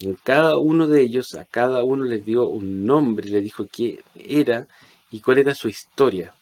en 0.00 0.14
cada 0.14 0.58
uno 0.58 0.86
de 0.86 1.02
ellos, 1.02 1.34
a 1.34 1.44
cada 1.44 1.84
uno 1.84 2.04
les 2.04 2.24
dio 2.24 2.48
un 2.48 2.84
nombre, 2.84 3.28
le 3.28 3.40
dijo 3.40 3.66
qué 3.66 4.02
era 4.14 4.66
y 5.10 5.20
cuál 5.20 5.38
era 5.38 5.54
su 5.54 5.68
historia. 5.68 6.34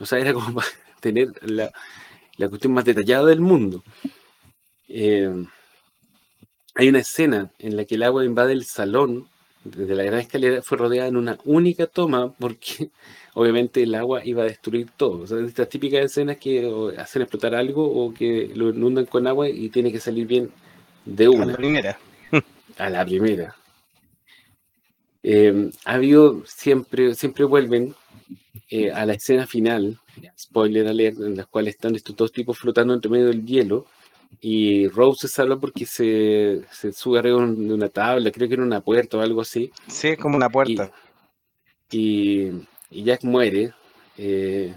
O 0.00 0.06
sea, 0.06 0.18
era 0.18 0.32
como 0.32 0.60
tener 1.00 1.28
la, 1.42 1.70
cuestión 2.48 2.72
más 2.72 2.84
detallada 2.84 3.26
del 3.26 3.40
mundo. 3.40 3.82
Eh, 4.88 5.32
hay 6.74 6.88
una 6.88 7.00
escena 7.00 7.50
en 7.58 7.76
la 7.76 7.84
que 7.84 7.96
el 7.96 8.02
agua 8.02 8.24
invade 8.24 8.52
el 8.52 8.64
salón 8.64 9.28
desde 9.64 9.94
la 9.94 10.04
gran 10.04 10.20
escalera, 10.20 10.62
fue 10.62 10.78
rodeada 10.78 11.08
en 11.08 11.16
una 11.16 11.38
única 11.44 11.86
toma 11.86 12.32
porque 12.32 12.90
obviamente 13.34 13.82
el 13.82 13.94
agua 13.94 14.24
iba 14.24 14.42
a 14.42 14.46
destruir 14.46 14.88
todo. 14.96 15.22
O 15.22 15.26
sea, 15.26 15.38
estas 15.40 15.68
típicas 15.68 16.04
escenas 16.04 16.38
que 16.38 16.94
hacen 16.96 17.22
explotar 17.22 17.54
algo 17.54 17.84
o 17.84 18.12
que 18.12 18.50
lo 18.54 18.70
inundan 18.70 19.06
con 19.06 19.26
agua 19.26 19.48
y 19.48 19.68
tiene 19.70 19.92
que 19.92 20.00
salir 20.00 20.26
bien 20.26 20.50
de 21.04 21.28
una. 21.28 21.44
A 21.46 21.46
la 21.46 21.56
primera. 21.56 21.98
a 22.78 22.90
la 22.90 23.04
primera. 23.04 23.56
Eh, 25.22 25.70
ha 25.84 25.94
habido 25.94 26.42
siempre, 26.46 27.14
siempre 27.14 27.44
vuelven 27.44 27.94
eh, 28.70 28.90
a 28.92 29.06
la 29.06 29.14
escena 29.14 29.46
final, 29.46 29.98
spoiler 30.38 30.86
alert, 30.86 31.18
en 31.20 31.36
la 31.36 31.44
cual 31.44 31.68
están 31.68 31.96
estos 31.96 32.14
dos 32.16 32.32
tipos 32.32 32.58
flotando 32.58 32.94
entre 32.94 33.10
medio 33.10 33.26
del 33.26 33.44
hielo. 33.44 33.86
Y 34.40 34.86
Rose 34.88 35.26
se 35.26 35.34
salva 35.34 35.58
porque 35.58 35.84
se, 35.84 36.62
se 36.70 36.92
sube 36.92 37.18
arriba 37.18 37.40
de 37.40 37.74
una 37.74 37.88
tabla, 37.88 38.30
creo 38.30 38.48
que 38.48 38.54
era 38.54 38.62
una 38.62 38.80
puerta 38.80 39.16
o 39.18 39.20
algo 39.20 39.40
así. 39.40 39.72
Sí, 39.88 40.16
como 40.16 40.36
una 40.36 40.48
puerta. 40.48 40.92
Y, 41.90 42.50
y, 42.90 43.02
Jack 43.04 43.24
muere. 43.24 43.72
Eh, 44.16 44.74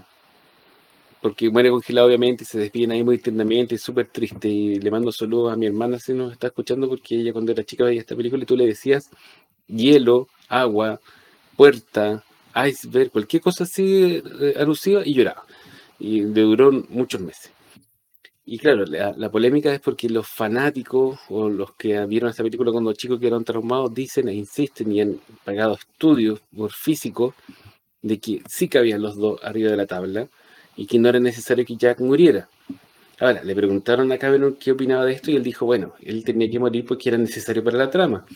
porque 1.20 1.50
muere 1.50 1.70
congelado 1.70 2.08
obviamente 2.08 2.42
y 2.42 2.46
se 2.46 2.58
despiden 2.58 2.90
ahí 2.90 3.04
muy 3.04 3.18
tiernamente, 3.18 3.76
es 3.76 3.82
súper 3.82 4.08
triste 4.08 4.48
y 4.48 4.80
le 4.80 4.90
mando 4.90 5.12
saludos 5.12 5.52
a 5.52 5.56
mi 5.56 5.66
hermana 5.66 6.00
si 6.00 6.12
nos 6.12 6.32
está 6.32 6.48
escuchando 6.48 6.88
porque 6.88 7.14
ella 7.14 7.32
cuando 7.32 7.52
era 7.52 7.62
chica 7.62 7.84
veía 7.84 8.00
esta 8.00 8.16
película 8.16 8.42
y 8.42 8.46
tú 8.46 8.56
le 8.56 8.66
decías 8.66 9.08
hielo, 9.68 10.28
agua, 10.48 11.00
puerta, 11.56 12.24
iceberg, 12.54 13.10
cualquier 13.10 13.42
cosa 13.42 13.64
así 13.64 14.22
eh, 14.40 14.54
alusiva 14.58 15.02
y 15.04 15.14
lloraba. 15.14 15.44
Y 15.98 16.22
le 16.22 16.42
duró 16.42 16.72
muchos 16.88 17.20
meses. 17.20 17.52
Y 18.44 18.58
claro, 18.58 18.84
la, 18.84 19.30
polémica 19.30 19.72
es 19.72 19.80
porque 19.80 20.08
los 20.08 20.26
fanáticos 20.26 21.20
o 21.28 21.48
los 21.48 21.74
que 21.74 22.04
vieron 22.06 22.30
esta 22.30 22.42
película 22.42 22.72
cuando 22.72 22.92
chicos 22.92 23.20
quedaron 23.20 23.44
traumados 23.44 23.94
dicen 23.94 24.28
e 24.28 24.34
insisten 24.34 24.90
y 24.90 25.00
han 25.00 25.20
pagado 25.44 25.74
estudios 25.74 26.40
por 26.54 26.72
físico 26.72 27.34
de 28.02 28.18
que 28.18 28.42
sí 28.48 28.68
cabían 28.68 29.00
los 29.00 29.16
dos 29.16 29.42
arriba 29.44 29.70
de 29.70 29.76
la 29.76 29.86
tabla 29.86 30.28
y 30.76 30.86
que 30.86 30.98
no 30.98 31.08
era 31.08 31.20
necesario 31.20 31.64
que 31.64 31.76
Jack 31.76 32.00
muriera. 32.00 32.48
Ahora, 33.20 33.44
le 33.44 33.54
preguntaron 33.54 34.10
a 34.10 34.18
Cameron 34.18 34.56
qué 34.58 34.72
opinaba 34.72 35.04
de 35.04 35.12
esto 35.12 35.30
y 35.30 35.36
él 35.36 35.44
dijo, 35.44 35.64
bueno, 35.64 35.94
él 36.00 36.24
tenía 36.24 36.50
que 36.50 36.58
morir 36.58 36.84
porque 36.84 37.10
era 37.10 37.18
necesario 37.18 37.62
para 37.62 37.78
la 37.78 37.90
trama. 37.90 38.26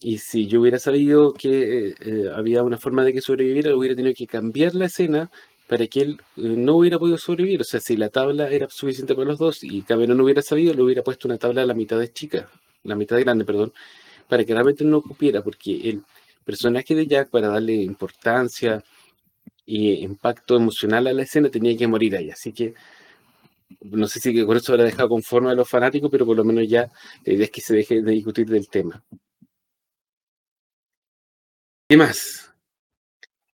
Y 0.00 0.16
si 0.16 0.46
yo 0.46 0.62
hubiera 0.62 0.78
sabido 0.78 1.34
que 1.34 1.88
eh, 1.88 1.94
eh, 2.00 2.30
había 2.34 2.62
una 2.62 2.78
forma 2.78 3.04
de 3.04 3.12
que 3.12 3.20
sobreviviera, 3.20 3.76
hubiera 3.76 3.94
tenido 3.94 4.14
que 4.14 4.26
cambiar 4.26 4.74
la 4.74 4.86
escena 4.86 5.30
para 5.70 5.86
que 5.86 6.00
él 6.00 6.20
eh, 6.36 6.42
no 6.42 6.76
hubiera 6.78 6.98
podido 6.98 7.16
sobrevivir. 7.16 7.60
O 7.60 7.64
sea, 7.64 7.78
si 7.78 7.96
la 7.96 8.08
tabla 8.08 8.50
era 8.50 8.68
suficiente 8.68 9.14
para 9.14 9.28
los 9.28 9.38
dos 9.38 9.62
y 9.62 9.82
Cameron 9.82 10.18
no 10.18 10.24
hubiera 10.24 10.42
sabido, 10.42 10.74
le 10.74 10.82
hubiera 10.82 11.04
puesto 11.04 11.28
una 11.28 11.38
tabla 11.38 11.62
a 11.62 11.66
la 11.66 11.74
mitad 11.74 11.98
de 12.00 12.12
chica, 12.12 12.50
la 12.82 12.96
mitad 12.96 13.16
de 13.16 13.22
grande, 13.22 13.44
perdón, 13.44 13.72
para 14.28 14.44
que 14.44 14.52
realmente 14.52 14.84
no 14.84 14.98
ocupiera, 14.98 15.42
porque 15.42 15.88
el 15.90 16.02
personaje 16.44 16.94
de 16.96 17.06
Jack, 17.06 17.30
para 17.30 17.48
darle 17.48 17.74
importancia, 17.74 18.82
y 19.66 20.02
impacto 20.04 20.56
emocional 20.56 21.06
a 21.06 21.12
la 21.12 21.22
escena, 21.22 21.48
tenía 21.50 21.76
que 21.76 21.86
morir 21.86 22.16
ahí. 22.16 22.30
Así 22.30 22.52
que 22.52 22.74
no 23.82 24.08
sé 24.08 24.20
si 24.20 24.44
con 24.44 24.56
eso 24.56 24.72
habrá 24.72 24.84
dejado 24.84 25.08
conforme 25.10 25.50
a 25.50 25.54
los 25.54 25.68
fanáticos, 25.68 26.10
pero 26.10 26.26
por 26.26 26.36
lo 26.36 26.44
menos 26.44 26.68
ya 26.68 26.90
la 27.24 27.32
idea 27.32 27.44
es 27.44 27.50
que 27.52 27.60
se 27.60 27.74
deje 27.74 28.02
de 28.02 28.12
discutir 28.12 28.46
del 28.48 28.68
tema. 28.68 29.02
¿Qué 31.88 31.96
más? 31.96 32.49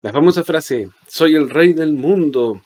La 0.04 0.12
famosa 0.12 0.44
frase, 0.44 0.90
soy 1.08 1.34
el 1.34 1.48
rey 1.48 1.72
del 1.72 1.94
mundo, 1.94 2.60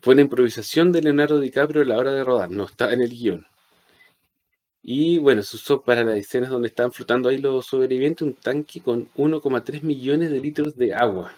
fue 0.00 0.14
una 0.14 0.22
improvisación 0.22 0.90
de 0.90 1.02
Leonardo 1.02 1.38
DiCaprio 1.38 1.82
a 1.82 1.84
la 1.84 1.98
hora 1.98 2.14
de 2.14 2.24
rodar, 2.24 2.50
no 2.50 2.64
está 2.64 2.94
en 2.94 3.02
el 3.02 3.10
guion. 3.10 3.46
Y 4.82 5.18
bueno, 5.18 5.42
se 5.42 5.56
usó 5.56 5.82
para 5.82 6.02
las 6.02 6.16
escenas 6.16 6.48
donde 6.48 6.68
estaban 6.68 6.90
flotando 6.90 7.28
ahí 7.28 7.36
los 7.36 7.66
sobrevivientes 7.66 8.22
un 8.22 8.32
tanque 8.32 8.80
con 8.80 9.10
1,3 9.16 9.82
millones 9.82 10.30
de 10.30 10.40
litros 10.40 10.76
de 10.76 10.94
agua. 10.94 11.34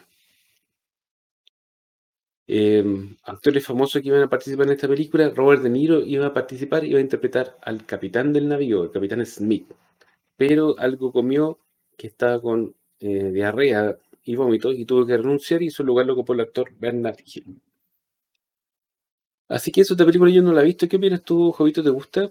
Em, 2.46 3.16
actores 3.24 3.66
famosos 3.66 4.00
que 4.00 4.06
iban 4.06 4.22
a 4.22 4.30
participar 4.30 4.66
en 4.66 4.74
esta 4.74 4.86
película, 4.86 5.30
Robert 5.30 5.62
De 5.62 5.70
Niro 5.70 5.98
iba 5.98 6.26
a 6.26 6.32
participar, 6.32 6.84
iba 6.84 7.00
a 7.00 7.02
interpretar 7.02 7.58
al 7.62 7.84
capitán 7.86 8.32
del 8.32 8.46
navío, 8.46 8.84
el 8.84 8.92
capitán 8.92 9.26
Smith, 9.26 9.68
pero 10.36 10.76
algo 10.78 11.10
comió 11.10 11.58
que 11.96 12.06
estaba 12.06 12.40
con 12.40 12.76
eh, 13.00 13.32
diarrea 13.32 13.96
y 14.24 14.36
vómitos 14.36 14.74
y 14.76 14.84
tuvo 14.84 15.06
que 15.06 15.16
renunciar 15.16 15.62
y 15.62 15.70
su 15.70 15.84
lugar 15.84 16.06
lo 16.06 16.14
ocupó 16.14 16.34
el 16.34 16.40
actor 16.40 16.72
Bernard 16.78 17.18
Hill. 17.24 17.60
Así 19.48 19.72
que 19.72 19.80
eso, 19.80 19.94
esta 19.94 20.06
película 20.06 20.30
yo 20.30 20.42
no 20.42 20.52
la 20.52 20.62
he 20.62 20.64
visto. 20.64 20.88
¿Qué 20.88 20.96
opinas 20.96 21.22
tú, 21.22 21.50
Jovito? 21.52 21.82
¿Te 21.82 21.90
gusta? 21.90 22.30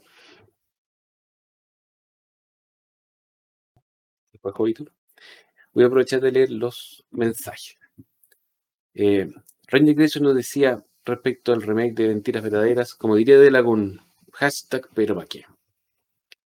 Después, 4.31 4.55
Jovito. 4.55 4.85
Voy 5.73 5.83
a 5.83 5.87
aprovechar 5.87 6.21
de 6.21 6.31
leer 6.31 6.51
los 6.51 7.05
mensajes. 7.11 7.77
Eh, 8.93 9.31
Randy 9.67 9.95
nos 9.95 10.35
decía 10.35 10.83
respecto 11.05 11.53
al 11.53 11.61
remake 11.61 11.93
de 11.93 12.07
Mentiras 12.07 12.43
Verdaderas, 12.43 12.95
como 12.95 13.15
diría 13.15 13.37
de 13.39 13.51
Lagún, 13.51 14.01
hashtag 14.33 14.89
pero 14.93 15.15
pa'. 15.15 15.25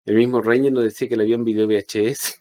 El 0.06 0.16
mismo 0.16 0.40
Ranger 0.40 0.72
nos 0.72 0.84
decía 0.84 1.08
que 1.08 1.16
la 1.16 1.24
vio 1.24 1.36
en 1.36 1.44
video 1.44 1.66
VHS. 1.66 2.39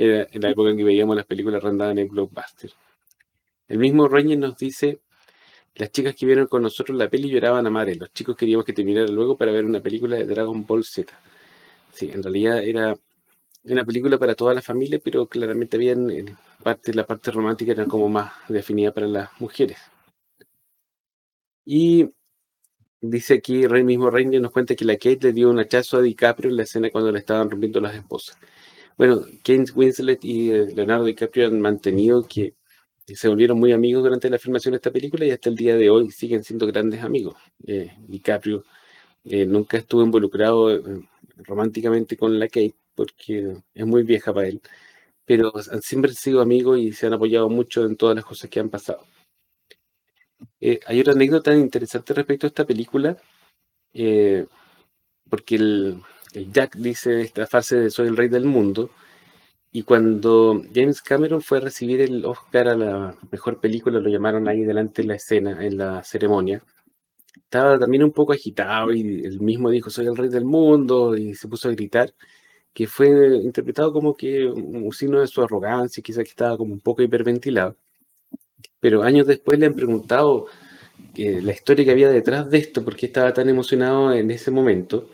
Era 0.00 0.26
en 0.30 0.42
la 0.42 0.50
época 0.50 0.70
en 0.70 0.78
que 0.78 0.84
veíamos 0.84 1.14
las 1.14 1.26
películas 1.26 1.62
rendadas 1.62 1.92
en 1.92 1.98
el 1.98 2.08
Blockbuster. 2.08 2.70
El 3.68 3.78
mismo 3.78 4.08
Ranger 4.08 4.38
nos 4.38 4.56
dice, 4.56 5.00
las 5.74 5.92
chicas 5.92 6.14
que 6.16 6.26
vieron 6.26 6.46
con 6.46 6.62
nosotros 6.62 6.96
la 6.96 7.08
peli 7.08 7.28
lloraban 7.28 7.66
a 7.66 7.70
madre. 7.70 7.94
Los 7.96 8.12
chicos 8.12 8.36
queríamos 8.36 8.64
que 8.64 8.72
terminara 8.72 9.08
luego 9.08 9.36
para 9.36 9.52
ver 9.52 9.64
una 9.64 9.80
película 9.80 10.16
de 10.16 10.24
Dragon 10.24 10.64
Ball 10.66 10.84
Z. 10.84 11.12
Sí, 11.92 12.10
en 12.12 12.22
realidad 12.22 12.62
era 12.64 12.96
una 13.64 13.84
película 13.84 14.18
para 14.18 14.34
toda 14.34 14.54
la 14.54 14.62
familia, 14.62 15.00
pero 15.02 15.26
claramente 15.26 15.76
había 15.76 15.94
la 15.94 17.06
parte 17.06 17.30
romántica 17.30 17.72
era 17.72 17.86
como 17.86 18.08
más 18.08 18.32
definida 18.48 18.92
para 18.92 19.06
las 19.06 19.28
mujeres. 19.40 19.78
Y 21.64 22.10
dice 23.00 23.34
aquí, 23.34 23.66
Rey 23.66 23.84
mismo 23.84 24.10
Ranger 24.10 24.40
nos 24.40 24.52
cuenta 24.52 24.74
que 24.74 24.84
la 24.84 24.94
Kate 24.94 25.18
le 25.22 25.32
dio 25.32 25.50
un 25.50 25.58
hachazo 25.58 25.98
a 25.98 26.02
DiCaprio 26.02 26.50
en 26.50 26.56
la 26.56 26.62
escena 26.64 26.90
cuando 26.90 27.12
le 27.12 27.18
estaban 27.18 27.50
rompiendo 27.50 27.80
las 27.80 27.94
esposas. 27.94 28.38
Bueno, 29.00 29.22
Kate 29.42 29.72
Winslet 29.74 30.22
y 30.26 30.50
eh, 30.50 30.66
Leonardo 30.74 31.06
DiCaprio 31.06 31.46
han 31.46 31.58
mantenido 31.58 32.28
que 32.28 32.52
se 33.06 33.28
volvieron 33.28 33.58
muy 33.58 33.72
amigos 33.72 34.02
durante 34.02 34.28
la 34.28 34.38
filmación 34.38 34.72
de 34.72 34.76
esta 34.76 34.90
película 34.90 35.24
y 35.24 35.30
hasta 35.30 35.48
el 35.48 35.56
día 35.56 35.74
de 35.74 35.88
hoy 35.88 36.10
siguen 36.10 36.44
siendo 36.44 36.66
grandes 36.66 37.02
amigos. 37.02 37.34
Eh, 37.66 37.96
DiCaprio 38.06 38.62
eh, 39.24 39.46
nunca 39.46 39.78
estuvo 39.78 40.02
involucrado 40.02 40.82
románticamente 41.38 42.18
con 42.18 42.38
la 42.38 42.46
Kate 42.48 42.74
porque 42.94 43.56
es 43.72 43.86
muy 43.86 44.02
vieja 44.02 44.34
para 44.34 44.48
él, 44.48 44.60
pero 45.24 45.50
han 45.72 45.80
siempre 45.80 46.12
sido 46.12 46.42
amigos 46.42 46.78
y 46.78 46.92
se 46.92 47.06
han 47.06 47.14
apoyado 47.14 47.48
mucho 47.48 47.86
en 47.86 47.96
todas 47.96 48.14
las 48.14 48.26
cosas 48.26 48.50
que 48.50 48.60
han 48.60 48.68
pasado. 48.68 49.06
Eh, 50.60 50.78
hay 50.84 51.00
otra 51.00 51.14
anécdota 51.14 51.54
interesante 51.54 52.12
respecto 52.12 52.46
a 52.46 52.48
esta 52.48 52.66
película, 52.66 53.16
eh, 53.94 54.44
porque 55.30 55.54
el, 55.54 56.02
Jack 56.32 56.76
dice 56.76 57.20
esta 57.22 57.46
frase 57.46 57.76
de 57.76 57.90
soy 57.90 58.08
el 58.08 58.16
rey 58.16 58.28
del 58.28 58.44
mundo, 58.44 58.90
y 59.72 59.82
cuando 59.84 60.62
James 60.74 61.00
Cameron 61.02 61.42
fue 61.42 61.58
a 61.58 61.60
recibir 61.62 62.00
el 62.00 62.24
Oscar 62.24 62.68
a 62.68 62.76
la 62.76 63.16
mejor 63.30 63.60
película, 63.60 64.00
lo 64.00 64.08
llamaron 64.08 64.48
ahí 64.48 64.64
delante 64.64 65.02
de 65.02 65.08
la 65.08 65.14
escena, 65.14 65.64
en 65.64 65.78
la 65.78 66.02
ceremonia, 66.02 66.62
estaba 67.36 67.78
también 67.78 68.04
un 68.04 68.12
poco 68.12 68.32
agitado 68.32 68.92
y 68.92 69.24
él 69.24 69.40
mismo 69.40 69.70
dijo 69.70 69.90
soy 69.90 70.06
el 70.06 70.16
rey 70.16 70.28
del 70.28 70.44
mundo 70.44 71.16
y 71.16 71.34
se 71.34 71.48
puso 71.48 71.68
a 71.68 71.72
gritar 71.72 72.14
que 72.72 72.86
fue 72.86 73.08
interpretado 73.42 73.92
como 73.92 74.14
que 74.16 74.46
un 74.46 74.92
signo 74.92 75.20
de 75.20 75.26
su 75.26 75.42
arrogancia, 75.42 76.02
quizás 76.02 76.24
que 76.24 76.30
estaba 76.30 76.56
como 76.56 76.72
un 76.72 76.80
poco 76.80 77.02
hiperventilado. 77.02 77.76
Pero 78.80 79.02
años 79.02 79.26
después 79.26 79.58
le 79.58 79.66
han 79.66 79.74
preguntado 79.74 80.46
eh, 81.16 81.40
la 81.42 81.52
historia 81.52 81.84
que 81.84 81.90
había 81.90 82.08
detrás 82.10 82.48
de 82.50 82.58
esto, 82.58 82.84
por 82.84 82.96
qué 82.96 83.06
estaba 83.06 83.34
tan 83.34 83.48
emocionado 83.48 84.12
en 84.12 84.30
ese 84.30 84.50
momento. 84.50 85.08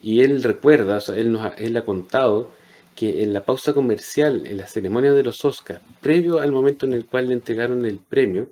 Y 0.00 0.20
él 0.20 0.42
recuerda, 0.42 0.98
o 0.98 1.00
sea, 1.00 1.16
él, 1.16 1.32
nos 1.32 1.52
él 1.58 1.76
ha 1.76 1.84
contado 1.84 2.52
que 2.94 3.22
en 3.22 3.32
la 3.32 3.44
pausa 3.44 3.72
comercial, 3.74 4.46
en 4.46 4.56
la 4.58 4.66
ceremonia 4.66 5.12
de 5.12 5.22
los 5.22 5.44
Oscars, 5.44 5.80
previo 6.00 6.40
al 6.40 6.52
momento 6.52 6.86
en 6.86 6.94
el 6.94 7.06
cual 7.06 7.28
le 7.28 7.34
entregaron 7.34 7.84
el 7.86 7.98
premio, 7.98 8.50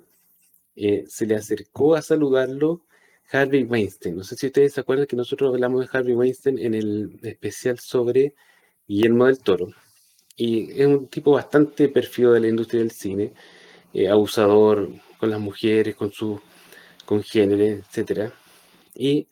eh, 0.75 1.05
se 1.07 1.25
le 1.25 1.35
acercó 1.35 1.95
a 1.95 2.01
saludarlo 2.01 2.83
Harvey 3.31 3.63
Weinstein. 3.63 4.15
No 4.15 4.23
sé 4.23 4.35
si 4.35 4.47
ustedes 4.47 4.73
se 4.73 4.81
acuerdan 4.81 5.07
que 5.07 5.15
nosotros 5.15 5.53
hablamos 5.53 5.81
de 5.81 5.97
Harvey 5.97 6.15
Weinstein 6.15 6.59
en 6.59 6.73
el 6.75 7.19
especial 7.23 7.79
sobre 7.79 8.35
Guillermo 8.87 9.25
del 9.25 9.39
Toro. 9.39 9.67
Y 10.35 10.71
es 10.79 10.87
un 10.87 11.07
tipo 11.07 11.31
bastante 11.31 11.89
perfil 11.89 12.33
de 12.33 12.39
la 12.41 12.47
industria 12.47 12.81
del 12.81 12.91
cine, 12.91 13.33
eh, 13.93 14.07
abusador 14.07 14.89
con 15.19 15.29
las 15.29 15.39
mujeres, 15.39 15.95
con 15.95 16.11
sus 16.11 16.39
congéneres, 17.05 17.83
etc. 17.93 18.31
Y 18.95 19.27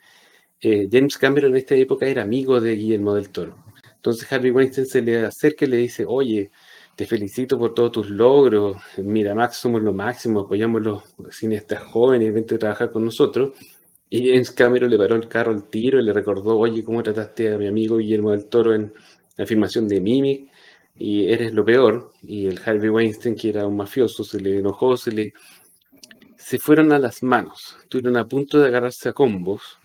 eh, 0.61 0.87
James 0.91 1.17
Cameron 1.17 1.51
en 1.51 1.57
esta 1.57 1.75
época 1.75 2.05
era 2.07 2.23
amigo 2.23 2.59
de 2.59 2.75
Guillermo 2.75 3.15
del 3.15 3.29
Toro. 3.29 3.55
Entonces 3.95 4.31
Harvey 4.31 4.51
Weinstein 4.51 4.87
se 4.87 5.01
le 5.01 5.25
acerca 5.25 5.65
y 5.65 5.69
le 5.69 5.77
dice, 5.77 6.05
oye, 6.07 6.51
te 6.95 7.05
felicito 7.05 7.57
por 7.57 7.73
todos 7.73 7.91
tus 7.91 8.09
logros, 8.09 8.77
mira, 8.97 9.35
Max, 9.35 9.57
somos 9.57 9.81
lo 9.81 9.93
máximo, 9.93 10.41
apoyamos 10.41 10.81
los 10.81 11.03
cineastas 11.31 11.83
jóvenes, 11.83 12.33
vente 12.33 12.55
a 12.55 12.59
trabajar 12.59 12.91
con 12.91 13.03
nosotros. 13.03 13.53
Y 14.09 14.29
James 14.29 14.51
Cameron 14.51 14.89
le 14.89 14.97
paró 14.97 15.15
el 15.15 15.27
carro 15.27 15.51
al 15.51 15.67
tiro 15.69 15.99
y 15.99 16.03
le 16.03 16.13
recordó, 16.13 16.57
oye, 16.57 16.83
¿cómo 16.83 17.03
trataste 17.03 17.53
a 17.53 17.57
mi 17.57 17.67
amigo 17.67 17.97
Guillermo 17.97 18.31
del 18.31 18.45
Toro 18.45 18.73
en 18.73 18.93
la 19.35 19.45
filmación 19.45 19.87
de 19.87 19.99
Mimic? 19.99 20.49
Y 20.95 21.29
eres 21.31 21.53
lo 21.53 21.65
peor. 21.65 22.11
Y 22.21 22.47
el 22.47 22.59
Harvey 22.63 22.89
Weinstein, 22.89 23.35
que 23.35 23.49
era 23.49 23.67
un 23.67 23.75
mafioso, 23.75 24.23
se 24.23 24.39
le 24.39 24.59
enojó, 24.59 24.95
se 24.97 25.11
le... 25.11 25.33
Se 26.37 26.59
fueron 26.59 26.91
a 26.93 26.99
las 26.99 27.23
manos, 27.23 27.75
estuvieron 27.81 28.17
a 28.17 28.27
punto 28.27 28.59
de 28.59 28.67
agarrarse 28.67 29.09
a 29.09 29.13
combos. 29.13 29.79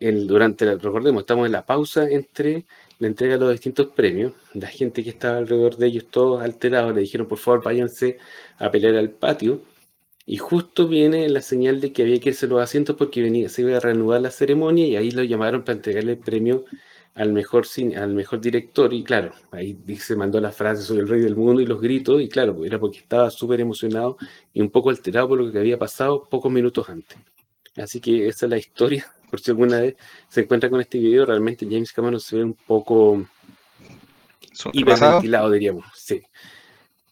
El, 0.00 0.26
durante 0.26 0.66
la, 0.66 0.74
recordemos, 0.74 1.22
estamos 1.22 1.46
en 1.46 1.52
la 1.52 1.64
pausa 1.64 2.08
entre 2.08 2.66
la 2.98 3.06
entrega 3.06 3.34
de 3.34 3.40
los 3.40 3.52
distintos 3.52 3.88
premios. 3.88 4.32
La 4.54 4.68
gente 4.68 5.02
que 5.04 5.10
estaba 5.10 5.38
alrededor 5.38 5.76
de 5.76 5.86
ellos, 5.86 6.06
todos 6.10 6.42
alterados, 6.42 6.94
le 6.94 7.02
dijeron, 7.02 7.26
por 7.26 7.38
favor, 7.38 7.62
váyanse 7.62 8.18
a 8.58 8.70
pelear 8.70 8.96
al 8.96 9.10
patio 9.10 9.62
y 10.26 10.38
justo 10.38 10.88
viene 10.88 11.28
la 11.28 11.42
señal 11.42 11.80
de 11.80 11.92
que 11.92 12.02
había 12.02 12.18
que 12.20 12.30
irse 12.30 12.46
los 12.46 12.60
asientos 12.62 12.96
porque 12.96 13.22
venía, 13.22 13.48
se 13.48 13.62
iba 13.62 13.76
a 13.76 13.80
reanudar 13.80 14.22
la 14.22 14.30
ceremonia 14.30 14.86
y 14.86 14.96
ahí 14.96 15.10
lo 15.10 15.22
llamaron 15.22 15.64
para 15.64 15.76
entregarle 15.76 16.12
el 16.12 16.18
premio 16.18 16.64
al 17.14 17.32
mejor, 17.32 17.66
al 17.96 18.14
mejor 18.14 18.40
director. 18.40 18.92
Y 18.92 19.04
claro, 19.04 19.32
ahí 19.50 19.78
se 19.98 20.16
mandó 20.16 20.40
la 20.40 20.52
frase 20.52 20.82
sobre 20.82 21.02
el 21.02 21.08
rey 21.08 21.20
del 21.20 21.36
mundo 21.36 21.60
y 21.60 21.66
los 21.66 21.80
gritos. 21.80 22.22
Y 22.22 22.28
claro, 22.28 22.64
era 22.64 22.78
porque 22.78 22.98
estaba 22.98 23.30
súper 23.30 23.60
emocionado 23.60 24.16
y 24.52 24.60
un 24.60 24.70
poco 24.70 24.90
alterado 24.90 25.28
por 25.28 25.40
lo 25.40 25.52
que 25.52 25.58
había 25.58 25.78
pasado 25.78 26.24
pocos 26.28 26.50
minutos 26.50 26.88
antes. 26.88 27.18
Así 27.76 28.00
que 28.00 28.28
esa 28.28 28.46
es 28.46 28.50
la 28.50 28.58
historia. 28.58 29.06
Por 29.34 29.40
si 29.40 29.50
alguna 29.50 29.80
vez 29.80 29.96
se 30.28 30.42
encuentra 30.42 30.70
con 30.70 30.80
este 30.80 30.96
video, 30.96 31.26
realmente 31.26 31.66
James 31.68 31.92
Cameron 31.92 32.20
se 32.20 32.36
ve 32.36 32.44
un 32.44 32.54
poco 32.54 33.26
hiperventilado, 34.72 35.50
diríamos. 35.50 35.86
Sí. 35.96 36.22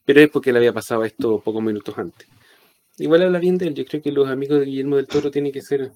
Pero 0.05 0.21
es 0.21 0.31
porque 0.31 0.53
le 0.53 0.59
había 0.59 0.73
pasado 0.73 1.05
esto 1.05 1.41
pocos 1.41 1.61
minutos 1.61 1.99
antes. 1.99 2.29
Igual 2.99 3.23
habla 3.23 3.41
bien 3.41 3.59
de 3.59 3.67
él. 3.67 3.75
Yo 3.75 3.85
creo 3.85 4.01
que 4.01 4.13
los 4.13 4.29
amigos 4.29 4.61
de 4.61 4.67
Guillermo 4.67 4.95
del 4.95 5.09
Toro 5.09 5.33
tienen 5.33 5.51
que 5.51 5.63
ser 5.63 5.91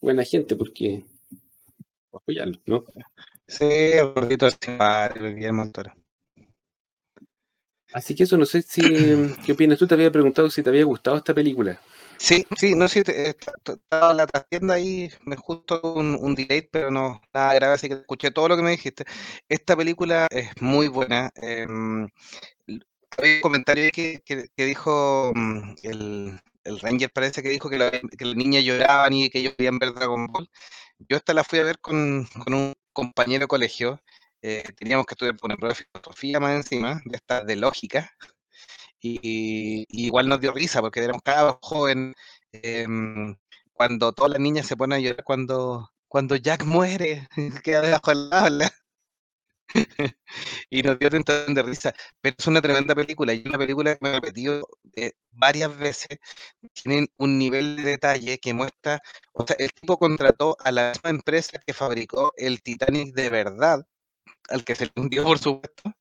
buena 0.00 0.22
gente 0.22 0.54
porque 0.54 1.02
apoyarlo, 2.12 2.60
¿no? 2.66 2.84
Sí, 3.48 3.64
el 3.64 4.12
gordito 4.12 4.46
es 4.46 4.56
Guillermo 4.60 5.64
del 5.64 5.72
Toro. 5.72 5.92
Así 7.92 8.14
que 8.14 8.22
eso, 8.22 8.36
no 8.36 8.46
sé 8.46 8.62
si. 8.62 8.82
¿Qué 9.44 9.50
opinas 9.50 9.80
tú? 9.80 9.88
Te 9.88 9.94
había 9.94 10.12
preguntado 10.12 10.48
si 10.48 10.62
te 10.62 10.70
había 10.70 10.84
gustado 10.84 11.16
esta 11.16 11.34
película. 11.34 11.80
Sí, 12.22 12.46
sí, 12.56 12.76
no 12.76 12.86
sé, 12.86 13.00
estaba 13.00 14.12
en 14.12 14.16
la 14.16 14.26
tienda 14.28 14.74
ahí, 14.74 15.10
me 15.26 15.34
justo 15.34 15.80
un, 15.82 16.14
un, 16.14 16.36
delay, 16.36 16.62
pero 16.62 16.88
no, 16.88 17.20
nada 17.34 17.54
grave, 17.54 17.74
así 17.74 17.88
que 17.88 17.94
escuché 17.94 18.30
todo 18.30 18.48
lo 18.48 18.56
que 18.56 18.62
me 18.62 18.70
dijiste. 18.70 19.04
Esta 19.48 19.76
película 19.76 20.28
es 20.30 20.50
muy 20.62 20.86
buena. 20.86 21.30
Eh, 21.42 21.66
hay 23.18 23.34
un 23.36 23.40
comentario 23.40 23.90
que, 23.92 24.22
que, 24.24 24.64
dijo 24.64 25.32
mm, 25.34 25.74
el, 25.82 26.40
el, 26.62 26.80
Ranger, 26.80 27.10
parece 27.12 27.42
que 27.42 27.48
dijo 27.48 27.68
que, 27.68 27.78
la, 27.78 27.90
que 27.90 28.24
las 28.24 28.36
niñas 28.36 28.62
lloraban 28.64 29.12
y 29.12 29.28
que 29.28 29.40
ellos 29.40 29.54
querían 29.56 29.80
ver 29.80 29.92
Dragon 29.92 30.28
Ball. 30.28 30.48
Yo 31.08 31.16
esta 31.16 31.34
la 31.34 31.42
fui 31.42 31.58
a 31.58 31.64
ver 31.64 31.80
con, 31.80 32.26
con 32.44 32.54
un 32.54 32.72
compañero 32.92 33.42
de 33.42 33.48
colegio. 33.48 34.00
Eh, 34.42 34.62
teníamos 34.76 35.06
que 35.06 35.14
estudiar 35.14 35.36
por 35.36 35.48
una 35.50 35.56
prueba 35.56 35.74
de 35.74 35.84
filosofía 35.84 36.38
más 36.40 36.54
encima, 36.54 37.02
ya 37.04 37.16
está 37.16 37.44
de 37.44 37.56
lógica. 37.56 38.12
Y, 39.02 39.84
igual 39.90 40.28
nos 40.28 40.40
dio 40.40 40.52
risa 40.52 40.80
porque 40.80 41.00
éramos 41.00 41.22
cada 41.22 41.58
joven. 41.60 42.14
Em, 42.52 43.36
cuando 43.72 44.12
todas 44.12 44.32
las 44.32 44.40
niñas 44.40 44.66
se 44.66 44.76
ponen 44.76 44.98
a 44.98 45.00
llorar 45.00 45.24
cuando, 45.24 45.90
cuando 46.08 46.36
Jack 46.36 46.64
muere, 46.64 47.28
queda 47.64 47.82
debajo 47.82 48.10
del 48.10 48.30
tabla. 48.30 48.72
y 50.70 50.82
nos 50.82 50.98
dio 50.98 51.10
tentación 51.10 51.54
de 51.54 51.62
risa. 51.62 51.94
Pero 52.20 52.36
es 52.38 52.46
una 52.46 52.62
tremenda 52.62 52.94
película 52.94 53.34
y 53.34 53.42
una 53.46 53.58
película 53.58 53.94
que 53.96 53.98
me 54.02 54.10
he 54.10 54.14
repetido 54.14 54.68
eh, 54.96 55.12
varias 55.32 55.76
veces. 55.76 56.18
Tienen 56.74 57.08
un 57.16 57.38
nivel 57.38 57.76
de 57.76 57.82
detalle 57.82 58.38
que 58.38 58.54
muestra, 58.54 59.00
o 59.32 59.46
sea, 59.46 59.56
el 59.58 59.72
tipo 59.72 59.98
contrató 59.98 60.56
a 60.60 60.72
la 60.72 60.90
misma 60.90 61.10
empresa 61.10 61.58
que 61.66 61.74
fabricó 61.74 62.32
el 62.36 62.62
Titanic 62.62 63.14
de 63.14 63.30
verdad, 63.30 63.86
al 64.48 64.64
que 64.64 64.74
se 64.74 64.86
le 64.86 64.92
hundió, 64.96 65.24
por 65.24 65.38
supuesto. 65.38 65.92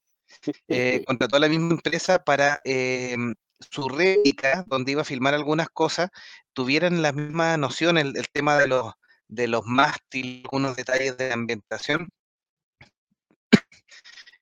Eh, 0.68 1.04
contrató 1.08 1.38
a 1.38 1.40
la 1.40 1.50
misma 1.50 1.72
empresa 1.72 2.24
para 2.24 2.62
eh, 2.64 3.16
su 3.60 3.90
réplica, 3.90 4.64
donde 4.68 4.94
iba 4.94 5.02
a 5.02 5.06
filmar 5.06 5.34
algunas 5.34 5.70
cosas, 5.70 6.10
tuvieran 6.54 7.02
la 7.02 7.12
misma 7.12 7.58
noción, 7.58 7.98
el, 7.98 8.18
el 8.18 8.28
tema 8.30 8.58
de 8.58 8.68
los, 8.68 8.94
de 9.28 9.48
los 9.48 9.66
mástiles, 9.66 10.44
algunos 10.46 10.76
detalles 10.76 11.18
de 11.18 11.32
ambientación, 11.32 12.10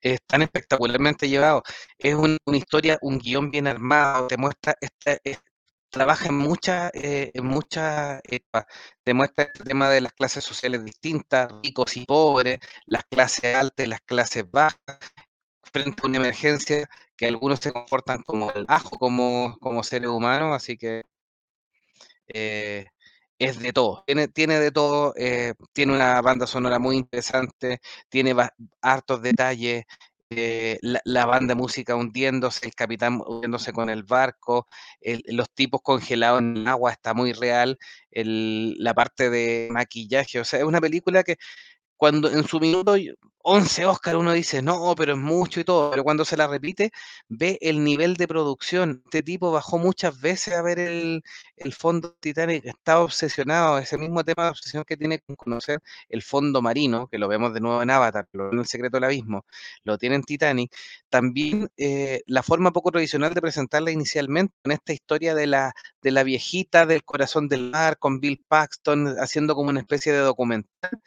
están 0.00 0.42
espectacularmente 0.42 1.28
llevados. 1.28 1.62
Es 1.98 2.14
una 2.14 2.56
historia, 2.56 2.98
un 3.02 3.18
guion 3.18 3.50
bien 3.50 3.66
armado, 3.66 4.28
te 4.28 4.36
muestra, 4.36 4.74
esta, 4.80 5.18
trabaja 5.90 6.28
en 6.28 6.36
muchas, 6.36 6.90
eh, 6.94 7.30
en 7.34 7.46
muchas 7.46 8.20
te 9.02 9.14
muestra 9.14 9.50
el 9.54 9.64
tema 9.64 9.90
de 9.90 10.00
las 10.00 10.12
clases 10.12 10.44
sociales 10.44 10.84
distintas, 10.84 11.52
ricos 11.62 11.96
y 11.96 12.04
pobres, 12.06 12.58
las 12.86 13.04
clases 13.04 13.54
altas 13.54 13.86
y 13.86 13.88
las 13.88 14.00
clases 14.02 14.50
bajas, 14.50 14.78
frente 15.72 16.02
a 16.02 16.06
una 16.06 16.18
emergencia 16.18 16.88
que 17.16 17.26
algunos 17.26 17.60
se 17.60 17.72
comportan 17.72 18.22
como 18.22 18.50
el 18.52 18.64
ajo, 18.68 18.98
como, 18.98 19.58
como 19.60 19.82
seres 19.82 20.08
humanos, 20.08 20.54
así 20.54 20.76
que 20.76 21.02
eh, 22.28 22.86
es 23.38 23.58
de 23.60 23.72
todo, 23.72 24.04
tiene, 24.06 24.28
tiene 24.28 24.60
de 24.60 24.70
todo, 24.70 25.14
eh, 25.16 25.54
tiene 25.72 25.94
una 25.94 26.20
banda 26.20 26.46
sonora 26.46 26.78
muy 26.78 26.96
interesante, 26.96 27.80
tiene 28.08 28.34
hartos 28.82 29.22
detalles, 29.22 29.84
eh, 30.30 30.78
la, 30.82 31.26
banda 31.26 31.54
música 31.54 31.96
hundiéndose, 31.96 32.66
el 32.66 32.74
capitán 32.74 33.20
hundiéndose 33.26 33.72
con 33.72 33.90
el 33.90 34.04
barco, 34.04 34.68
los 35.26 35.50
tipos 35.50 35.80
congelados 35.82 36.40
en 36.40 36.58
el 36.58 36.68
agua 36.68 36.92
está 36.92 37.14
muy 37.14 37.32
real, 37.32 37.78
la 38.12 38.94
parte 38.94 39.30
de 39.30 39.68
maquillaje, 39.72 40.40
o 40.40 40.44
sea, 40.44 40.60
es 40.60 40.64
una 40.64 40.80
película 40.80 41.22
que 41.24 41.36
cuando 41.96 42.30
en 42.30 42.44
su 42.46 42.60
minuto 42.60 42.96
11 43.42 43.86
Oscar 43.86 44.16
uno 44.16 44.32
dice, 44.32 44.60
no, 44.60 44.94
pero 44.96 45.12
es 45.14 45.18
mucho 45.18 45.60
y 45.60 45.64
todo, 45.64 45.90
pero 45.90 46.04
cuando 46.04 46.24
se 46.24 46.36
la 46.36 46.46
repite, 46.46 46.90
ve 47.28 47.58
el 47.62 47.82
nivel 47.82 48.16
de 48.16 48.28
producción. 48.28 49.02
Este 49.06 49.22
tipo 49.22 49.50
bajó 49.50 49.78
muchas 49.78 50.20
veces 50.20 50.54
a 50.54 50.62
ver 50.62 50.78
el, 50.78 51.22
fondo 51.72 52.12
Titanic, 52.20 52.64
está 52.66 53.00
obsesionado, 53.00 53.78
ese 53.78 53.96
mismo 53.96 54.22
tema 54.24 54.44
de 54.44 54.50
obsesión 54.50 54.84
que 54.84 54.96
tiene 54.96 55.20
con 55.20 55.36
conocer 55.36 55.80
el 56.08 56.22
fondo 56.22 56.60
marino, 56.60 57.08
que 57.08 57.18
lo 57.18 57.28
vemos 57.28 57.54
de 57.54 57.60
nuevo 57.60 57.82
en 57.82 57.90
Avatar, 57.90 58.28
lo 58.32 58.52
en 58.52 58.58
El 58.58 58.66
secreto 58.66 58.98
del 58.98 59.04
abismo, 59.04 59.46
lo 59.84 59.96
tiene 59.96 60.16
en 60.16 60.22
Titanic. 60.24 60.74
También 61.08 61.70
eh, 61.76 62.22
la 62.26 62.42
forma 62.42 62.72
poco 62.72 62.90
tradicional 62.92 63.32
de 63.34 63.40
presentarla 63.40 63.90
inicialmente, 63.90 64.54
en 64.64 64.72
esta 64.72 64.92
historia 64.92 65.34
de 65.34 65.46
la, 65.46 65.72
de 66.02 66.10
la 66.10 66.24
viejita 66.24 66.84
del 66.86 67.04
corazón 67.04 67.48
del 67.48 67.70
mar, 67.70 67.98
con 67.98 68.20
Bill 68.20 68.44
Paxton, 68.46 69.16
haciendo 69.18 69.54
como 69.54 69.70
una 69.70 69.80
especie 69.80 70.12
de 70.12 70.18
documental 70.18 71.00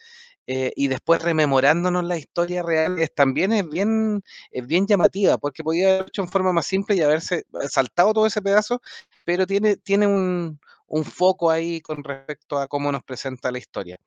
eh, 0.47 0.71
y 0.75 0.87
después 0.87 1.21
rememorándonos 1.21 2.03
la 2.03 2.17
historia 2.17 2.63
real, 2.63 2.99
es, 2.99 3.13
también 3.13 3.53
es 3.53 3.67
bien, 3.69 4.23
es 4.51 4.65
bien 4.67 4.87
llamativa, 4.87 5.37
porque 5.37 5.63
podía 5.63 5.95
haber 5.95 6.07
hecho 6.07 6.21
en 6.21 6.29
forma 6.29 6.53
más 6.53 6.65
simple 6.65 6.95
y 6.95 7.01
haberse 7.01 7.45
saltado 7.69 8.13
todo 8.13 8.25
ese 8.27 8.41
pedazo, 8.41 8.81
pero 9.25 9.47
tiene, 9.47 9.77
tiene 9.77 10.07
un, 10.07 10.59
un 10.87 11.05
foco 11.05 11.49
ahí 11.49 11.81
con 11.81 12.03
respecto 12.03 12.59
a 12.59 12.67
cómo 12.67 12.91
nos 12.91 13.03
presenta 13.03 13.51
la 13.51 13.57
historia. 13.57 13.97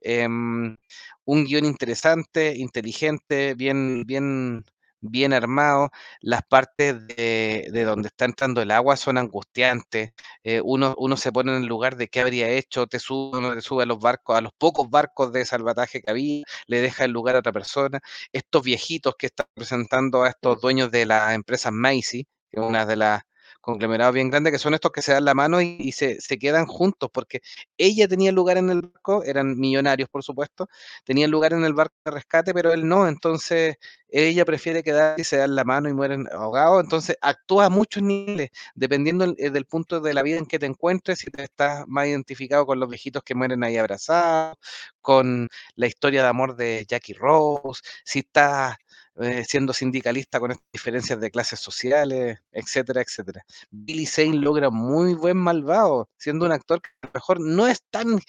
Em, 0.00 0.76
un 1.24 1.44
guion 1.44 1.64
interesante, 1.64 2.54
inteligente, 2.56 3.54
bien, 3.54 4.04
bien, 4.06 4.64
bien 5.00 5.32
armado, 5.32 5.90
las 6.20 6.42
partes 6.42 7.06
de, 7.06 7.70
donde 7.84 8.08
está 8.08 8.24
entrando 8.24 8.62
el 8.62 8.70
agua 8.70 8.96
son 8.96 9.18
angustiantes, 9.18 10.12
eh, 10.44 10.60
uno, 10.64 10.94
uno 10.98 11.16
se 11.16 11.32
pone 11.32 11.56
en 11.56 11.62
el 11.62 11.68
lugar 11.68 11.96
de 11.96 12.08
qué 12.08 12.20
habría 12.20 12.48
hecho, 12.48 12.86
te 12.86 12.98
sube, 12.98 13.54
te 13.54 13.60
sube 13.62 13.82
a 13.84 13.86
los 13.86 13.98
barcos, 13.98 14.36
a 14.36 14.40
los 14.40 14.52
pocos 14.52 14.90
barcos 14.90 15.32
de 15.32 15.44
salvataje 15.44 16.00
que 16.02 16.10
había, 16.10 16.44
le 16.66 16.80
deja 16.80 17.04
el 17.04 17.12
lugar 17.12 17.36
a 17.36 17.40
otra 17.40 17.52
persona, 17.52 18.00
estos 18.32 18.62
viejitos 18.62 19.14
que 19.16 19.26
están 19.26 19.46
presentando 19.54 20.22
a 20.22 20.30
estos 20.30 20.60
dueños 20.60 20.90
de 20.90 21.06
la 21.06 21.34
empresa 21.34 21.70
Macy, 21.70 22.26
que 22.50 22.60
es 22.60 22.66
una 22.66 22.86
de 22.86 22.96
las 22.96 23.22
conglomerados 23.60 24.14
bien 24.14 24.30
grandes, 24.30 24.52
que 24.52 24.58
son 24.58 24.74
estos 24.74 24.92
que 24.92 25.02
se 25.02 25.12
dan 25.12 25.24
la 25.24 25.34
mano 25.34 25.60
y, 25.60 25.92
se, 25.92 26.20
se, 26.20 26.38
quedan 26.38 26.66
juntos, 26.66 27.10
porque 27.12 27.40
ella 27.76 28.08
tenía 28.08 28.32
lugar 28.32 28.58
en 28.58 28.70
el 28.70 28.82
barco, 28.82 29.22
eran 29.24 29.58
millonarios 29.58 30.08
por 30.08 30.22
supuesto, 30.22 30.68
tenían 31.04 31.30
lugar 31.30 31.52
en 31.52 31.64
el 31.64 31.74
barco 31.74 31.94
de 32.04 32.10
rescate, 32.12 32.54
pero 32.54 32.72
él 32.72 32.88
no, 32.88 33.06
entonces 33.08 33.76
ella 34.08 34.44
prefiere 34.44 34.82
quedar 34.82 35.18
y 35.20 35.24
se 35.24 35.36
dan 35.36 35.54
la 35.54 35.64
mano 35.64 35.88
y 35.88 35.94
mueren 35.94 36.26
ahogados, 36.32 36.82
entonces 36.82 37.16
actúa 37.20 37.66
a 37.66 37.70
muchos 37.70 38.02
niveles, 38.02 38.50
dependiendo 38.74 39.34
eh, 39.36 39.50
del 39.50 39.66
punto 39.66 40.00
de 40.00 40.14
la 40.14 40.22
vida 40.22 40.38
en 40.38 40.46
que 40.46 40.58
te 40.58 40.66
encuentres, 40.66 41.20
si 41.20 41.30
te 41.30 41.44
estás 41.44 41.84
más 41.86 42.06
identificado 42.06 42.66
con 42.66 42.80
los 42.80 42.88
viejitos 42.88 43.22
que 43.22 43.34
mueren 43.34 43.62
ahí 43.64 43.76
abrazados, 43.76 44.56
con 45.00 45.48
la 45.76 45.86
historia 45.86 46.22
de 46.22 46.28
amor 46.28 46.56
de 46.56 46.86
Jackie 46.88 47.14
Rose, 47.14 47.82
si 48.04 48.20
estás 48.20 48.76
eh, 49.16 49.44
siendo 49.44 49.72
sindicalista 49.72 50.40
con 50.40 50.52
estas 50.52 50.66
diferencias 50.72 51.20
de 51.20 51.30
clases 51.30 51.60
sociales, 51.60 52.38
etcétera, 52.52 53.02
etcétera. 53.02 53.44
Billy 53.70 54.06
Zane 54.06 54.36
logra 54.36 54.70
muy 54.70 55.14
buen 55.14 55.36
malvado, 55.36 56.08
siendo 56.16 56.46
un 56.46 56.52
actor 56.52 56.80
que 56.80 56.90
a 57.02 57.06
lo 57.06 57.10
mejor 57.14 57.40
no 57.40 57.66
es 57.66 57.82
tan 57.90 58.20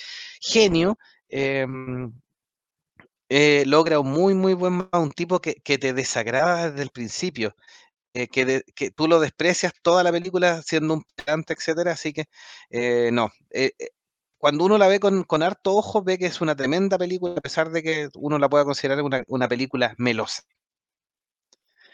genio, 0.41 0.97
em, 1.29 2.11
eh, 3.29 3.63
logra 3.67 3.99
un 3.99 4.11
muy, 4.11 4.33
muy 4.33 4.53
buen 4.53 4.73
malvado, 4.73 5.03
un 5.03 5.11
tipo 5.11 5.39
que, 5.39 5.53
te 5.63 5.93
desagrada 5.93 6.71
desde 6.71 6.83
el 6.83 6.89
principio. 6.89 7.55
Eh, 8.13 8.27
que, 8.27 8.63
que, 8.75 8.91
tú 8.91 9.07
lo 9.07 9.19
desprecias 9.21 9.73
toda 9.81 10.03
la 10.03 10.11
película 10.11 10.61
siendo 10.63 10.95
un 10.95 11.03
pedante, 11.15 11.53
etcétera, 11.53 11.93
así 11.93 12.13
que 12.13 12.25
no, 13.11 13.31
cuando 14.37 14.65
uno 14.65 14.77
la 14.77 14.87
ve 14.87 14.99
con, 14.99 15.23
con, 15.23 15.43
harto 15.43 15.75
ojo, 15.75 16.03
ve 16.03 16.17
que 16.17 16.25
es 16.25 16.41
una 16.41 16.55
tremenda 16.55 16.97
película, 16.97 17.35
a 17.37 17.41
pesar 17.41 17.71
de 17.71 17.83
que 17.83 18.09
uno 18.15 18.39
la 18.39 18.49
pueda 18.49 18.65
considerar 18.65 19.01
una, 19.03 19.23
una 19.27 19.47
película 19.47 19.95
melosa. 19.97 20.43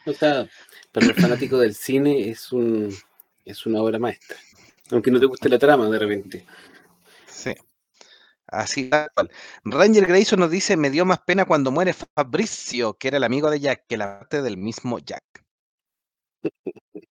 O 0.08 0.14
sea, 0.14 0.48
para 0.92 1.06
el 1.06 1.14
fanático 1.14 1.60
del 1.60 1.76
cine 1.76 2.30
es 2.30 2.52
un 2.54 2.96
es 3.44 3.66
una 3.66 3.82
obra 3.82 4.00
maestra. 4.00 4.38
Aunque 4.92 5.12
no 5.12 5.20
te 5.20 5.26
guste 5.26 5.50
la 5.50 5.60
trama 5.60 5.90
de 5.90 6.00
repente. 6.00 6.46
Sí. 7.28 7.54
Así 8.48 8.90
tal 8.90 9.10
cual. 9.14 9.30
Ranger 9.66 10.06
Grayson 10.06 10.40
nos 10.40 10.50
dice, 10.50 10.78
me 10.78 10.90
dio 10.90 11.06
más 11.06 11.20
pena 11.20 11.44
cuando 11.44 11.72
muere 11.72 11.94
Fabricio, 11.94 12.94
que 12.94 13.10
era 13.10 13.18
el 13.18 13.26
amigo 13.26 13.50
de 13.50 13.60
Jack, 13.60 13.86
que 13.88 13.98
la 13.98 14.20
parte 14.20 14.42
del 14.42 14.58
mismo 14.58 15.00
Jack. 15.00 15.24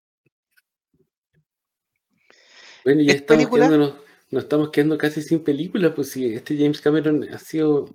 Bueno, 2.84 3.02
ya 3.02 3.14
estamos 3.14 3.48
quedándonos, 3.48 3.94
nos 4.30 4.44
estamos 4.44 4.70
quedando 4.70 4.96
casi 4.96 5.20
sin 5.20 5.42
películas, 5.42 5.92
pues 5.96 6.08
si 6.12 6.32
este 6.32 6.56
James 6.56 6.80
Cameron 6.80 7.24
ha 7.34 7.38
sido 7.38 7.92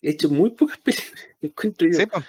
hecho 0.00 0.28
muy 0.28 0.50
pocas 0.50 0.78
películas, 0.84 1.26
encuentro 1.40 1.88
yo. 1.88 1.98
Sí, 1.98 2.06
pues. 2.06 2.24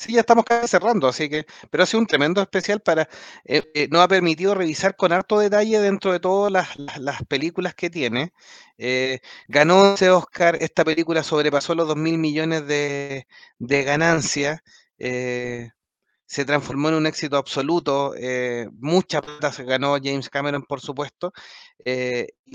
Sí, 0.00 0.14
ya 0.14 0.20
estamos 0.20 0.46
casi 0.46 0.66
cerrando, 0.66 1.08
así 1.08 1.28
que, 1.28 1.44
pero 1.70 1.82
ha 1.82 1.86
sido 1.86 2.00
un 2.00 2.06
tremendo 2.06 2.40
especial 2.40 2.80
para, 2.80 3.02
eh, 3.44 3.62
eh, 3.74 3.86
nos 3.90 4.00
ha 4.00 4.08
permitido 4.08 4.54
revisar 4.54 4.96
con 4.96 5.12
harto 5.12 5.38
detalle 5.38 5.78
dentro 5.78 6.10
de 6.10 6.20
todas 6.20 6.50
las, 6.50 7.22
películas 7.28 7.74
que 7.74 7.90
tiene. 7.90 8.32
Eh, 8.78 9.20
ganó 9.46 9.92
ese 9.94 10.08
Oscar, 10.10 10.56
esta 10.58 10.84
película 10.86 11.22
sobrepasó 11.22 11.74
los 11.74 11.86
2 11.86 11.96
mil 11.98 12.16
millones 12.16 12.66
de, 12.66 13.26
de 13.58 13.82
ganancias, 13.84 14.60
se 14.96 16.44
transformó 16.46 16.88
en 16.88 16.94
un 16.94 17.06
éxito 17.06 17.36
absoluto, 17.36 18.14
mucha 18.78 19.20
plata 19.20 19.52
ganó 19.64 19.96
James 20.02 20.30
Cameron, 20.30 20.62
por 20.62 20.80
supuesto, 20.80 21.32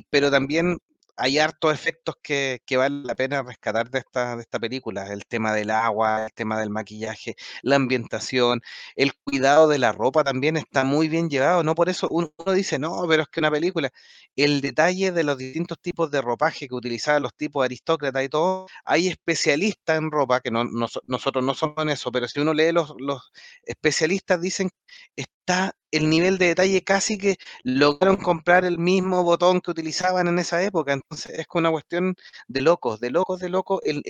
pero 0.10 0.32
también 0.32 0.80
hay 1.18 1.40
hartos 1.40 1.74
efectos 1.74 2.16
que, 2.22 2.62
que 2.66 2.78
vale 2.78 3.04
la 3.04 3.16
pena 3.16 3.42
rescatar 3.44 3.90
de 3.90 4.00
esta, 4.00 4.36
de 4.36 4.42
esta 4.42 4.60
película. 4.60 5.08
El 5.12 5.26
tema 5.26 5.54
del 5.54 5.70
agua, 5.72 6.26
el 6.26 6.34
tema 6.34 6.60
del 6.60 6.70
maquillaje, 6.70 7.36
la 7.62 7.76
ambientación, 7.78 8.62
el 8.96 9.14
cuidado 9.24 9.68
de 9.68 9.80
la 9.80 9.92
ropa 9.92 10.24
también 10.24 10.58
está 10.58 10.84
muy 10.84 11.08
bien 11.10 11.30
llevado. 11.30 11.64
No 11.64 11.76
por 11.76 11.90
eso 11.90 12.08
uno, 12.10 12.32
dice, 12.54 12.80
no, 12.80 13.06
pero 13.08 13.24
es 13.24 13.30
que 13.30 13.40
una 13.40 13.52
película, 13.52 13.92
el 14.36 14.62
detalle 14.62 15.12
de 15.12 15.24
los 15.24 15.38
distintos 15.38 15.80
tipos 15.82 16.12
de 16.12 16.22
ropaje 16.22 16.68
que 16.68 16.76
utilizaban 16.76 17.24
los 17.24 17.34
tipos 17.36 17.64
aristócratas 17.64 18.24
y 18.24 18.30
todo, 18.30 18.68
hay 18.84 19.08
especialistas 19.08 19.98
en 19.98 20.12
ropa, 20.12 20.42
que 20.42 20.52
no, 20.52 20.64
nosotros 20.66 21.44
no 21.44 21.54
somos 21.54 21.78
en 21.80 21.90
eso, 21.90 22.12
pero 22.12 22.28
si 22.28 22.40
uno 22.40 22.54
lee 22.54 22.72
los, 22.72 22.94
los 23.00 23.32
especialistas 23.64 24.42
dicen, 24.42 24.70
está 25.16 25.76
el 25.92 26.10
nivel 26.10 26.38
de 26.38 26.48
detalle 26.48 26.84
casi 26.84 27.18
que 27.18 27.38
lograron 27.64 28.18
comprar 28.18 28.66
el 28.66 28.78
mismo 28.78 29.24
botón 29.24 29.62
que 29.62 29.72
utilizaban 29.72 30.28
en 30.28 30.40
esa 30.40 30.62
época. 30.64 30.94
Entonces 31.10 31.40
es 31.40 31.46
una 31.54 31.72
cuestión 31.72 32.16
de 32.48 32.62
locos, 32.62 33.00
de 33.00 33.12
locos, 33.12 33.40
de 33.40 33.50
locos 33.50 33.80
el, 33.84 34.04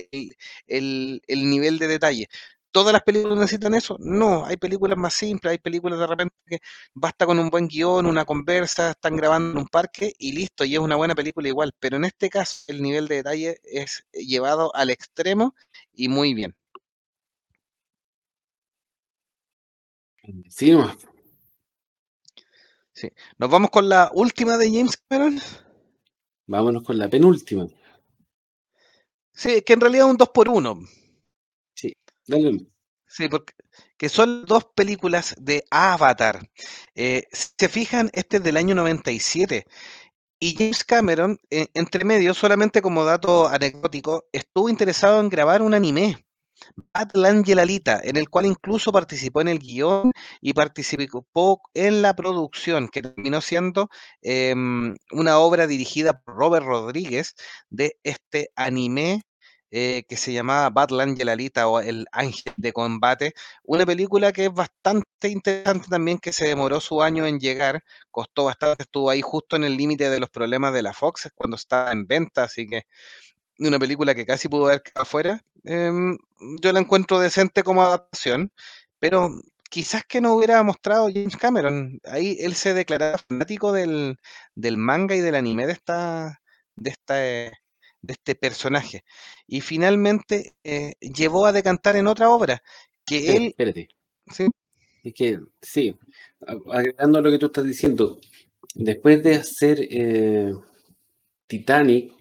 el, 0.66 1.50
nivel 1.50 1.78
de 1.78 1.88
detalle. 1.88 2.28
¿Todas 2.70 2.92
las 2.92 3.02
películas 3.02 3.38
necesitan 3.38 3.74
eso? 3.74 3.96
No, 4.00 4.44
hay 4.44 4.56
películas 4.56 4.98
más 4.98 5.14
simples, 5.14 5.52
hay 5.52 5.58
películas 5.58 5.98
de 5.98 6.06
repente 6.06 6.34
que 6.46 6.58
basta 6.94 7.26
con 7.26 7.38
un 7.38 7.50
buen 7.50 7.68
guion, 7.68 8.06
una 8.06 8.24
conversa, 8.24 8.90
están 8.90 9.16
grabando 9.16 9.52
en 9.52 9.58
un 9.58 9.68
parque 9.68 10.12
y 10.18 10.32
listo, 10.32 10.64
y 10.64 10.74
es 10.74 10.80
una 10.80 10.96
buena 10.96 11.14
película 11.14 11.48
igual. 11.48 11.72
Pero 11.78 11.96
en 11.96 12.04
este 12.04 12.30
caso 12.30 12.64
el 12.68 12.82
nivel 12.82 13.08
de 13.08 13.16
detalle 13.16 13.60
es 13.64 14.04
llevado 14.12 14.74
al 14.74 14.90
extremo 14.90 15.54
y 15.92 16.08
muy 16.08 16.34
bien. 16.34 16.54
Sí. 20.50 20.76
Sí. 22.92 23.10
¿Nos 23.38 23.50
vamos 23.50 23.70
con 23.70 23.88
la 23.88 24.10
última 24.14 24.56
de 24.56 24.70
James 24.70 24.96
Cameron? 25.08 25.40
Vámonos 26.46 26.82
con 26.84 26.98
la 26.98 27.08
penúltima. 27.08 27.66
Sí, 29.32 29.62
que 29.62 29.72
en 29.74 29.80
realidad 29.80 30.06
es 30.06 30.10
un 30.12 30.16
2 30.16 30.30
por 30.30 30.48
1 30.48 30.80
Sí, 31.74 31.94
dale. 32.26 32.66
Sí, 33.06 33.28
porque 33.28 33.52
que 33.96 34.08
son 34.08 34.44
dos 34.44 34.64
películas 34.74 35.34
de 35.38 35.64
Avatar. 35.70 36.48
Eh, 36.94 37.24
si 37.32 37.48
se 37.58 37.68
fijan, 37.68 38.10
este 38.12 38.38
es 38.38 38.42
del 38.42 38.56
año 38.56 38.74
97. 38.74 39.66
Y 40.38 40.54
James 40.54 40.84
Cameron, 40.84 41.38
eh, 41.50 41.68
entre 41.74 42.04
medio, 42.04 42.34
solamente 42.34 42.82
como 42.82 43.04
dato 43.04 43.48
anecdótico, 43.48 44.26
estuvo 44.32 44.68
interesado 44.68 45.20
en 45.20 45.30
grabar 45.30 45.62
un 45.62 45.72
anime. 45.74 46.25
Battle 46.94 47.28
Alita, 47.60 48.00
en 48.02 48.16
el 48.16 48.28
cual 48.28 48.46
incluso 48.46 48.92
participó 48.92 49.40
en 49.40 49.48
el 49.48 49.58
guion 49.58 50.12
y 50.40 50.52
participó 50.52 51.60
en 51.74 52.02
la 52.02 52.14
producción, 52.14 52.88
que 52.88 53.02
terminó 53.02 53.40
siendo 53.40 53.88
em, 54.22 54.96
una 55.12 55.38
obra 55.38 55.66
dirigida 55.66 56.20
por 56.20 56.36
Robert 56.36 56.66
Rodríguez 56.66 57.34
de 57.70 57.98
este 58.02 58.50
anime 58.56 59.22
eh, 59.72 60.04
que 60.08 60.16
se 60.16 60.32
llamaba 60.32 60.70
Battle 60.70 61.02
Angel 61.02 61.28
Alita 61.28 61.66
o 61.68 61.80
El 61.80 62.06
Ángel 62.12 62.52
de 62.56 62.72
Combate, 62.72 63.34
una 63.64 63.84
película 63.84 64.32
que 64.32 64.46
es 64.46 64.52
bastante 64.52 65.28
interesante 65.28 65.88
también, 65.90 66.18
que 66.18 66.32
se 66.32 66.46
demoró 66.46 66.80
su 66.80 67.02
año 67.02 67.26
en 67.26 67.40
llegar, 67.40 67.82
costó 68.10 68.44
bastante, 68.44 68.84
estuvo 68.84 69.10
ahí 69.10 69.22
justo 69.22 69.56
en 69.56 69.64
el 69.64 69.76
límite 69.76 70.08
de 70.08 70.20
los 70.20 70.30
problemas 70.30 70.72
de 70.72 70.82
la 70.82 70.92
Fox 70.92 71.30
cuando 71.34 71.56
estaba 71.56 71.90
en 71.92 72.06
venta, 72.06 72.44
así 72.44 72.66
que 72.68 72.84
una 73.58 73.78
película 73.78 74.14
que 74.14 74.26
casi 74.26 74.48
pudo 74.48 74.66
quedado 74.66 75.02
afuera. 75.02 75.44
Em, 75.64 76.18
yo 76.62 76.72
la 76.72 76.80
encuentro 76.80 77.18
decente 77.18 77.62
como 77.62 77.82
adaptación, 77.82 78.52
pero 78.98 79.30
quizás 79.70 80.04
que 80.04 80.20
no 80.20 80.34
hubiera 80.34 80.62
mostrado 80.62 81.08
James 81.12 81.36
Cameron. 81.36 82.00
Ahí 82.04 82.36
él 82.40 82.54
se 82.54 82.74
declaraba 82.74 83.18
fanático 83.18 83.72
del, 83.72 84.18
manga 84.76 85.16
y 85.16 85.20
del 85.20 85.34
anime 85.34 85.66
de 85.66 85.72
esta, 85.72 86.40
de 86.76 86.90
esta, 86.90 87.14
de 87.14 87.52
este 88.06 88.34
personaje. 88.34 89.04
Y 89.46 89.60
finalmente 89.60 90.54
eh, 90.64 90.94
llevó 91.00 91.46
a 91.46 91.52
decantar 91.52 91.96
en 91.96 92.06
otra 92.06 92.30
obra 92.30 92.62
que 93.04 93.36
él. 93.36 93.46
Espérate. 93.48 93.88
Sí. 94.30 94.48
Es 95.02 95.14
que, 95.14 95.38
sí, 95.62 95.96
agregando 96.72 97.20
lo 97.20 97.30
que 97.30 97.38
tú 97.38 97.46
estás 97.46 97.64
diciendo, 97.64 98.18
después 98.74 99.22
de 99.22 99.36
hacer 99.36 99.78
eh, 99.88 100.52
Titanic, 101.46 102.12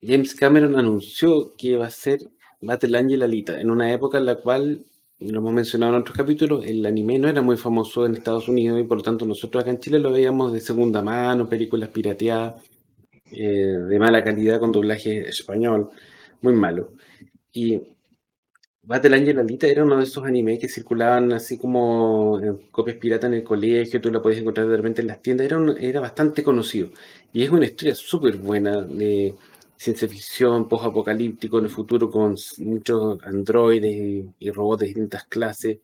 James 0.00 0.34
Cameron 0.34 0.76
anunció 0.76 1.54
que 1.56 1.68
iba 1.68 1.86
a 1.86 1.90
ser 1.90 2.20
Battle 2.60 2.98
Angel 2.98 3.22
Alita, 3.22 3.60
en 3.60 3.70
una 3.70 3.92
época 3.92 4.18
en 4.18 4.26
la 4.26 4.36
cual, 4.36 4.84
lo 5.18 5.38
hemos 5.38 5.52
mencionado 5.52 5.94
en 5.94 6.00
otros 6.00 6.16
capítulos, 6.16 6.64
el 6.66 6.86
anime 6.86 7.18
no 7.18 7.28
era 7.28 7.42
muy 7.42 7.56
famoso 7.56 8.06
en 8.06 8.14
Estados 8.14 8.48
Unidos 8.48 8.80
y 8.80 8.84
por 8.84 8.98
lo 8.98 9.02
tanto 9.02 9.26
nosotros 9.26 9.62
acá 9.62 9.70
en 9.70 9.80
Chile 9.80 9.98
lo 9.98 10.12
veíamos 10.12 10.52
de 10.52 10.60
segunda 10.60 11.02
mano, 11.02 11.48
películas 11.48 11.88
pirateadas, 11.88 12.62
eh, 13.32 13.44
de 13.44 13.98
mala 13.98 14.22
calidad 14.24 14.60
con 14.60 14.72
doblaje 14.72 15.28
español, 15.28 15.90
muy 16.42 16.54
malo. 16.54 16.92
Y 17.52 17.80
Battle 18.82 19.16
Angel 19.16 19.38
Alita 19.38 19.66
era 19.66 19.84
uno 19.84 19.98
de 19.98 20.04
esos 20.04 20.24
animes 20.24 20.58
que 20.60 20.68
circulaban 20.68 21.32
así 21.32 21.58
como 21.58 22.40
en 22.40 22.56
copias 22.70 22.96
piratas 22.96 23.28
en 23.28 23.34
el 23.34 23.44
colegio, 23.44 24.00
tú 24.00 24.10
la 24.10 24.22
podías 24.22 24.40
encontrar 24.40 24.68
de 24.68 24.76
repente 24.76 25.02
en 25.02 25.08
las 25.08 25.20
tiendas, 25.20 25.46
era, 25.46 25.58
era 25.80 26.00
bastante 26.00 26.42
conocido. 26.42 26.90
Y 27.32 27.42
es 27.42 27.50
una 27.50 27.66
historia 27.66 27.94
súper 27.94 28.36
buena 28.38 28.80
de 28.82 29.34
ciencia 29.78 30.08
ficción, 30.08 30.68
post-apocalíptico 30.68 31.58
en 31.58 31.66
el 31.66 31.70
futuro 31.70 32.10
con 32.10 32.36
muchos 32.58 33.22
androides 33.22 34.26
y, 34.38 34.50
robots 34.50 34.80
de 34.80 34.86
distintas 34.86 35.24
clases. 35.26 35.78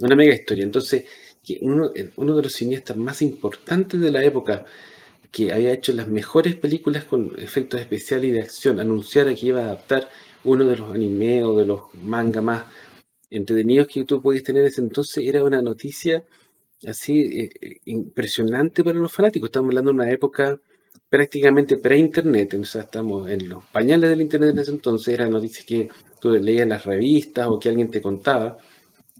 Una 0.00 0.16
mega 0.16 0.34
historia. 0.34 0.64
Entonces, 0.64 1.04
uno, 1.62 1.92
uno 2.16 2.36
de 2.36 2.42
los 2.42 2.52
cineastas 2.52 2.96
más 2.96 3.22
importantes 3.22 4.00
de 4.00 4.10
la 4.10 4.24
época, 4.24 4.64
que 5.30 5.52
había 5.52 5.72
hecho 5.72 5.92
las 5.92 6.08
mejores 6.08 6.56
películas 6.56 7.04
con 7.04 7.32
efectos 7.38 7.80
especiales 7.80 8.30
y 8.30 8.32
de 8.32 8.42
acción, 8.42 8.80
anunciara 8.80 9.34
que 9.34 9.46
iba 9.46 9.60
a 9.60 9.64
adaptar 9.64 10.08
uno 10.44 10.64
de 10.64 10.76
los 10.76 10.90
animes 10.94 11.44
o 11.44 11.56
de 11.56 11.66
los 11.66 11.82
manga 11.94 12.40
más 12.40 12.64
entretenidos 13.30 13.86
que 13.88 14.04
tú 14.04 14.20
podías 14.20 14.44
tener 14.44 14.62
en 14.62 14.68
ese 14.68 14.80
entonces, 14.80 15.24
era 15.24 15.44
una 15.44 15.62
noticia 15.62 16.24
así 16.86 17.20
eh, 17.20 17.50
eh, 17.60 17.76
impresionante 17.84 18.82
para 18.82 18.98
los 18.98 19.12
fanáticos. 19.12 19.48
Estamos 19.48 19.68
hablando 19.68 19.90
de 19.90 19.94
una 19.94 20.10
época 20.10 20.60
prácticamente 21.10 21.76
pre-internet, 21.76 22.54
o 22.54 22.64
sea, 22.64 22.82
estamos 22.82 23.28
en 23.28 23.48
los 23.48 23.64
pañales 23.66 24.10
del 24.10 24.22
internet 24.22 24.50
en 24.50 24.58
ese 24.60 24.70
entonces, 24.70 25.12
eran 25.12 25.32
noticias 25.32 25.66
que 25.66 25.90
tú 26.20 26.30
leías 26.30 26.62
en 26.62 26.70
las 26.70 26.86
revistas 26.86 27.48
o 27.48 27.58
que 27.58 27.68
alguien 27.68 27.90
te 27.90 28.00
contaba, 28.00 28.58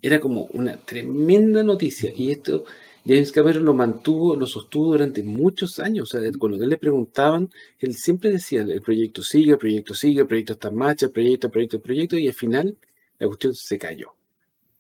era 0.01 0.21
como 0.21 0.45
una 0.53 0.77
tremenda 0.77 1.63
noticia 1.63 2.13
y 2.17 2.31
esto 2.31 2.65
James 3.05 3.33
Cameron 3.33 3.65
lo 3.65 3.75
mantuvo, 3.75 4.37
lo 4.37 4.47
sostuvo 4.47 4.93
durante 4.93 5.23
muchos 5.23 5.81
años, 5.81 6.15
o 6.15 6.19
sea, 6.19 6.31
cuando 6.39 6.63
él 6.63 6.71
le 6.71 6.77
preguntaban, 6.77 7.51
él 7.79 7.95
siempre 7.95 8.31
decía, 8.31 8.61
el 8.63 8.83
proyecto 8.83 9.23
sigue, 9.23 9.53
el 9.53 9.59
proyecto 9.59 9.95
sigue, 9.95 10.21
el 10.21 10.27
proyecto 10.27 10.53
está 10.53 10.69
en 10.69 10.77
marcha, 10.77 11.07
el 11.07 11.13
proyecto, 11.13 11.49
el 11.49 11.51
proyecto, 11.51 11.77
el 11.77 11.83
proyecto, 11.83 12.19
y 12.19 12.29
al 12.29 12.35
final 12.35 12.77
la 13.19 13.27
cuestión 13.27 13.55
se 13.55 13.79
cayó 13.79 14.15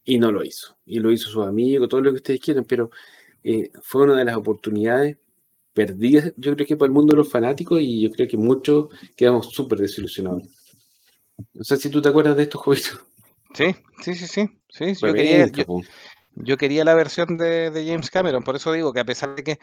y 0.04 0.18
no 0.18 0.30
lo 0.30 0.44
hizo, 0.44 0.76
y 0.86 1.00
lo 1.00 1.10
hizo 1.10 1.28
su 1.28 1.42
amigo, 1.42 1.88
todo 1.88 2.02
lo 2.02 2.10
que 2.10 2.16
ustedes 2.16 2.40
quieran, 2.40 2.64
pero 2.64 2.90
eh, 3.42 3.70
fue 3.82 4.02
una 4.02 4.16
de 4.16 4.24
las 4.26 4.36
oportunidades 4.36 5.16
perdidas, 5.72 6.32
yo 6.36 6.54
creo 6.54 6.66
que 6.66 6.76
para 6.76 6.88
el 6.88 6.92
mundo 6.92 7.12
de 7.12 7.18
los 7.18 7.30
fanáticos 7.30 7.80
y 7.80 8.02
yo 8.02 8.10
creo 8.10 8.28
que 8.28 8.36
muchos 8.36 8.88
quedamos 9.16 9.50
súper 9.50 9.78
desilusionados. 9.78 10.42
No 11.54 11.64
sé 11.64 11.76
si 11.76 11.90
tú 11.90 12.02
te 12.02 12.08
acuerdas 12.08 12.36
de 12.36 12.44
estos 12.44 12.60
juegos. 12.60 13.00
Sí, 13.54 13.74
sí, 14.02 14.14
sí, 14.14 14.26
sí. 14.26 14.60
sí 14.68 14.94
yo, 14.94 15.12
quería, 15.12 15.46
yo, 16.36 16.56
quería, 16.56 16.84
la 16.84 16.94
versión 16.94 17.36
de, 17.36 17.84
James 17.86 18.10
Cameron, 18.10 18.42
por 18.42 18.56
eso 18.56 18.72
digo 18.72 18.92
que 18.92 19.00
a 19.00 19.04
pesar 19.04 19.34
de 19.34 19.42
que 19.42 19.58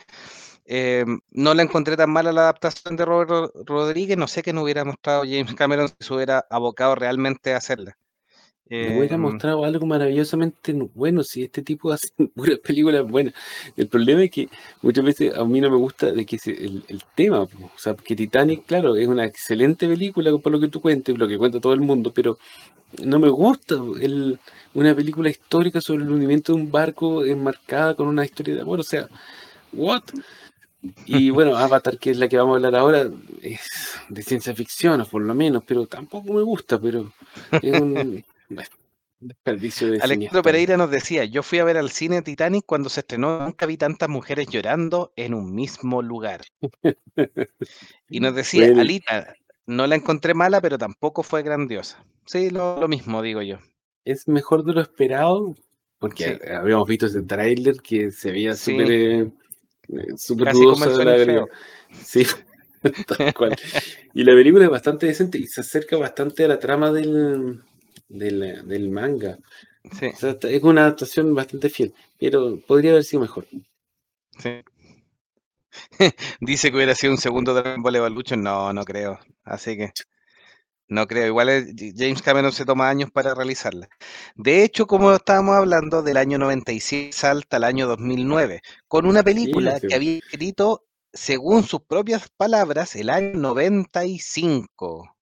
eh, 0.66 1.06
no 1.32 1.54
la 1.54 1.64
encontré 1.64 1.96
tan 1.96 2.10
mala 2.10 2.34
la 2.34 2.42
adaptación 2.42 2.98
de 2.98 3.06
Robert 3.06 3.54
Rodríguez, 3.66 4.18
no 4.18 4.28
sé 4.28 4.44
que 4.44 4.52
no 4.52 4.64
hubiera 4.64 4.84
mostrado 4.84 5.22
James 5.22 5.54
Cameron 5.54 5.88
si 5.88 5.96
se 6.00 6.14
hubiera 6.14 6.46
abocado 6.50 6.96
realmente 6.96 7.54
a 7.54 7.58
hacerla. 7.58 7.98
Me 8.70 8.98
hubiera 8.98 9.16
em, 9.16 9.22
mostrado 9.22 9.64
algo 9.64 9.86
maravillosamente 9.86 10.74
bueno 10.94 11.24
si 11.24 11.44
este 11.44 11.62
tipo 11.62 11.92
hace 11.94 12.10
puras 12.36 12.60
películas 12.60 13.08
buenas. 13.08 13.34
El 13.76 13.88
problema 13.88 14.24
es 14.24 14.32
que 14.32 14.50
muchas 14.82 15.06
veces 15.06 15.36
a 15.36 15.44
mí 15.46 15.62
no 15.62 15.70
me 15.70 15.78
gusta 15.78 16.12
de 16.12 16.26
que 16.26 16.38
el, 16.46 16.84
el, 16.88 17.04
tema, 17.16 17.42
o 17.42 17.50
sea, 17.78 17.96
que 17.96 18.16
Titanic, 18.16 18.66
claro, 18.66 18.96
es 18.96 19.08
una 19.08 19.26
excelente 19.26 19.88
película 19.88 20.36
por 20.38 20.52
lo 20.52 20.60
que 20.60 20.68
tú 20.68 20.82
cuentes, 20.82 21.18
lo 21.18 21.28
que 21.28 21.38
cuenta 21.38 21.60
todo 21.60 21.74
el 21.74 21.82
mundo, 21.82 22.12
pero 22.14 22.38
no 23.04 23.20
me 23.20 23.30
gusta 23.30 23.76
el, 24.00 24.40
una 24.74 24.96
película 24.96 25.30
histórica 25.30 25.82
sobre 25.82 26.04
el 26.04 26.12
hundimiento 26.12 26.54
de 26.54 26.62
un 26.62 26.72
barco 26.72 27.26
enmarcada 27.26 27.96
con 27.96 28.08
una 28.08 28.26
historia 28.26 28.56
de 28.56 28.62
amor, 28.62 28.80
o 28.80 28.84
sea, 28.84 29.08
what? 29.74 30.04
Y 31.06 31.30
bueno, 31.32 31.58
Avatar, 31.58 31.98
que 31.98 32.12
es 32.12 32.18
la 32.18 32.28
que 32.28 32.38
vamos 32.38 32.54
a 32.54 32.56
hablar 32.58 32.76
ahora, 32.76 33.10
es 33.42 34.00
de 34.10 34.24
ciencia 34.24 34.54
ficción, 34.54 35.06
por 35.06 35.22
lo 35.22 35.34
menos, 35.34 35.64
pero 35.66 35.86
tampoco 35.88 36.34
me 36.34 36.42
gusta, 36.42 36.80
pero 36.80 37.12
es 37.62 37.82
un, 37.82 38.24
Desperdicio 39.20 39.92
de 39.92 40.00
Alejandro 40.00 40.44
Pereira 40.44 40.78
nos 40.78 40.92
decía, 40.92 41.26
yo 41.26 41.42
fui 41.42 41.58
a 41.58 41.64
ver 41.64 41.78
al 41.78 41.90
cine 41.90 42.22
Titanic 42.22 42.64
cuando 42.66 42.88
se 42.90 43.00
estrenó, 43.00 43.40
nunca 43.46 43.66
vi 43.66 43.76
tantas 43.76 44.10
mujeres 44.10 44.48
llorando 44.48 45.12
en 45.16 45.34
un 45.34 45.56
mismo 45.56 46.04
lugar. 46.04 46.42
y 48.10 48.20
nos 48.20 48.36
decía, 48.36 48.68
Alita, 48.68 49.34
no 49.66 49.88
la 49.88 49.96
encontré 49.96 50.36
mala, 50.36 50.62
pero 50.62 50.78
tampoco 50.78 51.24
fue 51.24 51.42
grandiosa. 51.42 52.04
Sí, 52.26 52.52
lo, 52.52 52.88
mismo 52.88 53.24
digo 53.24 53.42
yo. 53.42 53.58
Es 54.06 54.28
mejor 54.28 54.64
de 54.64 54.74
lo 54.74 54.82
esperado, 54.82 55.56
porque 55.98 56.40
habíamos 56.56 56.88
visto 56.88 57.08
ese 57.08 57.24
tráiler 57.24 57.82
que 57.82 58.12
se 58.12 58.32
veía 58.32 58.56
súper 58.56 58.92
eh, 58.92 59.32
super 60.16 60.54
dudoso 60.54 60.96
de 60.96 61.26
la 61.26 61.46
Sí, 62.04 62.26
tal 63.18 63.34
cual. 63.34 63.56
y 64.14 64.24
la 64.24 64.34
película 64.34 64.66
es 64.66 64.72
bastante 64.72 65.08
decente 65.08 65.40
y 65.40 65.48
se 65.48 65.62
acerca 65.62 65.98
bastante 65.98 66.46
a 66.46 66.48
la 66.50 66.60
trama 66.60 66.92
del, 66.92 67.62
del, 68.10 68.90
manga. 68.90 69.38
es 69.84 70.64
una 70.64 70.82
adaptación 70.82 71.34
bastante 71.36 71.70
fiel, 71.70 71.94
pero 72.20 72.60
podría 72.66 72.92
haber 72.92 73.04
sido 73.04 73.22
mejor. 73.22 73.48
Dice 76.42 76.70
que 76.70 76.76
hubiera 76.76 76.96
sido 76.96 77.14
un 77.14 77.20
segundo 77.20 77.54
Dragon 77.54 77.82
Ball 77.82 77.96
Evolution. 77.96 78.42
No, 78.42 78.74
no 78.74 78.84
creo. 78.84 79.20
Así 79.44 79.78
que 79.78 79.92
no 80.88 81.08
creo. 81.08 81.28
Igual 81.28 81.74
James 81.96 82.22
Cameron 82.22 82.52
se 82.52 82.66
toma 82.66 82.90
años 82.90 83.12
para 83.12 83.36
realizarla. 83.36 83.90
De 84.36 84.64
hecho, 84.64 84.88
como 84.88 85.14
estábamos 85.14 85.56
hablando, 85.56 86.02
del 86.02 86.18
año 86.18 86.38
96 86.38 87.16
salta 87.16 87.58
al 87.58 87.64
año 87.66 87.88
2009, 87.88 88.62
con 88.88 89.06
una 89.06 89.24
película 89.24 89.80
que 89.80 89.96
había 89.96 90.18
escrito, 90.18 90.86
según 91.14 91.64
sus 91.64 91.82
propias 91.82 92.30
palabras, 92.38 92.96
el 92.96 93.10
año 93.10 93.34
95 93.36 95.17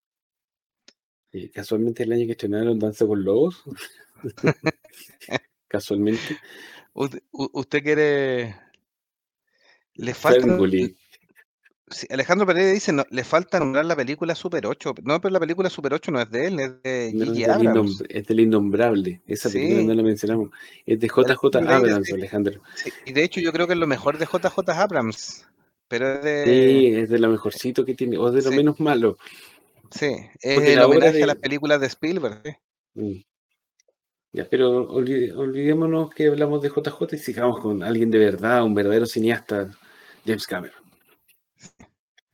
casualmente 1.53 2.03
el 2.03 2.11
año 2.11 2.25
que 2.25 2.31
estrenaron 2.33 2.79
Danza 2.79 3.05
con 3.05 3.23
Lobos. 3.23 3.63
Casualmente. 5.67 6.21
Usted, 6.93 7.21
usted 7.31 7.83
quiere. 7.83 8.55
Le 9.95 10.13
falta. 10.13 10.45
Sí, 11.87 12.07
Alejandro 12.09 12.47
Pereira 12.47 12.71
dice, 12.71 12.91
no, 12.91 13.05
le 13.11 13.23
falta 13.23 13.59
nombrar 13.59 13.85
la 13.85 13.95
película 13.95 14.33
Super 14.33 14.65
8. 14.65 14.95
No, 15.03 15.21
pero 15.21 15.31
la 15.31 15.39
película 15.39 15.69
Super 15.69 15.93
8 15.93 16.11
no 16.11 16.19
es 16.19 16.31
de 16.31 16.47
él, 16.47 16.59
es 16.59 16.81
de 16.81 17.11
No, 17.13 17.25
Gigi 17.25 17.43
es, 17.43 17.49
Abrams. 17.49 18.03
es 18.09 18.25
del 18.25 18.39
innombrable. 18.39 19.21
Esa 19.27 19.49
película 19.51 19.81
Sí. 19.81 19.85
no 19.87 19.93
la 19.93 20.01
mencionamos. 20.03 20.49
Es 20.85 20.99
de 20.99 21.07
JJ 21.07 21.55
Abrams. 21.69 22.11
Alejandro. 22.11 22.61
Sí, 22.73 22.89
Y 23.05 23.13
de 23.13 23.23
hecho 23.23 23.39
yo 23.39 23.53
creo 23.53 23.67
que 23.67 23.73
es 23.73 23.79
lo 23.79 23.85
mejor 23.85 24.17
de 24.17 24.25
JJ 24.25 24.67
Abrams. 24.71 25.47
Pero 25.87 26.13
es 26.15 26.23
de... 26.23 26.43
Sí, 26.45 26.87
es 26.95 27.09
de 27.09 27.19
lo 27.19 27.29
mejorcito 27.29 27.85
que 27.85 27.93
tiene, 27.93 28.17
o 28.17 28.31
de 28.31 28.41
lo 28.41 28.49
menos 28.51 28.79
malo. 28.79 29.19
Sí, 29.97 30.07
es 30.41 30.55
Porque 30.55 30.73
el 30.73 30.79
la 30.79 30.87
homenaje 30.87 31.09
a 31.17 31.21
de- 31.21 31.25
las 31.27 31.35
películas 31.37 31.79
de 31.79 31.87
Spielberg. 31.87 32.59
Mm. 32.95 33.13
Ya, 34.33 34.45
pero 34.49 34.89
olvide- 34.91 35.31
olvidémonos 35.33 36.09
que 36.13 36.27
hablamos 36.27 36.61
de 36.61 36.69
JJ 36.69 37.15
y 37.15 37.17
sigamos 37.17 37.61
con 37.61 37.81
alguien 37.81 38.11
de 38.11 38.17
verdad, 38.19 38.63
un 38.63 38.73
verdadero 38.75 39.05
cineasta, 39.05 39.71
James 40.25 40.45
Cameron. 40.45 40.75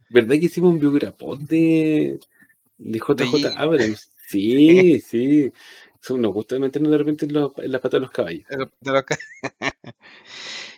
¿Verdad 0.09 0.29
que 0.39 0.45
hicimos 0.45 0.71
un 0.73 0.79
biograpod 0.79 1.39
de, 1.41 2.19
de 2.77 2.99
JJ 2.99 3.53
Abrams? 3.57 4.07
Sí, 4.31 5.01
sí. 5.01 5.51
Eso 6.01 6.17
nos 6.17 6.33
gusta 6.33 6.57
meternos 6.57 6.89
de 6.91 6.97
repente 6.97 7.25
en, 7.25 7.33
los- 7.33 7.51
en 7.57 7.69
las 7.69 7.81
patas 7.81 7.99
de 7.99 8.01
los 8.05 8.11
caballos. 8.11 8.47
de 8.49 8.57
lo- 8.57 8.71
de 8.79 8.91
lo 8.91 9.05
que- 9.05 9.15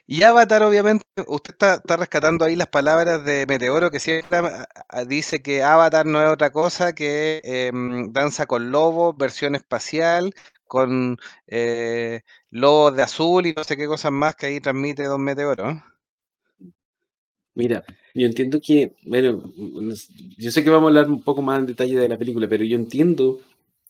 Y 0.06 0.24
Avatar, 0.24 0.64
obviamente, 0.64 1.06
usted 1.28 1.54
está, 1.54 1.98
rescatando 1.98 2.44
ahí 2.44 2.56
las 2.58 2.68
palabras 2.68 3.24
de 3.24 3.46
Meteoro, 3.48 3.90
que 3.90 4.00
siempre 4.00 4.40
ah, 4.40 4.68
ah, 4.90 5.06
dice 5.06 5.42
que 5.42 5.64
Avatar 5.64 6.06
no 6.06 6.22
es 6.22 6.30
otra 6.30 6.52
cosa 6.52 6.94
que 6.94 7.42
em, 7.44 8.12
danza 8.12 8.46
con 8.46 8.70
lobos, 8.72 9.16
versión 9.18 9.56
espacial, 9.56 10.34
con 10.68 11.18
eh, 11.48 12.22
de 12.52 13.02
azul 13.02 13.46
y 13.46 13.54
no 13.54 13.64
sé 13.64 13.78
qué 13.78 13.88
cosas 13.88 14.12
más 14.12 14.36
que 14.36 14.48
ahí 14.48 14.60
transmite 14.60 15.04
Don 15.04 15.24
Meteoro. 15.24 15.82
Mira, 17.56 17.84
yo 18.14 18.26
entiendo 18.26 18.60
que, 18.60 18.96
bueno, 19.04 19.54
yo 20.38 20.52
sé 20.52 20.64
que 20.64 20.70
vamos 20.70 20.88
a 20.88 20.90
hablar 20.90 21.10
un 21.10 21.22
poco 21.22 21.42
más 21.42 21.60
en 21.60 21.68
detalle 21.68 21.96
de 21.98 22.10
la 22.10 22.18
película, 22.18 22.48
pero 22.50 22.64
yo 22.64 22.76
entiendo 22.76 23.40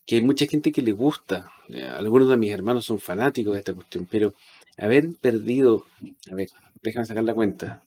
que 0.05 0.17
hay 0.17 0.21
mucha 0.21 0.45
gente 0.45 0.71
que 0.71 0.81
le 0.81 0.91
gusta. 0.91 1.51
Eh, 1.69 1.83
Algunos 1.83 2.29
de 2.29 2.37
mis 2.37 2.51
hermanos 2.51 2.85
son 2.85 2.99
fanáticos 2.99 3.53
de 3.53 3.59
esta 3.59 3.73
cuestión, 3.73 4.07
pero 4.09 4.33
haber 4.77 5.09
perdido, 5.21 5.85
a 6.31 6.35
ver, 6.35 6.49
déjame 6.81 7.05
sacar 7.05 7.23
la 7.23 7.33
cuenta. 7.33 7.83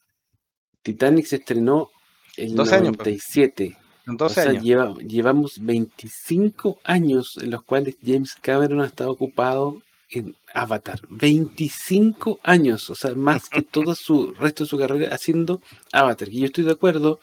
Titanic 0.83 1.27
se 1.27 1.37
estrenó 1.37 1.91
en 2.37 2.55
12 2.55 2.75
años, 2.75 2.97
pues. 2.97 3.07
97. 3.09 3.77
O 4.09 4.13
12 4.13 4.35
sea, 4.35 4.51
años. 4.51 4.63
lleva- 4.63 4.95
llevamos 4.99 5.59
25 5.65 6.79
años 6.85 7.39
en 7.43 7.51
los 7.51 7.63
cuales 7.65 7.97
James 8.05 8.35
Cameron 8.41 8.81
ha 8.81 8.87
estado 8.87 9.11
ocupado 9.11 9.83
en 10.11 10.37
Avatar. 10.55 11.01
25 11.09 12.39
años, 12.45 12.89
o 12.91 12.95
sea, 12.95 13.15
más 13.15 13.49
que 13.49 13.63
todo 13.73 13.95
su 13.97 14.33
resto 14.35 14.63
de 14.65 14.71
su 14.71 14.79
carrera 14.79 15.13
haciendo 15.15 15.61
Avatar. 15.93 16.29
Y 16.29 16.41
yo 16.41 16.47
estoy 16.47 16.65
de 16.65 16.73
acuerdo 16.73 17.19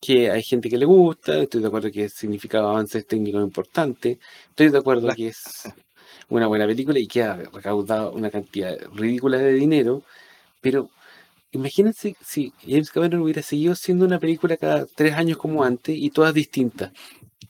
que 0.00 0.30
hay 0.30 0.42
gente 0.42 0.70
que 0.70 0.78
le 0.78 0.86
gusta, 0.86 1.38
estoy 1.40 1.60
de 1.60 1.66
acuerdo 1.66 1.90
que 1.90 2.08
significaba 2.08 2.70
avances 2.70 3.06
técnicos 3.06 3.42
importantes, 3.42 4.18
estoy 4.48 4.70
de 4.70 4.78
acuerdo 4.78 5.08
La- 5.08 5.14
que 5.16 5.28
es 5.28 5.42
una 6.30 6.46
buena 6.46 6.66
película 6.66 6.98
y 6.98 7.06
que 7.06 7.22
ha 7.22 7.36
recaudado 7.36 8.12
una 8.12 8.30
cantidad 8.30 8.76
ridícula 8.94 9.38
de 9.38 9.52
dinero, 9.52 10.02
pero 10.60 10.88
imagínense 11.52 12.16
si 12.24 12.52
James 12.66 12.90
Cameron 12.90 13.22
hubiera 13.22 13.42
seguido 13.42 13.74
siendo 13.74 14.06
una 14.06 14.18
película 14.18 14.56
cada 14.56 14.86
tres 14.86 15.14
años 15.14 15.36
como 15.38 15.64
antes 15.64 15.96
y 15.96 16.10
todas 16.10 16.32
distintas. 16.32 16.92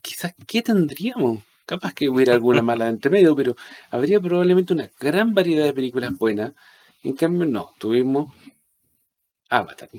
Quizás, 0.01 0.33
¿qué 0.47 0.61
tendríamos? 0.61 1.39
Capaz 1.65 1.93
que 1.93 2.09
hubiera 2.09 2.33
alguna 2.33 2.61
mala 2.61 2.89
entre 2.89 3.11
medio, 3.11 3.35
pero 3.35 3.55
habría 3.91 4.19
probablemente 4.19 4.73
una 4.73 4.89
gran 4.99 5.33
variedad 5.33 5.65
de 5.65 5.73
películas 5.73 6.17
buenas. 6.17 6.51
En 7.03 7.13
cambio, 7.13 7.45
no, 7.45 7.73
tuvimos 7.77 8.33
Avatar. 9.51 9.89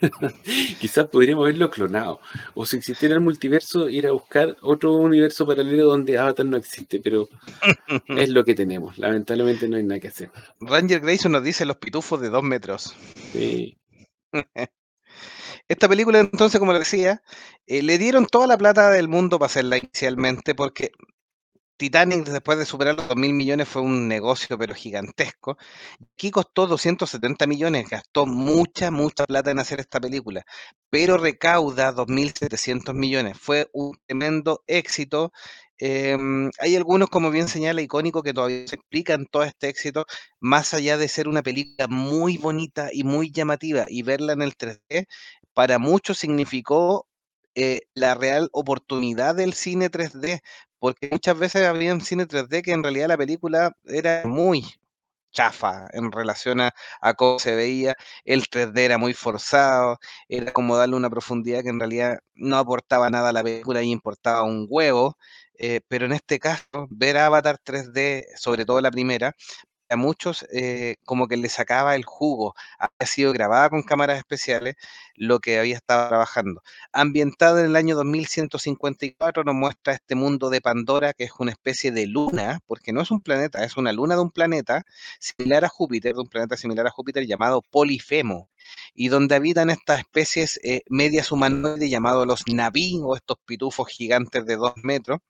Quizás 0.80 1.06
podríamos 1.06 1.44
haberlo 1.44 1.70
clonado. 1.70 2.20
O 2.54 2.66
si 2.66 2.76
existiera 2.76 3.14
el 3.14 3.20
multiverso, 3.20 3.88
ir 3.88 4.06
a 4.08 4.12
buscar 4.12 4.56
otro 4.60 4.94
universo 4.94 5.46
paralelo 5.46 5.86
donde 5.86 6.18
Avatar 6.18 6.44
no 6.44 6.56
existe, 6.56 7.00
pero 7.00 7.28
es 8.08 8.28
lo 8.28 8.44
que 8.44 8.54
tenemos. 8.54 8.98
Lamentablemente 8.98 9.68
no 9.68 9.76
hay 9.76 9.84
nada 9.84 10.00
que 10.00 10.08
hacer. 10.08 10.30
Ranger 10.60 11.00
Grayson 11.00 11.32
nos 11.32 11.44
dice 11.44 11.64
los 11.64 11.76
pitufos 11.76 12.20
de 12.20 12.28
dos 12.28 12.42
metros. 12.42 12.94
Sí. 13.32 13.78
Esta 15.68 15.88
película, 15.88 16.18
entonces, 16.18 16.58
como 16.58 16.72
le 16.72 16.80
decía, 16.80 17.22
eh, 17.66 17.82
le 17.82 17.98
dieron 17.98 18.26
toda 18.26 18.46
la 18.46 18.58
plata 18.58 18.90
del 18.90 19.06
mundo 19.06 19.38
para 19.38 19.46
hacerla 19.46 19.78
inicialmente, 19.78 20.54
porque 20.54 20.92
Titanic, 21.78 22.26
después 22.26 22.58
de 22.58 22.66
superar 22.66 22.96
los 22.96 23.06
2 23.06 23.16
mil 23.16 23.32
millones, 23.32 23.68
fue 23.68 23.82
un 23.82 24.08
negocio, 24.08 24.58
pero 24.58 24.74
gigantesco. 24.74 25.56
Aquí 26.14 26.30
costó 26.32 26.66
270 26.66 27.46
millones, 27.46 27.88
gastó 27.88 28.26
mucha, 28.26 28.90
mucha 28.90 29.24
plata 29.26 29.52
en 29.52 29.60
hacer 29.60 29.78
esta 29.80 30.00
película, 30.00 30.44
pero 30.90 31.16
recauda 31.18 31.92
2.700 31.92 32.94
millones. 32.94 33.38
Fue 33.38 33.68
un 33.72 33.96
tremendo 34.06 34.64
éxito. 34.66 35.32
Em, 35.78 36.50
hay 36.58 36.74
algunos, 36.76 37.08
como 37.10 37.30
bien 37.30 37.46
señala, 37.48 37.80
icónicos 37.80 38.24
que 38.24 38.34
todavía 38.34 38.66
se 38.66 38.74
explican 38.76 39.26
todo 39.26 39.44
este 39.44 39.68
éxito, 39.68 40.04
más 40.40 40.74
allá 40.74 40.98
de 40.98 41.08
ser 41.08 41.28
una 41.28 41.42
película 41.42 41.86
muy 41.88 42.38
bonita 42.38 42.90
y 42.92 43.04
muy 43.04 43.30
llamativa 43.30 43.86
y 43.88 44.02
verla 44.02 44.32
en 44.32 44.42
el 44.42 44.56
3D, 44.56 45.06
para 45.54 45.78
muchos 45.78 46.18
significó 46.18 47.06
eh, 47.60 47.82
la 47.94 48.14
real 48.14 48.48
oportunidad 48.52 49.34
del 49.34 49.52
cine 49.52 49.90
3D, 49.90 50.40
porque 50.78 51.08
muchas 51.10 51.38
veces 51.38 51.66
había 51.66 51.92
un 51.94 52.00
cine 52.00 52.26
3D 52.26 52.62
que 52.62 52.72
en 52.72 52.82
realidad 52.82 53.08
la 53.08 53.18
película 53.18 53.76
era 53.86 54.22
muy 54.26 54.64
chafa 55.32 55.88
en 55.92 56.10
relación 56.12 56.60
a, 56.60 56.72
cómo 57.16 57.38
se 57.38 57.54
veía, 57.54 57.94
el 58.24 58.48
3D 58.48 58.78
era 58.78 58.98
muy 58.98 59.14
forzado, 59.14 59.98
era 60.28 60.52
como 60.52 60.76
darle 60.76 60.96
una 60.96 61.10
profundidad 61.10 61.62
que 61.62 61.68
en 61.70 61.80
realidad 61.80 62.18
no 62.34 62.56
aportaba 62.56 63.10
nada 63.10 63.30
a 63.30 63.32
la 63.32 63.42
película 63.42 63.82
y 63.82 63.90
importaba 63.90 64.42
un 64.44 64.66
huevo, 64.68 65.16
eh, 65.58 65.80
pero 65.88 66.06
en 66.06 66.12
este 66.12 66.38
caso, 66.38 66.66
ver 66.90 67.18
Avatar 67.18 67.58
3D, 67.64 68.26
sobre 68.36 68.64
todo 68.64 68.80
la 68.80 68.90
primera, 68.90 69.34
a 69.88 69.96
muchos 69.96 70.46
eh, 70.52 70.96
como 71.04 71.28
que 71.28 71.36
le 71.36 71.48
sacaba 71.48 71.96
el 71.96 72.04
jugo. 72.04 72.54
Había 72.78 73.06
sido 73.06 73.32
grabada 73.32 73.70
con 73.70 73.82
cámaras 73.82 74.18
especiales 74.18 74.76
lo 75.14 75.40
que 75.40 75.58
había 75.58 75.76
estado 75.76 76.08
trabajando. 76.08 76.62
Ambientado 76.92 77.58
en 77.58 77.66
el 77.66 77.76
año 77.76 77.96
2154 77.96 79.44
nos 79.44 79.54
muestra 79.54 79.94
este 79.94 80.14
mundo 80.14 80.50
de 80.50 80.60
Pandora, 80.60 81.12
que 81.12 81.24
es 81.24 81.32
una 81.38 81.52
especie 81.52 81.90
de 81.92 82.06
luna, 82.06 82.60
porque 82.66 82.92
no 82.92 83.00
es 83.00 83.10
un 83.10 83.20
planeta, 83.20 83.64
es 83.64 83.76
una 83.76 83.92
luna 83.92 84.14
de 84.14 84.22
un 84.22 84.30
planeta 84.30 84.84
similar 85.18 85.64
a 85.64 85.68
Júpiter, 85.68 86.14
de 86.14 86.20
un 86.20 86.28
planeta 86.28 86.56
similar 86.56 86.86
a 86.86 86.90
Júpiter 86.90 87.26
llamado 87.26 87.62
Polifemo, 87.62 88.48
y 88.94 89.08
donde 89.08 89.34
habitan 89.36 89.70
estas 89.70 90.00
especies 90.00 90.60
eh, 90.62 90.82
medias 90.88 91.30
humanoides 91.32 91.90
llamados 91.90 92.26
los 92.26 92.42
Naví, 92.48 93.00
o 93.02 93.16
estos 93.16 93.36
pitufos 93.44 93.88
gigantes 93.88 94.44
de 94.46 94.56
dos 94.56 94.72
metros, 94.82 95.20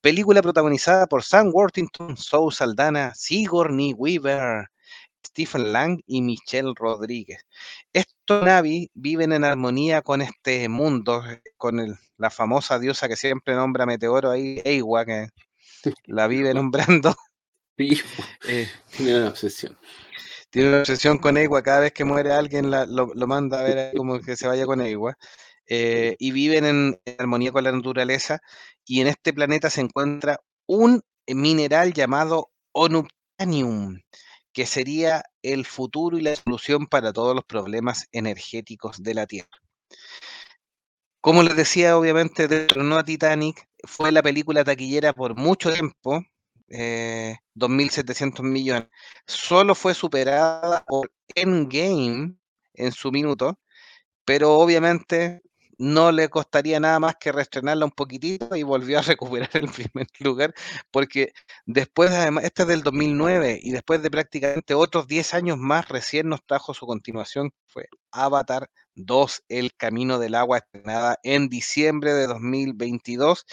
Película 0.00 0.42
protagonizada 0.42 1.06
por 1.06 1.22
Sam 1.22 1.50
Worthington, 1.52 2.16
Zoe 2.16 2.52
Saldana, 2.52 3.12
Sigourney 3.14 3.92
Weaver, 3.94 4.66
Stephen 5.26 5.72
Lang 5.72 6.00
y 6.06 6.20
Michelle 6.20 6.72
Rodríguez. 6.76 7.40
Estos 7.92 8.44
Navi 8.44 8.90
viven 8.94 9.32
en 9.32 9.44
armonía 9.44 10.02
con 10.02 10.20
este 10.20 10.68
mundo, 10.68 11.22
con 11.56 11.80
el- 11.80 11.96
la 12.18 12.30
famosa 12.30 12.78
diosa 12.78 13.08
que 13.08 13.16
siempre 13.16 13.54
nombra 13.54 13.86
Meteoro 13.86 14.30
ahí, 14.30 14.60
Eiwa, 14.64 15.04
que 15.04 15.28
la 16.06 16.26
vive 16.26 16.52
nombrando. 16.54 17.14
Sí, 17.76 17.88
Eh, 18.46 18.68
tiene 18.96 19.16
una 19.18 19.28
obsesión. 19.30 19.76
Tiene 20.54 20.68
una 20.68 20.78
obsesión 20.78 21.18
con 21.18 21.36
Eiwa, 21.36 21.64
cada 21.64 21.80
vez 21.80 21.92
que 21.92 22.04
muere 22.04 22.30
alguien 22.30 22.70
lo, 22.70 23.26
manda 23.26 23.58
a 23.58 23.62
ver 23.64 23.92
como 23.96 24.20
que 24.20 24.36
se 24.36 24.46
vaya 24.46 24.64
con 24.66 24.80
Eiwa. 24.80 25.18
Eh, 25.66 26.14
y 26.20 26.30
viven 26.30 26.64
en, 26.64 27.00
armonía 27.18 27.50
con 27.50 27.64
la 27.64 27.72
naturaleza. 27.72 28.38
Y 28.86 29.00
en 29.00 29.08
este 29.08 29.32
planeta 29.32 29.68
se 29.68 29.80
encuentra 29.80 30.38
un 30.66 31.02
mineral 31.26 31.92
llamado 31.92 32.52
Onubtanium, 32.70 34.00
que 34.52 34.64
sería 34.66 35.24
el 35.42 35.66
futuro 35.66 36.18
y 36.18 36.22
la 36.22 36.36
solución 36.36 36.86
para 36.86 37.12
todos 37.12 37.34
los 37.34 37.44
problemas 37.44 38.06
energéticos 38.12 39.02
de 39.02 39.14
la 39.14 39.26
Tierra. 39.26 39.58
Como 41.20 41.42
les 41.42 41.56
decía, 41.56 41.98
obviamente, 41.98 42.46
dentro 42.46 42.96
a 42.96 43.04
Titanic, 43.04 43.66
fue 43.82 44.12
la 44.12 44.22
película 44.22 44.62
taquillera 44.62 45.12
por 45.14 45.34
mucho 45.34 45.72
tiempo, 45.72 46.22
eh, 46.68 47.36
2.700 47.54 48.42
millones. 48.42 48.88
Solo 49.26 49.74
fue 49.74 49.94
superada 49.94 50.84
por 50.86 51.10
Endgame 51.34 52.36
en 52.74 52.92
su 52.92 53.10
minuto, 53.12 53.58
pero 54.24 54.54
obviamente 54.54 55.42
no 55.78 56.12
le 56.12 56.28
costaría 56.28 56.78
nada 56.80 57.00
más 57.00 57.16
que 57.16 57.32
reestrenarla 57.32 57.84
un 57.84 57.90
poquitito 57.90 58.54
y 58.56 58.62
volvió 58.62 58.98
a 58.98 59.02
recuperar 59.02 59.50
el 59.54 59.68
primer 59.68 60.06
lugar, 60.20 60.54
porque 60.90 61.32
después, 61.66 62.10
además, 62.10 62.44
este 62.44 62.62
es 62.62 62.68
del 62.68 62.82
2009 62.82 63.60
y 63.62 63.72
después 63.72 64.02
de 64.02 64.10
prácticamente 64.10 64.74
otros 64.74 65.06
10 65.06 65.34
años 65.34 65.58
más, 65.58 65.88
recién 65.88 66.28
nos 66.28 66.44
trajo 66.44 66.74
su 66.74 66.86
continuación, 66.86 67.52
fue 67.66 67.88
Avatar 68.12 68.70
2, 68.94 69.44
El 69.48 69.74
Camino 69.74 70.18
del 70.18 70.34
Agua, 70.34 70.58
estrenada 70.58 71.18
en 71.22 71.48
diciembre 71.48 72.14
de 72.14 72.26
2022 72.26 73.46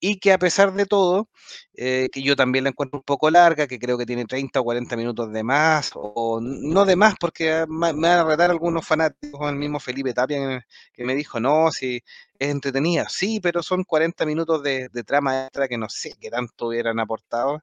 y 0.00 0.18
que 0.18 0.32
a 0.32 0.38
pesar 0.38 0.72
de 0.74 0.86
todo, 0.86 1.28
eh, 1.74 2.08
que 2.12 2.22
yo 2.22 2.36
también 2.36 2.64
la 2.64 2.70
encuentro 2.70 2.98
un 2.98 3.04
poco 3.04 3.30
larga, 3.30 3.66
que 3.66 3.78
creo 3.78 3.96
que 3.98 4.06
tiene 4.06 4.24
30 4.26 4.60
o 4.60 4.64
40 4.64 4.96
minutos 4.96 5.32
de 5.32 5.42
más, 5.42 5.90
o 5.94 6.40
no 6.40 6.84
de 6.84 6.96
más, 6.96 7.14
porque 7.18 7.64
me 7.68 7.92
van 7.92 8.04
a 8.04 8.24
retar 8.24 8.50
algunos 8.50 8.86
fanáticos, 8.86 9.48
el 9.48 9.56
mismo 9.56 9.80
Felipe 9.80 10.12
Tapia, 10.12 10.64
que 10.92 11.04
me 11.04 11.14
dijo, 11.14 11.40
no, 11.40 11.70
si 11.72 12.02
es 12.38 12.50
entretenida, 12.50 13.08
sí, 13.08 13.40
pero 13.40 13.62
son 13.62 13.84
40 13.84 14.26
minutos 14.26 14.62
de, 14.62 14.88
trama 15.06 15.46
extra 15.46 15.68
que 15.68 15.78
no 15.78 15.88
sé 15.88 16.14
qué 16.20 16.30
tanto 16.30 16.68
hubieran 16.68 17.00
aportado, 17.00 17.62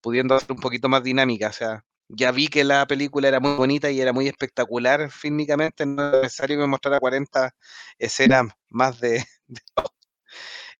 pudiendo 0.00 0.38
ser 0.38 0.52
un 0.52 0.60
poquito 0.60 0.88
más 0.88 1.02
dinámica, 1.02 1.48
o 1.48 1.52
sea, 1.52 1.84
ya 2.08 2.30
vi 2.32 2.48
que 2.48 2.64
la 2.64 2.86
película 2.86 3.28
era 3.28 3.40
muy 3.40 3.54
bonita 3.56 3.90
y 3.90 4.00
era 4.00 4.12
muy 4.12 4.28
espectacular 4.28 5.10
fílmicamente, 5.10 5.86
no 5.86 6.06
es 6.16 6.22
necesario 6.22 6.56
que 6.56 6.60
me 6.62 6.66
mostrara 6.68 7.00
40 7.00 7.54
escenas 7.98 8.46
más 8.68 9.00
de... 9.00 9.24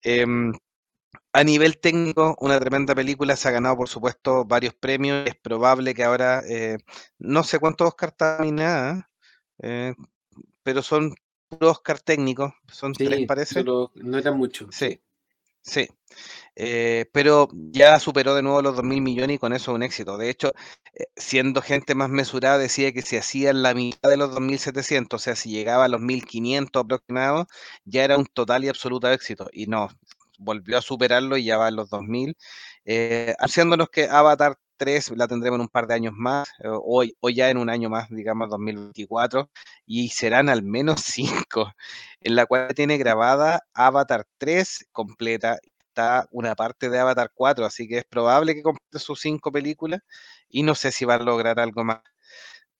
Em, 0.05 0.53
a 1.33 1.45
nivel 1.45 1.79
técnico, 1.79 2.37
una 2.41 2.61
tremenda 2.61 2.95
película, 2.95 3.37
se 3.37 3.49
ha 3.49 3.53
ganado 3.53 3.77
por 3.77 3.89
supuesto 3.89 4.45
varios 4.45 4.75
premios, 4.75 5.27
es 5.27 5.35
probable 5.37 5.95
que 5.95 6.05
ahora, 6.05 6.43
eh, 6.47 6.79
no 7.19 7.43
sé 7.43 7.59
cuántos 7.59 7.89
Oscar 7.89 8.15
ni 8.41 8.53
nada, 8.53 9.11
eh, 9.63 9.95
pero 10.63 10.83
son 10.83 11.15
puros 11.49 11.79
Oscar 11.79 12.01
técnicos, 12.01 12.53
son 12.71 12.93
tres 12.93 13.27
parece. 13.27 13.65
no 13.65 13.91
eran 14.19 14.37
muchos. 14.37 14.75
Sí, 14.75 15.01
sí. 15.63 15.89
Eh, 16.55 17.07
pero 17.13 17.49
ya 17.53 17.99
superó 17.99 18.35
de 18.35 18.43
nuevo 18.43 18.61
los 18.61 18.77
2.000 18.77 19.01
millones 19.01 19.37
y 19.37 19.39
con 19.39 19.55
eso 19.55 19.73
un 19.73 19.83
éxito. 19.83 20.19
De 20.19 20.29
hecho, 20.29 20.53
siendo 21.17 21.63
gente 21.63 21.95
más 21.95 22.11
mesurada, 22.11 22.59
decía 22.59 22.93
que 22.93 23.03
si 23.03 23.17
hacía 23.17 23.53
la 23.55 23.73
mitad 23.75 24.11
de 24.11 24.19
los 24.19 24.31
2.700, 24.31 25.15
o 25.15 25.19
sea, 25.19 25.35
si 25.37 25.51
llegaba 25.51 25.87
a 25.87 25.89
los 25.89 26.01
1.500 26.03 26.85
aproximados, 26.85 27.47
ya 27.85 28.05
era 28.05 28.19
un 28.19 28.27
total 28.27 28.65
y 28.65 28.69
absoluto 28.69 29.11
éxito. 29.11 29.49
Y 29.53 29.67
no, 29.67 29.89
volvió 30.43 30.79
a 30.79 30.83
superarlo 30.83 31.37
y 31.37 31.45
ya 31.45 31.59
va 31.59 31.69
en 31.69 31.77
los 31.77 31.91
2000, 31.91 32.37
eh, 32.85 33.35
haciéndonos 33.39 33.89
que 33.91 34.09
Avatar 34.09 34.59
3 34.77 35.13
la 35.17 35.29
tendremos 35.29 35.59
en 35.59 35.63
un 35.63 35.69
par 35.69 35.87
de 35.87 35.95
años 35.95 36.15
más, 36.17 36.49
eh, 36.61 36.69
hoy 36.69 37.17
o, 37.21 37.31
ya 37.31 37.51
en 37.51 37.59
un 37.59 37.71
año 37.71 37.89
más, 37.89 38.09
digamos 38.11 38.51
2024, 38.51 39.51
y 39.87 40.09
serán 40.11 40.49
al 40.49 40.63
menos 40.63 41.03
5, 41.47 41.73
en 42.21 42.35
la 42.37 42.47
cual 42.47 42.75
tiene 42.75 42.99
grabada 42.99 43.63
Avatar 43.75 44.27
3 44.39 44.89
completa, 44.93 45.59
está 45.89 46.27
una 46.33 46.55
parte 46.55 46.91
de 46.91 46.99
Avatar 46.99 47.31
4, 47.35 47.65
así 47.67 47.87
que 47.87 47.99
es 47.99 48.05
probable 48.05 48.55
que 48.55 48.63
complete 48.63 48.99
sus 48.99 49.21
5 49.21 49.53
películas 49.53 50.01
y 50.49 50.63
no 50.63 50.75
sé 50.75 50.91
si 50.93 51.05
va 51.05 51.15
a 51.15 51.19
lograr 51.19 51.61
algo 51.61 51.85
más. 51.85 52.01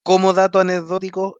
Como 0.03 0.33
dato 0.33 0.59
anecdótico, 0.59 1.39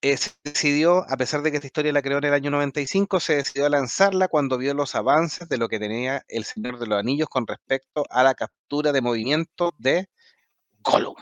eh, 0.00 0.16
se 0.16 0.30
decidió, 0.44 1.04
a 1.08 1.16
pesar 1.16 1.42
de 1.42 1.50
que 1.50 1.56
esta 1.56 1.66
historia 1.66 1.92
la 1.92 2.02
creó 2.02 2.18
en 2.18 2.24
el 2.24 2.32
año 2.32 2.50
95, 2.50 3.18
se 3.18 3.36
decidió 3.36 3.66
a 3.66 3.70
lanzarla 3.70 4.28
cuando 4.28 4.56
vio 4.56 4.72
los 4.74 4.94
avances 4.94 5.48
de 5.48 5.58
lo 5.58 5.68
que 5.68 5.80
tenía 5.80 6.24
el 6.28 6.44
Señor 6.44 6.78
de 6.78 6.86
los 6.86 6.98
Anillos 6.98 7.28
con 7.28 7.46
respecto 7.46 8.04
a 8.10 8.22
la 8.22 8.34
captura 8.34 8.92
de 8.92 9.00
movimiento 9.00 9.72
de 9.78 10.08
Gollum. 10.82 11.16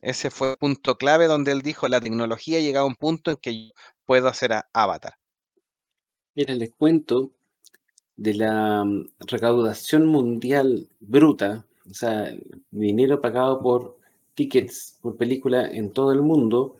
Ese 0.00 0.30
fue 0.30 0.52
el 0.52 0.56
punto 0.58 0.96
clave 0.96 1.26
donde 1.26 1.50
él 1.50 1.62
dijo, 1.62 1.88
la 1.88 2.00
tecnología 2.00 2.58
ha 2.58 2.62
llegado 2.62 2.86
a 2.86 2.88
un 2.88 2.94
punto 2.94 3.32
en 3.32 3.36
que 3.38 3.66
yo 3.66 3.72
puedo 4.04 4.28
hacer 4.28 4.52
a 4.52 4.68
Avatar. 4.72 5.14
Mira, 6.36 6.54
les 6.54 6.70
cuento 6.70 7.32
de 8.14 8.34
la 8.34 8.84
mm, 8.84 9.08
recaudación 9.26 10.06
mundial 10.06 10.88
bruta, 11.00 11.66
o 11.90 11.94
sea, 11.94 12.32
dinero 12.70 13.20
pagado 13.20 13.60
por 13.60 13.98
tickets, 14.34 14.98
por 15.00 15.16
película 15.16 15.68
en 15.68 15.92
todo 15.92 16.12
el 16.12 16.22
mundo, 16.22 16.76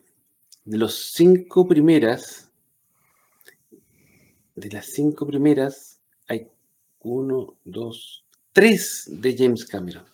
de 0.67 0.79
los 0.79 0.95
cinco 1.13 1.67
primeras, 1.67 2.51
de 4.57 4.69
las 4.71 4.87
cinco 4.87 5.27
primeras, 5.27 6.01
hay 6.27 6.49
uno, 7.01 7.55
dos, 7.65 8.25
tres 8.53 9.05
de 9.07 9.37
James 9.37 9.65
Cameron. 9.65 10.05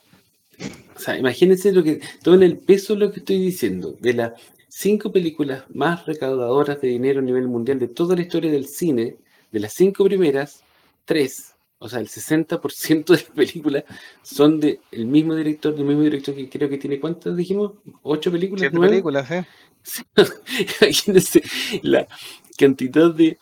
O 0.95 1.01
sea, 1.01 1.19
imagínense 1.19 1.73
lo 1.73 1.83
que, 1.83 2.01
todo 2.23 2.35
el 2.35 2.59
peso 2.59 2.93
de 2.93 3.01
lo 3.01 3.13
que 3.13 3.21
estoy 3.21 3.39
diciendo, 3.39 3.97
de 3.99 4.13
las 4.13 4.33
cinco 4.69 5.11
películas 5.11 5.65
más 5.71 6.05
recaudadoras 6.05 6.81
de 6.81 6.89
dinero 6.89 7.21
a 7.21 7.23
nivel 7.23 7.49
mundial 7.49 7.79
de 7.79 7.89
toda 7.89 8.15
la 8.15 8.23
historia 8.23 8.51
del 8.51 8.67
cine, 8.67 9.17
de 9.51 9.61
las 9.61 9.73
cinco 9.73 10.05
primeras, 10.05 10.63
tres, 11.07 11.55
o 11.79 11.89
sea, 11.89 11.99
el 11.99 12.09
60% 12.09 13.07
de 13.07 13.15
las 13.15 13.23
películas 13.25 13.85
son 14.23 14.61
del 14.61 14.79
mismo 15.07 15.35
director, 15.35 15.75
del 15.75 15.85
mismo 15.85 16.03
director 16.03 16.35
que 16.35 16.49
creo 16.49 16.69
que 16.69 16.79
tiene, 16.79 17.01
¿cuántas 17.01 17.37
dijimos? 17.37 17.73
¿Ocho 18.03 18.31
películas? 18.31 18.61
Siete 18.61 18.79
películas, 18.79 19.31
¿eh? 19.31 19.47
Imagínense 20.81 21.43
la 21.83 22.07
cantidad 22.57 23.13
de 23.13 23.39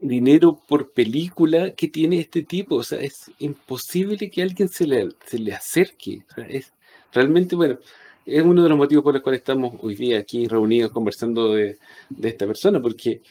dinero 0.00 0.60
por 0.66 0.92
película 0.92 1.72
que 1.74 1.88
tiene 1.88 2.20
este 2.20 2.42
tipo. 2.42 2.76
O 2.76 2.82
sea, 2.82 3.00
es 3.00 3.30
imposible 3.38 4.30
que 4.30 4.42
alguien 4.42 4.68
se 4.68 4.86
le, 4.86 5.10
se 5.26 5.38
le 5.38 5.54
acerque. 5.54 6.24
es 6.48 6.72
realmente, 7.12 7.56
bueno, 7.56 7.78
es 8.26 8.42
uno 8.42 8.62
de 8.62 8.68
los 8.68 8.78
motivos 8.78 9.04
por 9.04 9.14
los 9.14 9.22
cuales 9.22 9.40
estamos 9.40 9.74
hoy 9.80 9.94
día 9.96 10.18
aquí 10.18 10.46
reunidos 10.46 10.92
conversando 10.92 11.54
de, 11.54 11.78
esta 12.22 12.46
persona, 12.46 12.80
porque 12.80 13.22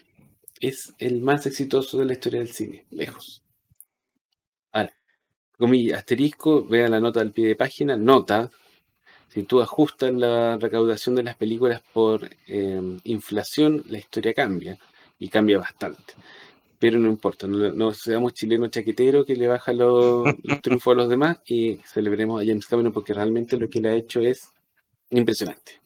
es 0.60 0.94
el 0.98 1.22
más 1.22 1.46
exitoso 1.46 1.98
de 1.98 2.06
la 2.06 2.14
historia 2.14 2.40
del 2.40 2.52
cine, 2.52 2.86
lejos. 2.92 3.44
Ahora, 4.72 4.94
comillas, 5.58 6.00
asterisco, 6.00 6.66
vea 6.66 6.90
la 6.90 7.00
nota 7.00 7.22
al 7.22 7.32
pie 7.32 7.48
de 7.48 7.56
página, 7.56 7.96
nota, 7.96 8.52
si 9.34 9.44
tú 9.44 9.62
ajustas 9.62 10.14
la 10.14 10.58
recaudación 10.58 11.16
de 11.16 11.24
las 11.24 11.38
películas 11.38 11.82
por 11.94 12.30
em, 12.48 13.00
inflación, 13.06 13.84
la 13.88 13.98
historia 13.98 14.34
cambia 14.34 14.78
y 15.20 15.30
cambia 15.30 15.58
bastante. 15.58 16.14
Pero 16.80 17.00
no 17.00 17.08
importa, 17.10 17.48
no, 17.48 17.94
seamos 17.94 18.34
chilenos 18.34 18.72
chaqueteros 18.72 19.26
que 19.26 19.36
le 19.36 19.48
baja 19.48 19.72
los, 19.74 20.26
triunfos 20.62 20.94
a 20.94 20.98
los 20.98 21.10
demás 21.10 21.38
y 21.46 21.78
celebremos 21.86 22.42
a 22.42 22.46
James 22.46 22.66
Cameron 22.68 22.92
porque 22.92 23.14
realmente 23.14 23.58
lo 23.58 23.70
que 23.70 23.80
le 23.80 23.90
ha 23.90 23.96
hecho 23.96 24.20
es 24.20 24.50
impresionante. 25.12 25.81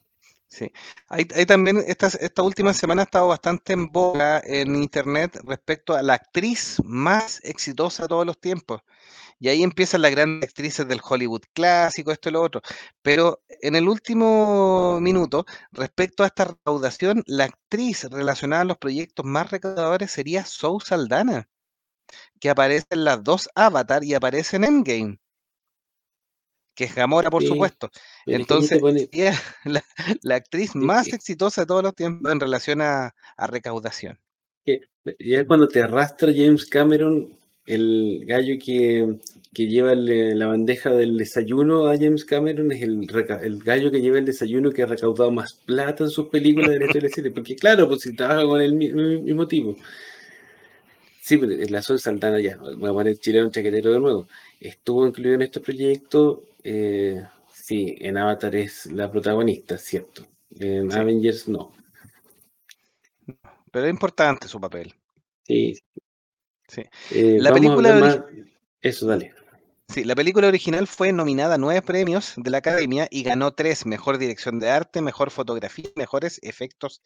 Sí, 0.55 0.71
hay, 1.09 1.25
también, 1.25 1.83
esta, 1.85 2.07
esta 2.07 2.41
última 2.41 2.73
semana 2.73 3.01
ha 3.01 3.05
estado 3.05 3.27
bastante 3.27 3.73
en 3.73 3.87
boga 3.91 4.41
en 4.45 4.75
internet 4.77 5.37
respecto 5.43 5.93
a 5.95 6.01
la 6.01 6.13
actriz 6.13 6.77
más 6.85 7.41
exitosa 7.43 8.03
de 8.03 8.09
todos 8.09 8.25
los 8.25 8.39
tiempos. 8.39 8.81
Y 9.39 9.49
ahí 9.49 9.63
empiezan 9.63 10.01
las 10.03 10.11
grandes 10.11 10.49
actrices 10.49 10.87
del 10.87 11.01
Hollywood 11.03 11.43
clásico, 11.53 12.11
esto 12.11 12.29
y 12.29 12.33
lo 12.33 12.41
otro. 12.43 12.61
Pero 13.01 13.41
en 13.61 13.75
el 13.75 13.89
último 13.89 14.99
minuto, 15.01 15.45
respecto 15.71 16.23
a 16.23 16.27
esta 16.27 16.45
recaudación, 16.45 17.23
la 17.27 17.45
actriz 17.45 18.05
relacionada 18.05 18.63
a 18.63 18.65
los 18.65 18.77
proyectos 18.77 19.25
más 19.25 19.51
recaudadores 19.51 20.11
sería 20.11 20.45
Zoe 20.45 20.79
Saldana, 20.85 21.49
que 22.39 22.49
aparece 22.49 22.87
en 22.91 23.05
las 23.05 23.23
dos 23.23 23.49
Avatar 23.55 24.03
y 24.03 24.13
aparece 24.15 24.57
en 24.57 24.65
Endgame. 24.65 25.19
Que 26.75 26.83
es 26.83 26.95
Gamora, 26.95 27.29
por 27.29 27.43
supuesto. 27.43 27.89
Entonces, 28.25 28.81
es 29.11 29.39
la, 30.21 30.35
actriz 30.35 30.75
más 30.75 31.07
exitosa 31.07 31.61
de 31.61 31.67
todos 31.67 31.83
los 31.83 31.95
tiempos 31.95 32.31
en 32.31 32.39
relación 32.39 32.81
a, 32.81 33.15
a 33.37 33.47
recaudación. 33.47 34.19
Ya 35.19 35.45
cuando 35.45 35.67
te 35.67 35.81
arrastra 35.81 36.31
James 36.35 36.65
Cameron 36.65 37.37
el 37.65 38.23
gallo 38.25 38.55
que, 38.63 39.17
lleva 39.53 39.95
la 39.95 40.47
bandeja 40.47 40.91
del 40.91 41.17
desayuno 41.17 41.87
a 41.87 41.97
James 41.97 42.25
Cameron 42.25 42.71
es 42.71 42.81
el, 42.81 43.07
el, 43.41 43.63
gallo 43.63 43.89
que 43.89 44.01
lleva 44.01 44.19
el 44.19 44.25
desayuno 44.25 44.71
que 44.71 44.83
ha 44.83 44.85
recaudado 44.85 45.31
más 45.31 45.53
plata 45.53 46.03
en 46.03 46.09
sus 46.09 46.27
películas 46.27 46.71
de 46.71 46.79
la 46.79 46.85
historia 47.07 47.31
Porque 47.33 47.55
claro, 47.55 47.87
pues 47.87 48.01
si 48.01 48.15
trabaja 48.15 48.45
con 48.45 48.61
el 48.61 48.73
mismo 48.73 49.47
tipo. 49.47 49.75
Sí, 51.25 51.39
pero 51.39 51.55
pues, 51.55 51.71
la 51.71 51.81
Sol 51.81 51.99
Santana 51.99 52.39
ya, 52.39 52.55
voy 52.57 52.87
a 52.87 52.93
poner 52.93 53.17
chileno 53.17 53.49
chaquetero 53.49 53.93
de 53.93 53.99
nuevo. 53.99 54.27
Estuvo 54.59 55.07
incluido 55.07 55.33
en 55.33 55.41
este 55.41 55.59
proyecto. 55.59 56.43
Eh, 56.63 57.19
sí, 57.51 57.95
en 57.99 58.17
Avatar 58.17 58.55
es 58.55 58.85
la 58.91 59.09
protagonista, 59.11 59.75
cierto. 59.79 60.27
En 60.59 60.93
Avengers 60.93 61.47
no. 61.47 61.73
Pero 63.71 63.87
es 63.87 63.89
importante 63.91 64.47
su 64.47 64.61
papel. 64.61 64.93
Sí, 65.41 65.75
Sí. 66.67 66.83
Eh, 67.09 67.37
la 67.39 67.51
película 67.51 68.27
Eso, 68.79 69.07
dale. 69.07 69.33
Sí, 69.87 70.03
la 70.03 70.15
película 70.15 70.47
original 70.47 70.85
fue 70.85 71.11
nominada 71.11 71.55
a 71.55 71.57
nueve 71.57 71.81
premios 71.81 72.33
de 72.37 72.51
la 72.51 72.59
Academia 72.59 73.07
y 73.09 73.23
ganó 73.23 73.51
tres: 73.51 73.87
mejor 73.87 74.19
dirección 74.19 74.59
de 74.59 74.69
arte, 74.69 75.01
mejor 75.01 75.31
fotografía, 75.31 75.89
mejores 75.95 76.39
efectos 76.43 77.01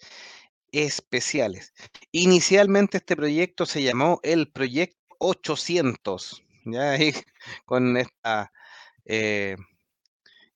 especiales. 0.72 1.74
Inicialmente 2.12 2.98
este 2.98 3.16
proyecto 3.16 3.66
se 3.66 3.84
llamó 3.84 4.20
el 4.24 4.52
Proyecto 4.52 4.98
800, 5.20 6.44
ya 6.66 6.98
con 7.66 7.98
esta 7.98 8.52
eh, 9.06 9.56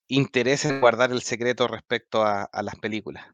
interés 0.08 0.66
en 0.66 0.80
guardar 0.80 1.12
el 1.12 1.22
secreto 1.22 1.68
respecto 1.68 2.24
a, 2.24 2.50
las 2.62 2.76
películas. 2.76 3.26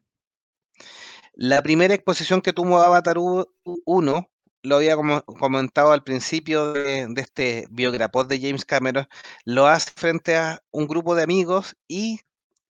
La 1.34 1.62
primera 1.62 1.94
exposición 1.94 2.42
que 2.42 2.52
tuvo 2.52 2.80
Avatar 2.80 3.16
1 3.18 4.30
lo 4.62 4.76
había 4.76 4.96
comentado 4.96 5.92
al 5.92 6.02
principio 6.02 6.72
de, 6.72 7.08
este 7.16 7.66
biograpod 7.70 8.26
de 8.26 8.40
James 8.40 8.64
Cameron, 8.64 9.08
lo 9.44 9.66
hace 9.66 9.90
frente 9.94 10.36
a 10.36 10.62
un 10.70 10.86
grupo 10.86 11.14
de 11.14 11.22
amigos 11.22 11.76
y 11.88 12.20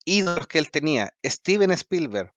ídolos 0.05 0.47
que 0.47 0.59
él 0.59 0.70
tenía, 0.70 1.12
Steven 1.24 1.73
Spielberg, 1.73 2.32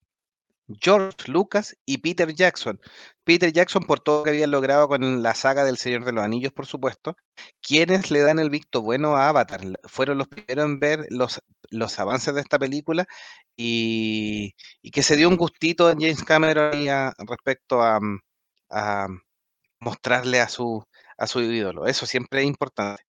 George 0.68 1.31
Lucas 1.31 1.76
y 1.85 1.99
Peter 1.99 2.34
Jackson. 2.34 2.80
Peter 3.23 3.52
Jackson 3.52 3.84
por 3.84 3.99
todo 3.99 4.19
lo 4.19 4.23
que 4.23 4.30
había 4.31 4.48
logrado 4.48 4.88
con 4.88 5.23
la 5.23 5.35
saga 5.35 5.65
del 5.65 5.77
Señor 5.77 6.06
de 6.06 6.14
los 6.14 6.23
Anillos, 6.23 6.53
por 6.53 6.65
supuesto, 6.65 7.15
quienes 7.61 8.11
le 8.11 8.22
dan 8.22 8.40
el 8.40 8.49
visto 8.49 8.81
bueno 8.81 9.15
a 9.15 9.30
Avatar. 9.30 9.61
Fueron 9.84 10.18
los 10.18 10.27
primeros 10.27 10.65
en 10.65 10.80
ver 10.80 11.06
los, 11.10 11.41
los 11.69 11.99
avances 11.99 12.34
de 12.35 12.41
esta 12.41 12.60
película 12.60 13.06
y, 13.56 14.53
que 14.91 15.03
se 15.03 15.15
dio 15.18 15.30
un 15.30 15.38
gustito 15.38 15.90
en 15.90 15.99
James 15.99 16.23
Cameron 16.23 16.72
respecto 17.27 17.81
a, 17.81 17.99
a, 18.69 19.07
mostrarle 19.80 20.40
a 20.41 20.49
su, 20.49 20.84
a 21.18 21.27
su 21.27 21.41
ídolo. 21.41 21.85
Eso 21.88 22.06
siempre 22.06 22.41
es 22.41 22.48
importante. 22.48 23.03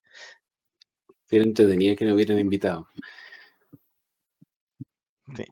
Pero 1.28 1.52
tenía 1.52 1.97
que 1.97 2.05
no 2.05 2.14
hubieran 2.14 2.39
invitado. 2.39 2.89
Sí. 5.36 5.44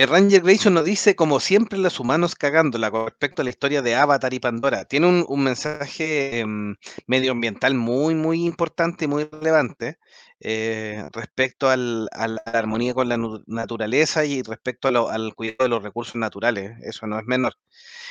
El 0.00 0.08
Ranger 0.08 0.40
Grayson 0.40 0.72
nos 0.72 0.86
dice, 0.86 1.14
como 1.14 1.40
siempre, 1.40 1.78
los 1.78 2.00
humanos 2.00 2.34
cagándola 2.34 2.90
con 2.90 3.04
respecto 3.04 3.42
a 3.42 3.44
la 3.44 3.50
historia 3.50 3.82
de 3.82 3.96
Avatar 3.96 4.32
y 4.32 4.40
Pandora. 4.40 4.86
Tiene 4.86 5.24
un, 5.28 5.42
mensaje 5.44 6.38
em, 6.38 6.74
medioambiental 7.06 7.74
muy, 7.74 8.14
muy 8.14 8.46
importante 8.46 9.04
y 9.04 9.08
muy 9.08 9.24
relevante 9.24 9.98
eh, 10.40 11.06
respecto 11.12 11.68
a 11.68 11.76
la 11.76 12.08
armonía 12.46 12.94
con 12.94 13.10
la 13.10 13.18
naturaleza 13.46 14.24
y 14.24 14.40
respecto 14.40 14.88
al 14.88 15.34
cuidado 15.34 15.64
de 15.64 15.68
los 15.68 15.82
recursos 15.82 16.14
naturales. 16.14 16.78
Eso 16.80 17.06
no 17.06 17.18
es 17.18 17.26
menor. 17.26 17.52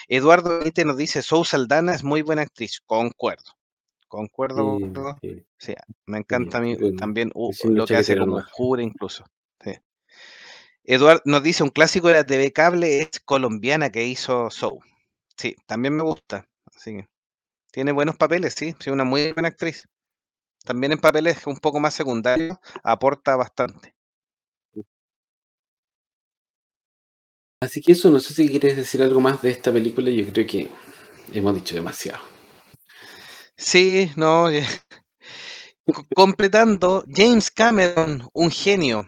Eduardo 0.08 0.60
Benítez 0.60 0.86
nos 0.86 0.96
dice, 0.96 1.24
Sou 1.24 1.44
Saldana 1.44 1.96
es 1.96 2.04
muy 2.04 2.22
buena 2.22 2.44
actriz. 2.44 2.82
Concuerdo. 2.86 3.58
Concuerdo. 4.08 4.78
Sí, 5.58 5.74
me 6.06 6.20
encanta 6.20 6.60
a 6.60 6.62
mí 6.62 6.78
también 6.98 7.32
uh, 7.34 7.52
lo 7.64 7.88
que 7.88 7.96
hace 7.96 8.16
como 8.16 8.44
Jure 8.44 8.84
incluso. 8.84 9.26
Eduardo 10.92 11.22
nos 11.26 11.44
dice, 11.44 11.62
un 11.62 11.70
clásico 11.70 12.08
de 12.08 12.16
la 12.16 12.24
TV 12.24 12.52
cable 12.52 13.02
es 13.02 13.20
colombiana 13.24 13.92
que 13.92 14.08
hizo 14.08 14.50
Show. 14.50 14.80
Sí, 15.38 15.56
también 15.68 15.96
me 15.96 16.02
gusta. 16.02 16.48
Así 16.66 17.06
tiene 17.72 17.92
buenos 17.92 18.18
papeles, 18.18 18.56
sí, 18.58 18.76
sí, 18.80 18.90
una 18.90 19.04
muy 19.04 19.32
buena 19.34 19.50
actriz. 19.50 19.88
También 20.66 20.94
en 20.94 20.98
papeles 20.98 21.46
un 21.46 21.58
poco 21.58 21.80
más 21.80 21.94
secundarios 21.94 22.58
aporta 22.84 23.36
bastante. 23.36 23.94
Así 27.62 27.82
que 27.82 27.92
eso, 27.92 28.10
no 28.10 28.20
sé 28.20 28.34
si 28.34 28.50
quieres 28.50 28.76
decir 28.76 29.04
algo 29.04 29.22
más 29.22 29.44
de 29.44 29.52
esta 29.52 29.72
película, 29.72 30.10
yo 30.10 30.26
creo 30.34 30.48
que 30.48 30.72
hemos 31.32 31.54
dicho 31.54 31.76
demasiado. 31.76 32.24
Sí, 33.56 34.12
no. 34.16 34.48
Completando, 36.16 37.06
James 37.08 37.52
Cameron, 37.52 38.28
un 38.34 38.50
genio 38.50 39.08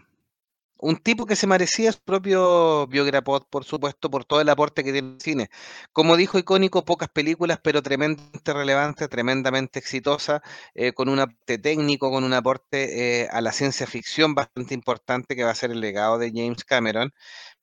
un 0.82 0.96
tipo 0.96 1.26
que 1.26 1.36
se 1.36 1.46
merecía 1.46 1.92
su 1.92 2.00
propio 2.00 2.86
biograpod, 2.88 3.44
por 3.48 3.64
supuesto, 3.64 4.10
por 4.10 4.24
todo 4.24 4.40
el 4.40 4.48
aporte 4.48 4.82
que 4.82 4.92
tiene 4.92 5.14
el 5.14 5.20
cine. 5.20 5.48
Como 5.92 6.16
dijo 6.16 6.38
icónico, 6.38 6.84
pocas 6.84 7.08
películas, 7.08 7.60
pero 7.62 7.82
tremendamente 7.82 8.52
relevante, 8.52 9.08
tremendamente 9.08 9.78
exitosa, 9.78 10.42
eh, 10.74 10.92
con 10.92 11.08
un 11.08 11.20
aporte 11.20 11.58
técnico, 11.58 12.10
con 12.10 12.24
un 12.24 12.32
aporte 12.34 13.22
eh, 13.22 13.28
a 13.30 13.40
la 13.40 13.52
ciencia 13.52 13.86
ficción 13.86 14.34
bastante 14.34 14.74
importante 14.74 15.36
que 15.36 15.44
va 15.44 15.50
a 15.52 15.54
ser 15.54 15.70
el 15.70 15.80
legado 15.80 16.18
de 16.18 16.32
James 16.34 16.64
Cameron. 16.64 17.12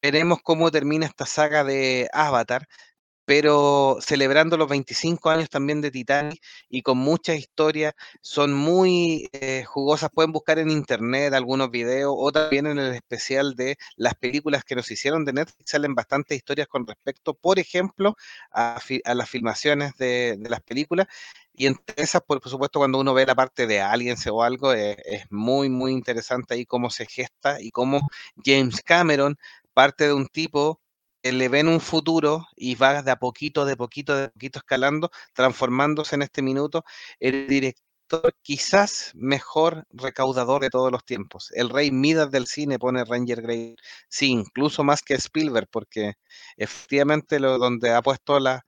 Veremos 0.02 0.40
cómo 0.42 0.72
termina 0.72 1.06
esta 1.06 1.26
saga 1.26 1.64
de 1.66 2.08
Avatar, 2.14 2.68
pero 3.30 4.00
celebrando 4.02 4.58
los 4.58 4.68
25 4.68 5.30
años 5.30 5.52
también 5.52 5.82
de 5.82 5.92
Titanic 5.92 6.42
y 6.68 6.82
con 6.82 6.98
muchas 6.98 7.38
historias, 7.38 7.94
son 8.22 8.56
muy 8.56 9.30
eh, 9.34 9.64
jugosas. 9.68 10.10
Pueden 10.12 10.32
buscar 10.32 10.58
en 10.58 10.72
internet 10.72 11.36
algunos 11.36 11.70
videos 11.70 12.12
o 12.18 12.32
también 12.32 12.66
en 12.66 12.80
el 12.80 12.96
especial 12.96 13.54
de 13.54 13.78
las 13.98 14.16
películas 14.16 14.64
que 14.64 14.74
nos 14.74 14.90
hicieron 14.90 15.26
de 15.26 15.34
Netflix. 15.34 15.70
Salen 15.70 15.94
bastantes 15.94 16.38
historias 16.38 16.68
con 16.68 16.88
respecto, 16.88 17.36
por 17.36 17.60
ejemplo, 17.60 18.16
a, 18.52 18.82
las 19.14 19.30
filmaciones 19.30 19.96
de, 19.98 20.36
las 20.50 20.62
películas. 20.62 21.06
Y 21.54 21.68
entre 21.68 22.02
esas, 22.02 22.24
por, 22.24 22.42
supuesto, 22.50 22.80
cuando 22.80 23.00
uno 23.00 23.14
ve 23.14 23.28
la 23.28 23.36
parte 23.36 23.68
de 23.68 23.80
Aliens 23.80 24.26
o 24.26 24.42
algo, 24.42 24.74
eh, 24.74 24.98
es 25.06 25.26
muy, 25.30 25.70
muy 25.70 25.92
interesante 25.92 26.56
ahí 26.56 26.66
cómo 26.66 26.90
se 26.90 27.06
gesta 27.06 27.62
y 27.62 27.70
cómo 27.70 28.10
James 28.44 28.82
Cameron 28.82 29.38
parte 29.76 30.08
de 30.08 30.14
un 30.14 30.26
tipo 30.26 30.82
le 31.24 31.50
ven 31.50 31.68
un 31.68 31.82
futuro 31.82 32.48
y 32.56 32.76
va 32.76 33.02
de 33.02 33.12
a 33.12 33.18
poquito, 33.18 33.66
de 33.66 33.76
poquito, 33.78 34.16
de 34.16 34.30
poquito 34.30 34.60
escalando, 34.60 35.12
transformándose 35.34 36.16
en 36.16 36.22
este 36.24 36.42
minuto 36.42 36.84
el 37.20 37.48
director 37.48 37.90
quizás 38.42 39.12
mejor 39.14 39.86
recaudador 39.92 40.62
de 40.62 40.70
todos 40.70 40.92
los 40.92 41.06
tiempos. 41.06 41.52
El 41.54 41.70
rey 41.70 41.92
Midas 41.92 42.32
del 42.32 42.48
cine 42.48 42.80
pone 42.80 43.06
Ranger 43.06 43.42
Grey, 43.42 43.76
sí, 44.08 44.32
incluso 44.32 44.84
más 44.84 45.02
que 45.02 45.14
Spielberg, 45.16 45.68
porque 45.72 46.14
efectivamente 46.58 47.40
lo, 47.40 47.58
donde 47.58 47.92
ha 47.92 48.02
puesto 48.02 48.40
la, 48.40 48.66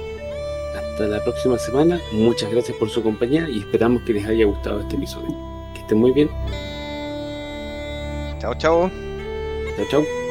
hasta 0.93 1.07
la 1.07 1.23
próxima 1.23 1.57
semana. 1.57 1.99
Muchas 2.11 2.51
gracias 2.51 2.77
por 2.77 2.89
su 2.89 3.01
compañía 3.01 3.49
y 3.49 3.59
esperamos 3.59 4.03
que 4.03 4.13
les 4.13 4.25
haya 4.27 4.45
gustado 4.45 4.81
este 4.81 4.95
episodio. 4.95 5.35
Que 5.73 5.81
estén 5.81 5.97
muy 5.97 6.11
bien. 6.11 6.29
Chao, 8.39 8.53
chao. 8.55 8.91
Chao, 9.75 9.85
chao. 9.89 10.22